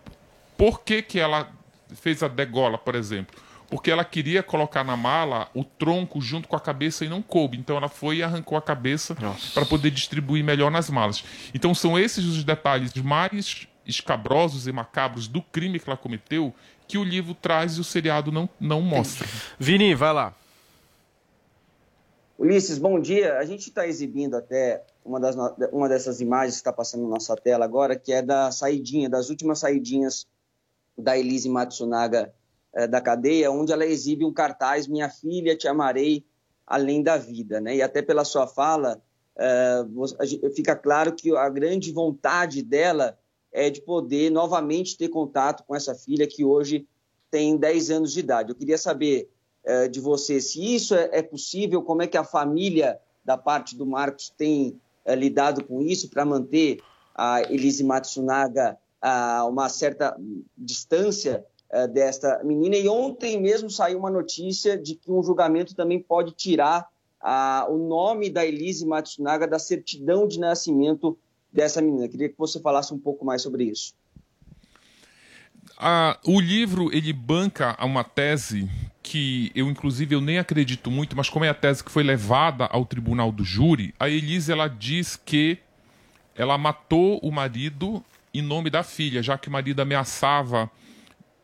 por 0.57 0.81
que, 0.81 1.03
que 1.03 1.19
ela 1.19 1.51
fez 1.95 2.23
a 2.23 2.29
degola, 2.29 2.79
por 2.79 2.95
exemplo? 2.95 3.37
Porque 3.69 3.91
ela 3.91 4.05
queria 4.05 4.43
colocar 4.43 4.85
na 4.85 4.97
mala 4.97 5.49
o 5.55 5.65
tronco 5.65 6.21
junto 6.21 6.47
com 6.47 6.55
a 6.55 6.61
cabeça 6.61 7.07
e 7.07 7.09
não 7.09 7.23
coube. 7.23 7.57
Então 7.57 7.77
ela 7.77 7.89
foi 7.89 8.19
e 8.19 8.23
arrancou 8.23 8.57
a 8.57 8.63
cabeça 8.63 9.17
para 9.55 9.65
poder 9.65 9.91
distribuir 9.91 10.45
melhor 10.45 10.71
nas 10.71 10.91
malas. 10.91 11.25
Então 11.55 11.75
são 11.75 11.99
esses 11.99 12.27
os 12.27 12.45
detalhes 12.45 12.93
mais 12.95 13.67
escabrosos 13.87 14.67
e 14.67 14.73
macabros 14.73 15.27
do 15.29 15.43
crime 15.43 15.79
que 15.79 15.89
ela 15.89 15.97
cometeu 15.97 16.55
que 16.87 16.99
o 16.99 17.05
livro 17.05 17.35
traz 17.35 17.77
e 17.77 17.81
o 17.81 17.85
seriado 17.85 18.31
não, 18.31 18.49
não 18.61 18.81
mostra. 18.81 19.27
Vini, 19.59 19.95
vai 19.95 20.13
lá. 20.13 20.35
Ulisses, 22.39 22.79
bom 22.79 23.01
dia. 23.01 23.39
A 23.39 23.45
gente 23.45 23.69
está 23.69 23.87
exibindo 23.87 24.37
até 24.37 24.83
uma, 25.05 25.21
das, 25.21 25.37
uma 25.73 25.89
dessas 25.89 26.21
imagens 26.21 26.55
que 26.55 26.61
está 26.61 26.73
passando 26.73 27.05
na 27.05 27.11
nossa 27.11 27.37
tela 27.37 27.65
agora, 27.65 27.97
que 27.97 28.13
é 28.13 28.21
da 28.21 28.51
saidinha, 28.51 29.09
das 29.09 29.31
últimas 29.31 29.61
saidinhas 29.61 30.27
da 30.99 31.17
Elise 31.17 31.49
Matsunaga 31.49 32.35
eh, 32.75 32.87
da 32.87 33.01
cadeia, 33.01 33.51
onde 33.51 33.73
ela 33.73 33.87
exibe 33.87 34.25
um 34.25 34.33
cartaz 34.33 34.87
Minha 34.87 35.09
filha, 35.09 35.57
te 35.57 35.69
amarei 35.69 36.25
além 36.67 37.03
da 37.03 37.17
vida. 37.17 37.61
Né? 37.61 37.77
E 37.77 37.83
até 37.83 38.03
pela 38.03 38.25
sua 38.25 38.47
fala, 38.47 39.01
eh, 39.37 39.85
fica 40.55 40.75
claro 40.75 41.13
que 41.13 41.35
a 41.37 41.49
grande 41.49 41.93
vontade 41.93 42.63
dela 42.63 43.19
é 43.53 43.69
de 43.69 43.81
poder 43.83 44.31
novamente 44.31 44.97
ter 44.97 45.09
contato 45.09 45.65
com 45.65 45.77
essa 45.77 45.95
filha 45.95 46.27
que 46.27 46.45
hoje 46.45 46.87
tem 47.31 47.57
10 47.57 47.91
anos 47.91 48.13
de 48.13 48.21
idade. 48.21 48.51
Eu 48.51 48.57
queria 48.57 48.79
saber 48.79 49.29
eh, 49.65 49.89
de 49.89 50.01
você 50.01 50.41
se 50.41 50.75
isso 50.75 50.95
é, 50.95 51.11
é 51.13 51.23
possível, 51.23 51.83
como 51.83 52.03
é 52.03 52.07
que 52.07 52.17
a 52.17 52.25
família 52.25 52.99
da 53.25 53.37
parte 53.37 53.77
do 53.77 53.87
Marcos 53.87 54.31
tem 54.31 54.81
eh, 55.05 55.15
lidado 55.15 55.65
com 55.65 55.83
isso 55.83 56.09
para 56.09 56.25
manter 56.25 56.81
a 57.15 57.43
Elise 57.43 57.85
Matsunaga 57.85 58.79
a 59.01 59.45
uma 59.47 59.69
certa 59.69 60.17
distância 60.57 61.45
eh, 61.71 61.87
desta 61.87 62.43
menina. 62.45 62.77
E 62.77 62.89
ontem 62.89 63.41
mesmo 63.41 63.71
saiu 63.71 63.99
uma 63.99 64.11
notícia 64.11 64.77
de 64.77 64.95
que 64.95 65.11
um 65.11 65.23
julgamento 65.23 65.75
também 65.75 66.01
pode 66.01 66.33
tirar 66.33 66.89
ah, 67.21 67.67
o 67.71 67.79
nome 67.79 68.29
da 68.29 68.45
Elise 68.45 68.85
Matsunaga 68.85 69.47
da 69.47 69.59
certidão 69.59 70.27
de 70.27 70.41
nascimento 70.41 71.17
dessa 71.53 71.83
menina. 71.83 72.09
Queria 72.09 72.29
que 72.29 72.39
você 72.39 72.61
falasse 72.61 72.95
um 72.95 72.99
pouco 72.99 73.25
mais 73.25 73.43
sobre 73.43 73.65
isso. 73.65 73.95
Ah, 75.79 76.19
o 76.25 76.41
livro 76.41 76.95
ele 76.95 77.13
banca 77.13 77.77
uma 77.85 78.05
tese 78.05 78.71
que 79.03 79.51
eu 79.55 79.69
inclusive 79.69 80.15
eu 80.15 80.21
nem 80.21 80.39
acredito 80.39 80.91
muito, 80.91 81.17
mas 81.17 81.29
como 81.29 81.45
é 81.45 81.49
a 81.49 81.55
tese 81.55 81.83
que 81.83 81.91
foi 81.91 82.03
levada 82.03 82.67
ao 82.67 82.87
tribunal 82.87 83.33
do 83.33 83.45
júri, 83.45 83.95
a 83.99 84.09
Elise 84.09 84.53
ela 84.53 84.69
diz 84.69 85.17
que 85.17 85.59
ela 86.37 86.57
matou 86.57 87.19
o 87.19 87.31
marido 87.31 88.03
em 88.33 88.41
nome 88.41 88.71
da 88.71 88.83
filha, 88.83 89.23
já 89.23 89.37
que 89.37 89.49
o 89.49 89.53
marido 89.53 89.81
ameaçava 89.81 90.71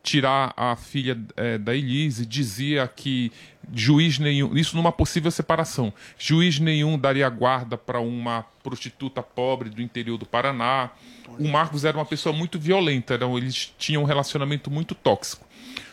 tirar 0.02 0.52
a 0.56 0.76
filha 0.76 1.18
eh, 1.36 1.58
da 1.58 1.74
Elise, 1.74 2.24
dizia 2.24 2.88
que 2.88 3.32
juiz 3.72 4.18
nenhum, 4.18 4.56
isso 4.56 4.76
numa 4.76 4.90
possível 4.90 5.30
separação, 5.30 5.92
juiz 6.18 6.58
nenhum 6.58 6.98
daria 6.98 7.28
guarda 7.28 7.76
para 7.76 8.00
uma 8.00 8.44
prostituta 8.62 9.22
pobre 9.22 9.68
do 9.68 9.82
interior 9.82 10.16
do 10.16 10.24
Paraná. 10.26 10.90
O 11.38 11.46
Marcos 11.46 11.84
era 11.84 11.96
uma 11.96 12.06
pessoa 12.06 12.34
muito 12.34 12.58
violenta, 12.58 13.14
eram, 13.14 13.36
eles 13.36 13.74
tinham 13.78 14.02
um 14.02 14.06
relacionamento 14.06 14.70
muito 14.70 14.94
tóxico. 14.94 15.46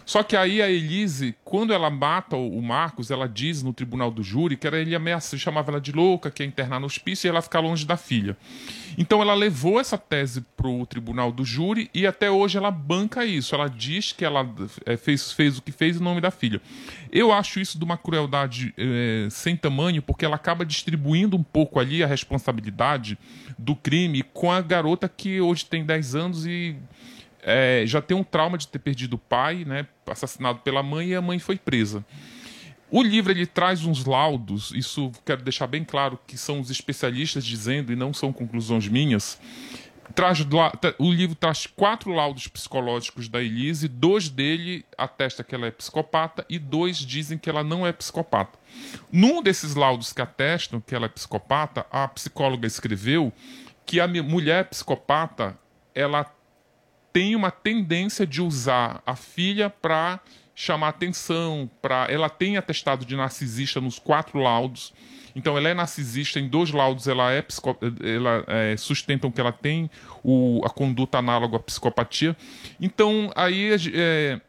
Só 0.06 0.22
que 0.22 0.38
aí 0.38 0.62
a 0.62 0.70
Elise, 0.70 1.36
quando 1.44 1.74
ela 1.74 1.90
mata 1.90 2.36
o 2.36 2.62
Marcos, 2.62 3.10
ela 3.10 3.28
diz 3.28 3.64
no 3.64 3.74
tribunal 3.74 4.12
do 4.12 4.22
júri 4.22 4.56
que 4.56 4.68
era 4.68 4.80
ele 4.80 4.94
ameaça, 4.94 5.36
chamava 5.38 5.72
ela 5.72 5.82
de 5.82 5.92
louca, 5.92 6.30
que 6.30 6.44
ia 6.44 6.48
internar 6.48 6.80
no 6.80 6.86
hospício 6.86 7.28
e 7.28 7.30
ela 7.30 7.42
ficar 7.42 7.60
longe 7.60 7.86
da 7.86 7.98
filha. 7.98 8.38
Então 8.98 9.22
ela 9.22 9.34
levou 9.34 9.80
essa 9.80 9.98
tese 9.98 10.42
para 10.56 10.68
o 10.68 10.86
tribunal 10.86 11.32
do 11.32 11.44
júri 11.44 11.90
e 11.94 12.06
até 12.06 12.30
hoje 12.30 12.58
ela 12.58 12.70
banca 12.70 13.26
isso. 13.26 13.56
Ela 13.56 13.68
diz 13.68 14.12
que 14.12 14.24
ela 14.24 14.48
eh, 14.86 14.96
fez, 14.96 15.32
fez 15.32 15.58
o 15.58 15.62
que 15.62 15.72
fez 15.72 15.98
em 15.98 16.04
nome 16.04 16.22
da 16.22 16.30
filha. 16.30 16.62
Eu 17.12 17.32
acho 17.32 17.60
isso 17.60 17.78
de 17.78 17.84
uma 17.84 17.98
crueldade 17.98 18.74
eh, 18.78 19.28
sem 19.32 19.58
tamanho, 19.58 20.02
porque 20.02 20.24
ela 20.24 20.36
acaba 20.36 20.66
distribuindo 20.66 21.36
um 21.36 21.44
pouco 21.44 21.80
ali 21.80 22.04
a 22.04 22.08
responsabilidade 22.08 23.18
do 23.58 23.76
crime 23.76 24.22
com 24.22 24.52
a 24.52 24.62
garota 24.62 25.10
que 25.10 25.42
hoje 25.42 25.66
tem 25.66 25.84
10 25.84 26.16
anos 26.16 26.46
e 26.46 26.76
é, 27.46 27.84
já 27.86 28.02
tem 28.02 28.18
um 28.18 28.24
trauma 28.24 28.58
de 28.58 28.68
ter 28.68 28.80
perdido 28.80 29.14
o 29.14 29.20
pai, 29.20 29.64
né, 29.64 29.88
assassinado 30.08 30.60
pela 30.60 30.82
mãe, 30.82 31.10
e 31.10 31.16
a 31.16 31.22
mãe 31.22 31.38
foi 31.38 31.58
presa. 31.58 32.04
O 32.90 33.04
livro 33.04 33.32
ele 33.32 33.46
traz 33.46 33.86
uns 33.86 34.06
laudos, 34.06 34.72
isso 34.72 35.12
quero 35.24 35.44
deixar 35.44 35.68
bem 35.68 35.84
claro 35.84 36.20
que 36.26 36.38
são 36.38 36.60
os 36.60 36.72
especialistas 36.72 37.46
dizendo 37.46 37.94
e 37.94 37.96
não 37.96 38.14
são 38.14 38.34
conclusões 38.34 38.88
minhas, 38.88 39.40
traz 40.14 40.40
o 40.98 41.12
livro 41.12 41.36
traz 41.36 41.68
quatro 41.68 42.12
laudos 42.12 42.48
psicológicos 42.48 43.28
da 43.28 43.42
Elise, 43.42 43.88
dois 43.88 44.30
dele 44.30 44.86
atesta 44.98 45.44
que 45.44 45.54
ela 45.54 45.68
é 45.68 45.72
psicopata 45.72 46.46
e 46.50 46.58
dois 46.58 46.98
dizem 46.98 47.38
que 47.38 47.50
ela 47.50 47.64
não 47.64 47.86
é 47.86 47.92
psicopata. 47.92 48.58
Num 49.12 49.42
desses 49.42 49.76
laudos 49.76 50.14
que 50.14 50.22
atestam 50.22 50.80
que 50.80 50.96
ela 50.96 51.06
é 51.06 51.10
psicopata, 51.10 51.86
a 51.92 52.08
psicóloga 52.08 52.68
escreveu 52.68 53.34
que 53.86 54.00
a 54.00 54.08
mulher 54.08 54.66
psicopata 54.66 55.58
ela 55.94 56.26
tem 57.16 57.34
uma 57.34 57.50
tendência 57.50 58.28
de 58.28 58.42
usar 58.42 59.02
a 59.06 59.16
filha 59.16 59.70
para 59.70 60.20
chamar 60.54 60.90
atenção, 60.90 61.70
para 61.82 62.08
ela 62.10 62.30
tem 62.30 62.58
atestado 62.58 63.06
de 63.06 63.16
narcisista 63.16 63.80
nos 63.80 63.98
quatro 63.98 64.38
laudos. 64.38 64.94
Então 65.34 65.58
ela 65.58 65.70
é 65.70 65.74
narcisista 65.74 66.42
em 66.42 66.50
dois 66.50 66.72
laudos, 66.72 67.08
ela 67.08 67.32
é 67.32 67.42
psico... 67.42 67.78
ela 68.04 68.44
é, 68.48 68.76
sustentam 68.76 69.32
que 69.32 69.40
ela 69.40 69.54
tem 69.54 69.90
o... 70.22 70.60
a 70.66 70.70
conduta 70.70 71.20
análoga 71.20 71.56
à 71.56 71.60
psicopatia. 71.62 72.36
Então 72.82 73.32
aí 73.34 73.70
é, 73.94 74.42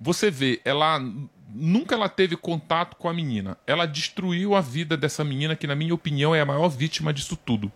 você 0.00 0.32
vê, 0.32 0.60
ela 0.64 1.00
nunca 1.54 1.94
ela 1.94 2.08
teve 2.08 2.36
contato 2.36 2.96
com 2.96 3.08
a 3.08 3.14
menina. 3.14 3.56
Ela 3.68 3.86
destruiu 3.86 4.56
a 4.56 4.60
vida 4.60 4.96
dessa 4.96 5.22
menina, 5.22 5.54
que 5.54 5.68
na 5.68 5.76
minha 5.76 5.94
opinião 5.94 6.34
é 6.34 6.40
a 6.40 6.46
maior 6.46 6.68
vítima 6.68 7.12
disso 7.12 7.36
tudo. 7.36 7.70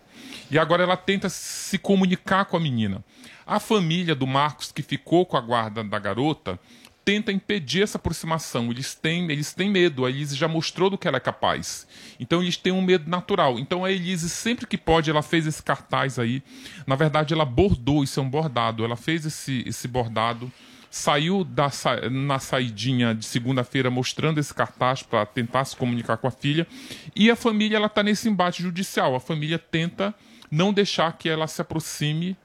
E 0.50 0.58
agora 0.58 0.82
ela 0.82 0.96
tenta 0.96 1.28
se 1.28 1.78
comunicar 1.78 2.44
com 2.44 2.56
a 2.56 2.60
menina. 2.60 3.04
A 3.46 3.60
família 3.60 4.14
do 4.14 4.26
Marcos, 4.26 4.72
que 4.72 4.82
ficou 4.82 5.24
com 5.24 5.36
a 5.36 5.40
guarda 5.40 5.82
da 5.82 5.98
garota, 5.98 6.58
tenta 7.04 7.30
impedir 7.30 7.82
essa 7.84 7.98
aproximação. 7.98 8.70
Eles 8.70 8.94
têm, 8.94 9.30
eles 9.30 9.54
têm 9.54 9.70
medo. 9.70 10.04
A 10.04 10.10
Elise 10.10 10.34
já 10.34 10.48
mostrou 10.48 10.90
do 10.90 10.98
que 10.98 11.06
ela 11.06 11.18
é 11.18 11.20
capaz. 11.20 11.86
Então 12.18 12.42
eles 12.42 12.56
têm 12.56 12.72
um 12.72 12.82
medo 12.82 13.08
natural. 13.08 13.58
Então 13.60 13.84
a 13.84 13.92
Elise, 13.92 14.28
sempre 14.28 14.66
que 14.66 14.76
pode, 14.76 15.08
ela 15.08 15.22
fez 15.22 15.46
esse 15.46 15.62
cartaz 15.62 16.18
aí. 16.18 16.42
Na 16.84 16.96
verdade, 16.96 17.32
ela 17.32 17.44
bordou, 17.44 18.02
isso 18.02 18.18
é 18.18 18.22
um 18.22 18.28
bordado. 18.28 18.84
Ela 18.84 18.96
fez 18.96 19.24
esse, 19.24 19.62
esse 19.64 19.86
bordado 19.86 20.50
saiu 20.90 21.44
da 21.44 21.70
na 22.10 22.38
saidinha 22.38 23.14
de 23.14 23.24
segunda-feira 23.26 23.90
mostrando 23.90 24.38
esse 24.38 24.54
cartaz 24.54 25.02
para 25.02 25.26
tentar 25.26 25.64
se 25.64 25.76
comunicar 25.76 26.16
com 26.16 26.26
a 26.26 26.30
filha 26.30 26.66
e 27.14 27.30
a 27.30 27.36
família 27.36 27.76
ela 27.76 27.86
está 27.86 28.02
nesse 28.02 28.28
embate 28.28 28.62
judicial 28.62 29.14
a 29.14 29.20
família 29.20 29.58
tenta 29.58 30.14
não 30.50 30.72
deixar 30.72 31.16
que 31.16 31.28
ela 31.28 31.46
se 31.46 31.60
aproxime 31.60 32.36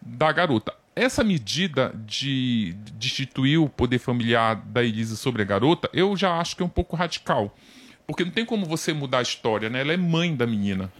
da 0.00 0.30
garota 0.32 0.74
essa 0.94 1.22
medida 1.22 1.92
de 2.06 2.74
destituir 2.94 3.58
o 3.58 3.68
poder 3.68 3.98
familiar 3.98 4.56
da 4.56 4.82
Elise 4.82 5.16
sobre 5.16 5.42
a 5.42 5.44
garota 5.44 5.90
eu 5.92 6.16
já 6.16 6.38
acho 6.38 6.56
que 6.56 6.62
é 6.62 6.66
um 6.66 6.70
pouco 6.70 6.96
radical 6.96 7.56
porque 8.06 8.24
não 8.24 8.30
tem 8.30 8.44
como 8.44 8.66
você 8.66 8.92
mudar 8.92 9.18
a 9.18 9.22
história 9.22 9.68
né 9.68 9.80
ela 9.80 9.92
é 9.92 9.96
mãe 9.96 10.34
da 10.34 10.46
menina 10.46 10.92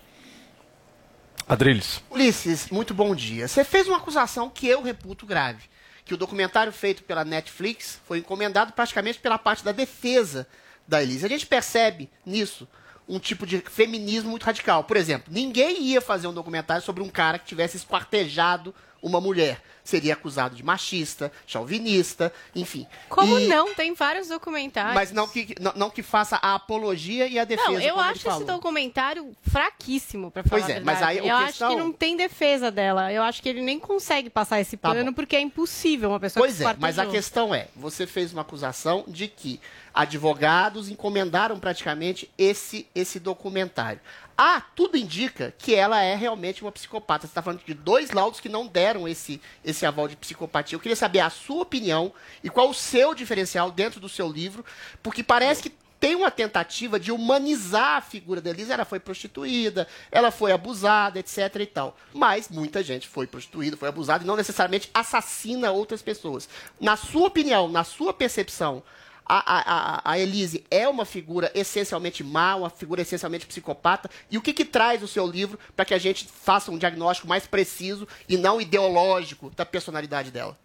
Adriles. 1.48 2.02
Ulisses, 2.10 2.70
muito 2.70 2.92
bom 2.92 3.14
dia. 3.14 3.46
Você 3.46 3.62
fez 3.62 3.86
uma 3.86 3.98
acusação 3.98 4.50
que 4.50 4.66
eu 4.66 4.82
reputo 4.82 5.24
grave. 5.24 5.62
Que 6.04 6.12
o 6.12 6.16
documentário 6.16 6.72
feito 6.72 7.04
pela 7.04 7.24
Netflix 7.24 8.00
foi 8.04 8.18
encomendado 8.18 8.72
praticamente 8.72 9.20
pela 9.20 9.38
parte 9.38 9.64
da 9.64 9.70
defesa 9.70 10.46
da 10.88 11.00
Elise. 11.00 11.24
A 11.24 11.28
gente 11.28 11.46
percebe 11.46 12.10
nisso 12.24 12.66
um 13.08 13.18
tipo 13.18 13.46
de 13.46 13.58
feminismo 13.60 14.30
muito 14.30 14.44
radical. 14.44 14.84
Por 14.84 14.96
exemplo, 14.96 15.32
ninguém 15.32 15.82
ia 15.82 16.00
fazer 16.00 16.26
um 16.26 16.34
documentário 16.34 16.82
sobre 16.82 17.02
um 17.02 17.08
cara 17.08 17.38
que 17.38 17.46
tivesse 17.46 17.76
esquartejado 17.76 18.74
uma 19.02 19.20
mulher. 19.20 19.62
Seria 19.86 20.14
acusado 20.14 20.56
de 20.56 20.62
machista, 20.64 21.30
chauvinista, 21.46 22.32
enfim. 22.56 22.86
Como 23.08 23.38
E- 23.38 23.46
não? 23.46 23.72
Tem 23.72 23.94
vários 23.94 24.26
documentários. 24.28 24.94
Mas 24.94 25.12
não 25.12 25.28
que, 25.28 25.54
não, 25.60 25.72
não 25.76 25.90
que 25.90 26.02
faça 26.02 26.36
a 26.42 26.56
apologia 26.56 27.28
e 27.28 27.38
a 27.38 27.44
defesa. 27.44 27.70
Não, 27.70 27.80
eu 27.80 27.98
acho 28.00 28.28
esse 28.28 28.44
documentário 28.44 29.32
fraquíssimo, 29.42 30.30
pra 30.30 30.42
falar 30.42 30.60
Pois 30.62 30.74
é, 30.74 30.78
a 30.78 30.84
mas 30.84 31.02
aí 31.02 31.18
Eu 31.18 31.34
acho 31.36 31.46
questão- 31.46 31.70
que 31.70 31.76
não 31.76 31.92
tem 31.92 32.16
defesa 32.16 32.70
dela. 32.70 33.12
Eu 33.12 33.22
acho 33.22 33.40
que 33.40 33.48
ele 33.48 33.62
nem 33.62 33.78
consegue 33.78 34.28
passar 34.28 34.60
esse 34.60 34.76
Tá 34.76 34.88
pano, 34.90 35.06
bom. 35.10 35.14
porque 35.14 35.36
é 35.36 35.40
impossível 35.40 36.08
uma 36.10 36.18
pessoa 36.20 36.44
Pois 36.44 36.60
é, 36.60 36.74
mas 36.78 36.98
a 36.98 37.06
questão 37.06 37.54
é, 37.54 37.68
você 37.76 38.06
fez 38.08 38.32
uma 38.32 38.42
acusação 38.42 39.04
de 39.06 39.28
que 39.28 39.60
advogados 39.94 40.88
encomendaram 40.88 41.58
praticamente 41.58 42.30
esse, 42.38 42.86
esse 42.94 43.18
documentário. 43.20 44.00
Ah, 44.38 44.62
tudo 44.74 44.96
indica 44.96 45.54
que 45.58 45.74
ela 45.74 46.02
é 46.02 46.14
realmente 46.14 46.62
uma 46.62 46.70
psicopata. 46.70 47.26
Você 47.26 47.30
está 47.30 47.40
falando 47.42 47.62
de 47.64 47.72
dois 47.74 48.10
laudos 48.12 48.38
que 48.38 48.48
não 48.48 48.66
deram 48.66 49.08
esse, 49.08 49.40
esse 49.64 49.75
aval 49.84 50.08
de 50.08 50.16
psicopatia. 50.16 50.76
Eu 50.76 50.80
queria 50.80 50.96
saber 50.96 51.20
a 51.20 51.28
sua 51.28 51.62
opinião 51.62 52.12
e 52.42 52.48
qual 52.48 52.70
o 52.70 52.74
seu 52.74 53.14
diferencial 53.14 53.70
dentro 53.70 54.00
do 54.00 54.08
seu 54.08 54.30
livro, 54.30 54.64
porque 55.02 55.22
parece 55.22 55.62
que 55.64 55.72
tem 55.98 56.14
uma 56.14 56.30
tentativa 56.30 57.00
de 57.00 57.10
humanizar 57.10 57.96
a 57.96 58.00
figura 58.00 58.40
da 58.40 58.50
Elisa. 58.50 58.74
Ela 58.74 58.84
foi 58.84 59.00
prostituída, 59.00 59.88
ela 60.10 60.30
foi 60.30 60.52
abusada, 60.52 61.18
etc 61.18 61.56
e 61.60 61.66
tal. 61.66 61.96
Mas 62.12 62.48
muita 62.48 62.82
gente 62.82 63.08
foi 63.08 63.26
prostituída, 63.26 63.76
foi 63.76 63.88
abusada 63.88 64.22
e 64.22 64.26
não 64.26 64.36
necessariamente 64.36 64.90
assassina 64.92 65.70
outras 65.70 66.02
pessoas. 66.02 66.48
Na 66.80 66.96
sua 66.96 67.26
opinião, 67.26 67.68
na 67.68 67.84
sua 67.84 68.12
percepção, 68.12 68.82
a, 69.28 70.00
a, 70.06 70.12
a 70.12 70.18
Elise 70.18 70.64
é 70.70 70.88
uma 70.88 71.04
figura 71.04 71.50
essencialmente 71.54 72.22
má, 72.22 72.54
uma 72.56 72.70
figura 72.70 73.02
essencialmente 73.02 73.46
psicopata. 73.46 74.08
E 74.30 74.38
o 74.38 74.42
que, 74.42 74.52
que 74.52 74.64
traz 74.64 75.02
o 75.02 75.08
seu 75.08 75.26
livro 75.26 75.58
para 75.74 75.84
que 75.84 75.94
a 75.94 75.98
gente 75.98 76.26
faça 76.26 76.70
um 76.70 76.78
diagnóstico 76.78 77.26
mais 77.28 77.46
preciso 77.46 78.06
e 78.28 78.36
não 78.36 78.60
ideológico 78.60 79.50
da 79.56 79.66
personalidade 79.66 80.30
dela? 80.30 80.56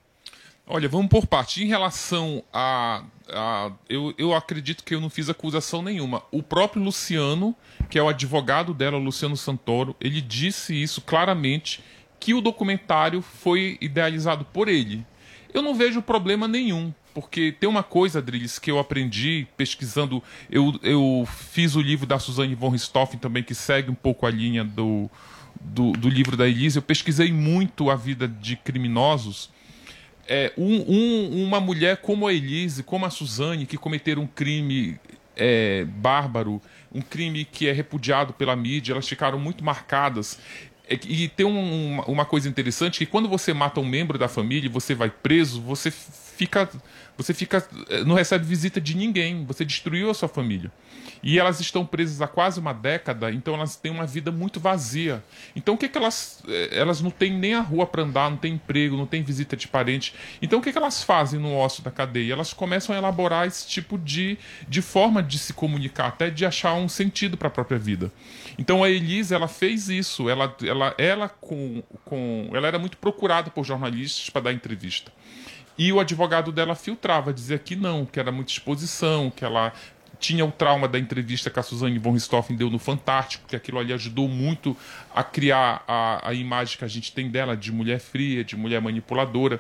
Olha, 0.67 0.87
vamos 0.87 1.09
por 1.09 1.25
parte. 1.25 1.63
Em 1.63 1.67
relação 1.67 2.43
a. 2.53 3.03
a- 3.29 3.71
eu, 3.89 4.13
eu 4.17 4.33
acredito 4.33 4.83
que 4.83 4.93
eu 4.93 5.01
não 5.01 5.09
fiz 5.09 5.27
acusação 5.27 5.81
nenhuma. 5.81 6.23
O 6.31 6.43
próprio 6.43 6.83
Luciano, 6.83 7.55
que 7.89 7.97
é 7.97 8.03
o 8.03 8.07
advogado 8.07 8.73
dela, 8.73 8.97
Luciano 8.97 9.35
Santoro, 9.35 9.95
ele 9.99 10.21
disse 10.21 10.79
isso 10.79 11.01
claramente: 11.01 11.83
que 12.19 12.33
o 12.33 12.41
documentário 12.41 13.21
foi 13.21 13.77
idealizado 13.81 14.45
por 14.45 14.67
ele. 14.69 15.03
Eu 15.53 15.61
não 15.61 15.73
vejo 15.75 16.01
problema 16.01 16.47
nenhum. 16.47 16.93
Porque 17.13 17.51
tem 17.51 17.67
uma 17.69 17.83
coisa, 17.83 18.19
Adriles, 18.19 18.57
que 18.59 18.71
eu 18.71 18.79
aprendi 18.79 19.47
pesquisando. 19.57 20.23
Eu, 20.49 20.79
eu 20.81 21.27
fiz 21.51 21.75
o 21.75 21.81
livro 21.81 22.05
da 22.05 22.17
Suzanne 22.19 22.55
von 22.55 22.69
Richthofen 22.69 23.19
também, 23.19 23.43
que 23.43 23.53
segue 23.55 23.89
um 23.91 23.95
pouco 23.95 24.25
a 24.25 24.31
linha 24.31 24.63
do, 24.63 25.09
do, 25.59 25.91
do 25.91 26.09
livro 26.09 26.37
da 26.37 26.47
Elise. 26.47 26.77
Eu 26.77 26.81
pesquisei 26.81 27.31
muito 27.31 27.89
a 27.89 27.95
vida 27.95 28.27
de 28.27 28.55
criminosos 28.55 29.49
é, 30.27 30.53
um- 30.57 30.85
um- 30.87 31.43
uma 31.45 31.59
mulher 31.59 31.97
como 31.97 32.25
a 32.27 32.31
Elise, 32.33 32.83
como 32.83 33.05
a 33.05 33.09
Suzane, 33.09 33.65
que 33.65 33.75
cometeram 33.77 34.21
um 34.23 34.27
crime 34.27 34.97
é, 35.35 35.85
bárbaro, 35.85 36.61
um 36.93 37.01
crime 37.01 37.43
que 37.43 37.67
é 37.67 37.71
repudiado 37.71 38.31
pela 38.33 38.55
mídia, 38.55 38.93
elas 38.93 39.07
ficaram 39.07 39.39
muito 39.39 39.63
marcadas. 39.63 40.39
É 40.87 40.99
E 41.05 41.27
tem 41.29 41.45
um- 41.45 41.93
uma- 41.93 42.05
uma 42.05 42.25
coisa 42.25 42.49
interessante 42.49 42.99
que 42.99 43.05
quando 43.05 43.29
você 43.29 43.53
mata 43.53 43.79
um 43.79 43.85
membro 43.85 44.17
da 44.17 44.27
família 44.27 44.69
você 44.69 44.93
vai 44.95 45.09
preso, 45.09 45.61
você 45.61 45.91
fica, 45.91 46.69
você 47.21 47.33
fica, 47.33 47.65
eh, 47.89 48.03
não 48.03 48.15
recebe 48.15 48.45
visita 48.45 48.79
de 48.81 48.95
ninguém. 48.95 49.45
Você 49.45 49.63
destruiu 49.65 50.09
a 50.09 50.13
sua 50.13 50.27
família. 50.29 50.71
E 51.23 51.37
elas 51.39 51.59
estão 51.59 51.85
presas 51.85 52.21
há 52.21 52.27
quase 52.27 52.59
uma 52.59 52.73
década, 52.73 53.31
então 53.31 53.53
elas 53.53 53.75
têm 53.75 53.91
uma 53.91 54.07
vida 54.07 54.31
muito 54.31 54.59
vazia. 54.59 55.23
Então 55.55 55.75
o 55.75 55.77
que, 55.77 55.87
que 55.87 55.97
elas. 55.97 56.41
eh, 56.47 56.69
Elas 56.71 57.01
não 57.01 57.11
têm 57.11 57.31
nem 57.31 57.53
a 57.53 57.61
rua 57.61 57.85
para 57.85 58.03
andar, 58.03 58.29
não 58.29 58.37
tem 58.37 58.53
emprego, 58.53 58.97
não 58.97 59.05
tem 59.05 59.21
visita 59.21 59.55
de 59.55 59.67
parente. 59.67 60.13
Então 60.41 60.59
o 60.59 60.61
que, 60.61 60.71
que 60.71 60.77
elas 60.77 61.03
fazem 61.03 61.39
no 61.39 61.53
ócio 61.53 61.83
da 61.83 61.91
cadeia? 61.91 62.33
Elas 62.33 62.53
começam 62.53 62.95
a 62.95 62.97
elaborar 62.97 63.47
esse 63.47 63.67
tipo 63.67 63.97
de, 63.97 64.37
de 64.67 64.81
forma 64.81 65.21
de 65.21 65.37
se 65.37 65.53
comunicar, 65.53 66.07
até 66.07 66.29
de 66.29 66.45
achar 66.45 66.73
um 66.73 66.89
sentido 66.89 67.37
para 67.37 67.47
a 67.49 67.51
própria 67.51 67.77
vida. 67.77 68.11
Então 68.57 68.83
a 68.83 68.89
Elise, 68.89 69.33
ela 69.33 69.47
fez 69.47 69.89
isso. 69.89 70.29
Ela, 70.29 70.55
ela, 70.63 70.95
ela, 70.97 71.29
com, 71.29 71.83
com, 72.03 72.49
ela 72.53 72.67
era 72.67 72.79
muito 72.79 72.97
procurada 72.97 73.49
por 73.51 73.63
jornalistas 73.63 74.29
para 74.29 74.41
dar 74.41 74.53
entrevista. 74.53 75.11
E 75.81 75.91
o 75.91 75.99
advogado 75.99 76.51
dela 76.51 76.75
filtrava, 76.75 77.33
dizia 77.33 77.57
que 77.57 77.75
não, 77.75 78.05
que 78.05 78.19
era 78.19 78.31
muita 78.31 78.51
exposição, 78.51 79.31
que 79.35 79.43
ela 79.43 79.73
tinha 80.19 80.45
o 80.45 80.51
trauma 80.51 80.87
da 80.87 80.99
entrevista 80.99 81.49
que 81.49 81.59
a 81.59 81.63
Suzane 81.63 81.97
von 81.97 82.11
Richthofen 82.11 82.55
deu 82.55 82.69
no 82.69 82.77
Fantástico, 82.77 83.47
que 83.47 83.55
aquilo 83.55 83.79
ali 83.79 83.91
ajudou 83.91 84.27
muito 84.27 84.77
a 85.11 85.23
criar 85.23 85.83
a, 85.87 86.29
a 86.29 86.33
imagem 86.35 86.77
que 86.77 86.85
a 86.85 86.87
gente 86.87 87.11
tem 87.11 87.31
dela 87.31 87.57
de 87.57 87.71
mulher 87.71 87.99
fria, 87.99 88.43
de 88.43 88.55
mulher 88.55 88.79
manipuladora. 88.79 89.59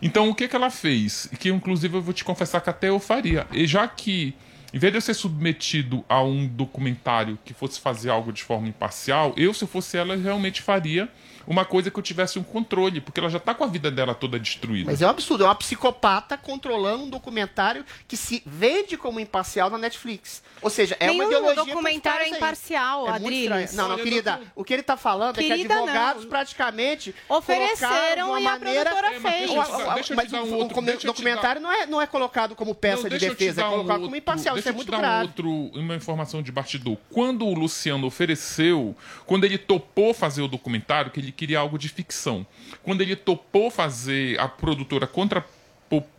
Então, 0.00 0.28
o 0.28 0.36
que, 0.36 0.46
que 0.46 0.54
ela 0.54 0.70
fez? 0.70 1.28
Que, 1.40 1.48
inclusive, 1.48 1.96
eu 1.96 2.00
vou 2.00 2.14
te 2.14 2.22
confessar 2.22 2.60
que 2.60 2.70
até 2.70 2.88
eu 2.88 3.00
faria. 3.00 3.44
E 3.50 3.66
já 3.66 3.88
que, 3.88 4.36
em 4.72 4.78
vez 4.78 4.92
de 4.92 4.98
eu 4.98 5.02
ser 5.02 5.14
submetido 5.14 6.04
a 6.08 6.22
um 6.22 6.46
documentário 6.46 7.36
que 7.44 7.52
fosse 7.52 7.80
fazer 7.80 8.10
algo 8.10 8.32
de 8.32 8.44
forma 8.44 8.68
imparcial, 8.68 9.34
eu, 9.36 9.52
se 9.52 9.64
eu 9.64 9.68
fosse 9.68 9.96
ela, 9.96 10.14
realmente 10.14 10.62
faria 10.62 11.08
uma 11.46 11.64
coisa 11.64 11.90
que 11.90 11.98
eu 11.98 12.02
tivesse 12.02 12.38
um 12.38 12.42
controle, 12.42 13.00
porque 13.00 13.20
ela 13.20 13.28
já 13.30 13.38
está 13.38 13.54
com 13.54 13.64
a 13.64 13.66
vida 13.66 13.90
dela 13.90 14.14
toda 14.14 14.38
destruída. 14.38 14.90
Mas 14.90 15.00
é 15.02 15.06
um 15.06 15.10
absurdo, 15.10 15.44
é 15.44 15.46
uma 15.46 15.54
psicopata 15.54 16.36
controlando 16.36 17.04
um 17.04 17.10
documentário 17.10 17.84
que 18.08 18.16
se 18.16 18.42
vende 18.46 18.96
como 18.96 19.20
imparcial 19.20 19.70
na 19.70 19.78
Netflix. 19.78 20.42
Ou 20.62 20.70
seja, 20.70 20.96
é 20.98 21.10
uma 21.10 21.24
Nenhum 21.24 21.26
ideologia. 21.28 21.64
documentário 21.64 22.26
é 22.26 22.28
imparcial, 22.30 23.06
é 23.06 23.10
Adriles. 23.12 23.74
Não, 23.74 23.88
não, 23.88 23.96
querida. 23.96 24.40
O 24.54 24.64
que 24.64 24.72
ele 24.74 24.80
está 24.80 24.96
falando 24.96 25.38
é 25.38 25.42
que 25.42 25.48
Querida, 25.48 25.74
advogados 25.74 26.22
não. 26.24 26.30
praticamente 26.30 27.14
Ofereceram 27.28 28.28
uma 28.30 28.40
e 28.40 28.46
a 28.46 28.50
maneira... 28.50 28.90
produtora 28.90 29.14
É, 29.14 29.18
mas 29.18 29.32
fez. 29.34 29.50
deixa 29.50 29.56
eu 29.56 29.64
te 29.64 29.70
dar- 29.70 29.76
O- 29.86 29.90
o- 29.90 29.94
deixa 29.94 30.12
eu 30.12 30.16
mas 30.16 30.32
o, 30.32 30.36
um 30.36 30.40
o 30.54 30.58
outro- 30.58 31.06
documentário 31.06 31.60
não, 31.60 31.72
é, 31.72 31.86
não 31.86 32.02
é 32.02 32.06
colocado 32.06 32.54
como 32.54 32.74
peça 32.74 33.02
Não, 33.08 33.10
de 33.10 33.18
defesa, 33.28 33.62
é 33.62 33.66
um 33.66 33.70
colocado 33.70 34.00
como 34.02 34.16
imparcial. 34.16 34.56
Isso 34.56 34.60
Isso 34.60 34.68
é 34.68 34.72
muito 34.72 34.90
dar 34.90 34.96
um 34.98 35.00
grave. 35.00 35.26
outro, 35.26 35.50
uma 35.78 35.94
informação 35.94 36.42
de 36.42 36.50
bastidor. 36.50 36.96
Quando 37.10 37.46
o 37.46 37.54
Luciano 37.54 38.06
ofereceu, 38.06 38.96
quando 39.26 39.44
ele 39.44 39.58
topou 39.58 40.12
fazer 40.12 40.42
o 40.42 40.48
documentário, 40.48 41.10
que 41.10 41.20
ele 41.20 41.32
queria 41.36 41.58
algo 41.58 41.78
de 41.78 41.88
ficção, 41.88 42.46
quando 42.82 43.00
ele 43.00 43.14
topou 43.14 43.70
fazer, 43.70 44.38
a 44.40 44.48
produtora 44.48 45.06
contra 45.06 45.44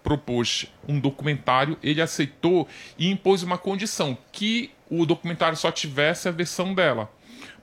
propôs 0.02 0.72
um 0.88 1.00
documentário, 1.00 1.78
ele 1.84 2.02
aceitou 2.02 2.68
e 2.98 3.10
impôs 3.10 3.44
uma 3.44 3.58
condição, 3.58 4.18
que 4.32 4.72
o 4.90 5.06
documentário 5.06 5.58
só 5.58 5.72
tivesse 5.72 6.28
a 6.30 6.32
versão 6.32 6.74
dela. 6.74 7.12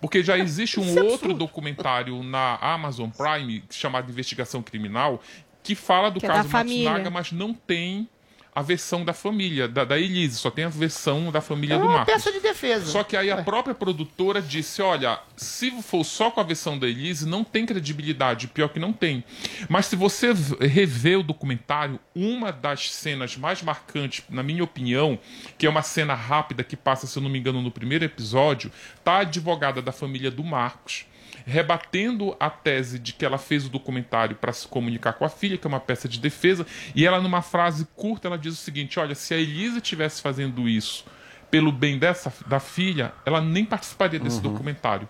Porque 0.01 0.23
já 0.23 0.37
existe 0.37 0.79
um 0.79 1.03
outro 1.03 1.33
documentário 1.33 2.23
na 2.23 2.57
Amazon 2.57 3.09
Prime, 3.09 3.65
chamado 3.71 4.11
Investigação 4.11 4.63
Criminal, 4.63 5.23
que 5.63 5.75
fala 5.75 6.11
do 6.11 6.21
Que 6.21 6.27
é 6.27 6.29
caso 6.29 6.49
família. 6.51 6.91
Matsunaga, 6.91 7.11
mas 7.11 7.33
não 7.33 7.55
tem 7.55 8.07
a 8.55 8.63
versão 8.63 9.05
da 9.05 9.13
família, 9.13 9.67
da, 9.67 9.85
da 9.85 9.99
Elise, 9.99 10.37
só 10.37 10.51
tem 10.51 10.65
a 10.65 10.69
versão 10.69 11.33
da 11.33 11.41
família 11.41 11.75
É 11.75 11.79
do 11.79 11.85
uma 11.85 11.95
Marcos. 11.99 12.15
peça 12.15 12.31
de 12.31 12.39
defesa. 12.41 12.87
Só 12.87 13.03
que 13.03 13.17
aí 13.17 13.31
a 13.31 13.43
própria 13.43 13.75
produtora 13.75 14.41
disse: 14.41 14.81
olha, 14.81 15.19
se 15.37 15.71
for 15.83 16.05
só 16.05 16.31
com 16.31 16.41
a 16.41 16.45
versão 16.45 16.79
da 16.79 16.87
Elise, 16.87 17.27
não 17.27 17.43
tem 17.43 17.67
credibilidade. 17.67 18.47
Pior 18.47 18.69
que 18.69 18.79
não 18.79 18.93
tem. 18.93 19.25
Mas 19.69 19.87
se 19.87 19.97
você 19.97 20.33
rever 20.61 21.19
o 21.19 21.23
documentário, 21.23 21.99
uma 22.15 22.53
das 22.53 22.93
cenas 22.93 23.37
mais 23.37 23.61
marcantes, 23.63 24.25
na 24.31 24.43
minha 24.43 24.63
opinião, 24.63 25.19
que 25.59 25.67
é 25.67 25.69
uma 25.71 25.83
cena 25.83 26.15
rápida 26.15 26.63
que 26.63 26.77
passa, 26.77 27.07
se 27.07 27.19
eu 27.19 27.23
não 27.23 27.31
me 27.31 27.39
engano, 27.39 27.61
no 27.61 27.71
primeiro 27.71 28.05
episódio, 28.05 28.71
tá 29.03 29.15
a 29.15 29.21
advogada 29.21 29.83
da 29.83 29.91
família 29.93 30.31
do 30.31 30.45
Marcos. 30.45 31.07
Rebatendo 31.45 32.35
a 32.41 32.49
tese 32.49 32.99
de 32.99 33.13
que 33.13 33.25
ela 33.25 33.39
fez 33.39 33.67
o 33.67 33.69
documentário 33.69 34.37
para 34.37 34.53
se 34.53 34.67
comunicar 34.67 35.13
com 35.13 35.25
a 35.25 35.29
filha, 35.29 35.59
que 35.59 35.67
é 35.67 35.69
uma 35.69 35.81
peça 35.81 36.09
de 36.09 36.19
defesa, 36.19 36.67
e 36.95 37.07
ela, 37.07 37.21
numa 37.21 37.43
frase 37.43 37.87
curta, 37.95 38.29
ela 38.29 38.39
diz 38.39 38.55
o 38.55 38.57
seguinte: 38.57 38.99
Olha, 38.99 39.15
se 39.15 39.35
a 39.35 39.39
Elise 39.39 39.79
estivesse 39.79 40.23
fazendo 40.23 40.69
isso 40.69 41.05
pelo 41.51 41.71
bem 41.71 41.99
dessa 41.99 42.33
da 42.47 42.59
filha, 42.59 43.13
ela 43.25 43.41
nem 43.41 43.65
participaria 43.65 44.19
desse 44.19 44.41
documentário. 44.41 45.09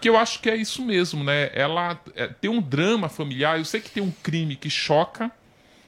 Que 0.00 0.08
eu 0.08 0.16
acho 0.16 0.40
que 0.40 0.50
é 0.50 0.56
isso 0.56 0.84
mesmo, 0.84 1.22
né? 1.22 1.50
Ela 1.54 2.00
é, 2.14 2.26
tem 2.26 2.50
um 2.50 2.60
drama 2.60 3.08
familiar. 3.08 3.58
Eu 3.58 3.64
sei 3.64 3.80
que 3.80 3.90
tem 3.90 4.02
um 4.02 4.10
crime 4.10 4.56
que 4.56 4.68
choca. 4.68 5.30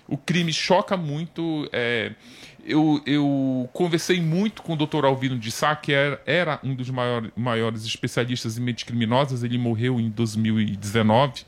O 0.06 0.16
crime 0.16 0.52
choca 0.52 0.96
muito. 0.96 1.68
é, 1.72 2.12
eu, 2.68 3.00
eu 3.06 3.68
conversei 3.72 4.20
muito 4.20 4.62
com 4.62 4.74
o 4.74 4.76
Dr. 4.76 5.06
Alvino 5.06 5.38
de 5.38 5.50
Sá, 5.50 5.74
que 5.74 5.92
era, 5.92 6.20
era 6.26 6.60
um 6.62 6.74
dos 6.74 6.90
maior, 6.90 7.30
maiores 7.34 7.84
especialistas 7.84 8.58
em 8.58 8.60
mentes 8.60 8.84
criminosas. 8.84 9.42
Ele 9.42 9.56
morreu 9.56 9.98
em 9.98 10.10
2019. 10.10 11.44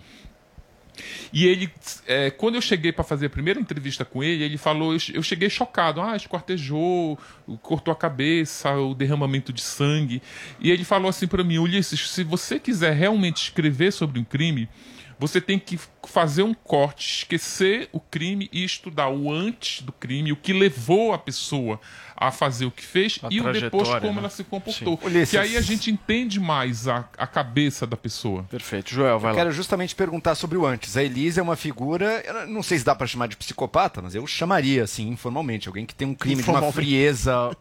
E 1.33 1.47
ele, 1.47 1.71
é, 2.07 2.31
quando 2.31 2.55
eu 2.55 2.61
cheguei 2.61 2.93
para 2.93 3.05
fazer 3.05 3.27
a 3.27 3.31
primeira 3.31 3.61
entrevista 3.61 4.05
com 4.05 4.23
ele, 4.23 4.43
ele 4.43 4.57
falou: 4.57 4.95
eu, 5.13 5.23
cheguei 5.23 5.49
chocado, 5.51 6.01
ah, 6.01 6.17
esquartejou, 6.17 7.19
cortou 7.63 7.93
a 7.93 7.97
cabeça, 7.97 8.75
o 8.77 8.95
derramamento 8.95 9.53
de 9.53 9.61
sangue. 9.61 10.23
E 10.59 10.71
ele 10.71 10.85
falou 10.85 11.09
assim 11.09 11.27
para 11.27 11.45
mim: 11.45 11.59
Ulisses, 11.59 12.11
se 12.11 12.25
você 12.25 12.59
quiser 12.59 12.95
realmente 12.95 13.43
escrever 13.45 13.93
sobre 13.93 14.19
um 14.19 14.25
crime, 14.25 14.69
você 15.21 15.39
tem 15.39 15.59
que 15.59 15.79
fazer 16.09 16.43
um 16.43 16.55
corte, 16.55 17.19
esquecer 17.19 17.91
o 17.93 18.01
crime 18.01 18.49
e 18.51 18.65
estudar 18.65 19.11
o 19.11 19.31
antes 19.31 19.83
do 19.83 19.93
crime, 19.93 20.33
o 20.33 20.37
que 20.37 20.51
levou 20.51 21.13
a 21.13 21.19
pessoa 21.19 21.79
a 22.17 22.31
fazer 22.31 22.65
o 22.65 22.71
que 22.71 22.83
fez 22.83 23.19
A 23.23 23.29
e 23.31 23.39
o 23.39 23.53
depois 23.53 23.87
como 23.89 24.13
né? 24.13 24.19
ela 24.19 24.31
se 24.31 24.43
comportou. 24.43 24.99
Sim. 24.99 25.07
Ulisses. 25.07 25.31
Que 25.31 25.37
aí 25.37 25.59
a 25.59 25.61
gente 25.61 25.91
entende 25.91 26.41
mais 26.41 26.89
a, 26.89 27.07
a 27.19 27.27
cabeça 27.27 27.87
da 27.87 27.99
pessoa. 27.99 28.45
Perfeito. 28.45 28.95
Joel, 28.95 29.19
vai 29.19 29.33
Eu 29.33 29.37
quero 29.37 29.53
justamente 29.53 29.95
perguntar 29.95 30.35
sobre 30.35 30.57
o 30.57 30.65
antes. 30.65 30.97
A 30.97 31.05
Elise 31.05 31.39
é 31.39 31.43
uma 31.43 31.57
figura, 31.57 32.23
eu 32.25 32.47
não 32.47 32.63
sei 32.63 32.79
se 32.79 32.85
dá 32.85 32.95
pra 32.95 33.07
chamar 33.07 33.29
de 33.29 33.37
psicopata, 33.37 34.01
mas 34.01 34.15
eu 34.15 34.27
chamaria 34.27 34.85
assim, 34.85 35.09
informalmente, 35.09 35.69
alguém 35.69 35.85
que 35.85 35.95
tem 35.95 36.09
um 36.09 36.15
crime 36.15 36.43
de 36.43 36.49
uma 36.49 36.73
frieza 36.73 37.55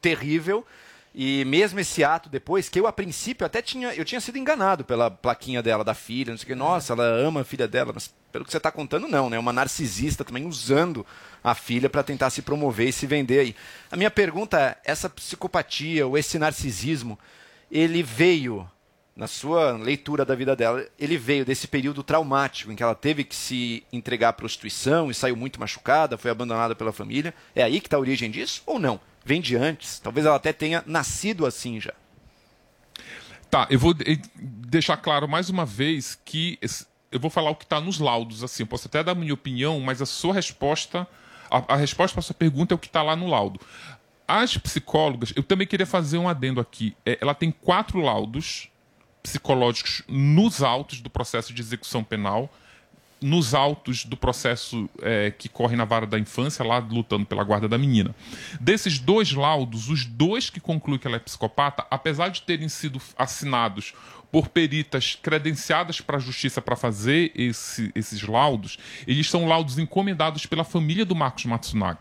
terrível. 0.00 0.64
E 1.14 1.44
mesmo 1.44 1.78
esse 1.78 2.02
ato 2.02 2.30
depois, 2.30 2.68
que 2.68 2.80
eu 2.80 2.86
a 2.86 2.92
princípio 2.92 3.46
até 3.46 3.60
tinha, 3.60 3.94
eu 3.94 4.04
tinha 4.04 4.20
sido 4.20 4.38
enganado 4.38 4.82
pela 4.82 5.10
plaquinha 5.10 5.62
dela 5.62 5.84
da 5.84 5.92
filha, 5.92 6.30
não 6.30 6.38
sei 6.38 6.44
o 6.44 6.46
que, 6.46 6.54
nossa, 6.54 6.94
ela 6.94 7.04
ama 7.04 7.42
a 7.42 7.44
filha 7.44 7.68
dela, 7.68 7.92
mas 7.94 8.14
pelo 8.32 8.46
que 8.46 8.50
você 8.50 8.56
está 8.56 8.70
contando 8.70 9.06
não, 9.06 9.28
né? 9.28 9.38
Uma 9.38 9.52
narcisista 9.52 10.24
também 10.24 10.46
usando 10.46 11.04
a 11.44 11.54
filha 11.54 11.90
para 11.90 12.02
tentar 12.02 12.30
se 12.30 12.40
promover 12.40 12.88
e 12.88 12.92
se 12.92 13.06
vender 13.06 13.40
aí. 13.40 13.56
A 13.90 13.96
minha 13.96 14.10
pergunta 14.10 14.58
é, 14.58 14.78
essa 14.84 15.10
psicopatia 15.10 16.06
ou 16.06 16.16
esse 16.16 16.38
narcisismo, 16.38 17.18
ele 17.70 18.02
veio 18.02 18.66
na 19.14 19.26
sua 19.26 19.72
leitura 19.72 20.24
da 20.24 20.34
vida 20.34 20.56
dela, 20.56 20.86
ele 20.98 21.18
veio 21.18 21.44
desse 21.44 21.68
período 21.68 22.02
traumático 22.02 22.72
em 22.72 22.76
que 22.76 22.82
ela 22.82 22.94
teve 22.94 23.24
que 23.24 23.36
se 23.36 23.84
entregar 23.92 24.30
à 24.30 24.32
prostituição 24.32 25.10
e 25.10 25.14
saiu 25.14 25.36
muito 25.36 25.60
machucada, 25.60 26.16
foi 26.16 26.30
abandonada 26.30 26.74
pela 26.74 26.90
família. 26.90 27.34
É 27.54 27.62
aí 27.62 27.80
que 27.82 27.86
está 27.86 27.98
a 27.98 28.00
origem 28.00 28.30
disso 28.30 28.62
ou 28.64 28.78
não? 28.78 28.98
Vem 29.24 29.40
de 29.40 29.56
antes. 29.56 29.98
Talvez 29.98 30.26
ela 30.26 30.36
até 30.36 30.52
tenha 30.52 30.82
nascido 30.86 31.46
assim 31.46 31.80
já. 31.80 31.92
Tá, 33.50 33.66
eu 33.70 33.78
vou 33.78 33.92
de- 33.92 34.20
deixar 34.36 34.96
claro 34.96 35.28
mais 35.28 35.50
uma 35.50 35.66
vez 35.66 36.18
que 36.24 36.58
eu 37.10 37.20
vou 37.20 37.30
falar 37.30 37.50
o 37.50 37.54
que 37.54 37.64
está 37.64 37.80
nos 37.80 37.98
laudos. 37.98 38.42
Assim, 38.42 38.62
eu 38.62 38.66
posso 38.66 38.88
até 38.88 39.02
dar 39.04 39.12
a 39.12 39.14
minha 39.14 39.34
opinião, 39.34 39.78
mas 39.80 40.00
a 40.00 40.06
sua 40.06 40.32
resposta, 40.32 41.06
a, 41.50 41.74
a 41.74 41.76
resposta 41.76 42.14
para 42.14 42.20
a 42.20 42.22
sua 42.22 42.34
pergunta 42.34 42.72
é 42.72 42.76
o 42.76 42.78
que 42.78 42.86
está 42.86 43.02
lá 43.02 43.14
no 43.14 43.26
laudo. 43.26 43.60
As 44.26 44.56
psicólogas, 44.56 45.32
eu 45.36 45.42
também 45.42 45.66
queria 45.66 45.86
fazer 45.86 46.16
um 46.16 46.28
adendo 46.28 46.60
aqui. 46.60 46.96
É, 47.04 47.18
ela 47.20 47.34
tem 47.34 47.50
quatro 47.50 48.00
laudos 48.00 48.70
psicológicos 49.22 50.02
nos 50.08 50.62
autos 50.62 51.00
do 51.00 51.10
processo 51.10 51.52
de 51.52 51.60
execução 51.60 52.02
penal, 52.02 52.52
nos 53.22 53.54
autos 53.54 54.04
do 54.04 54.16
processo 54.16 54.88
é, 55.00 55.30
que 55.30 55.48
corre 55.48 55.76
na 55.76 55.84
vara 55.84 56.06
da 56.06 56.18
infância, 56.18 56.64
lá 56.64 56.78
lutando 56.78 57.24
pela 57.24 57.44
guarda 57.44 57.68
da 57.68 57.78
menina. 57.78 58.14
Desses 58.60 58.98
dois 58.98 59.32
laudos, 59.32 59.88
os 59.88 60.04
dois 60.04 60.50
que 60.50 60.60
concluem 60.60 60.98
que 60.98 61.06
ela 61.06 61.16
é 61.16 61.20
psicopata, 61.20 61.86
apesar 61.90 62.28
de 62.28 62.42
terem 62.42 62.68
sido 62.68 63.00
assinados 63.16 63.94
por 64.30 64.48
peritas 64.48 65.16
credenciadas 65.20 66.00
para 66.00 66.16
a 66.16 66.20
justiça 66.20 66.60
para 66.62 66.74
fazer 66.74 67.30
esse- 67.34 67.92
esses 67.94 68.22
laudos, 68.22 68.78
eles 69.06 69.28
são 69.28 69.46
laudos 69.46 69.78
encomendados 69.78 70.46
pela 70.46 70.64
família 70.64 71.04
do 71.04 71.14
Marcos 71.14 71.44
Matsunaga. 71.44 72.00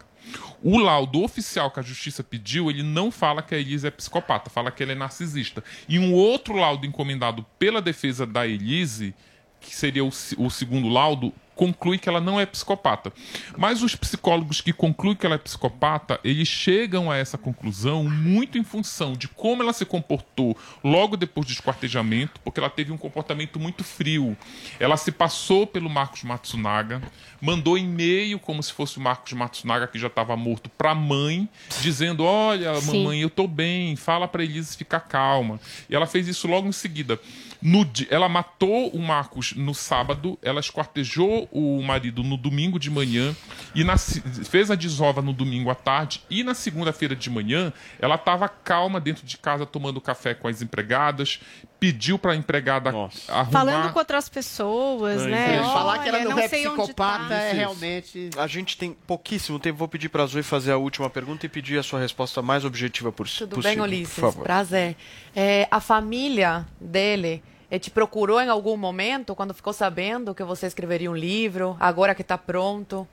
O 0.64 0.77
laudo 0.77 1.23
oficial 1.23 1.72
que 1.72 1.80
a 1.80 1.84
justiça 1.84 2.23
pediu, 2.23 2.69
ele 2.69 2.84
não 2.84 3.11
fala 3.11 3.41
que 3.41 3.53
a 3.53 3.57
Elise 3.57 3.88
é 3.88 3.91
psicopata, 3.91 4.49
fala 4.49 4.72
que 4.72 4.81
ela 4.81 4.91
é 4.93 4.95
narcisista. 4.95 5.64
E 5.89 5.99
um 5.99 6.14
outro 6.14 6.56
laudo 6.56 6.85
encomendado 6.85 7.45
pela 7.60 7.81
defesa 7.81 8.26
da 8.26 8.48
Elise, 8.48 9.14
que 9.61 9.75
seria 9.75 10.03
o, 10.03 10.09
o 10.38 10.49
segundo 10.49 10.89
laudo, 10.89 11.31
conclui 11.61 11.99
que 11.99 12.09
ela 12.09 12.19
não 12.19 12.39
é 12.39 12.45
psicopata. 12.47 13.13
Mas 13.55 13.83
os 13.83 13.95
psicólogos 13.95 14.61
que 14.61 14.73
concluem 14.73 15.15
que 15.15 15.27
ela 15.27 15.35
é 15.35 15.38
psicopata, 15.38 16.19
eles 16.23 16.47
chegam 16.47 17.11
a 17.11 17.17
essa 17.17 17.38
conclusão 17.38 18.03
muito 18.03 18.57
em 18.57 18.63
função 18.63 19.13
de 19.13 19.27
como 19.27 19.61
ela 19.61 19.71
se 19.71 19.85
comportou 19.85 20.57
logo 20.83 21.15
depois 21.15 21.45
do 21.45 21.51
esquartejamento, 21.51 22.39
porque 22.43 22.59
ela 22.59 22.67
teve 22.69 22.91
um 22.91 22.97
comportamento 22.97 23.59
muito 23.59 23.83
frio. 23.83 24.35
Ela 24.79 24.97
se 24.97 25.11
passou 25.11 25.67
pelo 25.67 25.88
Marcos 25.88 26.23
Matsunaga, 26.23 26.99
mandou 27.39 27.77
e-mail 27.77 28.39
como 28.39 28.63
se 28.63 28.73
fosse 28.73 28.97
o 28.97 29.01
Marcos 29.01 29.33
Matsunaga 29.33 29.85
que 29.85 29.99
já 29.99 30.07
estava 30.07 30.35
morto 30.35 30.67
para 30.67 30.91
a 30.91 30.95
mãe, 30.95 31.47
dizendo: 31.79 32.23
"Olha, 32.23 32.73
Sim. 32.81 33.03
mamãe, 33.03 33.21
eu 33.21 33.29
tô 33.29 33.47
bem, 33.47 33.95
fala 33.95 34.27
para 34.27 34.43
Elise 34.43 34.75
ficar 34.75 35.01
calma". 35.01 35.59
E 35.88 35.95
ela 35.95 36.07
fez 36.07 36.27
isso 36.27 36.47
logo 36.47 36.67
em 36.67 36.71
seguida. 36.71 37.19
No 37.61 37.88
ela 38.09 38.27
matou 38.27 38.89
o 38.89 38.99
Marcos 38.99 39.53
no 39.53 39.75
sábado, 39.75 40.38
ela 40.41 40.59
esquartejou 40.59 41.47
o 41.52 41.82
marido 41.82 42.23
no 42.23 42.38
domingo 42.38 42.80
de 42.80 42.90
manhã 42.90 43.36
e 43.76 43.84
na 43.84 43.98
fez 43.98 44.72
a 44.72 44.76
desova 44.76 45.22
no 45.22 45.34
domingo 45.34 45.69
à 45.69 45.76
tarde 45.76 46.22
e 46.30 46.44
na 46.44 46.53
segunda-feira 46.53 47.15
de 47.15 47.30
manhã 47.30 47.73
ela 47.99 48.15
estava 48.15 48.48
calma 48.48 48.99
dentro 48.99 49.26
de 49.26 49.38
casa 49.38 49.65
tomando 49.65 49.99
café 49.99 50.34
com 50.34 50.48
as 50.48 50.61
empregadas, 50.61 51.40
pediu 51.80 52.18
para 52.18 52.32
a 52.34 52.36
empregada 52.36 52.90
arrumar 52.90 53.45
Falando 53.52 53.91
com 53.91 53.99
outras 53.99 54.30
pessoas, 54.30 55.23
né? 55.23 55.57
Falar 55.64 55.99
que 55.99 56.10
ela 56.10 56.19
Olha, 56.19 56.30
não, 56.30 56.40
é 56.40 56.48
sei 56.48 56.68
onde 56.68 56.84
psicopata 56.84 57.28
tá. 57.28 57.36
é 57.36 57.53
realmente. 57.53 58.30
A 58.38 58.48
gente 58.48 58.78
tem 58.78 58.94
pouquíssimo 58.94 59.60
tempo. 59.60 59.80
Vou 59.80 59.88
pedir 59.88 60.10
para 60.10 60.23
a 60.23 60.26
Zoe 60.26 60.44
fazer 60.44 60.72
a 60.72 60.78
última 60.78 61.10
pergunta 61.10 61.45
e 61.45 61.49
pedir 61.49 61.80
a 61.80 61.84
sua 61.84 61.99
resposta 61.99 62.41
mais 62.41 62.64
objetiva 62.64 63.11
por 63.11 63.28
Tudo 63.28 63.56
possível. 63.56 63.84
bem, 63.84 63.98
Ulisses? 63.98 64.15
Por 64.15 64.22
favor. 64.22 64.44
Prazer. 64.44 64.95
É, 65.36 65.68
a 65.72 65.80
família 65.80 66.65
dele 66.80 67.44
te 67.80 67.89
procurou 67.89 68.41
em 68.41 68.49
algum 68.49 68.76
momento 68.76 69.34
quando 69.34 69.53
ficou 69.53 69.72
sabendo 69.73 70.35
que 70.35 70.43
você 70.43 70.68
escreveria 70.68 71.10
um 71.10 71.15
livro, 71.15 71.77
agora 71.80 72.14
que 72.14 72.22
está 72.22 72.38
pronto? 72.38 73.07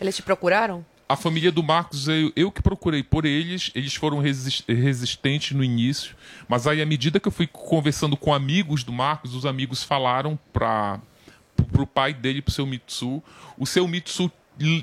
Eles 0.00 0.14
te 0.16 0.22
procuraram? 0.22 0.84
A 1.08 1.14
família 1.14 1.52
do 1.52 1.62
Marcos, 1.62 2.08
eu, 2.08 2.32
eu 2.34 2.50
que 2.50 2.60
procurei 2.60 3.02
por 3.02 3.24
eles, 3.24 3.70
eles 3.76 3.94
foram 3.94 4.18
resis- 4.18 4.64
resistentes 4.66 5.56
no 5.56 5.62
início, 5.62 6.16
mas 6.48 6.66
aí 6.66 6.82
à 6.82 6.86
medida 6.86 7.20
que 7.20 7.28
eu 7.28 7.32
fui 7.32 7.46
conversando 7.46 8.16
com 8.16 8.34
amigos 8.34 8.82
do 8.82 8.92
Marcos, 8.92 9.34
os 9.34 9.46
amigos 9.46 9.84
falaram 9.84 10.36
para 10.52 11.00
o 11.78 11.86
pai 11.86 12.12
dele, 12.12 12.42
para 12.42 12.50
o 12.50 12.54
seu 12.54 12.66
Mitsu. 12.66 13.22
O 13.56 13.64
seu 13.64 13.86
Mitsu 13.86 14.30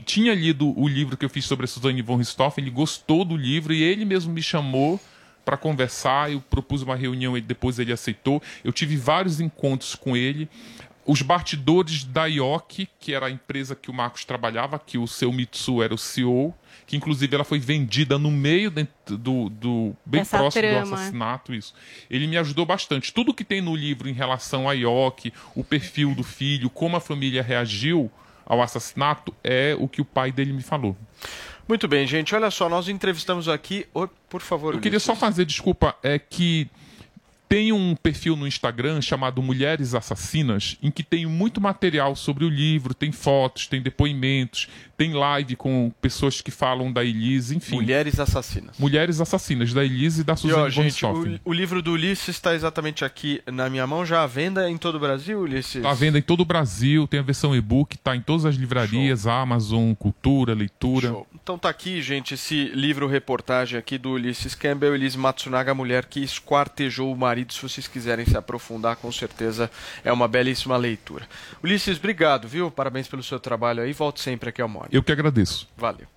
tinha 0.05 0.33
lido 0.33 0.79
o 0.79 0.87
livro 0.87 1.17
que 1.17 1.25
eu 1.25 1.29
fiz 1.29 1.45
sobre 1.45 1.65
a 1.65 1.67
Suzanne 1.67 2.01
von 2.01 2.15
Richthofen, 2.15 2.63
ele 2.63 2.71
gostou 2.71 3.25
do 3.25 3.35
livro 3.35 3.73
e 3.73 3.83
ele 3.83 4.05
mesmo 4.05 4.31
me 4.31 4.41
chamou 4.41 4.99
para 5.43 5.57
conversar, 5.57 6.31
eu 6.31 6.41
propus 6.41 6.81
uma 6.81 6.95
reunião 6.95 7.37
e 7.37 7.41
depois 7.41 7.79
ele 7.79 7.91
aceitou. 7.91 8.41
Eu 8.63 8.71
tive 8.71 8.95
vários 8.95 9.39
encontros 9.39 9.95
com 9.95 10.15
ele. 10.15 10.49
os 11.05 11.21
bastidores 11.21 12.05
da 12.05 12.25
IOC, 12.27 12.87
que 12.97 13.13
era 13.13 13.25
a 13.25 13.29
empresa 13.29 13.75
que 13.75 13.91
o 13.91 13.93
Marcos 13.93 14.23
trabalhava, 14.23 14.79
que 14.79 14.97
o 14.97 15.05
seu 15.05 15.33
Mitsu 15.33 15.83
era 15.83 15.93
o 15.93 15.97
CEO, 15.97 16.53
que 16.87 16.95
inclusive 16.95 17.35
ela 17.35 17.43
foi 17.43 17.59
vendida 17.59 18.17
no 18.17 18.31
meio 18.31 18.71
do, 19.05 19.49
do 19.49 19.93
bem 20.05 20.21
Essa 20.21 20.37
próximo 20.37 20.61
trama. 20.61 20.85
do 20.85 20.93
assassinato, 20.93 21.53
isso. 21.53 21.73
Ele 22.09 22.25
me 22.25 22.37
ajudou 22.37 22.65
bastante. 22.65 23.13
Tudo 23.13 23.33
que 23.33 23.43
tem 23.43 23.61
no 23.61 23.75
livro 23.75 24.07
em 24.07 24.13
relação 24.13 24.69
à 24.69 24.73
IOC, 24.73 25.33
o 25.55 25.63
perfil 25.63 26.15
do 26.15 26.23
filho, 26.23 26.69
como 26.69 26.95
a 26.95 27.01
família 27.01 27.43
reagiu 27.43 28.09
ao 28.45 28.61
assassinato, 28.61 29.33
é 29.43 29.75
o 29.77 29.87
que 29.87 30.01
o 30.01 30.05
pai 30.05 30.31
dele 30.31 30.53
me 30.53 30.61
falou. 30.61 30.95
Muito 31.67 31.87
bem, 31.87 32.05
gente. 32.05 32.35
Olha 32.35 32.51
só, 32.51 32.67
nós 32.67 32.87
entrevistamos 32.87 33.47
aqui. 33.47 33.85
Oi, 33.93 34.09
por 34.29 34.41
favor, 34.41 34.73
Eu 34.73 34.81
queria 34.81 34.99
só 34.99 35.15
fazer, 35.15 35.45
desculpa, 35.45 35.95
é 36.03 36.19
que 36.19 36.69
tem 37.53 37.71
um 37.71 37.95
perfil 37.95 38.35
no 38.35 38.47
Instagram 38.47 38.99
chamado 38.99 39.39
Mulheres 39.39 39.93
Assassinas, 39.93 40.75
em 40.81 40.89
que 40.89 41.03
tem 41.03 41.27
muito 41.27 41.61
material 41.61 42.15
sobre 42.15 42.43
o 42.43 42.49
livro, 42.49 42.95
tem 42.95 43.11
fotos, 43.11 43.67
tem 43.67 43.79
depoimentos, 43.79 44.67
tem 44.97 45.13
live 45.13 45.55
com 45.55 45.91
pessoas 46.01 46.41
que 46.41 46.49
falam 46.49 46.91
da 46.91 47.03
Elise, 47.03 47.55
enfim. 47.55 47.75
Mulheres 47.75 48.19
Assassinas. 48.19 48.75
Mulheres 48.79 49.21
Assassinas, 49.21 49.71
da 49.71 49.85
Elise 49.85 50.21
e 50.21 50.23
da 50.23 50.33
E, 50.33 50.35
ó, 50.35 50.37
Suzane 50.37 50.71
von 50.71 50.81
gente, 50.81 51.05
o, 51.05 51.51
o 51.51 51.53
livro 51.53 51.79
do 51.83 51.91
Ulisses 51.91 52.29
está 52.29 52.55
exatamente 52.55 53.05
aqui 53.05 53.39
na 53.45 53.69
minha 53.69 53.85
mão, 53.85 54.03
já 54.03 54.23
à 54.23 54.25
venda 54.25 54.67
em 54.67 54.77
todo 54.77 54.95
o 54.95 54.99
Brasil, 54.99 55.39
Ulisses? 55.39 55.75
Está 55.75 55.91
à 55.91 55.93
venda 55.93 56.17
em 56.17 56.23
todo 56.23 56.41
o 56.41 56.45
Brasil, 56.45 57.05
tem 57.05 57.19
a 57.19 57.23
versão 57.23 57.55
e-book, 57.55 57.95
está 57.95 58.15
em 58.15 58.21
todas 58.21 58.45
as 58.45 58.55
livrarias, 58.55 59.27
Amazon, 59.27 59.93
Cultura, 59.93 60.55
Leitura. 60.55 61.15
Então 61.43 61.59
tá 61.59 61.67
aqui, 61.67 62.01
gente, 62.01 62.35
esse 62.35 62.69
livro-reportagem 62.69 63.77
aqui 63.77 63.97
do 63.97 64.11
Ulisses 64.11 64.55
Campbell, 64.55 64.95
Elise 64.95 65.17
Matsunaga, 65.17 65.73
a 65.73 65.75
mulher 65.75 66.05
que 66.05 66.23
esquartejou 66.23 67.11
o 67.11 67.17
marido. 67.17 67.51
Se 67.51 67.61
vocês 67.61 67.85
quiserem 67.85 68.25
se 68.25 68.37
aprofundar, 68.37 68.95
com 68.95 69.11
certeza 69.11 69.69
é 70.05 70.13
uma 70.13 70.25
belíssima 70.25 70.77
leitura. 70.77 71.27
Ulisses, 71.61 71.97
obrigado, 71.97 72.47
viu? 72.47 72.71
Parabéns 72.71 73.09
pelo 73.09 73.21
seu 73.21 73.41
trabalho 73.41 73.83
aí. 73.83 73.91
Volte 73.91 74.21
sempre 74.21 74.47
aqui 74.47 74.61
ao 74.61 74.69
Mori. 74.69 74.87
Eu 74.93 75.03
que 75.03 75.11
agradeço. 75.11 75.67
Valeu. 75.75 76.07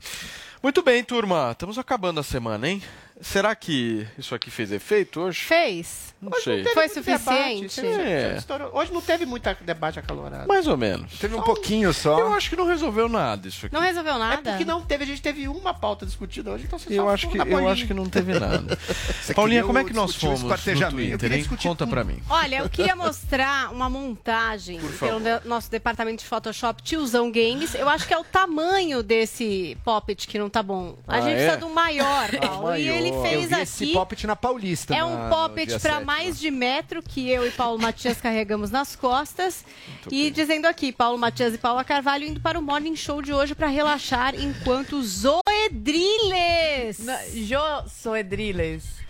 Muito 0.63 0.81
bem, 0.81 1.03
turma. 1.03 1.51
Estamos 1.51 1.77
acabando 1.77 2.21
a 2.21 2.23
semana, 2.23 2.69
hein? 2.69 2.81
Será 3.21 3.55
que 3.55 4.07
isso 4.19 4.35
aqui 4.35 4.51
fez 4.51 4.71
efeito 4.71 5.21
hoje? 5.21 5.41
Fez. 5.41 6.15
Não 6.21 6.33
sei. 6.41 6.63
Teve 6.63 6.75
Foi 6.75 6.89
suficiente? 6.89 7.81
debate, 7.81 8.01
É. 8.01 8.39
Hoje 8.73 8.93
não 8.93 9.01
teve 9.01 9.25
muito 9.27 9.49
debate 9.63 9.99
acalorado. 9.99 10.47
Mais 10.49 10.67
ou 10.67 10.77
menos. 10.77 11.19
Teve 11.19 11.35
um 11.35 11.43
pouquinho 11.43 11.93
só. 11.95 12.19
Eu 12.19 12.35
acho 12.35 12.51
que 12.51 12.57
não 12.57 12.67
resolveu 12.67 13.09
nada 13.09 13.49
isso 13.49 13.67
aqui. 13.67 13.75
Não 13.75 13.81
resolveu 13.81 14.15
É 14.15 14.19
nada? 14.19 14.51
porque 14.51 14.65
não 14.65 14.83
teve, 14.83 15.05
a 15.05 15.07
gente 15.07 15.23
teve 15.23 15.47
uma 15.49 15.73
pauta 15.73 16.05
discutida 16.05 16.51
hoje, 16.51 16.65
então 16.65 16.79
você 16.79 16.93
Eu 16.93 17.05
só 17.05 17.11
acho, 17.11 17.29
que, 17.29 17.39
eu 17.39 17.69
acho 17.69 17.87
que 17.87 17.95
não 17.95 18.07
teve 18.09 18.39
nada. 18.39 18.79
Paulinha, 19.35 19.65
como 19.65 19.79
é 19.79 19.85
que 19.85 19.93
nós 19.93 20.15
fomos 20.15 20.43
no 20.43 20.49
Twitter, 20.91 21.33
hein? 21.33 21.45
Conta 21.63 21.87
pra 21.87 22.05
mim. 22.05 22.19
Olha, 22.29 22.57
eu 22.59 22.69
queria 22.69 22.97
mostrar 22.97 23.73
uma 23.73 23.89
montagem 23.89 24.81
pelo 24.99 25.21
nosso 25.45 25.71
departamento 25.71 26.23
de 26.23 26.29
Photoshop 26.29 26.83
Tiozão 26.83 27.31
Games. 27.31 27.75
Eu 27.75 27.89
acho 27.89 28.07
que 28.07 28.15
é 28.15 28.19
o 28.19 28.25
tamanho 28.25 29.03
desse 29.03 29.77
poppet 29.85 30.27
que 30.29 30.39
não 30.39 30.49
tá 30.51 30.63
bom. 30.63 30.97
A 31.07 31.17
Ah, 31.17 31.21
gente 31.21 31.35
é? 31.41 31.47
precisa 31.47 31.67
um 31.67 31.73
maior, 31.75 32.29
Paulo. 32.41 32.77
E 32.77 32.89
ele 32.89 33.06
Eu 33.09 33.23
fez 33.23 33.49
vi 33.49 33.55
aqui. 33.55 33.63
esse 33.63 33.87
poppet 33.93 34.27
na 34.27 34.37
Paulista. 34.37 34.95
É 34.95 35.05
um 35.05 35.29
poppet 35.29 35.69
para 35.81 35.95
7, 35.95 36.05
mais 36.05 36.39
de 36.39 36.51
metro 36.51 37.03
que 37.03 37.29
eu 37.31 37.47
e 37.47 37.51
Paulo 37.51 37.81
Matias 37.81 38.21
carregamos 38.21 38.71
nas 38.71 38.95
costas. 38.97 39.65
e 40.11 40.31
dizendo 40.31 40.67
aqui, 40.67 40.93
Paulo 40.93 41.19
Matias 41.19 41.55
e 41.55 41.59
Paula 41.59 41.85
Carvalho 41.85 42.25
indo 42.27 42.41
para 42.41 42.59
o 42.59 42.63
Morning 42.63 42.97
Show 42.97 43.23
de 43.23 43.33
hoje 43.33 43.55
para 43.55 43.67
relaxar 43.69 44.35
enquanto 44.35 45.03
Zoedriles. 45.03 46.99
Josoedriles. 46.99 47.49
Josoedriles. 47.49 49.06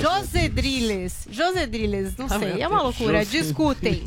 Josedriles. 0.00 1.26
Josedriles. 1.30 2.16
Não 2.16 2.26
Ah, 2.26 2.38
sei. 2.38 2.60
É 2.62 2.68
uma 2.68 2.82
loucura. 2.82 3.18
Josedriles. 3.18 3.46
Discutem. 3.46 4.04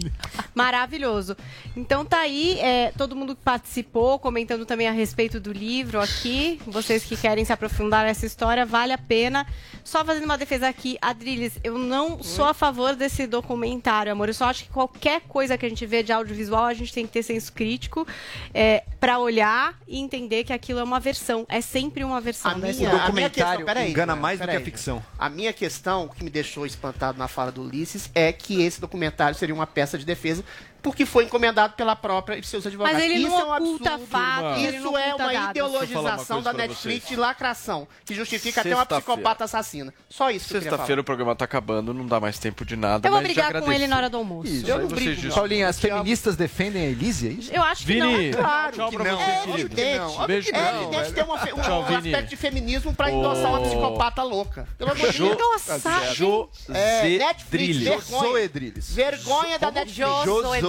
Maravilhoso. 0.54 1.36
Então 1.76 2.06
tá 2.06 2.20
aí, 2.20 2.60
é, 2.60 2.92
todo 2.98 3.16
mundo 3.16 3.36
que 3.36 3.42
participou, 3.44 4.18
comentando 4.20 4.66
também 4.66 4.88
a 4.88 4.92
respeito 4.92 5.40
do 5.40 5.52
livro 5.52 6.00
aqui. 6.00 6.60
Vocês 6.66 7.04
que 7.04 7.18
querem 7.18 7.44
se 7.44 7.52
aprofundar 7.54 8.06
nessa 8.06 8.26
história, 8.26 8.66
vale 8.66 8.94
a 8.94 8.98
pena. 8.98 9.46
Só 9.84 10.04
fazendo 10.04 10.24
uma 10.26 10.38
defesa 10.38 10.68
aqui, 10.68 10.98
Adriles, 11.02 11.54
eu 11.64 11.78
não 11.78 12.22
sou 12.24 12.46
a 12.46 12.54
favor 12.54 12.96
desse 12.96 13.28
documentário, 13.28 14.12
amor. 14.12 14.30
Eu 14.30 14.34
só 14.34 14.46
acho 14.46 14.64
que 14.64 14.70
qualquer 14.70 15.22
coisa 15.22 15.58
que 15.58 15.66
a 15.66 15.70
gente 15.70 15.86
vê 15.86 16.02
de 16.04 16.12
audiovisual, 16.12 16.66
a 16.66 16.74
gente 16.74 16.94
tem 16.94 17.06
que 17.06 17.14
ter 17.14 17.24
senso 17.24 17.52
crítico 17.54 18.08
é, 18.54 18.84
para 19.00 19.20
olhar 19.20 19.78
e 19.88 20.00
entender 20.00 20.44
que 20.44 20.54
aquilo 20.54 20.80
é 20.80 20.84
uma 20.84 21.00
versão. 21.00 21.46
É 21.50 21.62
sempre 21.62 22.04
uma 22.04 22.20
versão. 22.22 22.52
A 22.52 22.54
da 22.54 22.60
minha, 22.60 22.72
história. 22.72 23.00
a 23.04 23.12
minha 23.12 23.30
questão, 23.30 23.66
peraí, 23.66 23.94
engana 24.06 24.16
mais 24.16 24.40
do 24.40 24.48
que 24.48 24.56
a 24.56 24.62
ficção. 24.62 25.04
A 25.18 25.30
minha 25.30 25.52
questão, 25.52 26.06
o 26.06 26.10
que 26.10 26.24
me 26.24 26.30
deixou 26.30 26.66
espantado 26.66 27.18
na 27.18 27.28
fala 27.28 27.52
do 27.52 27.64
Ulisses, 27.64 28.10
é 28.14 28.32
que 28.32 28.62
esse 28.62 28.80
documentário 28.80 29.38
seria 29.38 29.54
uma 29.54 29.68
peça 29.68 29.98
de 29.98 30.06
defesa 30.06 30.44
porque 30.86 31.04
foi 31.04 31.24
encomendado 31.26 31.74
pela 31.74 31.96
própria 31.96 32.38
e 32.38 32.44
seus 32.44 32.64
advogados. 32.68 33.00
Mas 33.02 33.10
ele 33.10 33.16
Isso 33.24 33.28
não 33.32 33.40
é 33.40 33.44
um 33.44 33.56
oculta 33.56 33.90
absurdo. 33.96 34.12
fatos, 34.12 34.62
ele 34.64 34.78
Isso 34.78 34.86
não 34.86 34.98
é 34.98 35.08
uma 35.16 35.18
dados. 35.18 35.34
Uma 35.36 35.50
ideologização 35.50 36.36
coisa 36.44 36.44
da 36.44 36.54
Netflix 36.54 37.04
vocês. 37.06 37.10
de 37.10 37.16
lacração, 37.16 37.88
que 38.06 38.14
justifica 38.14 38.62
até 38.62 38.76
uma 38.76 38.86
psicopata 38.86 39.44
assassina. 39.46 39.92
Só 40.08 40.30
isso. 40.30 40.48
Sexta-feira 40.50 41.02
o 41.02 41.04
programa 41.04 41.36
tá 41.36 41.44
acabando, 41.46 41.92
não 41.92 42.06
dá 42.06 42.20
mais 42.20 42.38
tempo 42.38 42.64
de 42.64 42.76
nada. 42.76 43.08
Eu 43.08 43.12
vou 43.12 43.20
mas 43.22 43.34
brigar 43.34 43.60
com 43.62 43.72
ele 43.72 43.88
na 43.88 43.98
hora 43.98 44.10
do 44.12 44.18
almoço. 44.18 44.48
Isso, 44.52 44.68
Eu 44.70 44.78
não 44.80 44.88
brigo, 44.88 45.10
discutem. 45.12 45.32
Paulinha, 45.36 45.68
as 45.68 45.80
feministas 45.80 46.36
defendem 46.36 46.84
a 46.84 46.90
Elise, 46.90 47.28
é 47.28 47.32
isso? 47.32 47.52
Eu 47.52 47.64
acho 47.64 47.82
que 47.82 47.88
Vini, 47.88 48.00
não. 48.02 48.20
É 48.20 48.32
claro. 48.44 48.76
tchau 48.76 48.90
que 48.92 48.98
não. 49.00 49.18
você, 49.18 49.24
É 49.32 49.50
evidente, 49.60 49.98
Não, 49.98 50.28
beijo 50.28 50.50
é 50.54 50.72
não, 50.72 50.82
evidente 50.84 51.14
ter 51.14 51.24
uma 51.24 51.34
um, 51.36 51.38
Tchau, 51.62 51.82
um 51.82 51.96
aspecto 51.98 52.30
de 52.30 52.36
feminismo 52.36 52.94
pra 52.94 53.10
endossar 53.12 53.50
uma 53.50 53.62
psicopata 53.62 54.22
louca. 54.22 54.68
Pelo 54.78 54.92
amor 54.92 55.12
de 55.12 55.18
Deus. 55.18 55.32
Endossar, 55.34 56.14
Jo- 56.14 56.48
É, 56.70 57.18
Netflix, 57.18 57.76
Zedriles. 57.78 57.84
vergonha. 57.84 58.22
Zoedriles. 58.30 58.92
Vergonha 58.94 59.58
da 59.60 59.72
Netflix. 59.72 59.96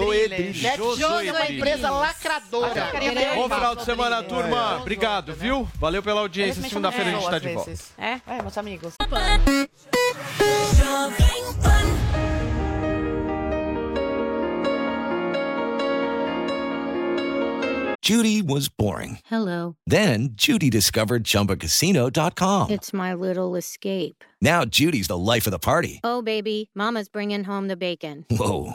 Josoedriles. 0.06 0.62
Netflix 0.62 1.00
é 1.00 1.32
uma 1.32 1.50
empresa 1.50 1.90
lacradora. 1.90 2.92
Bom 3.34 3.48
final 3.48 3.76
de 3.76 3.84
semana, 3.84 4.22
turma. 4.22 4.78
Obrigado, 4.80 5.32
viu? 5.34 5.68
Valeu 5.78 6.02
pela 6.02 6.20
audiência. 6.20 6.62
Segunda-feira 6.62 7.10
a 7.10 7.12
gente 7.14 7.30
tá 7.30 7.38
de 7.38 7.48
volta. 7.54 7.72
É? 7.98 8.20
É, 8.26 8.42
meus 8.42 8.56
amigos. 8.58 8.94
Judy 18.06 18.40
was 18.40 18.68
boring. 18.68 19.18
Hello. 19.26 19.74
Then 19.84 20.28
Judy 20.36 20.70
discovered 20.70 21.24
ChumbaCasino.com. 21.24 22.70
It's 22.70 22.92
my 22.92 23.12
little 23.14 23.56
escape. 23.56 24.24
Now 24.40 24.64
Judy's 24.64 25.08
the 25.08 25.18
life 25.18 25.44
of 25.48 25.50
the 25.50 25.58
party. 25.58 25.98
Oh, 26.04 26.22
baby, 26.22 26.70
Mama's 26.72 27.08
bringing 27.08 27.42
home 27.42 27.66
the 27.66 27.76
bacon. 27.76 28.24
Whoa, 28.30 28.74